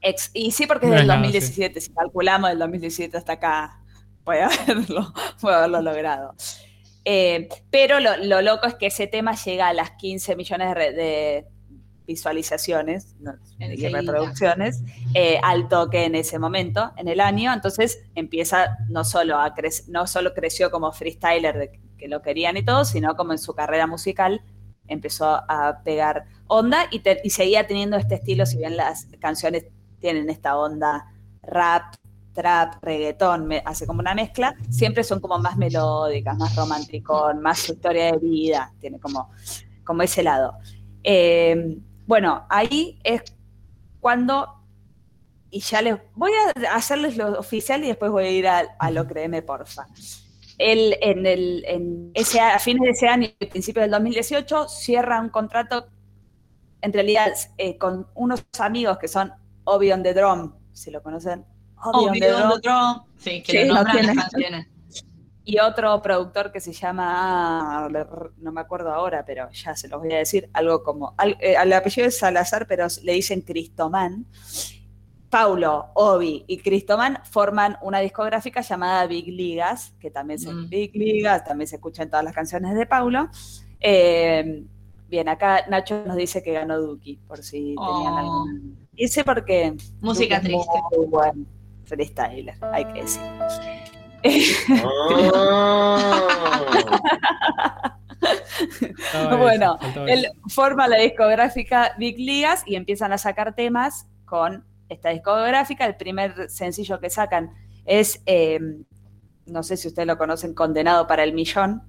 Ex- 0.00 0.30
y 0.34 0.50
sí, 0.50 0.66
porque 0.66 0.86
es 0.86 0.90
No 0.90 0.96
del 0.96 1.02
es 1.02 1.08
nada, 1.08 1.20
2017, 1.20 1.80
si 1.80 1.92
calculamos 1.92 2.50
del 2.50 2.58
2017 2.58 3.16
hasta 3.16 3.32
acá, 3.32 3.80
puede 4.24 4.42
haberlo, 4.42 5.12
puede 5.40 5.56
haberlo 5.56 5.82
logrado. 5.82 6.34
Eh, 7.04 7.48
pero 7.70 8.00
lo, 8.00 8.16
lo 8.16 8.42
loco 8.42 8.66
es 8.66 8.74
que 8.74 8.86
ese 8.86 9.06
tema 9.06 9.34
llega 9.36 9.68
a 9.68 9.72
las 9.72 9.92
15 9.92 10.34
millones 10.34 10.74
de 10.74 11.46
visualizaciones 12.06 13.14
no, 13.20 13.32
y 13.58 13.76
reproducciones 14.06 14.82
eh, 15.14 15.38
al 15.42 15.68
toque 15.68 16.04
en 16.04 16.14
ese 16.14 16.38
momento, 16.38 16.92
en 16.96 17.08
el 17.08 17.20
año. 17.20 17.52
Entonces 17.52 17.98
empieza 18.14 18.76
no 18.88 19.04
solo 19.04 19.38
a 19.38 19.54
crec- 19.54 19.86
no 19.88 20.06
solo 20.06 20.32
creció 20.34 20.70
como 20.70 20.92
freestyler 20.92 21.58
de 21.58 21.80
que 21.98 22.08
lo 22.08 22.22
querían 22.22 22.56
y 22.56 22.64
todo, 22.64 22.84
sino 22.84 23.16
como 23.16 23.32
en 23.32 23.38
su 23.38 23.54
carrera 23.54 23.86
musical 23.86 24.42
empezó 24.88 25.26
a 25.48 25.80
pegar 25.84 26.26
onda 26.46 26.86
y, 26.90 27.00
te- 27.00 27.20
y 27.24 27.30
seguía 27.30 27.66
teniendo 27.66 27.96
este 27.96 28.14
estilo, 28.16 28.46
si 28.46 28.58
bien 28.58 28.76
las 28.76 29.06
canciones 29.18 29.66
tienen 29.98 30.30
esta 30.30 30.56
onda 30.56 31.12
rap, 31.42 31.94
trap, 32.34 32.74
reggaetón, 32.82 33.46
me- 33.46 33.62
hace 33.64 33.86
como 33.86 34.00
una 34.00 34.14
mezcla, 34.14 34.54
siempre 34.70 35.02
son 35.04 35.20
como 35.20 35.38
más 35.38 35.56
melódicas, 35.56 36.36
más 36.36 36.54
romanticón, 36.54 37.40
más 37.40 37.68
historia 37.68 38.12
de 38.12 38.18
vida, 38.18 38.72
tiene 38.78 39.00
como, 39.00 39.30
como 39.84 40.02
ese 40.02 40.22
lado. 40.22 40.54
Eh, 41.02 41.78
bueno, 42.06 42.46
ahí 42.48 42.98
es 43.04 43.22
cuando, 44.00 44.62
y 45.50 45.60
ya 45.60 45.82
les 45.82 45.96
voy 46.14 46.32
a 46.32 46.74
hacerles 46.74 47.16
lo 47.16 47.38
oficial 47.38 47.82
y 47.84 47.88
después 47.88 48.10
voy 48.10 48.24
a 48.24 48.30
ir 48.30 48.46
a, 48.48 48.60
a 48.78 48.90
lo 48.90 49.06
créeme, 49.06 49.42
porfa. 49.42 49.86
Él, 50.58 50.96
en 51.02 51.26
el, 51.26 51.64
en 51.66 52.10
ese, 52.14 52.40
a 52.40 52.58
fines 52.58 52.82
de 52.82 52.90
ese 52.90 53.08
año, 53.08 53.28
y 53.38 53.46
principios 53.46 53.82
del 53.84 53.90
2018, 53.90 54.68
cierra 54.68 55.20
un 55.20 55.28
contrato, 55.28 55.88
en 56.80 56.92
realidad, 56.92 57.32
eh, 57.58 57.76
con 57.76 58.06
unos 58.14 58.44
amigos 58.58 58.98
que 58.98 59.08
son 59.08 59.32
Obi 59.64 59.92
on 59.92 60.02
the 60.02 60.14
Drum, 60.14 60.54
si 60.72 60.90
lo 60.90 61.02
conocen. 61.02 61.44
Obi 61.82 62.06
on 62.06 62.12
the 62.20 62.60
Drum. 62.62 63.02
Sí, 63.18 63.42
que 63.42 63.52
Sí, 63.52 63.58
lo 63.68 63.74
no 63.74 63.82
nombran 63.82 63.96
tiene. 63.96 64.14
las 64.14 64.30
canciones. 64.30 64.66
Y 65.48 65.60
otro 65.60 66.02
productor 66.02 66.50
que 66.50 66.58
se 66.60 66.72
llama, 66.72 67.88
no 68.38 68.50
me 68.50 68.60
acuerdo 68.60 68.92
ahora, 68.92 69.24
pero 69.24 69.48
ya 69.52 69.76
se 69.76 69.86
los 69.86 70.00
voy 70.02 70.12
a 70.12 70.18
decir, 70.18 70.50
algo 70.52 70.82
como, 70.82 71.14
al, 71.16 71.36
eh, 71.40 71.54
el 71.62 71.72
apellido 71.72 72.08
es 72.08 72.18
Salazar, 72.18 72.66
pero 72.66 72.88
le 73.04 73.12
dicen 73.12 73.42
Cristomán. 73.42 74.26
Paulo, 75.30 75.86
Obi 75.94 76.44
y 76.48 76.58
Cristomán 76.58 77.20
forman 77.30 77.76
una 77.82 78.00
discográfica 78.00 78.60
llamada 78.60 79.06
Big 79.06 79.28
Ligas, 79.28 79.94
que 80.00 80.10
también 80.10 80.38
se, 80.40 80.52
Mm. 80.52 80.68
Big 80.68 80.94
Ligas, 80.96 81.44
también 81.44 81.68
se 81.68 81.76
escuchan 81.76 82.10
todas 82.10 82.24
las 82.24 82.34
canciones 82.34 82.74
de 82.74 82.86
Paulo. 82.86 83.28
Eh, 83.80 84.64
bien, 85.08 85.28
acá 85.28 85.64
Nacho 85.68 86.02
nos 86.06 86.16
dice 86.16 86.42
que 86.42 86.52
ganó 86.54 86.78
Duki, 86.80 87.18
por 87.28 87.38
si 87.44 87.76
tenían 87.76 87.78
Oh. 88.14 88.18
algún... 88.18 88.88
Hice 88.96 89.22
porque. 89.24 89.76
Música 90.00 90.40
triste. 90.40 90.72
Muy 90.96 91.06
buen 91.06 91.46
freestyler, 91.84 92.56
hay 92.72 92.84
que 92.86 93.02
decir. 93.02 93.22
Faltaba 99.12 99.36
Bueno, 99.36 99.78
eso, 99.82 100.06
Él 100.06 100.26
forma 100.48 100.88
la 100.88 100.96
discográfica 100.98 101.92
Big 101.98 102.18
Ligas 102.18 102.62
y 102.66 102.76
empiezan 102.76 103.12
a 103.12 103.18
sacar 103.18 103.54
temas 103.54 104.06
con 104.24 104.64
esta 104.88 105.10
discográfica. 105.10 105.84
El 105.86 105.96
primer 105.96 106.48
sencillo 106.50 106.98
que 107.00 107.10
sacan 107.10 107.50
es, 107.84 108.22
eh, 108.26 108.58
no 109.46 109.62
sé 109.62 109.76
si 109.76 109.88
ustedes 109.88 110.06
lo 110.08 110.16
conocen, 110.18 110.54
Condenado 110.54 111.06
para 111.06 111.22
el 111.24 111.32
Millón. 111.34 111.82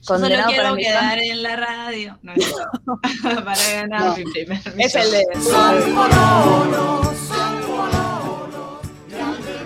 Yo 0.00 0.04
solo 0.04 0.20
Condenado 0.20 0.50
para 0.50 0.54
quiero 0.54 0.68
el 0.70 0.76
Millón. 0.76 0.92
quedar 0.92 1.18
en 1.18 1.42
la 1.42 1.56
radio. 1.56 2.18
No. 2.22 2.32
Para 3.44 3.72
ganar 3.74 4.04
No. 4.04 4.16
mi 4.16 4.24
primer 4.24 4.60
Es 4.78 4.94
el 4.94 5.10
de. 5.10 5.24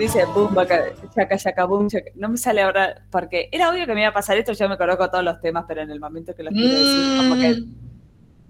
Dice 0.03 0.25
boom, 0.25 0.53
baca, 0.53 0.83
chaca, 1.15 1.39
chaca, 1.39 1.65
boom, 1.65 1.89
chaca. 1.89 2.11
No 2.17 2.29
me 2.29 2.37
sale 2.37 2.61
ahora 2.61 3.07
porque 3.09 3.49
era 3.53 3.71
obvio 3.71 3.87
que 3.87 3.95
me 3.95 4.01
iba 4.01 4.11
a 4.11 4.13
pasar 4.13 4.37
esto. 4.37 4.53
Yo 4.53 4.69
me 4.69 4.77
conozco 4.77 5.09
todos 5.09 5.23
los 5.23 5.41
temas, 5.41 5.65
pero 5.69 5.81
en 5.83 5.91
el 5.93 6.01
momento 6.01 6.35
que 6.35 6.43
los 6.43 6.53
quiero 6.53 6.77
decir, 6.77 7.17
como 7.19 7.37
que 7.37 7.55
Mm, 7.55 7.77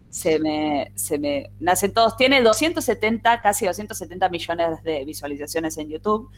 se 0.08 0.38
me, 0.38 0.92
se 0.94 1.18
me 1.18 1.50
nacen 1.60 1.92
todos. 1.92 2.16
Tiene 2.16 2.40
270, 2.40 3.42
casi 3.42 3.66
270 3.66 4.30
millones 4.30 4.82
de 4.82 5.04
visualizaciones 5.04 5.76
en 5.76 5.90
YouTube. 5.90 6.30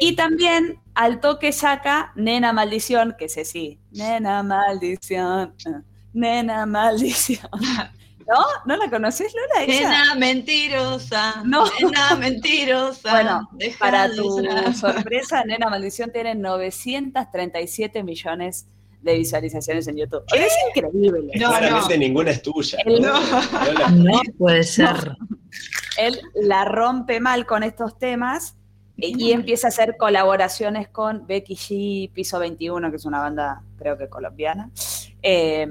Y 0.00 0.14
también 0.14 0.78
al 0.94 1.20
toque 1.20 1.50
saca 1.52 2.12
Nena 2.14 2.52
Maldición, 2.52 3.14
que 3.18 3.30
sé 3.30 3.46
sí. 3.46 3.80
Nena 3.92 4.42
Maldición. 4.42 5.54
eh, 5.66 5.70
Nena 6.12 6.66
Maldición. 6.66 7.48
¿No? 8.26 8.44
¿No 8.66 8.76
la 8.76 8.90
conoces, 8.90 9.34
Lola? 9.34 9.66
Nena 9.66 10.14
mentirosa. 10.14 11.42
No. 11.44 11.64
Nena 11.80 12.14
mentirosa. 12.18 13.10
Bueno, 13.10 13.48
deja 13.52 13.78
Para 13.78 14.10
tu 14.14 14.42
sorpresa, 14.78 15.44
Nena 15.44 15.68
Maldición 15.68 16.10
tiene 16.12 16.34
937 16.34 18.02
millones 18.02 18.66
de 19.02 19.14
visualizaciones 19.18 19.86
en 19.88 19.98
YouTube. 19.98 20.22
Es 20.34 20.52
increíble. 20.74 21.30
No, 21.38 21.48
Claramente 21.50 21.94
no. 21.94 22.00
ninguna 22.00 22.30
es 22.30 22.42
tuya. 22.42 22.78
El- 22.86 23.02
¿no? 23.02 23.12
No 23.92 24.20
puede 24.38 24.62
ser. 24.62 25.16
Él 25.98 26.20
la 26.34 26.64
rompe 26.64 27.20
mal 27.20 27.44
con 27.46 27.62
estos 27.62 27.98
temas 27.98 28.56
eh, 28.96 29.12
y 29.16 29.32
empieza 29.32 29.66
a 29.66 29.68
hacer 29.68 29.96
colaboraciones 29.98 30.88
con 30.88 31.26
Becky 31.26 31.54
G, 31.54 32.10
Piso 32.12 32.38
21, 32.38 32.90
que 32.90 32.96
es 32.96 33.04
una 33.04 33.20
banda 33.20 33.62
creo 33.76 33.98
que 33.98 34.08
colombiana, 34.08 34.70
eh, 35.22 35.68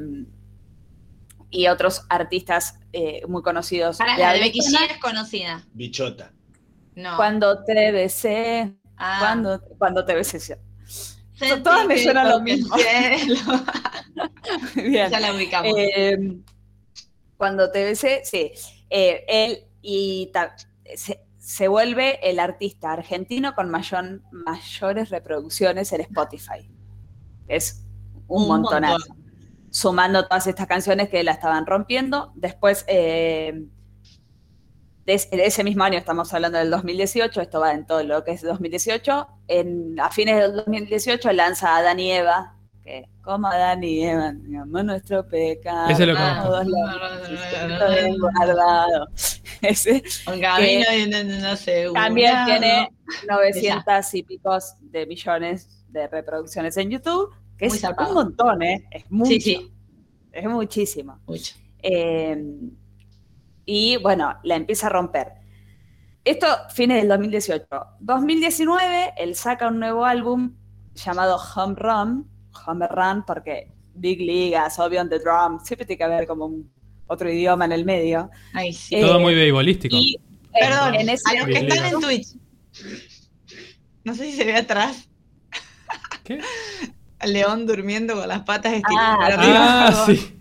y 1.54 1.68
otros 1.68 2.04
artistas 2.10 2.80
eh, 2.94 3.22
muy 3.28 3.44
conocidos. 3.44 3.98
Pará, 3.98 4.16
de 4.16 4.22
la 4.24 4.34
de 4.34 4.40
Becky 4.40 4.60
G 4.60 4.92
es 4.92 4.98
conocida. 4.98 5.64
Bichota. 5.74 6.32
No. 6.96 7.16
Cuando 7.16 7.64
te 7.64 7.92
besé, 7.92 8.74
Ah, 8.98 9.18
cuando, 9.20 9.62
cuando 9.78 10.06
te 10.06 10.16
besé. 10.16 10.40
yo. 10.40 10.56
sentí 11.36 11.64
todas 11.64 11.86
me 11.88 11.98
suenan 11.98 12.30
lo 12.30 12.40
mismo. 12.42 12.76
Bien. 14.76 15.10
ya 15.10 15.20
la 15.20 15.34
ubicamos. 15.34 15.74
Eh, 15.78 16.38
cuando 17.38 17.72
te 17.72 17.84
besé, 17.84 18.22
sí. 18.24 18.52
Eh, 18.90 19.26
él 19.28 19.60
y 19.82 20.30
ta- 20.34 20.56
se, 20.96 21.22
se 21.38 21.68
vuelve 21.68 22.20
el 22.30 22.40
artista 22.40 22.92
argentino 22.94 23.54
con 23.56 23.70
mayor- 23.70 24.22
mayores 24.32 25.10
reproducciones 25.10 25.92
en 25.92 26.02
Spotify. 26.02 26.70
Es 27.48 27.84
un, 28.28 28.44
Un 28.44 28.48
montonazo. 28.48 29.00
montón. 29.10 29.23
Sumando 29.74 30.28
todas 30.28 30.46
estas 30.46 30.68
canciones 30.68 31.10
que 31.10 31.24
la 31.24 31.32
estaban 31.32 31.66
rompiendo. 31.66 32.32
Después, 32.36 32.86
eh, 32.88 33.66
de 35.06 35.14
ese, 35.32 35.64
mismo 35.64 35.84
año, 35.84 35.98
estamos 35.98 36.32
hablando 36.32 36.60
del 36.60 36.70
2018, 36.70 37.42
esto 37.42 37.60
va 37.60 37.74
en 37.74 37.88
todo 37.88 38.04
lo 38.04 38.24
que 38.24 38.34
es 38.34 38.44
2018. 38.44 39.28
En, 39.48 40.00
a 40.00 40.12
fines 40.12 40.38
del 40.38 40.56
2018 40.58 41.34
lanza 41.34 41.76
a 41.76 41.82
Dani 41.82 42.12
Eva, 42.12 42.56
que 42.84 43.10
como 43.24 43.48
Adán 43.48 43.84
y 43.84 44.06
Eva, 44.06 44.32
digamos, 44.34 44.86
nuestro 44.86 45.28
pecado. 45.28 45.90
Ese 45.90 46.06
lo 46.06 46.16
conozco. 46.16 46.64
guardado. 48.20 49.08
Ese 49.62 50.04
Un 50.28 50.40
camino 50.40 50.86
y 50.94 51.10
no, 51.42 51.56
sé. 51.56 51.88
también 51.94 52.46
tiene 52.46 52.90
900 53.28 54.14
y 54.14 54.24
picos 54.24 54.76
de 54.82 55.06
millones 55.06 55.84
de 55.90 56.08
reproducciones 56.08 56.76
en 56.78 56.92
YouTube, 56.92 57.34
que 57.58 57.68
Muy 57.68 57.76
es 57.76 57.82
zarpado. 57.82 58.10
un 58.10 58.16
montón, 58.16 58.62
¿eh? 58.64 58.86
Es 58.92 59.10
mucho. 59.12 59.30
Sí, 59.32 59.42
sí. 59.42 59.72
Es 60.32 60.46
muchísimo. 60.50 61.20
Mucho. 61.28 61.56
Eh, 61.82 62.44
y 63.66 63.98
bueno, 63.98 64.36
la 64.44 64.56
empieza 64.56 64.88
a 64.88 64.90
romper. 64.90 65.34
Esto, 66.26 66.48
fines 66.74 66.98
del 67.02 67.10
2018. 67.10 67.68
2019, 68.00 69.14
él 69.18 69.36
saca 69.36 69.68
un 69.68 69.80
nuevo 69.80 70.06
álbum 70.06 70.54
llamado 70.96 71.38
Home 71.56 71.76
Run, 71.78 72.28
Home 72.66 72.88
Run, 72.88 73.24
porque 73.26 73.72
Big 73.96 74.20
Ligas, 74.22 74.80
obvio 74.80 75.02
on 75.02 75.10
the 75.10 75.20
drum, 75.20 75.60
siempre 75.64 75.86
tiene 75.86 75.98
que 75.98 76.04
haber 76.04 76.26
como 76.28 76.46
un- 76.46 76.72
otro 77.08 77.30
idioma 77.32 77.66
en 77.66 77.74
el 77.74 77.86
medio. 77.86 78.30
Ay, 78.54 78.74
sí. 78.74 78.96
Eh, 78.96 79.02
Todo 79.02 79.20
muy 79.20 79.36
beisbolístico. 79.36 79.96
Y 79.96 80.18
Perdón, 80.58 80.96
en 80.96 81.10
ese 81.10 81.24
a 81.30 81.40
los 81.40 81.46
que 81.48 81.58
están 81.68 81.86
en. 81.94 82.00
Twitch. 82.00 82.28
No 84.04 84.14
sé 84.16 84.26
si 84.26 84.34
se 84.34 84.46
ve 84.46 84.56
atrás. 84.56 85.10
¿Qué? 86.24 86.40
León 87.26 87.66
durmiendo 87.66 88.16
con 88.16 88.28
las 88.28 88.42
patas 88.44 88.74
Ah, 88.74 88.78
estiradas. 88.78 89.18
Ah, 89.20 89.88
arriba. 89.88 90.06
sí. 90.06 90.40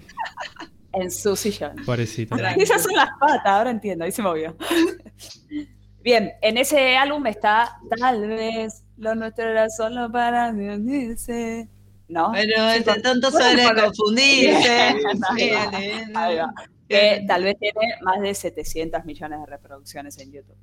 en 0.95 1.11
su 1.11 1.35
sillón. 1.37 1.77
Pobrecito. 1.87 2.37
Esas 2.57 2.83
son 2.83 2.95
las 2.95 3.09
patas, 3.19 3.47
ahora 3.47 3.71
entiendo, 3.71 4.05
ahí 4.05 4.13
se 4.13 4.23
movió. 4.23 4.57
Bien, 6.03 6.33
en 6.43 6.59
ese 6.59 6.97
álbum 6.97 7.25
está 7.29 7.79
Tal 7.99 8.27
vez 8.27 8.83
lo 8.97 9.15
nuestro 9.15 9.49
era 9.49 9.69
solo 9.71 10.11
para 10.11 10.49
unirse. 10.51 11.69
¿No? 12.09 12.31
Pero 12.33 12.69
este 12.71 13.01
tonto 13.01 13.31
suele 13.31 13.65
con- 13.65 13.77
confundirse. 13.85 14.97
Que 16.89 17.25
tal 17.27 17.45
vez 17.45 17.57
tiene 17.59 17.95
más 18.03 18.21
de 18.21 18.35
700 18.35 19.05
millones 19.07 19.41
de 19.41 19.47
reproducciones 19.47 20.19
en 20.19 20.31
YouTube. 20.33 20.59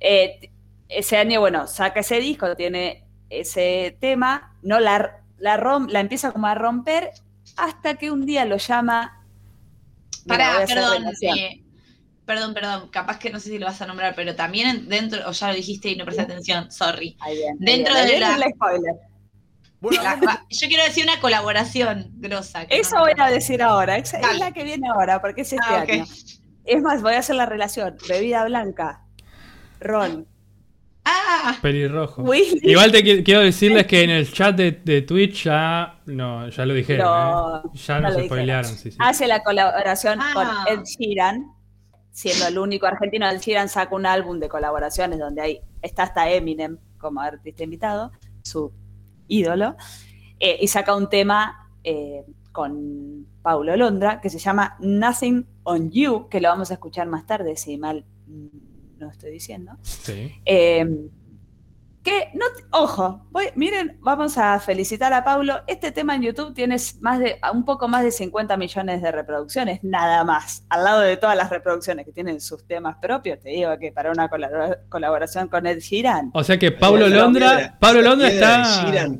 Eh, 0.00 0.50
ese 0.88 1.16
año, 1.18 1.40
bueno, 1.40 1.66
saca 1.66 2.00
ese 2.00 2.20
disco, 2.20 2.54
tiene 2.56 3.04
ese 3.28 3.96
tema, 4.00 4.56
no 4.62 4.80
la, 4.80 5.21
la, 5.42 5.56
rom- 5.58 5.88
la 5.90 6.00
empieza 6.00 6.30
como 6.32 6.46
a 6.46 6.54
romper 6.54 7.10
hasta 7.56 7.96
que 7.96 8.10
un 8.10 8.24
día 8.24 8.44
lo 8.44 8.56
llama. 8.56 9.24
Pará, 10.26 10.64
perdón. 10.66 11.04
eh, 11.20 11.62
perdón, 12.24 12.54
perdón. 12.54 12.88
Capaz 12.90 13.18
que 13.18 13.30
no 13.30 13.40
sé 13.40 13.50
si 13.50 13.58
lo 13.58 13.66
vas 13.66 13.82
a 13.82 13.86
nombrar, 13.86 14.14
pero 14.14 14.36
también 14.36 14.68
en- 14.68 14.88
dentro, 14.88 15.28
o 15.28 15.32
ya 15.32 15.48
lo 15.48 15.54
dijiste 15.54 15.88
y 15.90 15.96
no 15.96 16.04
presté 16.04 16.22
atención, 16.22 16.70
sorry. 16.70 17.16
Ahí 17.20 17.34
viene, 17.36 17.50
ahí 17.50 17.56
dentro 17.76 17.94
de 17.94 18.00
ahí 18.00 18.20
la- 18.20 18.34
el 18.36 18.52
spoiler. 18.54 18.94
La- 20.00 20.46
yo 20.48 20.68
quiero 20.68 20.84
decir 20.84 21.02
una 21.02 21.20
colaboración 21.20 22.12
grosa. 22.18 22.62
Eso 22.68 22.94
no- 22.94 23.00
voy 23.00 23.12
a 23.18 23.26
decir 23.30 23.60
ahora, 23.64 23.96
es 23.96 24.12
la 24.38 24.52
que 24.52 24.62
viene 24.62 24.88
ahora, 24.88 25.20
porque 25.20 25.40
es 25.40 25.52
este 25.52 25.66
Ah, 25.68 25.80
año. 25.80 26.04
Es 26.64 26.80
más, 26.80 27.02
voy 27.02 27.14
a 27.14 27.18
hacer 27.18 27.34
la 27.34 27.46
relación. 27.46 27.96
Bebida 28.08 28.44
blanca, 28.44 29.02
ron, 29.80 30.28
Ah, 31.14 31.56
Pelirrojo. 31.60 32.22
Willy. 32.22 32.60
Igual 32.62 32.90
te 32.92 33.04
qui- 33.04 33.22
quiero 33.24 33.40
decirles 33.40 33.86
que 33.86 34.02
en 34.02 34.10
el 34.10 34.32
chat 34.32 34.56
de, 34.56 34.72
de 34.72 35.02
Twitch 35.02 35.44
ya, 35.44 36.00
no, 36.06 36.48
ya 36.48 36.64
lo 36.66 36.74
dijeron. 36.74 37.06
No, 37.06 37.56
¿eh? 37.58 37.60
Ya 37.74 38.00
no 38.00 38.08
nos 38.08 38.18
lo 38.18 38.24
spoilearon. 38.24 38.64
Sí, 38.76 38.90
sí. 38.90 38.96
hace 39.00 39.26
la 39.26 39.42
colaboración 39.42 40.18
Ah. 40.20 40.30
con 40.34 40.46
Ed 40.78 40.84
Sheeran, 40.84 41.46
siendo 42.10 42.46
el 42.46 42.58
único 42.58 42.86
argentino. 42.86 43.28
Ed 43.28 43.40
Sheeran 43.40 43.68
saca 43.68 43.94
un 43.94 44.06
álbum 44.06 44.38
de 44.40 44.48
colaboraciones 44.48 45.18
donde 45.18 45.42
hay, 45.42 45.60
está 45.82 46.04
hasta 46.04 46.30
Eminem 46.30 46.78
como 46.98 47.20
artista 47.20 47.64
invitado, 47.64 48.12
su 48.42 48.72
ídolo, 49.28 49.76
eh, 50.38 50.58
y 50.60 50.68
saca 50.68 50.94
un 50.94 51.08
tema 51.08 51.68
eh, 51.84 52.24
con 52.52 53.26
Paulo 53.42 53.76
Londra 53.76 54.20
que 54.20 54.30
se 54.30 54.38
llama 54.38 54.76
Nothing 54.80 55.46
on 55.64 55.90
You, 55.90 56.28
que 56.28 56.40
lo 56.40 56.48
vamos 56.48 56.70
a 56.70 56.74
escuchar 56.74 57.06
más 57.08 57.26
tarde, 57.26 57.56
si 57.56 57.76
mal 57.78 58.04
no 59.02 59.10
estoy 59.10 59.30
diciendo. 59.32 59.72
Sí. 59.82 60.32
Eh, 60.44 60.86
que, 62.04 62.30
no, 62.34 62.44
ojo, 62.72 63.26
voy- 63.30 63.50
miren, 63.54 63.96
vamos 64.00 64.36
a 64.36 64.58
felicitar 64.58 65.12
a 65.12 65.22
Paulo. 65.22 65.60
Este 65.68 65.92
tema 65.92 66.16
en 66.16 66.22
YouTube 66.22 66.52
tiene 66.52 66.74
más 67.00 67.20
de, 67.20 67.38
un 67.52 67.64
poco 67.64 67.86
más 67.86 68.02
de 68.02 68.10
50 68.10 68.56
millones 68.56 69.00
de 69.02 69.12
reproducciones, 69.12 69.84
nada 69.84 70.24
más. 70.24 70.64
Al 70.68 70.82
lado 70.82 71.00
de 71.02 71.16
todas 71.16 71.36
las 71.36 71.48
reproducciones 71.50 72.04
que 72.04 72.10
tienen 72.10 72.40
sus 72.40 72.66
temas 72.66 72.96
propios, 73.00 73.38
te 73.38 73.50
digo 73.50 73.70
que 73.78 73.92
para 73.92 74.10
una 74.10 74.28
colabora- 74.28 74.78
colaboración 74.88 75.46
con 75.46 75.64
Ed 75.64 75.78
Sheeran. 75.78 76.32
O 76.34 76.42
sea 76.42 76.58
que 76.58 76.72
Pablo 76.72 77.06
Londra, 77.08 77.50
piedra- 77.56 77.76
Pablo 77.78 78.02
Londra 78.02 78.28
está. 78.30 78.64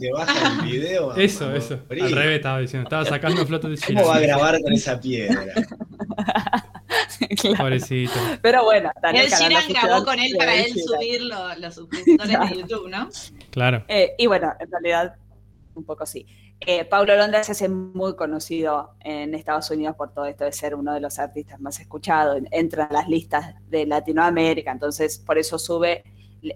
Te 0.01 0.11
baja 0.11 0.61
el 0.65 0.69
video. 0.69 1.15
Eso, 1.17 1.55
eso. 1.55 1.79
frío. 1.87 2.05
Al 2.05 2.11
revés 2.11 2.37
estaba 2.39 2.59
diciendo. 2.59 2.89
Estaba 2.89 3.05
sacando 3.05 3.47
flotas 3.47 3.71
de 3.81 3.95
¿Cómo 3.95 4.09
va 4.09 4.17
a 4.17 4.21
grabar 4.21 4.61
con 4.61 4.73
esa 4.73 4.99
piedra? 5.01 5.41
Claro. 7.41 7.57
Pobrecito. 7.59 8.13
Pero 8.43 8.65
bueno, 8.65 8.91
está 8.95 9.11
en 9.11 9.17
el 9.17 9.23
el 9.25 9.31
canal 9.31 9.49
Sheeran 9.49 9.63
oficial 9.65 9.87
grabó 9.87 10.05
con 10.05 10.19
él 10.19 10.33
para 10.39 10.55
él 10.57 10.73
subir 10.75 11.23
lo- 11.23 11.55
los 11.57 11.75
suscriptores 11.75 12.29
Claro. 12.37 12.47
de 12.55 12.61
YouTube, 12.63 12.89
¿no? 12.89 13.09
Claro. 13.51 13.85
Eh, 13.89 14.15
y 14.19 14.27
bueno, 14.27 14.53
en 14.59 14.71
realidad, 14.71 15.15
un 15.75 15.85
poco 15.85 16.07
sí. 16.07 16.27
Eh, 16.65 16.85
Paulo 16.85 17.17
Londra 17.17 17.43
se 17.43 17.53
hace 17.53 17.69
muy 17.69 18.15
conocido 18.15 18.95
en 19.01 19.35
Estados 19.35 19.69
Unidos 19.71 19.97
por 19.97 20.15
todo 20.15 20.27
esto 20.27 20.45
de 20.45 20.53
ser 20.53 20.77
uno 20.77 20.93
de 20.95 21.01
los 21.01 21.19
artistas 21.19 21.61
más 21.61 21.81
escuchados, 21.81 22.41
entra 22.53 22.87
en 22.89 22.93
las 22.95 23.09
listas 23.09 23.55
de 23.69 23.85
Latinoamérica, 23.85 24.71
entonces 24.71 25.19
por 25.19 25.39
eso 25.39 25.59
sube, 25.59 26.05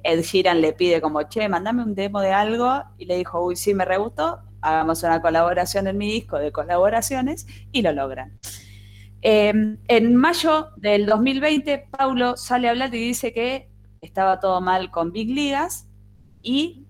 Ed 0.05 0.23
Sheeran 0.23 0.61
le 0.61 0.73
pide 0.75 1.01
como, 1.01 1.23
che, 1.25 1.49
mandame 1.49 1.83
un 1.83 1.95
demo 1.97 2.21
de 2.21 2.33
algo, 2.33 2.85
y 2.99 3.07
le 3.07 3.17
dijo, 3.17 3.45
uy, 3.45 3.57
sí, 3.57 3.75
me 3.75 3.85
re 3.85 3.97
gustó, 3.99 4.39
hagamos 4.61 5.03
una 5.03 5.21
colaboración 5.21 5.89
en 5.89 5.99
mi 5.99 6.07
disco 6.13 6.39
de 6.39 6.53
colaboraciones, 6.53 7.47
y 7.73 7.83
lo 7.83 7.91
logran. 7.93 8.39
Eh, 9.29 9.77
en 9.89 10.15
mayo 10.15 10.69
del 10.77 11.05
2020, 11.05 11.89
Paulo 11.91 12.37
sale 12.37 12.69
a 12.69 12.71
hablar 12.71 12.95
y 12.95 13.09
dice 13.09 13.33
que 13.33 13.69
estaba 14.01 14.39
todo 14.39 14.61
mal 14.61 14.93
con 14.93 15.11
Big 15.11 15.29
Ligas, 15.29 15.89
y 16.43 16.87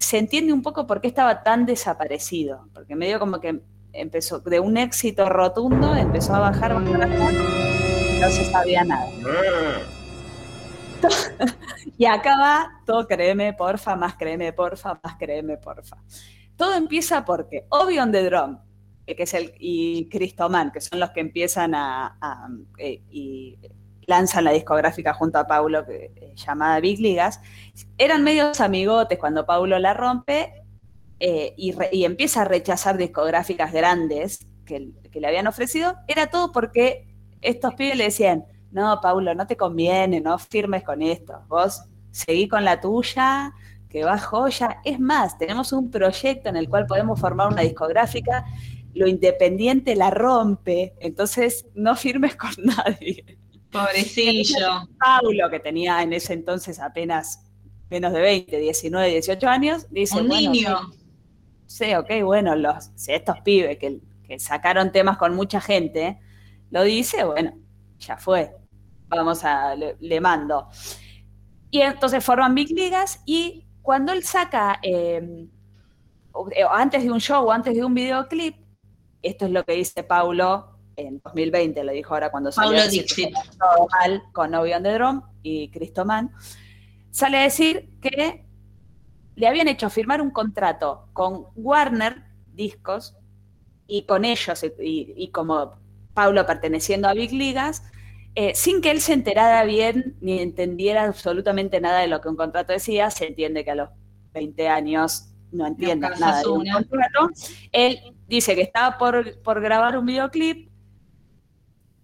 se 0.00 0.18
entiende 0.18 0.52
un 0.52 0.62
poco 0.62 0.88
por 0.88 1.00
qué 1.00 1.06
estaba 1.06 1.44
tan 1.44 1.66
desaparecido, 1.66 2.68
porque 2.74 2.96
medio 2.96 3.20
como 3.20 3.38
que 3.38 3.62
empezó 3.92 4.40
de 4.40 4.58
un 4.58 4.76
éxito 4.76 5.28
rotundo, 5.28 5.94
empezó 5.94 6.34
a 6.34 6.40
bajar, 6.40 6.74
bajar, 6.74 6.98
bajar, 6.98 7.32
no 7.32 8.28
se 8.28 8.44
sabía 8.46 8.82
nada. 8.82 9.06
y 11.96 12.06
acá 12.06 12.36
va, 12.40 12.82
todo 12.86 13.06
créeme, 13.06 13.52
porfa, 13.52 13.94
más 13.94 14.16
créeme, 14.16 14.52
porfa, 14.52 14.98
más 15.00 15.14
créeme, 15.16 15.58
porfa. 15.58 15.98
Todo 16.56 16.74
empieza 16.74 17.24
porque 17.24 17.66
Obi 17.68 18.00
on 18.00 18.10
the 18.10 18.24
Drum, 18.24 18.58
que 19.16 19.22
es 19.24 19.34
el, 19.34 19.52
y 19.58 20.08
Cristoman, 20.08 20.70
que 20.70 20.80
son 20.80 21.00
los 21.00 21.10
que 21.10 21.20
empiezan 21.20 21.74
a, 21.74 22.16
eh, 22.78 23.02
y 23.10 23.58
lanzan 24.06 24.44
la 24.44 24.52
discográfica 24.52 25.12
junto 25.14 25.38
a 25.38 25.46
Paulo, 25.46 25.84
que, 25.84 26.12
eh, 26.16 26.32
llamada 26.34 26.80
Big 26.80 27.00
Ligas, 27.00 27.40
eran 27.98 28.24
medios 28.24 28.60
amigotes 28.60 29.18
cuando 29.18 29.44
Paulo 29.44 29.78
la 29.78 29.94
rompe 29.94 30.52
eh, 31.20 31.54
y, 31.56 31.74
y 31.92 32.04
empieza 32.04 32.42
a 32.42 32.44
rechazar 32.44 32.96
discográficas 32.96 33.72
grandes 33.72 34.46
que, 34.64 34.90
que 35.10 35.20
le 35.20 35.26
habían 35.26 35.46
ofrecido, 35.46 35.96
era 36.06 36.28
todo 36.28 36.52
porque 36.52 37.06
estos 37.40 37.74
pibes 37.74 37.96
le 37.96 38.04
decían, 38.04 38.44
no, 38.70 39.00
Paulo, 39.00 39.34
no 39.34 39.46
te 39.46 39.56
conviene, 39.56 40.20
no 40.20 40.38
firmes 40.38 40.84
con 40.84 41.02
esto, 41.02 41.42
vos 41.48 41.82
seguí 42.10 42.48
con 42.48 42.64
la 42.64 42.80
tuya, 42.80 43.52
que 43.88 44.04
va 44.04 44.18
joya. 44.18 44.80
Es 44.84 45.00
más, 45.00 45.38
tenemos 45.38 45.72
un 45.72 45.90
proyecto 45.90 46.48
en 46.48 46.56
el 46.56 46.68
cual 46.68 46.86
podemos 46.86 47.18
formar 47.20 47.48
una 47.48 47.62
discográfica, 47.62 48.44
lo 48.98 49.06
independiente 49.06 49.96
la 49.96 50.10
rompe, 50.10 50.94
entonces 51.00 51.66
no 51.74 51.96
firmes 51.96 52.36
con 52.36 52.50
nadie. 52.62 53.38
Pobrecillo. 53.70 54.88
Paulo, 54.98 55.50
que 55.50 55.60
tenía 55.60 56.02
en 56.02 56.12
ese 56.12 56.32
entonces 56.32 56.80
apenas 56.80 57.44
menos 57.90 58.12
de 58.12 58.20
20, 58.20 58.58
19, 58.58 59.08
18 59.08 59.48
años, 59.48 59.86
dice, 59.90 60.20
Un 60.20 60.28
bueno, 60.28 60.50
niño. 60.50 60.78
Sí, 61.66 61.94
ok, 61.94 62.10
bueno, 62.24 62.56
los, 62.56 62.90
si 62.96 63.12
estos 63.12 63.40
pibes 63.40 63.78
que, 63.78 64.00
que 64.26 64.38
sacaron 64.38 64.90
temas 64.90 65.16
con 65.18 65.34
mucha 65.34 65.60
gente, 65.60 66.18
lo 66.70 66.82
dice, 66.82 67.24
bueno, 67.24 67.54
ya 67.98 68.16
fue, 68.16 68.54
vamos 69.08 69.44
a, 69.44 69.74
le, 69.74 69.96
le 70.00 70.20
mando. 70.20 70.68
Y 71.70 71.80
entonces 71.80 72.24
forman 72.24 72.54
Big 72.54 72.70
Ligas 72.70 73.22
y 73.26 73.66
cuando 73.82 74.12
él 74.12 74.22
saca, 74.22 74.80
eh, 74.82 75.46
eh, 76.52 76.64
antes 76.70 77.02
de 77.02 77.10
un 77.10 77.20
show 77.20 77.46
o 77.46 77.52
antes 77.52 77.74
de 77.74 77.84
un 77.84 77.94
videoclip, 77.94 78.56
esto 79.22 79.46
es 79.46 79.52
lo 79.52 79.64
que 79.64 79.72
dice 79.72 80.02
Paulo 80.02 80.78
en 80.96 81.20
2020, 81.24 81.84
lo 81.84 81.92
dijo 81.92 82.14
ahora 82.14 82.30
cuando 82.30 82.50
salió 82.50 82.78
Paulo 82.78 82.90
Dixit. 82.90 83.32
todo 83.58 83.86
mal 84.00 84.22
con 84.32 84.50
No 84.50 84.62
Beyond 84.62 84.84
the 84.84 84.94
Drum 84.94 85.22
y 85.42 85.70
Cristoman, 85.70 86.32
sale 87.10 87.38
a 87.38 87.42
decir 87.42 87.90
que 88.00 88.44
le 89.36 89.46
habían 89.46 89.68
hecho 89.68 89.88
firmar 89.90 90.20
un 90.20 90.30
contrato 90.30 91.08
con 91.12 91.46
Warner 91.54 92.24
Discos 92.52 93.14
y 93.86 94.02
con 94.02 94.24
ellos, 94.24 94.64
y, 94.64 95.14
y 95.16 95.30
como 95.30 95.78
Paulo 96.14 96.44
perteneciendo 96.44 97.08
a 97.08 97.14
Big 97.14 97.32
Ligas, 97.32 97.84
eh, 98.34 98.54
sin 98.54 98.80
que 98.80 98.90
él 98.90 99.00
se 99.00 99.14
enterara 99.14 99.64
bien 99.64 100.16
ni 100.20 100.40
entendiera 100.40 101.04
absolutamente 101.04 101.80
nada 101.80 102.00
de 102.00 102.08
lo 102.08 102.20
que 102.20 102.28
un 102.28 102.36
contrato 102.36 102.72
decía, 102.72 103.10
se 103.10 103.26
entiende 103.26 103.64
que 103.64 103.72
a 103.72 103.74
los 103.74 103.88
20 104.32 104.68
años 104.68 105.30
no 105.50 105.66
entiende 105.66 106.06
calzas 106.06 106.20
nada 106.20 106.42
de 106.42 106.48
un 106.48 106.64
contrato. 106.70 107.30
Él 107.72 107.98
dice 108.28 108.54
que 108.54 108.62
estaba 108.62 108.98
por, 108.98 109.40
por 109.42 109.60
grabar 109.60 109.98
un 109.98 110.06
videoclip 110.06 110.70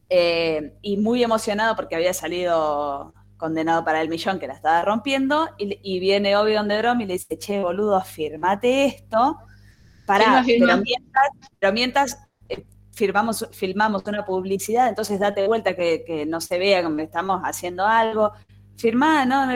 eh, 0.09 0.75
y 0.83 0.97
muy 0.97 1.23
emocionado 1.23 1.77
porque 1.77 1.95
había 1.95 2.15
salido 2.15 3.15
condenado 3.37 3.85
para 3.85 4.01
el 4.01 4.09
millón 4.09 4.39
que 4.39 4.47
la 4.47 4.55
estaba 4.55 4.83
rompiendo 4.83 5.51
y, 5.59 5.79
y 5.83 6.01
viene 6.01 6.37
Obi 6.37 6.57
on 6.57 6.69
the 6.69 6.79
Drum 6.79 7.01
y 7.03 7.07
le 7.07 7.15
dice, 7.15 7.39
che, 7.39 7.61
boludo, 7.61 8.01
firmate 8.03 8.87
esto. 8.87 9.39
Pará, 10.07 10.43
pero 10.47 10.77
mientras, 10.79 11.29
pero 11.59 11.73
mientras 11.73 12.19
eh, 12.49 12.65
firmamos, 12.93 13.49
filmamos 13.53 14.03
una 14.07 14.25
publicidad, 14.25 14.89
entonces 14.89 15.19
date 15.19 15.47
vuelta 15.47 15.75
que, 15.75 16.05
que 16.07 16.27
no 16.27 16.41
se 16.41 16.59
vea 16.59 16.83
que 16.83 17.03
estamos 17.03 17.41
haciendo 17.45 17.87
algo. 17.87 18.33
Firmá, 18.77 19.25
¿no? 19.25 19.47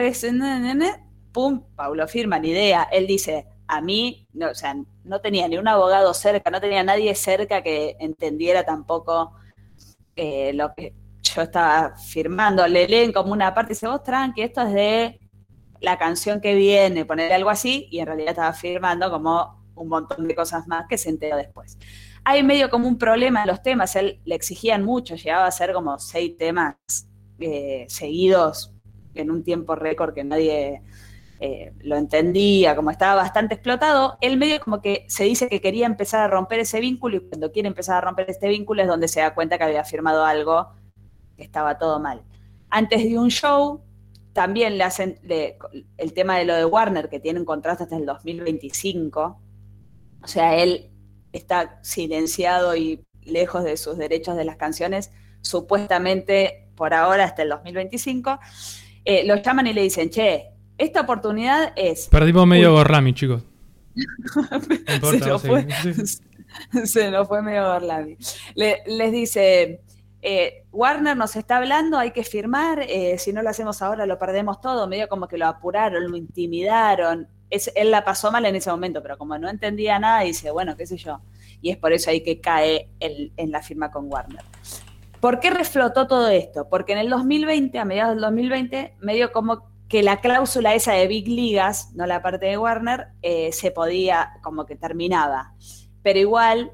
Pum, 1.31 1.63
Paulo 1.75 2.07
firma, 2.07 2.39
ni 2.39 2.49
idea. 2.49 2.87
Él 2.91 3.05
dice, 3.05 3.47
a 3.67 3.81
mí, 3.81 4.27
no, 4.33 4.49
o 4.49 4.55
sea, 4.55 4.75
no 5.09 5.19
tenía 5.19 5.47
ni 5.47 5.57
un 5.57 5.67
abogado 5.67 6.13
cerca, 6.13 6.51
no 6.51 6.61
tenía 6.61 6.83
nadie 6.83 7.13
cerca 7.15 7.63
que 7.63 7.97
entendiera 7.99 8.63
tampoco 8.63 9.33
eh, 10.15 10.53
lo 10.53 10.73
que 10.75 10.93
yo 11.23 11.41
estaba 11.41 11.97
firmando. 11.97 12.67
Le 12.67 12.87
leen 12.87 13.11
como 13.11 13.33
una 13.33 13.53
parte 13.53 13.73
y 13.73 13.75
dice, 13.75 13.87
vos 13.87 14.03
tranqui, 14.03 14.43
esto 14.43 14.61
es 14.61 14.73
de 14.73 15.19
la 15.81 15.97
canción 15.97 16.39
que 16.39 16.53
viene, 16.53 17.05
poner 17.05 17.33
algo 17.33 17.49
así, 17.49 17.87
y 17.89 17.99
en 17.99 18.05
realidad 18.05 18.29
estaba 18.31 18.53
firmando 18.53 19.09
como 19.09 19.65
un 19.75 19.87
montón 19.87 20.27
de 20.27 20.35
cosas 20.35 20.67
más 20.67 20.85
que 20.87 20.97
se 20.97 21.09
enteró 21.09 21.37
después. 21.37 21.77
Hay 22.23 22.43
medio 22.43 22.69
como 22.69 22.87
un 22.87 22.97
problema 22.97 23.41
en 23.41 23.47
los 23.47 23.63
temas, 23.63 23.95
él 23.95 24.19
le 24.25 24.35
exigían 24.35 24.83
mucho, 24.83 25.15
llegaba 25.15 25.47
a 25.47 25.51
ser 25.51 25.73
como 25.73 25.97
seis 25.97 26.37
temas 26.37 26.75
eh, 27.39 27.85
seguidos 27.87 28.75
en 29.15 29.31
un 29.31 29.43
tiempo 29.43 29.75
récord 29.75 30.13
que 30.13 30.23
nadie 30.23 30.83
eh, 31.41 31.71
lo 31.79 31.95
entendía, 31.95 32.75
como 32.75 32.91
estaba 32.91 33.15
bastante 33.15 33.53
explotado, 33.53 34.17
él 34.19 34.35
medio 34.37 34.59
como 34.59 34.81
que 34.81 35.05
se 35.07 35.23
dice 35.23 35.47
que 35.47 35.61
quería 35.61 35.85
empezar 35.85 36.19
a 36.19 36.27
romper 36.27 36.59
ese 36.59 36.81
vínculo 36.81 37.15
y 37.15 37.19
cuando 37.21 37.51
quiere 37.51 37.69
empezar 37.69 37.95
a 37.97 38.01
romper 38.01 38.29
este 38.29 38.49
vínculo 38.49 38.81
es 38.81 38.89
donde 38.89 39.07
se 39.07 39.21
da 39.21 39.33
cuenta 39.33 39.57
que 39.57 39.63
había 39.63 39.85
firmado 39.85 40.25
algo 40.25 40.73
que 41.37 41.43
estaba 41.43 41.77
todo 41.77 41.99
mal. 41.99 42.23
Antes 42.69 43.03
de 43.03 43.17
un 43.17 43.29
show, 43.29 43.81
también 44.33 44.77
le 44.77 44.83
hacen 44.83 45.19
el 45.97 46.13
tema 46.13 46.37
de 46.37 46.45
lo 46.45 46.55
de 46.55 46.65
Warner, 46.65 47.09
que 47.09 47.19
tiene 47.19 47.39
un 47.39 47.45
contrato 47.45 47.83
hasta 47.83 47.95
el 47.95 48.05
2025. 48.05 49.41
O 50.21 50.27
sea, 50.27 50.57
él 50.57 50.91
está 51.31 51.79
silenciado 51.83 52.75
y 52.75 53.03
lejos 53.23 53.63
de 53.63 53.77
sus 53.77 53.97
derechos 53.97 54.35
de 54.35 54.45
las 54.45 54.57
canciones, 54.57 55.11
supuestamente 55.41 56.69
por 56.75 56.93
ahora 56.93 57.23
hasta 57.23 57.43
el 57.43 57.49
2025. 57.49 58.39
Eh, 59.05 59.25
lo 59.25 59.37
llaman 59.37 59.67
y 59.67 59.73
le 59.73 59.83
dicen, 59.83 60.09
che, 60.09 60.48
esta 60.79 61.01
oportunidad 61.01 61.73
es 61.75 62.07
Perdimos 62.07 62.47
medio. 62.47 62.73
Gorlami, 62.73 63.13
chicos. 63.13 63.43
No 64.87 64.93
importa, 64.95 65.19
se, 65.19 65.29
nos 65.29 65.41
fue. 65.41 65.67
Sí. 65.83 66.19
se 66.85 67.11
nos 67.11 67.27
fue 67.27 67.41
medio. 67.41 67.79
Le- 68.55 68.81
les 68.87 69.11
dice, 69.11 69.81
eh, 70.21 70.63
Warner 70.71 71.15
nos 71.15 71.35
está 71.35 71.57
hablando, 71.57 71.97
hay 71.97 72.11
que 72.11 72.23
firmar, 72.23 72.79
eh, 72.81 73.17
si 73.17 73.33
no 73.33 73.41
lo 73.41 73.49
hacemos 73.49 73.81
ahora 73.81 74.05
lo 74.05 74.17
perdemos 74.17 74.59
todo, 74.61 74.87
medio 74.87 75.07
como 75.07 75.27
que 75.27 75.37
lo 75.37 75.47
apuraron, 75.47 76.09
lo 76.09 76.17
intimidaron. 76.17 77.27
Es- 77.49 77.71
él 77.75 77.91
la 77.91 78.03
pasó 78.03 78.31
mal 78.31 78.45
en 78.45 78.55
ese 78.55 78.69
momento, 78.71 79.01
pero 79.01 79.17
como 79.17 79.37
no 79.37 79.49
entendía 79.49 79.99
nada, 79.99 80.21
dice, 80.21 80.51
bueno, 80.51 80.75
qué 80.77 80.85
sé 80.87 80.97
yo. 80.97 81.19
Y 81.61 81.71
es 81.71 81.77
por 81.77 81.91
eso 81.93 82.09
ahí 82.09 82.21
que 82.21 82.39
cae 82.39 82.89
el- 82.99 83.31
en 83.37 83.51
la 83.51 83.61
firma 83.61 83.91
con 83.91 84.11
Warner. 84.11 84.43
¿Por 85.19 85.39
qué 85.41 85.49
reflotó 85.49 86.07
todo 86.07 86.29
esto? 86.29 86.69
Porque 86.69 86.93
en 86.93 86.99
el 86.99 87.09
2020, 87.09 87.77
a 87.79 87.85
mediados 87.85 88.13
del 88.13 88.21
2020, 88.21 88.93
medio 89.01 89.31
como 89.33 89.67
que 89.89 90.03
la 90.03 90.21
cláusula 90.21 90.75
esa 90.75 90.93
de 90.93 91.07
Big 91.07 91.27
Ligas, 91.27 91.91
no 91.95 92.05
la 92.05 92.21
parte 92.21 92.45
de 92.45 92.57
Warner, 92.57 93.07
eh, 93.21 93.51
se 93.51 93.71
podía, 93.71 94.33
como 94.43 94.65
que 94.65 94.75
terminaba. 94.75 95.53
Pero 96.03 96.19
igual 96.19 96.71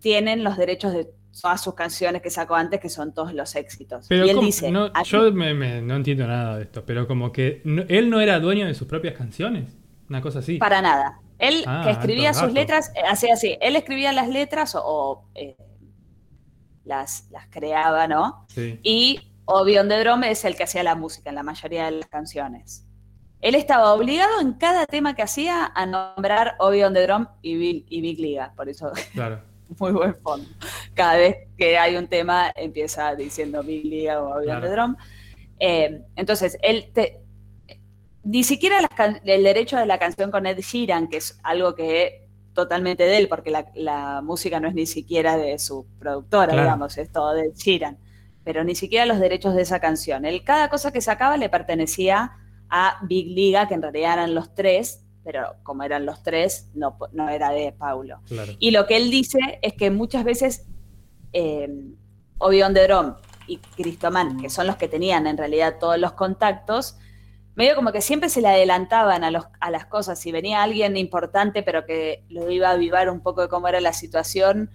tienen 0.00 0.44
los 0.44 0.56
derechos 0.58 0.92
de 0.92 1.08
todas 1.40 1.62
sus 1.62 1.74
canciones 1.74 2.22
que 2.22 2.30
sacó 2.30 2.54
antes, 2.56 2.80
que 2.80 2.88
son 2.88 3.14
todos 3.14 3.32
los 3.34 3.54
éxitos. 3.56 4.06
Pero 4.08 4.26
y 4.26 4.30
él 4.30 4.40
dice, 4.40 4.70
No, 4.72 4.90
"A 4.94 5.02
yo 5.04 5.30
mí- 5.30 5.32
me- 5.32 5.54
me- 5.54 5.80
no 5.82 5.94
entiendo 5.96 6.26
nada 6.26 6.56
de 6.56 6.64
esto, 6.64 6.84
pero 6.84 7.06
como 7.06 7.30
que 7.30 7.60
no- 7.64 7.84
él 7.88 8.10
no 8.10 8.20
era 8.20 8.40
dueño 8.40 8.66
de 8.66 8.74
sus 8.74 8.88
propias 8.88 9.14
canciones. 9.14 9.76
Una 10.08 10.20
cosa 10.20 10.38
así. 10.40 10.58
para 10.58 10.80
nada. 10.82 11.20
Él 11.38 11.62
Ah, 11.66 11.82
que 11.84 11.90
escribía 11.90 12.32
sus 12.32 12.52
letras, 12.52 12.90
eh, 12.94 13.00
hacía 13.08 13.34
así, 13.34 13.58
él 13.60 13.76
escribía 13.76 14.12
las 14.12 14.28
letras 14.28 14.74
o, 14.74 14.82
o, 14.84 15.24
eh, 15.34 15.56
las, 16.84 17.28
las 17.30 17.46
creaba, 17.48 18.06
¿no? 18.08 18.46
Sí. 18.48 18.78
Y 18.82 19.25
Obi 19.46 19.78
on 19.78 19.88
the 19.88 19.98
Drum 20.00 20.24
es 20.24 20.44
el 20.44 20.56
que 20.56 20.64
hacía 20.64 20.82
la 20.82 20.94
música 20.94 21.30
en 21.30 21.36
la 21.36 21.42
mayoría 21.42 21.86
de 21.86 21.92
las 21.92 22.06
canciones. 22.08 22.84
Él 23.40 23.54
estaba 23.54 23.92
obligado 23.94 24.40
en 24.40 24.54
cada 24.54 24.86
tema 24.86 25.14
que 25.14 25.22
hacía 25.22 25.70
a 25.74 25.86
nombrar 25.86 26.56
Obi 26.58 26.82
on 26.82 26.94
the 26.94 27.06
Drum 27.06 27.26
y 27.42 27.56
Big, 27.56 27.86
y 27.88 28.00
Big 28.00 28.18
Liga, 28.18 28.52
por 28.56 28.68
eso 28.68 28.90
Claro. 29.12 29.40
muy 29.78 29.92
buen 29.92 30.14
fondo. 30.16 30.48
Cada 30.94 31.16
vez 31.16 31.36
que 31.56 31.78
hay 31.78 31.96
un 31.96 32.08
tema 32.08 32.50
empieza 32.56 33.14
diciendo 33.14 33.62
Big 33.62 33.84
Liga 33.84 34.20
o 34.22 34.30
Obi 34.36 34.38
on 34.38 34.44
Claro. 34.44 34.66
the 34.66 34.72
Drum. 34.72 34.96
Eh, 35.58 36.02
entonces, 36.16 36.58
él 36.62 36.90
te- 36.92 37.20
ni 38.24 38.42
siquiera 38.42 38.78
el 39.24 39.42
derecho 39.44 39.76
de 39.76 39.86
la 39.86 39.98
canción 40.00 40.32
con 40.32 40.46
Ed 40.46 40.58
Sheeran, 40.58 41.06
que 41.08 41.18
es 41.18 41.38
algo 41.44 41.74
que 41.76 42.26
totalmente 42.54 43.04
de 43.04 43.18
él, 43.18 43.28
porque 43.28 43.50
la, 43.50 43.70
la 43.74 44.22
música 44.22 44.58
no 44.58 44.66
es 44.66 44.74
ni 44.74 44.86
siquiera 44.86 45.36
de 45.36 45.58
su 45.60 45.86
productora, 46.00 46.48
Claro. 46.52 46.62
digamos, 46.62 46.98
es 46.98 47.12
todo 47.12 47.32
de 47.34 47.52
Sheeran. 47.54 47.98
Pero 48.46 48.62
ni 48.62 48.76
siquiera 48.76 49.06
los 49.06 49.18
derechos 49.18 49.56
de 49.56 49.62
esa 49.62 49.80
canción. 49.80 50.24
Él, 50.24 50.44
cada 50.44 50.70
cosa 50.70 50.92
que 50.92 51.00
sacaba 51.00 51.36
le 51.36 51.48
pertenecía 51.48 52.36
a 52.70 52.98
Big 53.02 53.26
Liga, 53.26 53.66
que 53.66 53.74
en 53.74 53.82
realidad 53.82 54.12
eran 54.12 54.36
los 54.36 54.54
tres, 54.54 55.04
pero 55.24 55.56
como 55.64 55.82
eran 55.82 56.06
los 56.06 56.22
tres, 56.22 56.70
no, 56.72 56.96
no 57.10 57.28
era 57.28 57.50
de 57.50 57.72
Paulo. 57.72 58.20
Claro. 58.28 58.52
Y 58.60 58.70
lo 58.70 58.86
que 58.86 58.98
él 58.98 59.10
dice 59.10 59.58
es 59.62 59.72
que 59.72 59.90
muchas 59.90 60.22
veces 60.22 60.68
eh, 61.32 61.68
Obion 62.38 62.72
de 62.72 62.86
Drom 62.86 63.16
y 63.48 63.58
Cristoman, 63.58 64.40
que 64.40 64.48
son 64.48 64.68
los 64.68 64.76
que 64.76 64.86
tenían 64.86 65.26
en 65.26 65.36
realidad 65.36 65.78
todos 65.80 65.98
los 65.98 66.12
contactos, 66.12 66.96
medio 67.56 67.74
como 67.74 67.90
que 67.90 68.00
siempre 68.00 68.28
se 68.28 68.42
le 68.42 68.46
adelantaban 68.46 69.24
a, 69.24 69.32
los, 69.32 69.46
a 69.58 69.72
las 69.72 69.86
cosas. 69.86 70.20
Si 70.20 70.30
venía 70.30 70.62
alguien 70.62 70.96
importante, 70.96 71.64
pero 71.64 71.84
que 71.84 72.22
lo 72.28 72.48
iba 72.48 72.68
a 72.68 72.74
avivar 72.74 73.10
un 73.10 73.22
poco 73.22 73.42
de 73.42 73.48
cómo 73.48 73.66
era 73.66 73.80
la 73.80 73.92
situación, 73.92 74.70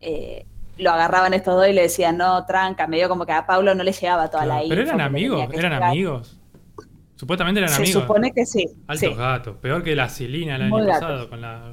eh, 0.00 0.46
lo 0.78 0.90
agarraban 0.90 1.34
estos 1.34 1.54
dos 1.54 1.68
y 1.68 1.72
le 1.72 1.82
decían, 1.82 2.16
no, 2.16 2.44
tranca, 2.46 2.86
medio 2.86 3.08
como 3.08 3.24
que 3.26 3.32
a 3.32 3.46
Paulo 3.46 3.74
no 3.74 3.84
le 3.84 3.92
llegaba 3.92 4.28
toda 4.30 4.44
la 4.46 4.54
Claro. 4.54 4.64
info 4.64 4.74
Pero 4.76 4.82
eran 4.88 5.00
amigos, 5.00 5.40
eran 5.52 5.72
llegar. 5.72 5.82
amigos. 5.90 6.40
Supuestamente 7.16 7.60
eran 7.60 7.70
Se 7.70 7.82
amigos. 7.82 8.02
supone 8.02 8.32
que 8.32 8.44
sí. 8.44 8.66
Altos 8.88 9.08
sí. 9.10 9.14
gatos. 9.14 9.56
Peor 9.58 9.82
que 9.84 9.94
la 9.94 10.08
Silina 10.08 10.56
el 10.56 10.68
Muy 10.68 10.80
año 10.82 10.88
gatos. 10.90 11.00
pasado 11.08 11.30
con 11.30 11.40
la. 11.40 11.72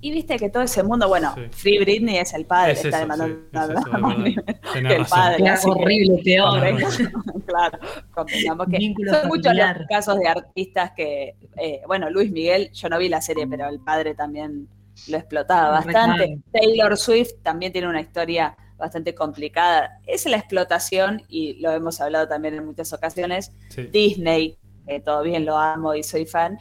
Y 0.00 0.12
viste 0.12 0.36
que 0.38 0.50
todo 0.50 0.62
ese 0.62 0.82
mundo, 0.84 1.08
bueno, 1.08 1.34
Sí. 1.34 1.40
Free 1.50 1.78
Britney 1.80 2.18
es 2.18 2.32
el 2.34 2.44
padre, 2.44 2.72
Es 2.72 2.84
está 2.84 3.00
demandando 3.00 3.34
sí, 3.34 4.34
es. 4.36 4.44
Tenés 4.72 4.92
el 4.92 5.06
padre. 5.06 5.48
Así 5.48 5.64
que- 5.64 5.70
horrible, 5.72 6.22
peor. 6.22 6.62
Claro, 7.46 7.78
convengamos 8.12 8.66
que 8.68 8.76
Vínculo 8.78 9.14
son 9.14 9.28
muchos 9.28 9.54
los 9.54 9.66
casos 9.88 10.18
de 10.18 10.26
artistas 10.28 10.90
que, 10.96 11.36
eh, 11.56 11.80
bueno, 11.86 12.10
Luis 12.10 12.30
Miguel, 12.32 12.70
yo 12.72 12.88
no 12.88 12.98
vi 12.98 13.08
la 13.08 13.20
serie, 13.20 13.46
pero 13.46 13.68
el 13.68 13.78
padre 13.80 14.14
también 14.16 14.68
lo 15.08 15.16
explotaba 15.18 15.70
bastante. 15.70 16.38
Taylor 16.52 16.96
Swift 16.96 17.32
también 17.42 17.72
tiene 17.72 17.88
una 17.88 18.00
historia 18.00 18.56
bastante 18.76 19.14
complicada. 19.14 20.00
Es 20.06 20.26
la 20.26 20.36
explotación, 20.36 21.22
y 21.28 21.54
lo 21.60 21.70
hemos 21.70 22.00
hablado 22.00 22.28
también 22.28 22.54
en 22.54 22.66
muchas 22.66 22.92
ocasiones. 22.92 23.52
Sí. 23.70 23.82
Disney, 23.84 24.58
que 24.86 25.00
todo 25.00 25.22
bien 25.22 25.44
lo 25.44 25.56
amo 25.56 25.94
y 25.94 26.02
soy 26.02 26.26
fan, 26.26 26.58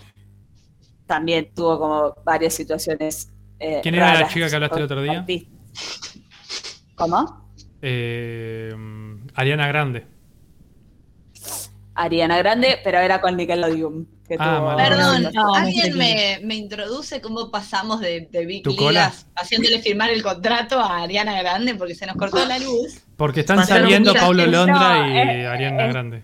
también 1.06 1.52
tuvo 1.54 1.80
como 1.80 2.16
varias 2.24 2.54
situaciones. 2.54 3.32
eh, 3.60 3.80
¿Quién 3.84 3.96
era 3.96 4.14
la 4.14 4.28
chica 4.28 4.50
que 4.50 4.56
hablaste 4.56 4.78
el 4.78 4.84
otro 4.84 5.02
día? 5.02 5.26
¿Cómo? 6.96 7.52
Eh, 7.82 8.74
Ariana 9.36 9.68
Grande. 9.68 10.15
Ariana 11.96 12.38
Grande, 12.38 12.80
pero 12.84 13.00
era 13.00 13.22
con 13.22 13.36
Nickelodeon. 13.38 14.08
Que 14.28 14.36
Ah, 14.40 14.58
tuvo-. 14.60 14.76
Perdón, 14.78 15.24
No, 15.24 15.32
no 15.32 15.56
¿alguien 15.56 15.98
me, 15.98 16.40
me 16.44 16.56
introduce 16.56 17.22
cómo 17.22 17.52
pasamos 17.52 18.02
de, 18.02 18.28
de 18.32 18.46
Big 18.46 18.64
¿Tu 18.64 18.72
Ligas 18.72 19.28
haciéndole 19.36 19.80
firmar 19.82 20.10
el 20.10 20.24
contrato 20.24 20.80
a 20.80 21.04
Ariana 21.04 21.40
Grande 21.42 21.76
porque 21.76 21.96
se 21.96 22.06
nos 22.06 22.16
cortó 22.16 22.44
la 22.46 22.60
luz? 22.60 23.02
Porque 23.18 23.42
están 23.42 23.66
saliendo 23.66 24.14
Paulo. 24.14 24.46
Londra 24.46 25.00
No, 25.00 25.08
y 25.10 25.18
eh, 25.18 25.48
Ariana 25.48 25.86
eh, 25.86 25.90
Grande. 25.90 26.24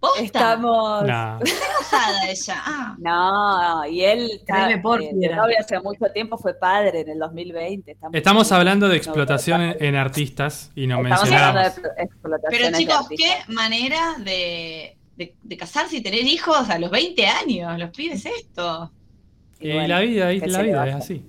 ¿Posta? 0.00 0.22
Estamos. 0.22 1.02
Casada 1.06 2.26
ella. 2.30 2.62
Ah, 2.64 2.96
No, 2.98 3.86
y 3.90 4.04
él 4.04 4.30
está, 4.32 4.70
eh, 4.70 4.80
novio 4.80 5.56
hace 5.58 5.80
mucho 5.80 6.06
tiempo, 6.14 6.38
fue 6.38 6.54
padre 6.54 7.00
en 7.00 7.08
el 7.10 7.18
2020. 7.18 7.90
está 7.92 8.08
muy 8.08 8.16
Estamos 8.18 8.52
hablando 8.52 8.86
de 8.86 8.94
No, 8.94 8.96
explotación 8.98 9.60
en, 9.80 9.96
artistas 9.96 10.70
y 10.76 10.86
no 10.86 11.02
Estamos 11.02 11.32
hablando 11.32 11.60
mencionamos. 11.60 11.96
de 11.96 12.02
explotación. 12.04 12.62
pero 12.62 12.78
chicos, 12.78 13.08
qué 13.16 13.52
manera 13.52 14.14
de, 14.18 14.96
de, 15.16 15.34
de 15.42 15.56
casarse 15.56 15.96
y 15.96 16.00
tener 16.02 16.22
hijos 16.22 16.70
a 16.70 16.78
los 16.78 16.90
20 16.90 17.26
años. 17.26 17.78
Los 17.78 17.90
pibes 17.90 18.24
esto. 18.24 18.92
Y 19.60 19.72
la 19.72 20.00
vida, 20.00 20.32
y 20.32 20.40
¿qué 20.40 20.46
la 20.46 20.62
vida 20.62 20.88
es 20.88 20.94
así. 20.94 21.24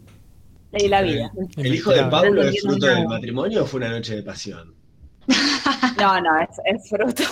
Y 0.73 0.87
la 0.87 1.01
vida. 1.01 1.31
¿El 1.57 1.73
hijo 1.73 1.89
de. 1.91 2.03
Pablo 2.03 2.43
No 2.43 2.49
es 2.49 2.61
fruto 2.61 2.85
del 2.85 3.07
matrimonio 3.07 3.63
o 3.63 3.65
fue 3.65 3.79
una 3.79 3.89
noche 3.89 4.15
de 4.15 4.21
pasión? 4.23 4.75
No, 5.99 6.21
no, 6.21 6.39
es, 6.39 6.49
es 6.63 6.89
fruto, 6.89 7.23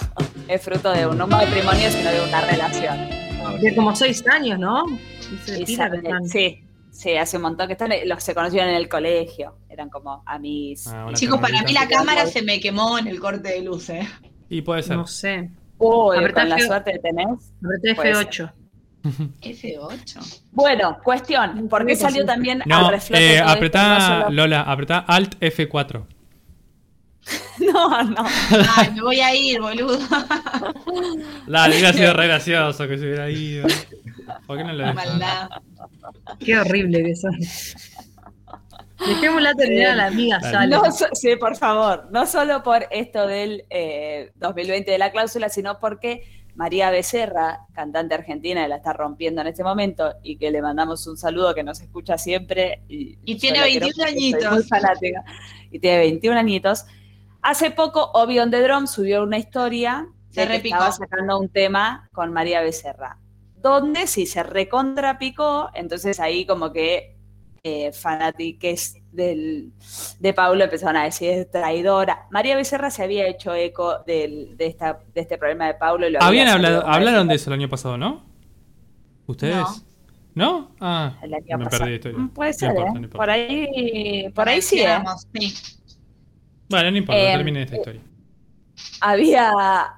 es 0.47 0.61
fruto 0.61 0.91
de 0.91 1.05
un 1.07 1.17
no 1.17 1.27
matrimonio, 1.27 1.89
sino 1.91 2.11
de 2.11 2.21
una 2.21 2.41
relación. 2.41 2.97
Ah. 3.43 3.55
De 3.61 3.75
como 3.75 3.95
seis 3.95 4.23
años, 4.27 4.59
¿no? 4.59 4.85
Se 5.45 5.65
sí, 5.65 6.63
sí, 6.91 7.15
hace 7.15 7.37
un 7.37 7.43
montón 7.43 7.67
que 7.67 7.73
están, 7.73 7.91
los 8.05 8.23
se 8.23 8.33
conocieron 8.33 8.69
en 8.69 8.75
el 8.75 8.87
colegio, 8.89 9.57
eran 9.69 9.89
como 9.89 10.23
amis. 10.25 10.87
Ah, 10.87 11.05
una 11.07 11.17
Chicos, 11.17 11.39
para 11.39 11.61
mí 11.63 11.73
la 11.73 11.87
cámara 11.87 12.25
se 12.25 12.41
me 12.41 12.59
quemó 12.59 12.97
en 12.97 13.07
el 13.07 13.19
corte 13.19 13.49
de 13.49 13.61
luces. 13.61 14.07
Y 14.49 14.61
puede 14.61 14.83
ser. 14.83 14.97
No 14.97 15.07
sé. 15.07 15.51
Uy, 15.77 16.17
Apretá 16.17 16.41
con 16.41 16.49
la 16.49 16.59
suerte 16.59 16.93
que 16.93 16.99
tenés. 16.99 17.53
Apreté 17.63 17.95
Puede 17.95 18.13
F8. 18.13 18.51
F8. 19.41 20.41
Bueno, 20.51 20.97
cuestión, 21.03 21.67
¿por 21.69 21.85
qué 21.85 21.95
salió 21.95 22.25
también 22.25 22.61
No, 22.65 22.87
al 22.87 22.91
reflote 22.91 23.35
eh, 23.35 23.39
apretá, 23.39 24.29
Lola, 24.29 24.63
apretá 24.63 24.99
Alt 24.99 25.39
F4. 25.39 26.05
No, 27.59 28.03
no. 28.03 28.23
Ay, 28.75 28.91
me 28.93 29.01
voy 29.01 29.19
a 29.19 29.35
ir, 29.35 29.59
boludo. 29.59 29.97
Dale, 31.47 31.75
hubiera 31.75 31.91
sido 31.93 32.13
re 32.13 32.27
gracioso 32.27 32.87
que 32.87 32.97
se 32.97 33.05
hubiera 33.05 33.29
ido. 33.29 33.67
¿Por 34.45 34.57
qué 34.57 34.63
no 34.63 34.73
lo 34.73 34.83
Qué 34.83 34.89
dejas? 34.91 34.95
maldad. 35.07 35.49
Qué 36.39 36.57
horrible 36.57 37.03
que 37.03 37.15
son. 37.15 37.37
Dejémosla 39.05 39.53
terminar 39.53 39.91
a 39.91 39.95
la 39.95 40.05
amiga. 40.07 40.39
Sale. 40.39 40.75
No, 40.75 40.91
so- 40.91 41.07
sí, 41.13 41.35
por 41.35 41.55
favor. 41.55 42.07
No 42.11 42.25
solo 42.25 42.63
por 42.63 42.87
esto 42.91 43.27
del 43.27 43.65
eh, 43.69 44.31
2020 44.35 44.89
de 44.91 44.97
la 44.97 45.11
cláusula, 45.11 45.49
sino 45.49 45.79
porque 45.79 46.23
María 46.55 46.89
Becerra, 46.89 47.59
cantante 47.73 48.15
argentina, 48.15 48.63
que 48.63 48.69
la 48.69 48.77
está 48.77 48.93
rompiendo 48.93 49.41
en 49.41 49.47
este 49.47 49.63
momento 49.63 50.13
y 50.23 50.37
que 50.37 50.49
le 50.49 50.61
mandamos 50.61 51.05
un 51.05 51.17
saludo 51.17 51.53
que 51.53 51.63
nos 51.63 51.79
escucha 51.81 52.17
siempre. 52.17 52.81
Y, 52.87 53.15
tiene 53.37 53.59
la 53.59 53.65
quiero 53.65 53.85
21 53.85 53.93
porque 53.95 54.01
soy 54.01 54.11
añitos. 54.17 54.51
Muy 54.53 54.63
fanática. 54.63 55.23
Y 55.71 55.79
tiene 55.79 55.97
21 55.99 56.39
añitos. 56.39 56.85
Hace 57.41 57.71
poco, 57.71 58.11
Obi 58.13 58.39
on 58.39 58.51
the 58.51 58.61
Drum 58.61 58.87
subió 58.87 59.23
una 59.23 59.37
historia 59.37 60.07
Se 60.31 60.41
de 60.41 60.47
que 60.47 60.53
repicó. 60.53 60.75
estaba 60.75 60.91
sacando 60.91 61.39
un 61.39 61.49
tema 61.49 62.07
con 62.13 62.33
María 62.33 62.61
Becerra. 62.61 63.17
Donde 63.55 64.07
sí 64.07 64.25
se 64.25 64.43
recontrapicó, 64.43 65.69
entonces 65.73 66.19
ahí 66.19 66.45
como 66.45 66.71
que 66.71 67.15
eh, 67.63 67.91
fanatiques 67.91 68.95
del, 69.11 69.73
de 70.19 70.33
Pablo 70.33 70.63
empezaron 70.63 70.95
a 70.97 71.03
decir 71.05 71.29
es 71.31 71.51
traidora. 71.51 72.27
María 72.31 72.55
Becerra 72.55 72.89
se 72.91 73.03
había 73.03 73.27
hecho 73.27 73.53
eco 73.55 73.99
del- 74.05 74.55
de, 74.55 74.67
esta, 74.67 74.99
de 75.13 75.21
este 75.21 75.37
problema 75.37 75.67
de 75.67 75.73
Pablo. 75.73 76.07
Y 76.07 76.11
lo 76.11 76.21
Habían 76.21 76.47
había 76.47 76.53
hablado, 76.69 76.87
hablaron 76.87 77.27
de 77.27 77.35
eso 77.35 77.49
el 77.49 77.55
año 77.59 77.67
pasado, 77.69 77.97
¿no? 77.97 78.23
¿Ustedes? 79.25 79.55
No. 79.55 79.75
¿No? 80.35 80.71
Ah, 80.79 81.13
el 81.23 81.33
año 81.33 81.57
me 81.57 81.65
pasado. 81.65 81.85
perdí. 81.85 82.13
Mm, 82.15 82.29
Puede 82.29 82.51
No 82.51 82.57
ser, 82.57 82.69
importa, 82.69 82.89
¿eh? 82.89 82.93
no 82.93 82.99
importa. 82.99 83.17
Por 83.17 83.29
ahí, 83.31 84.29
por 84.35 84.49
ahí 84.49 84.61
sí, 84.61 84.79
¿eh? 84.81 84.99
Sí. 85.33 85.53
Bueno, 86.69 86.91
no 86.91 86.97
importa, 86.97 87.21
Eh, 87.21 87.35
termine 87.37 87.63
esta 87.63 87.77
historia. 87.77 88.01
había, 89.01 89.51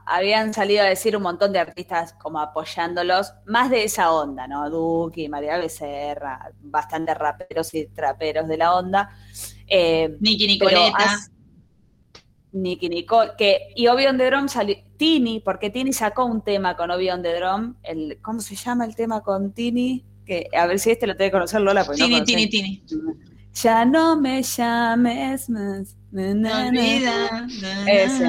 habían 0.06 0.54
salido 0.54 0.84
a 0.84 0.86
decir 0.86 1.18
un 1.18 1.24
montón 1.24 1.52
de 1.52 1.60
artistas 1.60 2.14
como 2.14 2.40
apoyándolos, 2.40 3.34
más 3.46 3.70
de 3.70 3.84
esa 3.84 4.12
onda, 4.12 4.48
¿no? 4.48 4.70
Duki, 4.70 5.28
María 5.30 5.58
Becerra, 5.58 6.52
bastante 6.62 7.14
raperos 7.14 7.74
y 7.74 7.88
traperos 7.88 8.48
de 8.48 8.58
la 8.58 8.76
onda. 8.76 9.10
Eh, 9.68 10.16
Nicky 10.20 10.48
Nicoleta. 10.48 11.18
Nicky 12.52 12.90
Nicole, 12.90 13.32
que, 13.38 13.74
y 13.76 13.88
Obi 13.88 14.08
on 14.08 14.18
the 14.18 14.26
Drum 14.26 14.48
salió, 14.48 14.76
Tini, 14.98 15.40
porque 15.40 15.70
Tini 15.70 15.94
sacó 15.94 16.26
un 16.26 16.44
tema 16.44 16.76
con 16.76 16.90
Obi 16.90 17.10
on 17.12 17.22
the 17.22 17.36
Drum, 17.36 17.76
el, 17.84 18.18
¿cómo 18.24 18.40
se 18.40 18.56
llama 18.56 18.86
el 18.86 18.96
tema 18.96 19.22
con 19.22 19.54
Tini? 19.54 20.04
Que, 20.26 20.48
a 20.58 20.66
ver 20.66 20.80
si 20.80 20.90
este 20.90 21.06
lo 21.06 21.16
tiene 21.16 21.30
que 21.30 21.34
conocer 21.34 21.62
Lola, 21.62 21.84
no 21.84 21.92
Tini, 21.94 22.10
conocés. 22.10 22.26
Tini, 22.26 22.50
Tini. 22.50 22.84
Ya 23.54 23.84
no 23.86 24.16
me 24.20 24.42
llames 24.44 25.50
más. 25.50 25.96
na, 26.12 26.34
No 26.34 26.34
na, 26.36 26.72
na. 26.72 26.80
olvida. 26.80 27.48
Ese. 27.88 28.26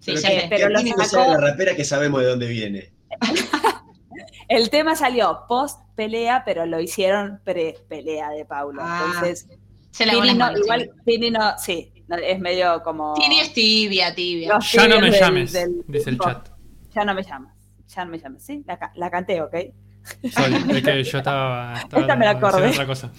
Sí, 0.00 0.14
Pero 0.14 0.20
ya 0.20 0.28
que- 0.28 0.40
sé. 0.40 0.46
pero 0.50 0.68
que 0.82 0.90
lo 0.90 1.04
sacó- 1.04 1.30
la 1.32 1.36
rapera 1.38 1.76
que 1.76 1.84
sabemos 1.84 2.20
de 2.22 2.26
dónde 2.28 2.46
viene. 2.48 2.92
El 4.48 4.68
tema 4.70 4.94
salió 4.96 5.44
post 5.48 5.80
pelea, 5.94 6.42
pero 6.44 6.66
lo 6.66 6.80
hicieron 6.80 7.40
pre 7.44 7.76
pelea 7.88 8.30
de 8.30 8.44
Paulo. 8.44 8.82
Ah, 8.84 9.04
Entonces, 9.14 9.48
Se 9.92 10.04
lavó 10.04 10.22
Tini 10.22 10.34
no, 10.34 10.38
manos, 10.46 10.60
igual 10.60 10.90
Tini. 11.04 11.18
Tini 11.18 11.30
no, 11.30 11.58
sí, 11.58 11.92
no, 12.08 12.16
es 12.16 12.38
medio 12.40 12.82
como. 12.82 13.14
Tini 13.14 13.40
es 13.40 13.52
tibia, 13.52 14.14
tibia. 14.14 14.58
Ya 14.58 14.88
no 14.88 15.00
me 15.00 15.10
del- 15.10 15.20
llames, 15.20 15.52
del 15.52 15.82
dice 15.86 16.10
el 16.10 16.18
chat. 16.18 16.48
Ya 16.94 17.04
no 17.04 17.14
me 17.14 17.22
llamas. 17.22 17.54
Ya 17.88 18.04
no 18.04 18.10
me 18.10 18.18
llames, 18.18 18.42
¿sí? 18.44 18.62
La, 18.66 18.78
ca- 18.78 18.92
la 18.96 19.10
canté, 19.10 19.40
¿ok? 19.42 19.54
Soy, 20.34 20.54
es 20.76 20.82
que 20.82 21.04
yo 21.04 21.18
estaba, 21.18 21.74
estaba 21.82 22.02
Esta 22.02 22.16
me 22.16 22.24
la 22.24 22.30
acordé. 22.32 22.68
otra 22.70 22.86
cosa. 22.86 23.10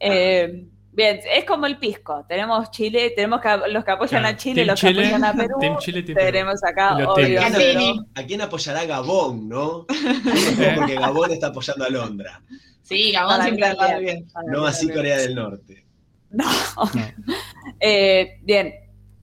Eh, 0.00 0.66
bien, 0.92 1.20
es 1.30 1.44
como 1.44 1.66
el 1.66 1.76
pisco. 1.78 2.24
Tenemos 2.28 2.70
Chile, 2.70 3.12
tenemos 3.14 3.40
que- 3.40 3.68
los 3.70 3.84
que 3.84 3.90
apoyan 3.90 4.22
Claro, 4.22 4.34
a 4.34 4.36
Chile, 4.38 4.54
Team 4.56 4.66
los 4.66 4.80
Chile, 4.80 4.92
que 5.02 5.08
apoyan 5.08 5.24
a 5.24 5.34
Perú. 5.36 5.56
Team 5.60 5.78
Chile, 5.78 6.02
Team 6.02 6.16
Perú. 6.16 6.32
tenemos 6.32 6.64
acá 6.64 6.94
obvio. 6.96 7.10
¿A 7.12 7.14
pero- 7.14 7.78
quién, 7.80 7.96
a 8.14 8.22
quién 8.24 8.40
apoyará 8.40 8.84
Gabón, 8.86 9.48
no? 9.48 9.86
Porque 10.76 10.94
Gabón 10.94 11.30
está 11.30 11.48
apoyando 11.48 11.84
a 11.84 11.88
Londra, 11.90 12.42
Sí, 12.82 13.12
Gabón 13.12 13.38
Para 13.38 13.44
siempre 13.44 14.00
bien. 14.00 14.26
No 14.46 14.66
así. 14.66 14.88
Corea 14.90 15.18
del 15.18 15.34
Norte. 15.36 15.84
No. 16.30 16.44
Eh, 17.80 18.38
bien. 18.42 18.74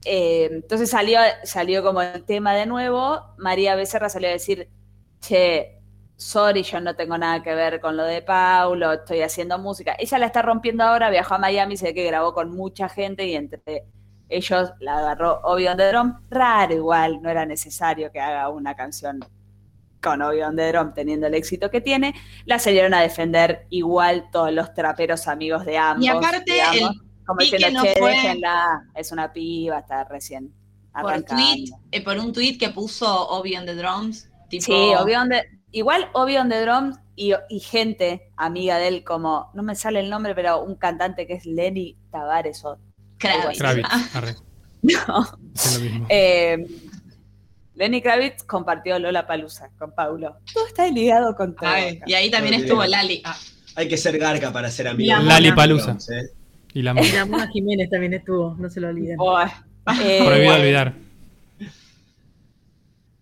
Eh, 0.04 0.48
entonces 0.50 0.88
salió, 0.90 1.18
salió 1.44 1.82
como 1.82 2.00
el 2.02 2.24
tema 2.24 2.54
de 2.54 2.66
nuevo. 2.66 3.20
María 3.36 3.74
Becerra 3.76 4.08
salió 4.08 4.28
a 4.28 4.32
decir, 4.32 4.68
che, 5.20 5.77
sorry, 6.18 6.62
yo 6.64 6.80
no 6.80 6.94
tengo 6.96 7.16
nada 7.16 7.42
que 7.42 7.54
ver 7.54 7.80
con 7.80 7.96
lo 7.96 8.02
de 8.04 8.22
Paulo, 8.22 8.92
estoy 8.92 9.22
haciendo 9.22 9.56
música. 9.58 9.94
Ella 9.98 10.18
la 10.18 10.26
está 10.26 10.42
rompiendo 10.42 10.82
ahora, 10.82 11.10
viajó 11.10 11.36
a 11.36 11.38
Miami, 11.38 11.76
sé 11.76 11.94
que 11.94 12.04
grabó 12.04 12.34
con 12.34 12.50
mucha 12.54 12.88
gente 12.88 13.24
y 13.26 13.36
entre 13.36 13.84
ellos 14.28 14.72
la 14.80 14.98
agarró 14.98 15.40
Obi 15.44 15.68
on 15.68 15.76
the 15.76 15.88
Drum. 15.90 16.20
Raro 16.28 16.74
igual, 16.74 17.22
no 17.22 17.30
era 17.30 17.46
necesario 17.46 18.10
que 18.10 18.20
haga 18.20 18.48
una 18.48 18.74
canción 18.74 19.20
con 20.02 20.20
Obi 20.20 20.42
on 20.42 20.56
the 20.56 20.72
Drum 20.72 20.92
teniendo 20.92 21.28
el 21.28 21.34
éxito 21.34 21.70
que 21.70 21.80
tiene. 21.80 22.14
La 22.46 22.58
salieron 22.58 22.94
a 22.94 23.00
defender 23.00 23.66
igual 23.70 24.28
todos 24.32 24.52
los 24.52 24.74
traperos 24.74 25.28
amigos 25.28 25.64
de 25.64 25.78
ambos. 25.78 26.04
Y 26.04 26.08
aparte, 26.08 26.52
digamos, 26.52 26.76
el 26.76 27.00
como 27.26 27.40
diciendo, 27.40 27.80
no 27.80 27.84
che, 27.84 27.94
fue- 27.96 28.10
déjenla, 28.10 28.82
es 28.94 29.12
una 29.12 29.32
piba, 29.32 29.78
está 29.78 30.02
recién 30.04 30.52
por, 31.00 31.22
tweet, 31.22 31.64
eh, 31.92 32.02
por 32.02 32.18
un 32.18 32.32
tweet 32.32 32.58
que 32.58 32.70
puso 32.70 33.28
Obi 33.28 33.56
on 33.56 33.66
the 33.66 33.74
Drums. 33.76 34.28
Tipo, 34.50 34.64
Sí, 34.64 34.72
Obi 34.98 35.14
on 35.14 35.28
the- 35.28 35.57
igual 35.72 36.08
Obi 36.14 36.36
on 36.36 36.48
the 36.48 36.60
Drums 36.62 36.98
y, 37.16 37.32
y 37.48 37.60
gente 37.60 38.30
amiga 38.36 38.78
de 38.78 38.88
él 38.88 39.04
como, 39.04 39.50
no 39.54 39.62
me 39.62 39.74
sale 39.74 40.00
el 40.00 40.10
nombre, 40.10 40.34
pero 40.34 40.62
un 40.62 40.76
cantante 40.76 41.26
que 41.26 41.34
es 41.34 41.46
Lenny 41.46 41.96
Tavares 42.10 42.64
o 42.64 42.78
Kravitz. 43.18 43.58
Kravitz, 43.58 43.88
Ah, 43.90 44.08
arre, 44.14 44.34
no. 44.82 45.28
es 45.54 45.74
lo 45.74 45.80
mismo. 45.84 46.06
Eh, 46.08 46.66
Lenny 47.74 48.02
Kravitz 48.02 48.42
compartió 48.44 48.98
Lola 48.98 49.26
Palusa 49.26 49.70
con 49.78 49.92
Paulo. 49.94 50.36
Todo 50.52 50.66
está 50.66 50.86
ligado 50.88 51.34
con 51.36 51.54
todo. 51.54 51.68
ay, 51.68 52.00
y 52.06 52.14
ahí 52.14 52.30
también 52.30 52.54
estuvo. 52.54 52.84
Lali. 52.84 53.22
Ah, 53.24 53.36
Hay 53.76 53.86
que 53.88 53.96
ser 53.96 54.18
garca 54.18 54.52
para 54.52 54.70
ser 54.70 54.88
amigo. 54.88 55.16
Lali 55.20 55.52
Palusa. 55.52 55.96
¿eh? 56.12 56.28
Y 56.74 56.82
la 56.82 56.94
Mona 56.94 57.48
Jiménez 57.52 57.88
también 57.90 58.14
estuvo, 58.14 58.54
no 58.58 58.68
se 58.68 58.80
lo 58.80 58.88
olviden. 58.88 59.16
Buah. 59.16 59.48
Eh, 60.02 60.22
prohibido 60.24 60.54
olvidar. 60.54 60.92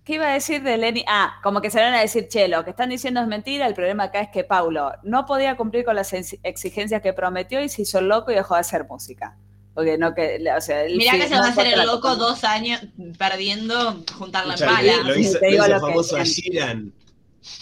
¿Qué 0.07 0.15
iba 0.15 0.27
a 0.29 0.33
decir 0.35 0.63
de 0.63 0.77
Lenny? 0.79 1.05
Ah, 1.09 1.41
como 1.43 1.61
que 1.61 1.69
se 1.69 1.81
van 1.81 1.93
a 1.93 2.01
decir, 2.01 2.29
che, 2.29 2.47
lo 2.47 2.65
que 2.65 2.71
están 2.71 2.89
diciendo 2.91 3.21
es 3.21 3.27
mentira. 3.27 3.67
El 3.67 3.75
problema 3.75 4.05
acá 4.05 4.21
es 4.21 4.29
que 4.31 4.45
Paulo 4.45 4.93
no 5.03 5.27
podía 5.27 5.57
cumplir 5.57 5.85
con 5.85 5.97
las 5.97 6.13
ex- 6.13 6.39
exigencias 6.45 7.03
que 7.03 7.13
prometió 7.13 7.61
y 7.61 7.69
se 7.69 7.83
hizo 7.83 7.99
el 7.99 8.07
loco 8.09 8.31
y 8.31 8.37
dejó 8.37 8.55
de 8.55 8.61
hacer 8.61 8.87
música. 8.89 9.37
Porque 9.75 9.99
no 9.99 10.15
que, 10.15 10.39
o 10.57 10.61
sea, 10.61 10.85
él 10.85 10.97
Mirá 10.97 11.13
sí, 11.15 11.19
que 11.19 11.25
se 11.29 11.35
no 11.35 11.41
va 11.41 11.47
a 11.49 11.51
hacer 11.51 11.67
el 11.67 11.85
loco 11.87 12.15
dos 12.15 12.45
años 12.45 12.81
perdiendo, 13.19 14.03
juntar 14.17 14.47
la 14.47 14.55
Escuchá, 14.55 14.75
pala. 14.77 14.97
Lo 15.03 15.19
hizo, 15.19 15.39
Te 15.41 15.47
lo 15.47 15.51
digo 15.51 15.65
hizo 15.65 15.75
lo 15.75 15.81
que 15.81 15.81
famoso 15.93 16.17
a 16.17 16.19
decían. 16.21 16.53
Sheeran. 16.55 16.93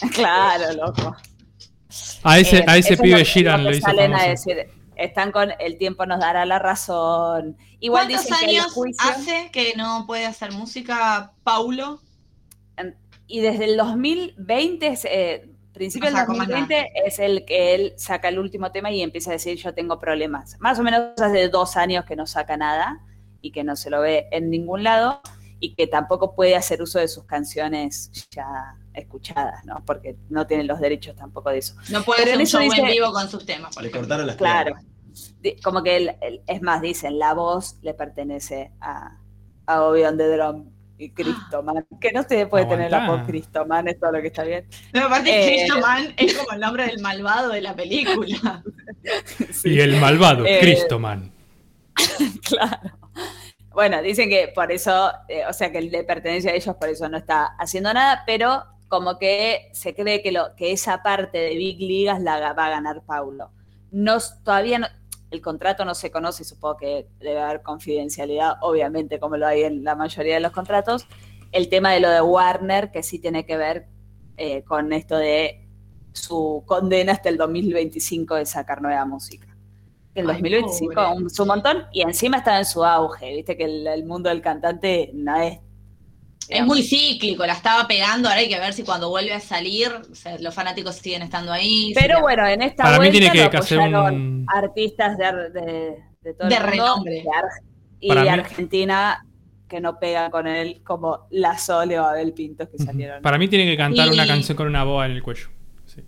Claro, 0.13 0.73
loco. 0.73 1.15
A 2.23 2.39
ese, 2.39 2.59
Eh, 2.59 2.65
a 2.67 2.77
ese 2.77 2.93
es 2.93 3.01
pibe 3.01 3.17
que- 3.17 3.23
Sheeran 3.25 3.63
lo 3.63 3.71
hizo 3.71 3.81
salen 3.87 4.13
a 4.13 4.23
decir. 4.23 4.67
Están 4.95 5.31
con 5.31 5.51
el 5.59 5.77
tiempo 5.77 6.05
nos 6.05 6.19
dará 6.19 6.45
la 6.45 6.59
razón. 6.59 7.57
Igual 7.79 8.07
¿Cuántos 8.07 8.25
dicen 8.27 8.37
que 8.39 8.45
el 8.45 8.59
años 8.61 8.71
juicio 8.73 9.11
hace 9.11 9.49
que 9.51 9.73
no 9.75 10.05
puede 10.07 10.25
hacer 10.25 10.51
música 10.53 11.33
Paulo? 11.43 12.01
Y 13.27 13.41
desde 13.41 13.65
el 13.65 13.77
2020, 13.77 14.87
es, 14.87 15.05
eh, 15.05 15.49
principio 15.73 16.09
No 16.09 16.15
del 16.15 16.25
sacó 16.25 16.37
más 16.37 16.47
2020 16.47 16.91
es 17.05 17.19
el 17.19 17.43
que 17.45 17.75
él 17.75 17.93
saca 17.97 18.29
el 18.29 18.39
último 18.39 18.71
tema 18.71 18.91
y 18.91 19.01
empieza 19.01 19.31
a 19.31 19.33
decir 19.33 19.57
yo 19.57 19.73
tengo 19.73 19.99
problemas. 19.99 20.55
Más 20.59 20.79
o 20.79 20.83
menos 20.83 21.19
hace 21.19 21.49
dos 21.49 21.75
años 21.75 22.05
que 22.05 22.15
no 22.15 22.25
saca 22.27 22.55
nada 22.55 23.01
y 23.41 23.51
que 23.51 23.63
no 23.63 23.75
se 23.75 23.89
lo 23.89 23.99
ve 24.01 24.27
en 24.31 24.49
ningún 24.49 24.83
lado 24.83 25.19
y 25.59 25.73
que 25.75 25.87
tampoco 25.87 26.33
puede 26.35 26.55
hacer 26.55 26.81
uso 26.81 26.99
de 26.99 27.07
sus 27.07 27.25
canciones 27.25 28.09
ya 28.31 28.75
escuchadas, 28.93 29.65
¿no? 29.65 29.83
Porque 29.85 30.15
no 30.29 30.47
tiene 30.47 30.63
los 30.63 30.79
derechos 30.79 31.15
tampoco 31.15 31.49
de 31.49 31.57
eso. 31.57 31.75
No 31.91 32.03
puede 32.03 32.23
en 32.31 32.39
un 32.41 32.61
en 32.73 32.85
vivo 32.85 33.11
con 33.11 33.29
sus 33.29 33.45
temas, 33.45 33.73
por 33.73 33.83
Le 33.83 33.89
ejemplo. 33.89 34.01
cortaron 34.07 34.27
las 34.27 34.35
Claro. 34.37 34.75
piernas. 34.75 35.63
Como 35.63 35.83
que 35.83 35.97
él, 35.97 36.15
él- 36.21 36.41
es 36.47 36.61
más, 36.61 36.81
dicen, 36.81 37.19
la 37.19 37.33
voz 37.33 37.77
le 37.81 37.93
pertenece 37.93 38.71
a, 38.81 39.17
a 39.65 39.83
Obi 39.83 40.03
on 40.03 40.17
the 40.17 40.27
Drum 40.27 40.69
y 40.97 41.09
Cristo 41.11 41.61
Man. 41.63 41.85
Que 41.99 42.11
no 42.11 42.23
se 42.23 42.45
puede 42.47 42.65
tener 42.65 42.89
la 42.91 43.03
Aguantá. 43.03 43.21
voz 43.23 43.27
Cristo 43.29 43.65
Man, 43.65 43.87
es 43.87 43.99
todo 43.99 44.11
lo 44.13 44.21
que 44.21 44.27
está 44.27 44.43
bien. 44.43 44.65
No, 44.93 45.05
aparte, 45.05 45.29
Eh, 45.29 45.57
Cristo 45.65 45.79
Man 45.81 46.13
es 46.17 46.33
como 46.37 46.51
el 46.53 46.59
nombre 46.59 46.85
del 46.87 46.99
malvado 47.01 47.49
de 47.51 47.61
la 47.61 47.75
película. 47.75 48.63
Y 49.63 49.79
el 49.79 49.97
malvado, 49.97 50.45
Eh, 50.45 50.59
Cristo 50.59 50.99
Man. 50.99 51.31
Claro. 52.47 52.97
Bueno, 53.71 54.01
dicen 54.01 54.29
que 54.29 54.51
por 54.55 54.71
eso, 54.71 55.11
eh, 55.27 55.43
o 55.49 55.53
sea, 55.53 55.71
que 55.71 55.81
le 55.81 56.03
pertenece 56.03 56.49
a 56.49 56.53
ellos, 56.55 56.75
por 56.77 56.87
eso 56.89 57.09
no 57.09 57.17
está 57.17 57.55
haciendo 57.59 57.93
nada, 57.93 58.23
pero 58.25 58.63
como 58.87 59.19
que 59.19 59.69
se 59.73 59.93
cree 59.93 60.21
que, 60.21 60.31
lo, 60.31 60.55
que 60.55 60.71
esa 60.71 61.03
parte 61.03 61.37
de 61.37 61.55
Big 61.55 61.79
Ligas 61.79 62.21
la 62.21 62.53
va 62.53 62.65
a 62.67 62.69
ganar 62.69 63.01
Paulo. 63.05 63.51
No, 63.91 64.17
todavía 64.43 64.79
no, 64.79 64.87
el 65.35 65.41
contrato 65.41 65.85
no 65.85 65.93
se 65.93 66.11
conoce, 66.11 66.43
supongo 66.43 66.77
que 66.77 67.07
debe 67.19 67.39
haber 67.39 67.61
confidencialidad, 67.61 68.55
obviamente, 68.61 69.19
como 69.19 69.37
lo 69.37 69.45
hay 69.45 69.63
en 69.63 69.83
la 69.83 69.95
mayoría 69.95 70.35
de 70.35 70.39
los 70.39 70.51
contratos. 70.51 71.07
El 71.51 71.69
tema 71.69 71.91
de 71.91 71.99
lo 71.99 72.09
de 72.09 72.21
Warner, 72.21 72.91
que 72.91 73.03
sí 73.03 73.19
tiene 73.19 73.45
que 73.45 73.57
ver 73.57 73.87
eh, 74.37 74.63
con 74.63 74.91
esto 74.91 75.17
de 75.17 75.67
su 76.13 76.63
condena 76.65 77.13
hasta 77.13 77.29
el 77.29 77.37
2025 77.37 78.35
de 78.35 78.45
sacar 78.45 78.81
nueva 78.81 79.05
música. 79.05 79.47
El 80.13 80.29
Ay, 80.29 80.37
2025 80.41 80.93
pobre. 80.93 81.23
un, 81.23 81.29
su 81.29 81.45
montón 81.45 81.85
y 81.91 82.01
encima 82.01 82.37
estaba 82.37 82.59
en 82.59 82.65
su 82.65 82.83
auge, 82.83 83.35
viste 83.35 83.57
que 83.57 83.65
el, 83.65 83.85
el 83.85 84.05
mundo 84.05 84.29
del 84.29 84.41
cantante 84.41 85.11
no 85.13 85.35
es... 85.35 85.59
Es 86.49 86.63
muy 86.65 86.83
cíclico, 86.83 87.45
la 87.45 87.53
estaba 87.53 87.87
pegando, 87.87 88.27
ahora 88.29 88.41
hay 88.41 88.49
que 88.49 88.59
ver 88.59 88.73
si 88.73 88.83
cuando 88.83 89.09
vuelve 89.09 89.33
a 89.33 89.39
salir, 89.39 89.89
o 90.11 90.15
sea, 90.15 90.37
los 90.39 90.53
fanáticos 90.53 90.95
siguen 90.95 91.21
estando 91.23 91.51
ahí. 91.51 91.91
Pero 91.95 92.17
si- 92.17 92.21
bueno, 92.21 92.47
en 92.47 92.61
esta 92.61 92.83
Para 92.83 92.93
mí 92.97 93.05
vuelta 93.09 93.11
tiene 93.19 93.31
que- 93.31 93.43
lo 93.43 93.49
que 93.49 93.57
hacer 93.57 93.79
apoyaron 93.79 94.13
un- 94.15 94.45
artistas 94.53 95.17
de, 95.17 95.25
ar- 95.25 95.51
de, 95.51 95.97
de 96.21 96.33
todo 96.33 96.47
De 96.47 96.55
el 96.55 96.61
mundo, 96.61 96.71
renombre. 96.71 97.23
Ar- 97.35 97.63
y 97.99 98.07
Para 98.09 98.21
de 98.21 98.27
mí- 98.31 98.33
Argentina 98.39 99.25
que 99.67 99.79
no 99.79 99.97
pegan 99.99 100.29
con 100.29 100.45
él 100.45 100.81
como 100.83 101.27
La 101.31 101.57
Sole 101.57 101.99
o 101.99 102.05
Abel 102.05 102.33
Pintos 102.33 102.69
que 102.69 102.77
salieron. 102.77 103.21
Para 103.23 103.37
mí 103.39 103.47
tiene 103.47 103.65
que 103.65 103.75
cantar 103.75 104.07
Y- 104.07 104.11
una 104.11 104.27
canción 104.27 104.55
con 104.55 104.67
una 104.67 104.83
boa 104.83 105.05
en 105.07 105.13
el 105.13 105.23
cuello. 105.23 105.47
Sí. 105.85 106.01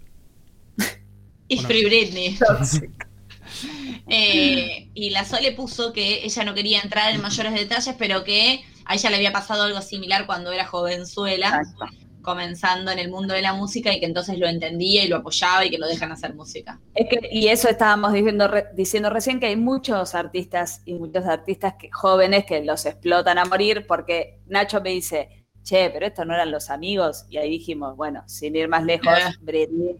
Y. 1.48 1.58
Free 1.60 1.86
Britney. 1.86 2.38
Eh, 4.10 4.90
y 4.94 5.10
la 5.10 5.26
Sole 5.26 5.52
puso 5.54 5.92
que 5.94 6.24
ella 6.24 6.44
no 6.44 6.54
quería 6.54 6.80
entrar 6.82 7.14
en 7.14 7.22
mayores 7.22 7.54
detalles, 7.54 7.96
pero 7.98 8.24
que 8.24 8.62
a 8.88 8.94
ella 8.96 9.10
le 9.10 9.16
había 9.18 9.32
pasado 9.32 9.64
algo 9.64 9.82
similar 9.82 10.26
cuando 10.26 10.52
era 10.52 10.66
jovenzuela, 10.66 11.48
Exacto. 11.64 11.86
comenzando 12.22 12.92
en 12.92 13.00
el 13.00 13.10
mundo 13.10 13.34
de 13.34 13.42
la 13.42 13.54
música 13.54 13.94
y 13.94 14.00
que 14.00 14.06
entonces 14.06 14.38
lo 14.38 14.48
entendía 14.48 15.04
y 15.06 15.08
lo 15.08 15.18
apoyaba 15.18 15.66
y 15.66 15.70
que 15.70 15.78
lo 15.78 15.88
dejan 15.88 16.12
hacer 16.12 16.34
música. 16.36 16.80
Es 16.94 17.08
que, 17.10 17.30
y 17.32 17.48
eso 17.48 17.70
estábamos 17.70 18.14
diciendo, 18.14 18.48
re- 18.48 18.66
diciendo 18.76 19.10
recién 19.10 19.40
que 19.40 19.46
hay 19.48 19.56
muchos 19.56 20.14
artistas 20.16 20.82
y 20.86 20.94
muchos 20.94 21.26
artistas 21.26 21.76
que, 21.80 21.90
jóvenes 21.92 22.46
que 22.46 22.64
los 22.64 22.86
explotan 22.86 23.38
a 23.38 23.46
morir 23.46 23.86
porque 23.88 24.40
Nacho 24.48 24.82
me 24.82 24.90
dice, 24.92 25.46
che, 25.64 25.90
pero 25.90 26.06
estos 26.06 26.26
no 26.26 26.34
eran 26.34 26.52
los 26.52 26.70
amigos. 26.70 27.26
Y 27.30 27.38
ahí 27.38 27.50
dijimos, 27.50 27.96
bueno, 27.96 28.24
sin 28.28 28.56
ir 28.56 28.68
más 28.68 28.84
lejos, 28.84 29.08
Eh. 29.18 29.34
Britney 29.42 29.96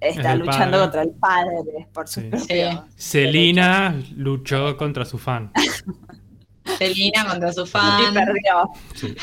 Es 0.00 0.16
está 0.16 0.34
luchando 0.34 0.76
padre. 0.78 0.80
contra 0.82 1.02
el 1.02 1.10
padre 1.12 1.88
por 1.92 2.08
su 2.08 2.20
Sí. 2.20 2.26
propio 2.30 2.84
Selena 2.96 3.94
luchó 4.16 4.76
contra 4.76 5.04
su 5.04 5.18
fan. 5.18 5.52
Selena 6.78 7.26
contra 7.28 7.52
su 7.52 7.62
Y 7.62 7.66
fan. 7.66 8.14
perdió. 8.14 8.70
Sí. 8.94 9.14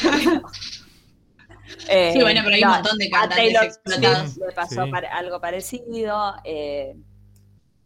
Eh, 1.90 2.12
Sí, 2.14 2.22
bueno, 2.22 2.42
pero 2.44 2.56
hay 2.56 2.64
un 2.64 2.70
montón 2.70 2.98
de 2.98 3.06
a 3.08 3.10
cantantes 3.12 3.38
Taylor 3.38 3.64
explotados. 3.64 4.38
Le 4.38 4.52
pasó 4.54 4.86
Sí. 4.86 4.92
algo 5.12 5.40
parecido. 5.42 6.34
eh, 6.44 6.96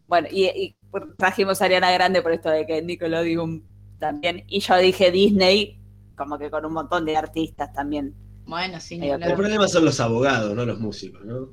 bueno, 0.07 0.27
y, 0.31 0.45
y 0.45 0.75
trajimos 1.17 1.61
a 1.61 1.65
Ariana 1.65 1.91
Grande 1.91 2.21
por 2.21 2.31
esto 2.31 2.49
de 2.49 2.65
que 2.65 2.81
Nickelodeon 2.81 3.63
también. 3.99 4.43
Y 4.47 4.59
yo 4.59 4.75
dije 4.77 5.11
Disney, 5.11 5.79
como 6.15 6.37
que 6.37 6.49
con 6.49 6.65
un 6.65 6.73
montón 6.73 7.05
de 7.05 7.15
artistas 7.17 7.73
también. 7.73 8.13
Bueno, 8.45 8.79
sí, 8.79 8.97
Medio 8.99 9.17
ni 9.17 9.25
El 9.25 9.33
problema 9.33 9.67
son 9.67 9.85
los 9.85 9.99
abogados, 9.99 10.53
no 10.55 10.65
los 10.65 10.79
músicos, 10.79 11.23
¿no? 11.25 11.49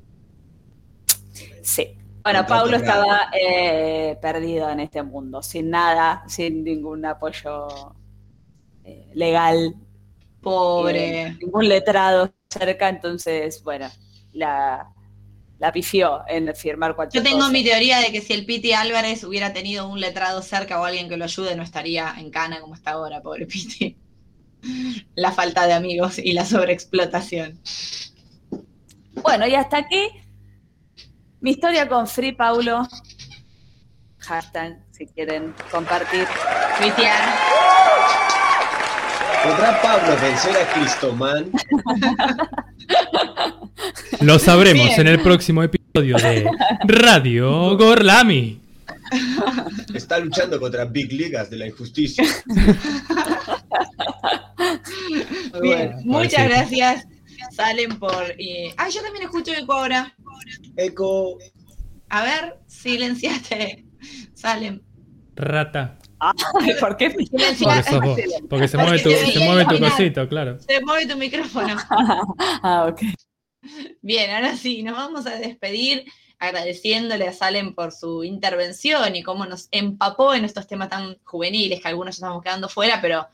Sí. 1.63 1.97
Bueno, 2.23 2.45
Paulo 2.45 2.77
estaba 2.77 3.29
eh, 3.37 4.17
perdido 4.21 4.69
en 4.69 4.79
este 4.79 5.03
mundo, 5.03 5.41
sin 5.43 5.69
nada, 5.69 6.23
sin 6.27 6.63
ningún 6.63 7.05
apoyo 7.05 7.95
eh, 8.83 9.09
legal, 9.13 9.75
Pobre. 10.41 11.21
eh, 11.23 11.37
ningún 11.41 11.67
letrado 11.69 12.33
cerca, 12.49 12.89
entonces, 12.89 13.63
bueno, 13.63 13.89
la, 14.33 14.89
la 15.59 15.71
pifió 15.71 16.21
en 16.27 16.53
firmar 16.55 16.95
cualquier 16.95 17.23
Yo 17.23 17.29
tengo 17.29 17.41
cosa. 17.41 17.51
mi 17.53 17.63
teoría 17.63 17.99
de 17.99 18.11
que 18.11 18.21
si 18.21 18.33
el 18.33 18.45
Piti 18.45 18.73
Álvarez 18.73 19.23
hubiera 19.23 19.53
tenido 19.53 19.87
un 19.87 19.99
letrado 19.99 20.41
cerca 20.41 20.79
o 20.81 20.85
alguien 20.85 21.07
que 21.09 21.17
lo 21.17 21.23
ayude, 21.25 21.55
no 21.55 21.63
estaría 21.63 22.13
en 22.17 22.29
cana 22.29 22.59
como 22.59 22.75
está 22.75 22.91
ahora, 22.91 23.21
pobre 23.21 23.45
Piti. 23.45 23.97
La 25.15 25.31
falta 25.33 25.67
de 25.67 25.73
amigos 25.73 26.17
y 26.19 26.31
la 26.31 26.45
sobreexplotación. 26.45 27.59
Bueno, 29.21 29.45
y 29.45 29.55
hasta 29.55 29.77
aquí 29.77 30.07
mi 31.41 31.51
historia 31.51 31.87
con 31.89 32.07
Free 32.07 32.31
Paulo. 32.31 32.87
Hashtag, 34.19 34.79
si 34.91 35.05
quieren 35.07 35.53
compartir. 35.69 36.25
Cristian, 36.77 37.19
¿Podrá 39.43 39.81
Pablo 39.81 40.15
vencer 40.21 40.55
a 40.57 40.73
Cristoman? 40.73 41.51
Lo 44.21 44.39
sabremos 44.39 44.87
Bien. 44.87 45.01
en 45.01 45.07
el 45.07 45.21
próximo 45.21 45.63
episodio 45.63 46.17
de 46.17 46.49
Radio 46.85 47.77
Gorlami. 47.77 48.61
Está 49.93 50.19
luchando 50.19 50.59
contra 50.59 50.85
Big 50.85 51.11
Ligas 51.11 51.49
de 51.49 51.57
la 51.57 51.67
injusticia. 51.67 52.23
bien, 55.61 55.61
bueno. 55.61 55.97
muchas 56.03 56.47
gracias. 56.47 57.05
Salen 57.51 57.99
por. 57.99 58.23
eh, 58.39 58.73
Ah, 58.77 58.89
yo 58.89 59.01
también 59.01 59.25
escucho 59.25 59.51
eco 59.53 59.73
ahora. 59.73 60.15
Eco. 60.77 61.37
A 62.09 62.23
ver, 62.23 62.55
silenciate. 62.67 63.85
Salen. 64.33 64.81
Rata. 65.35 65.97
¿Por 66.79 66.97
qué? 66.97 67.09
Porque. 67.09 67.27
Porque 68.49 68.67
se 68.67 68.77
mueve 68.77 68.99
tu, 68.99 69.09
se 69.09 69.39
mueve 69.39 69.65
tu 69.65 69.79
cosito, 69.79 70.29
claro. 70.29 70.59
Se 70.59 70.81
mueve 70.81 71.07
tu 71.07 71.17
micrófono. 71.17 71.75
ah, 72.63 72.87
ok. 72.89 73.01
Bien, 74.01 74.31
ahora 74.31 74.55
sí, 74.55 74.83
nos 74.83 74.95
vamos 74.95 75.25
a 75.25 75.35
despedir 75.35 76.05
agradeciéndole 76.39 77.27
a 77.27 77.33
Salem 77.33 77.73
por 77.73 77.93
su 77.93 78.23
intervención 78.23 79.15
y 79.15 79.23
cómo 79.23 79.45
nos 79.45 79.69
empapó 79.71 80.33
en 80.33 80.43
estos 80.43 80.67
temas 80.67 80.89
tan 80.89 81.17
juveniles 81.23 81.81
que 81.81 81.87
algunos 81.87 82.17
ya 82.17 82.25
estamos 82.25 82.43
quedando 82.43 82.67
fuera, 82.67 82.99
pero 83.01 83.27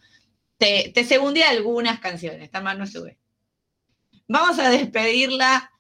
te, 0.58 0.92
te 0.94 1.04
segundé 1.04 1.44
algunas 1.44 2.00
canciones, 2.00 2.52
tan 2.52 2.64
mal 2.64 2.78
no 2.78 2.86
sube. 2.86 3.18
Vamos 4.28 4.60
a 4.60 4.70
despedirla, 4.70 5.72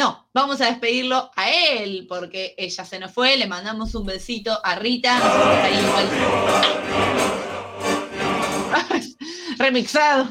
no, 0.00 0.26
vamos 0.32 0.62
a 0.62 0.70
despedirlo 0.70 1.30
a 1.36 1.50
él, 1.50 2.06
porque 2.08 2.54
ella 2.56 2.86
se 2.86 2.98
nos 2.98 3.12
fue, 3.12 3.36
le 3.36 3.46
mandamos 3.46 3.94
un 3.94 4.06
besito 4.06 4.58
a 4.64 4.76
Rita, 4.76 5.20
remixado. 9.58 10.26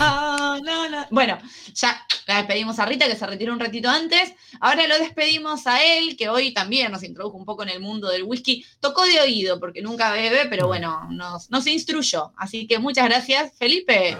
Ah, 0.00 0.58
no, 0.64 0.90
no. 0.90 1.06
Bueno, 1.12 1.38
ya 1.72 2.04
la 2.26 2.38
despedimos 2.38 2.80
a 2.80 2.84
Rita, 2.84 3.06
que 3.06 3.14
se 3.14 3.24
retiró 3.24 3.52
un 3.52 3.60
ratito 3.60 3.88
antes. 3.88 4.34
Ahora 4.58 4.88
lo 4.88 4.98
despedimos 4.98 5.68
a 5.68 5.84
él, 5.84 6.16
que 6.16 6.28
hoy 6.28 6.52
también 6.52 6.90
nos 6.90 7.04
introdujo 7.04 7.36
un 7.36 7.44
poco 7.44 7.62
en 7.62 7.68
el 7.68 7.78
mundo 7.78 8.08
del 8.08 8.24
whisky. 8.24 8.66
Tocó 8.80 9.04
de 9.04 9.20
oído, 9.20 9.60
porque 9.60 9.82
nunca 9.82 10.10
bebe, 10.10 10.46
pero 10.50 10.66
bueno, 10.66 11.06
nos, 11.10 11.48
nos 11.48 11.64
instruyó. 11.68 12.32
Así 12.36 12.66
que 12.66 12.80
muchas 12.80 13.04
gracias, 13.04 13.52
Felipe. 13.56 14.18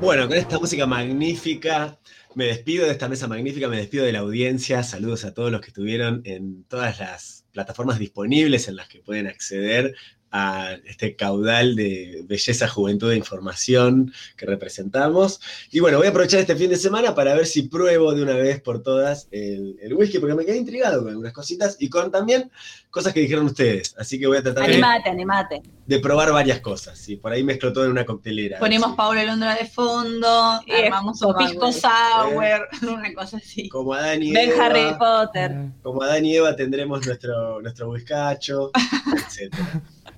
Bueno, 0.00 0.28
con 0.28 0.36
esta 0.36 0.58
música 0.58 0.86
magnífica, 0.86 1.98
me 2.34 2.44
despido 2.44 2.84
de 2.84 2.92
esta 2.92 3.08
mesa 3.08 3.28
magnífica, 3.28 3.66
me 3.66 3.78
despido 3.78 4.04
de 4.04 4.12
la 4.12 4.18
audiencia. 4.18 4.82
Saludos 4.82 5.24
a 5.24 5.32
todos 5.32 5.50
los 5.50 5.62
que 5.62 5.68
estuvieron 5.68 6.20
en 6.24 6.64
todas 6.64 7.00
las 7.00 7.46
plataformas 7.52 7.98
disponibles 7.98 8.68
en 8.68 8.76
las 8.76 8.88
que 8.88 9.00
pueden 9.00 9.26
acceder 9.26 9.94
a 10.30 10.72
este 10.84 11.16
caudal 11.16 11.76
de 11.76 12.24
belleza, 12.26 12.68
juventud 12.68 13.12
e 13.12 13.16
información 13.16 14.12
que 14.36 14.46
representamos. 14.46 15.40
Y 15.70 15.80
bueno, 15.80 15.98
voy 15.98 16.06
a 16.06 16.10
aprovechar 16.10 16.40
este 16.40 16.56
fin 16.56 16.70
de 16.70 16.76
semana 16.76 17.14
para 17.14 17.34
ver 17.34 17.46
si 17.46 17.62
pruebo 17.62 18.14
de 18.14 18.22
una 18.22 18.34
vez 18.34 18.60
por 18.60 18.82
todas 18.82 19.28
el, 19.30 19.76
el 19.80 19.94
whisky, 19.94 20.18
porque 20.18 20.34
me 20.34 20.44
quedé 20.44 20.56
intrigado 20.56 21.00
con 21.00 21.10
algunas 21.10 21.32
cositas 21.32 21.76
y 21.80 21.88
con 21.88 22.10
también 22.10 22.50
cosas 22.96 23.12
que 23.12 23.20
dijeron 23.20 23.46
ustedes. 23.46 23.94
Así 23.98 24.18
que 24.18 24.26
voy 24.26 24.38
a 24.38 24.42
tratar 24.42 24.66
de, 24.66 24.72
Animate, 24.72 25.10
animate. 25.10 25.62
de 25.86 25.98
probar 26.00 26.32
varias 26.32 26.60
cosas. 26.60 27.08
Y 27.08 27.16
por 27.16 27.30
ahí 27.32 27.44
mezclo 27.44 27.72
todo 27.72 27.84
en 27.84 27.90
una 27.90 28.06
coctelera. 28.06 28.58
Ponemos 28.58 28.96
Paulo 28.96 29.22
Londra 29.22 29.54
de 29.54 29.66
fondo, 29.66 30.60
Y 30.66 30.72
armamos 30.72 31.20
un 31.20 31.34
pisco 31.36 31.70
sour, 31.72 32.68
una 32.82 33.12
cosa 33.12 33.36
así. 33.36 33.68
Como 33.68 33.92
Adán 33.92 34.22
y 34.22 34.32
Ven 34.32 34.50
Eva. 34.50 34.66
Harry 34.66 34.98
Potter. 34.98 35.72
Como 35.82 36.02
Adán 36.02 36.24
y 36.24 36.36
Eva 36.36 36.56
tendremos 36.56 37.06
nuestro, 37.06 37.60
nuestro 37.60 37.90
whiskacho, 37.90 38.70
etc. 39.40 39.54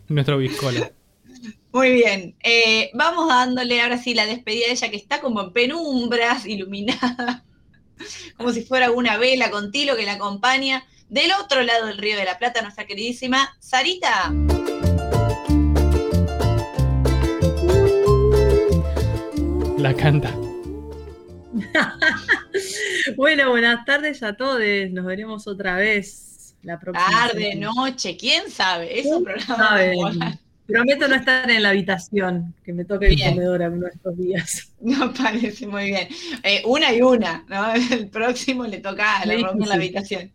Nuestro 0.15 0.39
biscola. 0.39 0.91
Muy 1.71 1.93
bien, 1.93 2.35
eh, 2.43 2.91
vamos 2.95 3.29
dándole 3.29 3.81
ahora 3.83 3.99
sí 3.99 4.15
la 4.15 4.25
despedida 4.25 4.67
de 4.67 4.73
ella 4.73 4.91
que 4.91 4.97
está 4.97 5.21
como 5.21 5.43
en 5.43 5.53
penumbras, 5.53 6.47
iluminada, 6.47 7.45
como 8.37 8.53
si 8.53 8.63
fuera 8.63 8.91
una 8.91 9.19
vela 9.19 9.51
con 9.51 9.71
tilo 9.71 9.97
que 9.97 10.05
la 10.05 10.15
acompaña. 10.15 10.85
Del 11.09 11.31
otro 11.41 11.63
lado 11.63 11.87
del 11.87 11.99
Río 11.99 12.19
de 12.19 12.25
la 12.25 12.39
Plata, 12.39 12.61
nuestra 12.61 12.87
queridísima 12.87 13.57
Sarita. 13.61 14.33
La 19.79 19.95
canta. 19.95 20.35
Bueno, 23.17 23.51
buenas 23.51 23.85
tardes 23.87 24.23
a 24.23 24.37
todos. 24.37 24.61
Nos 24.91 25.05
veremos 25.07 25.47
otra 25.47 25.77
vez 25.77 26.28
la 26.69 26.79
próxima. 26.81 27.11
Tarde, 27.11 27.53
semana. 27.53 27.73
noche, 27.75 28.17
quién 28.17 28.51
sabe. 28.51 29.01
Es 29.01 29.07
un 29.07 29.25
programa. 29.25 29.57
Saben. 29.57 30.39
Prometo 30.67 31.09
no 31.09 31.15
estar 31.15 31.51
en 31.51 31.63
la 31.63 31.71
habitación, 31.71 32.55
que 32.63 32.75
me 32.75 32.85
toque 32.85 33.07
el 33.07 33.17
Bien. 33.17 33.31
comedor 33.35 33.63
alguno 33.63 33.87
de 33.87 33.93
estos 33.95 34.17
días. 34.19 34.65
No 34.81 35.13
parece 35.13 35.67
muy 35.67 35.87
bien. 35.87 36.09
Eh, 36.45 36.63
una 36.65 36.93
y 36.95 37.01
una, 37.03 37.45
¿no? 37.49 37.73
El 37.91 38.09
próximo 38.09 38.65
le 38.65 38.79
toca, 38.79 39.23
Sí, 39.25 39.43
rompen 39.43 39.61
la 39.69 39.75
sí. 39.75 39.81
habitación. 39.81 40.31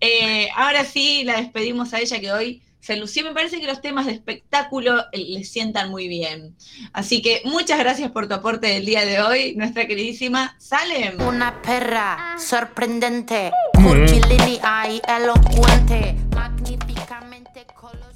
Eh, 0.00 0.48
ahora 0.56 0.84
sí, 0.84 1.22
la 1.24 1.36
despedimos 1.40 1.94
a 1.94 2.00
ella 2.00 2.18
que 2.18 2.32
hoy 2.32 2.62
se 2.80 2.96
lució. 2.96 3.24
Me 3.24 3.34
parece 3.34 3.60
que 3.60 3.66
los 3.66 3.80
temas 3.80 4.06
de 4.06 4.12
espectáculo 4.12 5.00
eh, 5.12 5.18
le 5.18 5.44
sientan 5.44 5.90
muy 5.90 6.08
bien. 6.08 6.56
Así 6.92 7.22
que 7.22 7.42
muchas 7.44 7.78
gracias 7.78 8.10
por 8.10 8.28
tu 8.28 8.34
aporte 8.34 8.68
del 8.68 8.86
día 8.86 9.04
de 9.04 9.20
hoy, 9.20 9.54
nuestra 9.56 9.86
queridísima 9.86 10.56
Salem. 10.58 11.20
Una 11.20 11.60
perra 11.62 12.36
sorprendente, 12.38 13.50
curvilínea 13.74 14.90
y 14.90 15.00
elocuente, 15.08 16.16
magníficamente 16.34 17.66
colosal. 17.74 18.08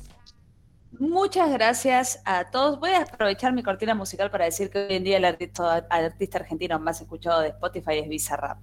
Muchas 0.99 1.51
gracias 1.51 2.21
a 2.25 2.51
todos. 2.51 2.79
Voy 2.79 2.91
a 2.91 3.03
aprovechar 3.03 3.53
mi 3.53 3.63
cortina 3.63 3.95
musical 3.95 4.31
para 4.31 4.45
decir 4.45 4.71
que 4.71 4.87
hoy 4.87 4.95
en 4.95 5.05
día 5.05 5.17
el 5.17 5.25
artista, 5.25 5.79
el 5.79 6.05
artista 6.05 6.39
argentino 6.39 6.79
más 6.79 7.01
escuchado 7.01 7.41
de 7.41 7.49
Spotify 7.49 7.99
es 7.99 8.09
Bizarrap. 8.09 8.63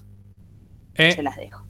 Eh, 0.95 1.11
Se 1.11 1.23
las 1.23 1.35
dejo. 1.35 1.65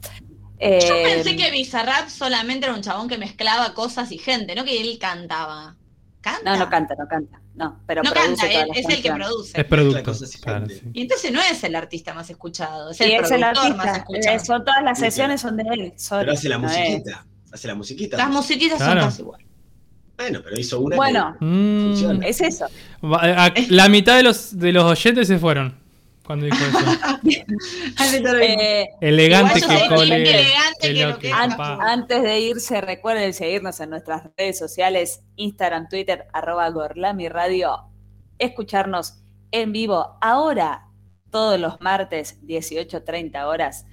Yo 0.60 0.66
Eh, 0.66 1.02
pensé 1.04 1.36
que 1.36 1.50
Bizarrap 1.50 2.08
solamente 2.10 2.66
era 2.66 2.74
un 2.74 2.82
chabón 2.82 3.08
que 3.08 3.16
mezclaba 3.16 3.72
cosas 3.72 4.12
y 4.12 4.18
gente, 4.18 4.54
no 4.54 4.64
que 4.64 4.80
él 4.80 4.98
cantaba. 5.00 5.76
¿Canta? 6.20 6.52
No, 6.52 6.58
no 6.58 6.68
canta, 6.68 6.94
no 6.98 7.08
canta. 7.08 7.40
No, 7.54 7.80
pero 7.86 8.02
No 8.02 8.10
produce 8.10 8.28
canta, 8.36 8.42
todas 8.46 8.62
él 8.62 8.68
las 8.68 8.76
es 8.76 8.88
el 8.98 9.02
que 9.02 9.10
produce. 9.12 9.58
es 9.60 9.66
producto. 9.66 10.12
Claro, 10.42 10.58
gente. 10.66 10.74
sí. 10.74 10.90
Y 10.92 11.00
entonces 11.02 11.32
no 11.32 11.40
es 11.40 11.64
el 11.64 11.74
artista 11.74 12.12
más 12.12 12.28
escuchado, 12.28 12.90
es 12.90 12.98
Sí, 12.98 13.04
el 13.04 13.12
es 13.24 13.30
el 13.30 13.40
productor 13.40 13.76
más 13.76 13.86
artista. 13.86 13.96
escuchado. 13.98 14.36
Eh, 14.36 14.40
son 14.44 14.64
todas 14.66 14.82
las 14.84 14.98
Sí, 14.98 15.04
sí. 15.04 15.10
sesiones 15.10 15.40
son 15.40 15.56
de 15.56 15.62
él. 15.72 15.92
solo, 15.96 16.20
Pero 16.20 16.32
hace 16.32 16.48
la 16.50 16.58
no 16.58 16.62
musiquita. 16.68 17.26
Hace 17.52 17.68
la 17.68 17.74
musiquita. 17.74 18.16
Las 18.18 18.28
musiquitas 18.30 18.76
Claro. 18.78 19.00
son 19.00 19.10
casi 19.10 19.22
igual. 19.22 19.40
Bueno, 20.18 20.40
pero 20.44 20.60
hizo 20.60 20.80
una. 20.80 20.96
Bueno, 20.96 21.36
Mm, 21.40 21.86
Funciona. 21.86 22.26
es 22.26 22.40
eso. 22.42 22.66
a- 23.14 23.54
la 23.70 23.88
mitad 23.88 24.14
de 24.16 24.22
los, 24.22 24.58
de 24.58 24.72
los 24.72 24.84
oyentes 24.84 25.26
se 25.26 25.38
fueron 25.38 25.79
cuando 26.30 26.46
dijo 26.46 26.64
eso. 26.64 26.78
Eh, 28.40 28.88
Elegante 29.00 29.60
que 29.60 29.88
cole. 29.88 30.14
elegante 30.16 30.94
lo. 30.94 31.18
Antes 31.80 32.22
de 32.22 32.38
irse, 32.40 32.80
recuerden 32.80 33.34
seguirnos 33.34 33.80
en 33.80 33.90
nuestras 33.90 34.30
redes 34.36 34.56
sociales, 34.56 35.24
Instagram, 35.34 35.88
Twitter, 35.88 36.28
arroba 36.32 36.70
Gorlami 36.70 37.28
Radio, 37.28 37.90
escucharnos 38.38 39.24
en 39.50 39.72
vivo 39.72 40.18
ahora, 40.20 40.86
todos 41.30 41.58
los 41.58 41.80
martes, 41.80 42.40
18.30 42.42 43.44
horas, 43.44 43.86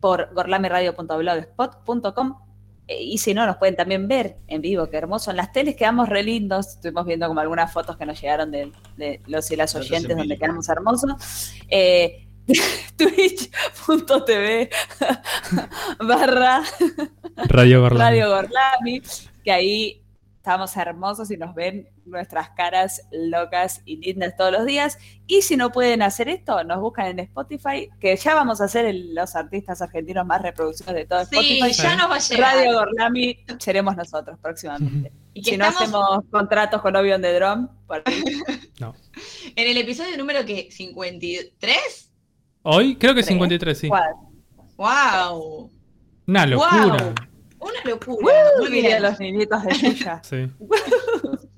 por 0.00 0.34
gorlamiradio.blogspot.com 0.34 2.43
y 2.86 3.16
si 3.18 3.32
no, 3.32 3.46
nos 3.46 3.56
pueden 3.56 3.76
también 3.76 4.08
ver 4.08 4.36
en 4.46 4.60
vivo, 4.60 4.88
qué 4.88 4.98
hermoso. 4.98 5.30
En 5.30 5.38
las 5.38 5.52
teles 5.52 5.76
quedamos 5.76 6.08
re 6.08 6.22
lindos, 6.22 6.68
estuvimos 6.68 7.06
viendo 7.06 7.26
como 7.26 7.40
algunas 7.40 7.72
fotos 7.72 7.96
que 7.96 8.04
nos 8.04 8.20
llegaron 8.20 8.50
de, 8.50 8.72
de 8.96 9.20
los 9.26 9.50
y 9.50 9.56
las 9.56 9.74
oyentes 9.74 10.10
en 10.10 10.18
donde 10.18 10.36
quedamos 10.36 10.68
hermosos. 10.68 11.54
Eh, 11.68 12.26
Twitch.tv 12.96 14.68
barra 16.06 16.62
Radio 17.48 17.80
Gorlami. 17.80 18.00
Radio 18.04 18.28
Gorlami, 18.28 19.02
que 19.42 19.50
ahí 19.50 20.02
estamos 20.36 20.76
hermosos 20.76 21.30
y 21.30 21.38
nos 21.38 21.54
ven 21.54 21.88
nuestras 22.06 22.50
caras 22.50 23.02
locas 23.12 23.82
y 23.84 23.96
lindas 23.98 24.36
todos 24.36 24.52
los 24.52 24.66
días. 24.66 24.98
Y 25.26 25.42
si 25.42 25.56
no 25.56 25.72
pueden 25.72 26.02
hacer 26.02 26.28
esto, 26.28 26.62
nos 26.64 26.80
buscan 26.80 27.06
en 27.06 27.20
Spotify, 27.20 27.88
que 28.00 28.14
ya 28.16 28.34
vamos 28.34 28.60
a 28.60 28.68
ser 28.68 28.84
el- 28.86 29.14
los 29.14 29.34
artistas 29.36 29.80
argentinos 29.82 30.26
más 30.26 30.42
reproducidos 30.42 30.94
de 30.94 31.06
todo 31.06 31.24
Sí, 31.24 31.36
Spotify. 31.60 31.82
ya 31.82 31.96
nos 31.96 32.10
va 32.10 32.16
a 32.16 32.18
llegar. 32.18 32.56
Radio 32.56 32.72
Gorlami 32.78 33.38
seremos 33.58 33.96
nosotros 33.96 34.38
próximamente. 34.40 35.12
Y 35.36 35.42
que 35.42 35.50
Si 35.50 35.56
no 35.56 35.64
hacemos 35.64 36.20
contratos 36.30 36.80
con 36.80 36.94
Obion 36.94 37.20
de 37.20 37.34
Drum, 37.34 37.66
por 37.88 38.02
ahí. 38.04 38.22
en 39.56 39.68
el 39.68 39.76
episodio 39.78 40.16
número 40.16 40.44
que 40.46 40.70
53. 40.70 42.12
Hoy 42.62 42.94
creo 42.96 43.14
que 43.14 43.22
Tres. 43.22 43.26
53, 43.26 43.76
sí. 43.78 43.88
¡Wow! 44.76 45.70
Una 46.28 46.46
locura. 46.46 47.14
Una 47.58 47.84
locura. 47.84 48.36
Muy 48.60 48.70
bien. 48.70 49.02
los 49.02 49.18
niñitos 49.18 49.62
de 49.64 49.74
Yuya. 49.74 50.20
Sí. 50.22 50.36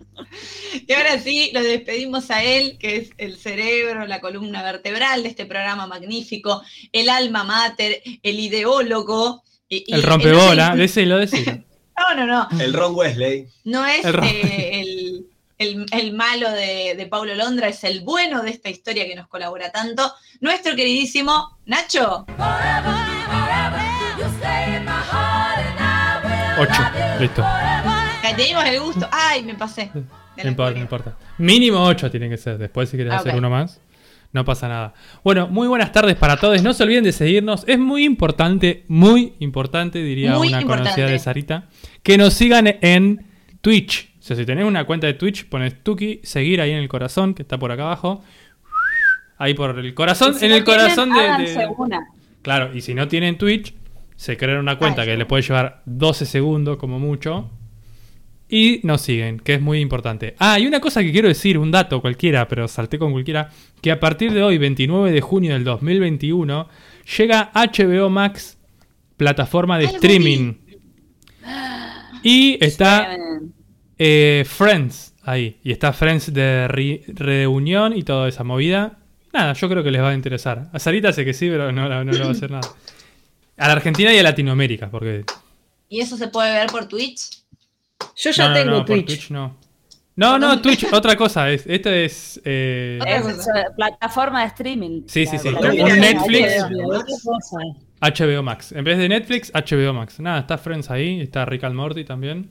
Y 0.86 0.92
ahora 0.92 1.18
sí, 1.18 1.50
lo 1.54 1.62
despedimos 1.62 2.30
a 2.30 2.42
él, 2.42 2.76
que 2.78 2.96
es 2.96 3.10
el 3.18 3.36
cerebro, 3.38 4.06
la 4.06 4.20
columna 4.20 4.62
vertebral 4.62 5.22
de 5.22 5.28
este 5.30 5.46
programa 5.46 5.86
magnífico, 5.86 6.62
el 6.92 7.08
alma 7.08 7.44
mater, 7.44 8.02
el 8.22 8.40
ideólogo. 8.40 9.42
y- 9.68 9.84
y- 9.86 9.94
El 9.94 10.02
rompebola. 10.02 10.70
no, 10.70 10.76
Decilo, 10.76 11.18
decilo. 11.18 11.52
no, 12.16 12.26
no. 12.26 12.48
El 12.60 12.72
Ron 12.72 12.94
Wesley. 12.94 13.46
No 13.64 13.84
es 13.86 14.04
El 14.04 14.20
eh, 14.24 14.80
el, 14.80 15.26
el- 15.58 15.86
el 15.90 16.12
malo 16.12 16.50
de, 16.52 16.94
de 16.96 17.06
Paulo 17.06 17.34
Londra, 17.34 17.68
es 17.68 17.82
el 17.84 18.00
bueno 18.02 18.42
de 18.42 18.50
esta 18.50 18.68
historia 18.68 19.06
que 19.06 19.14
nos 19.16 19.26
colabora 19.28 19.72
tanto, 19.72 20.12
nuestro 20.40 20.76
queridísimo 20.76 21.58
Nacho. 21.66 22.26
Ocho. 26.58 26.82
Listo. 27.20 27.44
Que 28.22 28.34
Teníamos 28.34 28.64
el 28.66 28.80
gusto. 28.80 29.08
Ay, 29.12 29.42
me 29.42 29.54
pasé. 29.54 29.90
No 30.42 30.48
importa, 30.50 30.74
no 30.74 30.80
importa. 30.80 31.16
Mínimo 31.38 31.82
8 31.84 32.10
tiene 32.10 32.28
que 32.28 32.36
ser. 32.36 32.58
Después, 32.58 32.88
si 32.88 32.96
quieres 32.96 33.12
Ah, 33.14 33.18
hacer 33.18 33.34
uno 33.36 33.48
más, 33.50 33.80
no 34.32 34.44
pasa 34.44 34.68
nada. 34.68 34.94
Bueno, 35.24 35.48
muy 35.48 35.66
buenas 35.68 35.92
tardes 35.92 36.16
para 36.16 36.36
todos. 36.36 36.62
No 36.62 36.72
se 36.74 36.82
olviden 36.82 37.04
de 37.04 37.12
seguirnos. 37.12 37.64
Es 37.66 37.78
muy 37.78 38.04
importante, 38.04 38.84
muy 38.88 39.34
importante, 39.38 40.02
diría 40.02 40.34
Muy 40.36 40.48
una 40.48 40.60
importante. 40.60 40.90
conocida 40.90 41.06
de 41.10 41.18
Sarita, 41.18 41.68
que 42.02 42.18
nos 42.18 42.34
sigan 42.34 42.66
en 42.80 43.26
Twitch. 43.60 44.12
O 44.18 44.22
sea, 44.26 44.36
si 44.36 44.44
tenés 44.44 44.64
una 44.64 44.84
cuenta 44.84 45.06
de 45.06 45.14
Twitch, 45.14 45.48
pones 45.48 45.82
Tuki, 45.82 46.20
seguir 46.24 46.60
ahí 46.60 46.72
en 46.72 46.78
el 46.78 46.88
corazón, 46.88 47.32
que 47.34 47.42
está 47.42 47.58
por 47.58 47.70
acá 47.72 47.82
abajo. 47.84 48.22
Ahí 49.38 49.54
por 49.54 49.78
el 49.78 49.94
corazón, 49.94 50.34
si 50.34 50.46
en 50.46 50.50
no 50.52 50.56
el 50.56 50.64
tienen, 50.64 50.82
corazón 50.82 51.10
de- 51.12 51.52
de, 51.52 51.66
una. 51.76 52.06
Claro, 52.42 52.74
y 52.74 52.80
si 52.80 52.94
no 52.94 53.06
tienen 53.06 53.36
Twitch, 53.38 53.74
se 54.16 54.36
crean 54.36 54.58
una 54.58 54.78
cuenta 54.78 55.02
Ay, 55.02 55.08
que 55.08 55.12
sí. 55.12 55.18
le 55.18 55.26
puede 55.26 55.42
llevar 55.42 55.82
12 55.84 56.24
segundos 56.26 56.76
como 56.78 56.98
mucho. 56.98 57.50
Y 58.48 58.80
nos 58.84 59.00
siguen, 59.02 59.40
que 59.40 59.54
es 59.54 59.60
muy 59.60 59.80
importante. 59.80 60.36
Ah, 60.38 60.58
y 60.60 60.66
una 60.66 60.80
cosa 60.80 61.02
que 61.02 61.10
quiero 61.10 61.26
decir, 61.28 61.58
un 61.58 61.72
dato 61.72 62.00
cualquiera, 62.00 62.46
pero 62.46 62.68
salté 62.68 62.98
con 62.98 63.10
cualquiera, 63.12 63.50
que 63.80 63.90
a 63.90 63.98
partir 63.98 64.32
de 64.32 64.42
hoy, 64.42 64.56
29 64.58 65.10
de 65.10 65.20
junio 65.20 65.52
del 65.54 65.64
2021, 65.64 66.68
llega 67.18 67.50
HBO 67.54 68.08
Max, 68.08 68.56
plataforma 69.16 69.78
de 69.78 69.86
streaming. 69.86 70.54
Y 72.22 72.58
está 72.64 73.16
eh, 73.98 74.44
Friends 74.46 75.14
ahí. 75.22 75.58
Y 75.62 75.72
está 75.72 75.92
Friends 75.92 76.32
de 76.32 76.68
re- 76.68 77.02
reunión 77.08 77.96
y 77.96 78.02
toda 78.02 78.28
esa 78.28 78.44
movida. 78.44 78.98
Nada, 79.32 79.52
yo 79.52 79.68
creo 79.68 79.82
que 79.82 79.90
les 79.90 80.00
va 80.02 80.10
a 80.10 80.14
interesar. 80.14 80.70
A 80.72 80.78
Sarita 80.78 81.12
sé 81.12 81.24
que 81.24 81.34
sí, 81.34 81.48
pero 81.48 81.70
no, 81.72 81.88
no, 81.88 82.04
no 82.04 82.12
le 82.12 82.20
va 82.20 82.26
a 82.28 82.30
hacer 82.30 82.50
nada. 82.50 82.68
A 83.58 83.66
la 83.66 83.72
Argentina 83.74 84.12
y 84.12 84.18
a 84.18 84.22
Latinoamérica, 84.22 84.90
porque. 84.90 85.24
¿Y 85.88 86.00
eso 86.00 86.16
se 86.16 86.28
puede 86.28 86.52
ver 86.52 86.66
por 86.68 86.86
Twitch? 86.88 87.42
Yo 88.16 88.30
ya 88.30 88.48
no, 88.48 88.54
tengo 88.54 88.70
no, 88.70 88.84
Twitch. 88.84 89.30
no. 89.30 89.56
No, 90.18 90.38
no, 90.38 90.62
Twitch, 90.62 90.86
otra 90.92 91.14
cosa. 91.14 91.50
Es, 91.50 91.66
esto 91.66 91.90
es. 91.90 92.40
eh, 92.44 92.98
Es 93.06 93.26
eh, 93.48 93.64
plataforma 93.76 94.40
de 94.40 94.46
streaming. 94.46 95.02
Sí, 95.06 95.26
sí, 95.26 95.38
sí. 95.38 95.48
Un 95.48 96.00
Netflix. 96.00 96.64
HBO 98.00 98.42
Max. 98.42 98.72
En 98.72 98.84
vez 98.84 98.98
de 98.98 99.08
Netflix, 99.08 99.52
HBO 99.52 99.92
Max. 99.92 100.18
Nada, 100.20 100.40
está 100.40 100.56
Friends 100.58 100.90
ahí. 100.90 101.20
Está 101.20 101.44
Rick 101.44 101.64
and 101.64 101.74
Morty 101.74 102.04
también. 102.04 102.50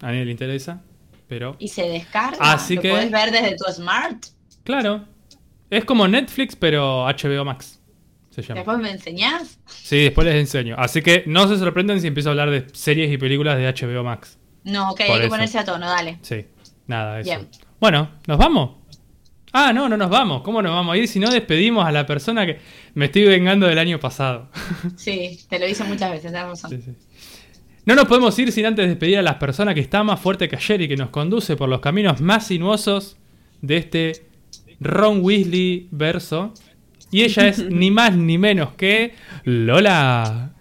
A 0.00 0.06
nadie 0.06 0.24
le 0.24 0.30
interesa. 0.30 0.82
Pero. 1.28 1.56
Y 1.58 1.68
se 1.68 1.82
descarga. 1.88 2.38
Así 2.40 2.76
Lo 2.76 2.82
que- 2.82 2.90
podés 2.90 3.10
ver 3.10 3.30
desde 3.30 3.56
tu 3.56 3.64
smart. 3.72 4.26
Claro. 4.64 5.04
Es 5.68 5.84
como 5.84 6.06
Netflix, 6.08 6.56
pero 6.56 7.06
HBO 7.06 7.44
Max. 7.44 7.80
Se 8.30 8.42
llama. 8.42 8.56
Después 8.60 8.78
me 8.78 8.90
enseñás. 8.90 9.58
Sí, 9.66 10.04
después 10.04 10.26
les 10.26 10.36
enseño. 10.36 10.74
Así 10.78 11.02
que 11.02 11.24
no 11.26 11.48
se 11.48 11.58
sorprendan 11.58 12.00
si 12.00 12.06
empiezo 12.06 12.28
a 12.30 12.32
hablar 12.32 12.50
de 12.50 12.66
series 12.72 13.10
y 13.12 13.18
películas 13.18 13.56
de 13.58 13.66
HBO 13.66 14.04
Max. 14.04 14.38
No, 14.64 14.90
ok, 14.90 14.96
Por 14.98 15.06
hay 15.06 15.12
que 15.12 15.20
eso. 15.20 15.28
ponerse 15.28 15.58
a 15.58 15.64
tono, 15.64 15.88
dale. 15.88 16.18
Sí, 16.22 16.44
nada, 16.86 17.20
eso. 17.20 17.30
Bien. 17.30 17.48
Bueno, 17.80 18.10
¿nos 18.26 18.38
vamos? 18.38 18.76
Ah, 19.52 19.72
no, 19.72 19.88
no 19.88 19.96
nos 19.96 20.10
vamos. 20.10 20.42
¿Cómo 20.42 20.62
nos 20.62 20.72
vamos 20.72 20.94
a 20.94 20.96
ir 20.98 21.08
si 21.08 21.18
no 21.18 21.28
despedimos 21.30 21.84
a 21.84 21.90
la 21.90 22.06
persona 22.06 22.46
que 22.46 22.58
me 22.94 23.06
estoy 23.06 23.24
vengando 23.24 23.66
del 23.66 23.78
año 23.78 23.98
pasado? 23.98 24.48
Sí, 24.96 25.40
te 25.48 25.58
lo 25.58 25.66
hice 25.66 25.82
muchas 25.84 26.10
veces, 26.10 26.30
tenés 26.30 26.46
razón. 26.46 26.70
Sí, 26.70 26.82
sí. 26.84 26.92
No 27.86 27.94
nos 27.94 28.04
podemos 28.04 28.38
ir 28.38 28.52
sin 28.52 28.66
antes 28.66 28.86
despedir 28.86 29.18
a 29.18 29.22
las 29.22 29.36
personas 29.36 29.74
que 29.74 29.80
está 29.80 30.04
más 30.04 30.20
fuerte 30.20 30.48
que 30.48 30.56
ayer 30.56 30.82
y 30.82 30.88
que 30.88 30.96
nos 30.96 31.10
conduce 31.10 31.56
por 31.56 31.68
los 31.68 31.80
caminos 31.80 32.20
más 32.20 32.46
sinuosos 32.46 33.16
de 33.62 33.78
este 33.78 34.26
Ron 34.78 35.20
Weasley 35.24 35.88
verso. 35.90 36.52
Y 37.10 37.22
ella 37.22 37.48
es 37.48 37.58
ni 37.70 37.90
más 37.90 38.14
ni 38.14 38.38
menos 38.38 38.74
que 38.74 39.14
Lola. 39.44 40.52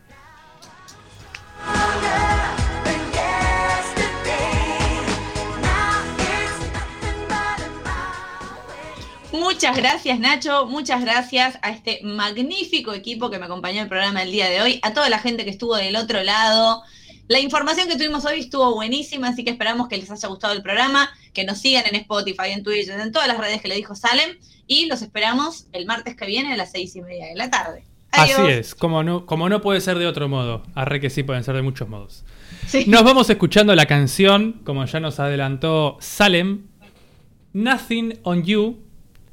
Muchas 9.60 9.76
gracias 9.76 10.20
Nacho, 10.22 10.68
muchas 10.68 11.02
gracias 11.02 11.60
a 11.62 11.72
este 11.72 12.00
magnífico 12.02 12.94
equipo 12.94 13.30
que 13.30 13.40
me 13.40 13.46
acompañó 13.48 13.80
en 13.80 13.84
el 13.84 13.90
programa 13.90 14.24
el 14.24 14.32
día 14.32 14.50
de 14.50 14.62
hoy, 14.62 14.80
a 14.84 14.94
toda 14.94 15.10
la 15.10 15.20
gente 15.20 15.44
que 15.44 15.50
estuvo 15.50 15.76
del 15.76 15.98
otro 15.98 16.24
lado. 16.24 16.82
La 17.28 17.42
información 17.42 17.90
que 17.90 17.98
tuvimos 17.98 18.24
hoy 18.24 18.40
estuvo 18.40 18.74
buenísima, 18.74 19.28
así 19.28 19.44
que 19.44 19.50
esperamos 19.50 19.90
que 19.90 19.98
les 19.98 20.10
haya 20.10 20.30
gustado 20.30 20.54
el 20.54 20.62
programa, 20.62 21.10
que 21.34 21.44
nos 21.44 21.58
sigan 21.58 21.84
en 21.88 21.96
Spotify, 21.96 22.54
en 22.54 22.64
Twitch, 22.64 22.88
en 22.88 23.12
todas 23.12 23.28
las 23.28 23.38
redes 23.38 23.62
que 23.62 23.68
le 23.68 23.76
dijo 23.76 23.96
Salem, 23.96 24.38
y 24.66 24.86
los 24.86 25.02
esperamos 25.02 25.68
el 25.74 25.86
martes 25.86 26.16
que 26.16 26.26
viene 26.26 26.54
a 26.54 26.56
las 26.56 26.72
seis 26.72 26.96
y 26.96 27.02
media 27.02 27.26
de 27.26 27.36
la 27.36 27.50
tarde. 27.50 27.84
Adiós. 28.12 28.40
Así 28.40 28.52
es, 28.52 28.76
como 28.76 29.04
no, 29.04 29.26
como 29.26 29.50
no 29.50 29.60
puede 29.60 29.82
ser 29.82 30.00
de 30.00 30.08
otro 30.08 30.30
modo. 30.30 30.64
Arre 30.74 31.02
que 31.02 31.10
sí 31.10 31.24
pueden 31.24 31.44
ser 31.44 31.56
de 31.56 31.64
muchos 31.64 31.90
modos. 31.90 32.24
Sí. 32.66 32.86
Nos 32.88 33.04
vamos 33.04 33.30
escuchando 33.30 33.76
la 33.76 33.88
canción, 33.88 34.62
como 34.64 34.86
ya 34.86 35.02
nos 35.02 35.20
adelantó 35.20 35.98
Salem, 36.00 36.62
Nothing 37.52 38.20
on 38.24 38.46
You, 38.46 38.89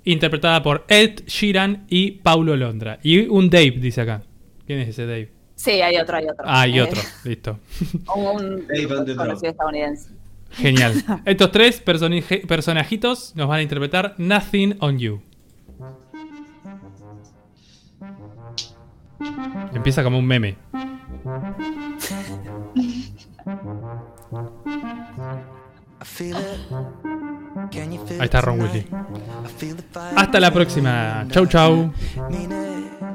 interpretada 0.07 0.63
por 0.63 0.85
Ed 0.89 1.21
Sheeran 1.27 1.85
y 1.89 2.13
Paulo 2.13 2.57
Londra. 2.57 2.99
Y 3.03 3.27
un 3.29 3.51
Dave, 3.51 3.73
dice 3.73 4.01
acá. 4.01 4.23
¿Quién 4.67 4.79
es 4.81 4.89
ese 4.89 5.05
Dave? 5.07 5.31
Sí, 5.55 5.71
hay 5.73 5.97
otro, 5.99 6.17
hay 6.17 6.25
otro. 6.29 6.45
Ah, 6.47 6.63
hay 6.63 6.79
Eh, 6.79 6.83
otro, 6.83 7.01
listo. 7.25 7.59
Un 8.17 8.67
drop. 8.67 9.17
conocido 9.17 9.51
estadounidense. 9.51 10.11
Genial. 10.53 10.95
Estos 11.25 11.51
tres 11.53 11.81
personaje- 11.81 12.47
personajitos 12.47 13.35
nos 13.37 13.49
van 13.49 13.59
a 13.59 13.63
interpretar 13.63 14.15
Nothing 14.19 14.77
on 14.81 14.99
You. 14.99 15.21
Empieza 19.75 20.03
como 20.03 20.19
un 20.19 20.27
meme. 20.27 20.57
Ahí 27.57 27.99
está 28.21 28.41
Ron 28.41 28.61
Weasley. 28.61 28.87
Hasta 30.17 30.41
la 30.41 30.51
próxima. 30.51 31.27
Chau, 31.31 31.47
chau. 31.47 31.93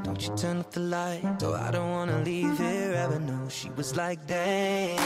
Don't 0.04 0.20
you 0.20 0.34
turn 0.34 0.58
off 0.58 0.70
the 0.70 0.80
light. 0.80 1.42
Oh, 1.44 1.54
I 1.54 1.70
don't 1.70 1.90
wanna 1.90 2.22
leave 2.24 2.58
here 2.58 2.94
ever. 2.94 3.20
No, 3.20 3.48
she 3.48 3.70
was 3.76 3.94
like, 3.96 4.26
damn. 4.26 4.98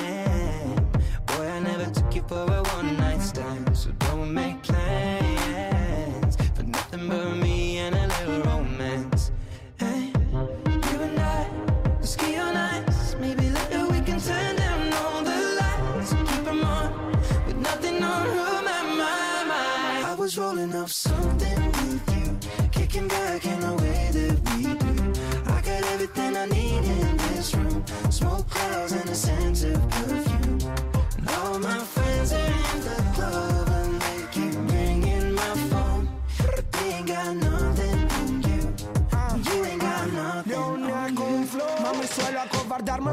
Boy, 1.26 1.46
I 1.46 1.60
never 1.60 1.90
took 1.92 2.14
you 2.14 2.24
for 2.26 2.44
a 2.44 2.62
one 2.74 2.96
night 2.96 3.20
stand. 3.20 3.76
So 3.76 3.90
don't 3.98 4.32
make 4.32 4.62
plans 4.62 6.36
for 6.54 6.62
nothing 6.62 7.08
but 7.08 7.36
me 7.36 7.78
and 7.78 7.94
a 7.94 8.06
little 8.06 8.42
romance. 8.42 8.75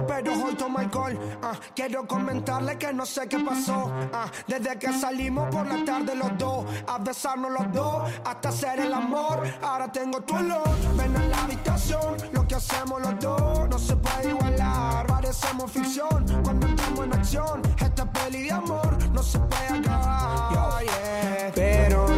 Pero 0.08 0.34
hoy 0.44 0.56
tomo 0.56 0.80
alcohol. 0.80 1.18
Ah, 1.42 1.54
Quiero 1.76 2.08
comentarle 2.08 2.78
que 2.78 2.94
no 2.94 3.06
sé 3.06 3.28
qué 3.28 3.40
pasó. 3.40 3.92
Ah, 4.14 4.28
Desde 4.48 4.78
que 4.80 4.94
salimos 4.94 5.50
por 5.54 5.66
la 5.68 5.84
tarde 5.86 6.16
los 6.16 6.38
dos 6.38 6.66
A 6.88 6.98
besarnos 7.00 7.52
los 7.52 7.72
dos 7.72 8.04
hasta 8.26 8.50
hacer 8.50 8.80
el 8.80 8.94
amor. 8.94 9.44
Ahora 9.62 9.92
tengo 9.92 10.22
tu 10.22 10.36
olor 10.36 10.64
Ven 10.96 11.16
a 11.16 11.28
la 11.28 11.44
habitación. 11.44 12.16
Lo 12.32 12.48
que 12.48 12.56
hacemos 12.56 13.02
los 13.02 13.20
dos 13.20 13.70
no 13.70 13.78
se 13.80 13.96
puede 13.96 14.30
igualar. 14.30 15.08
Parecemos 15.08 15.72
ficción 15.72 16.26
cuando 16.44 16.68
entramos 16.68 17.06
en 17.06 17.14
acción. 17.14 17.62
Esta 17.80 18.12
peli 18.12 18.44
de 18.44 18.52
amor 18.52 18.98
no 19.12 19.22
se 19.24 19.40
puede 19.40 19.80
acabar 19.80 20.84
yeah. 20.84 21.52
Pero 21.56 22.13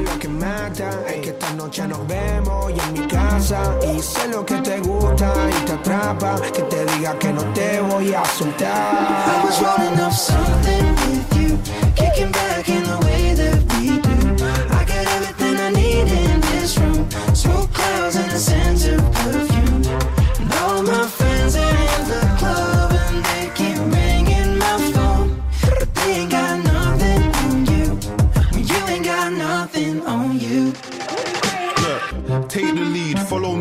mata 0.45 0.89
es 1.07 1.21
que 1.21 1.29
esta 1.29 1.53
noche 1.53 1.87
nos 1.87 2.05
vemos 2.07 2.71
y 2.71 2.79
en 2.79 2.93
mi 2.93 3.07
casa. 3.07 3.59
Y 3.93 3.99
sé 4.01 4.27
lo 4.27 4.45
que 4.45 4.55
te 4.55 4.79
gusta 4.79 5.33
y 5.49 5.65
te 5.65 5.73
atrapa. 5.73 6.35
Que 6.53 6.63
te 6.63 6.85
diga 6.85 7.17
que 7.17 7.33
no 7.33 7.43
te 7.53 7.81
voy 7.81 8.13
a 8.13 8.21
I 8.21 8.27
soltar 8.37 9.43
was 9.43 9.59
rolling 9.61 9.99
up 9.99 10.13
something 10.13 10.87
with 11.01 11.37
you, 11.39 11.57
kicking 11.95 12.31
back 12.31 12.67
in 12.69 12.83
the 12.83 12.97
way 13.05 13.33
that 13.35 13.59
we 13.73 13.99
do. 14.07 14.17
I 14.79 14.81
got 14.91 15.05
everything 15.17 15.55
I 15.67 15.69
need 15.71 16.07
in 16.07 16.41
this 16.41 16.77
room. 16.77 17.07
Smoke 17.33 17.71
clouds 17.73 18.15
and 18.15 18.31
a 18.31 18.39
sense 18.39 19.14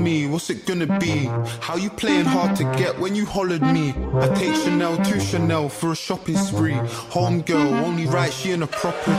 me 0.04 0.26
what's 0.26 0.50
it 0.50 0.66
gonna 0.66 0.98
be? 0.98 1.24
How 1.60 1.76
you 1.76 1.88
playing 1.88 2.26
hard 2.26 2.54
to 2.56 2.64
get 2.76 2.98
when 2.98 3.14
you 3.14 3.24
hollered 3.24 3.62
me? 3.62 3.94
I 4.14 4.28
take 4.34 4.54
Chanel 4.54 4.96
to 4.98 5.18
Chanel 5.18 5.68
for 5.70 5.92
a 5.92 5.96
shopping 5.96 6.36
spree. 6.36 6.78
Home 7.16 7.40
girl, 7.40 7.72
only 7.86 8.06
right, 8.06 8.32
she 8.32 8.50
in 8.50 8.62
a 8.62 8.66
property. 8.66 9.12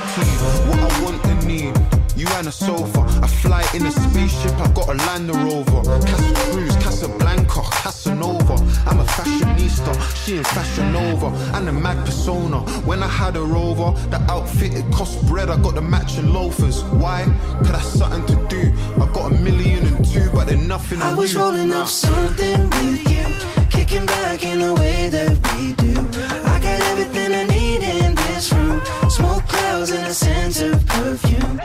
What 0.70 0.80
I 0.80 1.04
want 1.04 1.26
and 1.26 1.48
need. 1.48 2.05
You 2.16 2.28
and 2.30 2.48
a 2.48 2.52
sofa, 2.52 3.02
I 3.22 3.28
fly 3.28 3.66
in 3.74 3.86
a 3.86 3.92
spaceship, 3.92 4.54
I 4.58 4.72
got 4.72 4.88
a 4.88 4.94
Land 4.94 5.36
Rover. 5.36 5.84
Casa 5.84 6.34
Cruz, 6.52 6.76
Casablanca, 6.78 7.62
Casanova. 7.84 8.54
I'm 8.88 9.02
a 9.02 9.04
fashionista, 9.04 9.92
she 10.24 10.38
in 10.38 10.44
Fashion 10.46 10.94
Nova, 10.94 11.28
and 11.58 11.68
a 11.68 11.74
mad 11.74 12.06
persona. 12.06 12.60
When 12.86 13.04
I 13.04 13.10
had 13.10 13.36
her 13.36 13.56
over, 13.58 14.00
the 14.10 14.20
outfit 14.32 14.76
it 14.76 14.90
cost 14.94 15.28
bread, 15.28 15.50
I 15.50 15.58
got 15.62 15.76
the 15.76 15.82
matching 15.82 16.32
loafers. 16.32 16.84
Why? 16.86 17.26
Cause 17.60 17.72
that's 17.72 18.00
something 18.00 18.26
to 18.28 18.48
do. 18.48 18.74
I 18.96 19.12
got 19.14 19.34
a 19.34 19.36
million 19.36 19.86
and 19.86 20.06
two, 20.06 20.30
but 20.32 20.48
they're 20.48 20.56
nothing 20.56 21.02
I 21.02 21.14
was 21.14 21.34
you. 21.34 21.40
rolling 21.40 21.74
up 21.74 21.90
something 21.90 22.70
with 22.70 23.12
you, 23.12 23.26
kicking 23.70 24.06
back 24.06 24.42
in 24.42 24.60
the 24.60 24.74
way 24.74 25.10
that 25.10 25.32
we 25.58 25.74
do. 25.74 26.00
I 26.48 26.60
got 26.62 26.80
everything 26.92 27.34
I 27.34 27.44
need 27.44 27.84
in 27.84 28.16
this 28.16 28.54
room, 28.54 28.82
smoke 29.10 29.46
clouds 29.50 29.92
and 29.92 30.08
a 30.08 30.14
sense 30.14 30.62
of 30.62 30.86
perfume. 30.86 31.60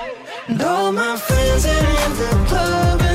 And 0.50 0.60
all 0.62 0.90
my 0.90 1.16
friends 1.16 1.64
are 1.64 1.78
in 1.78 2.16
the 2.18 2.48
club. 2.48 3.09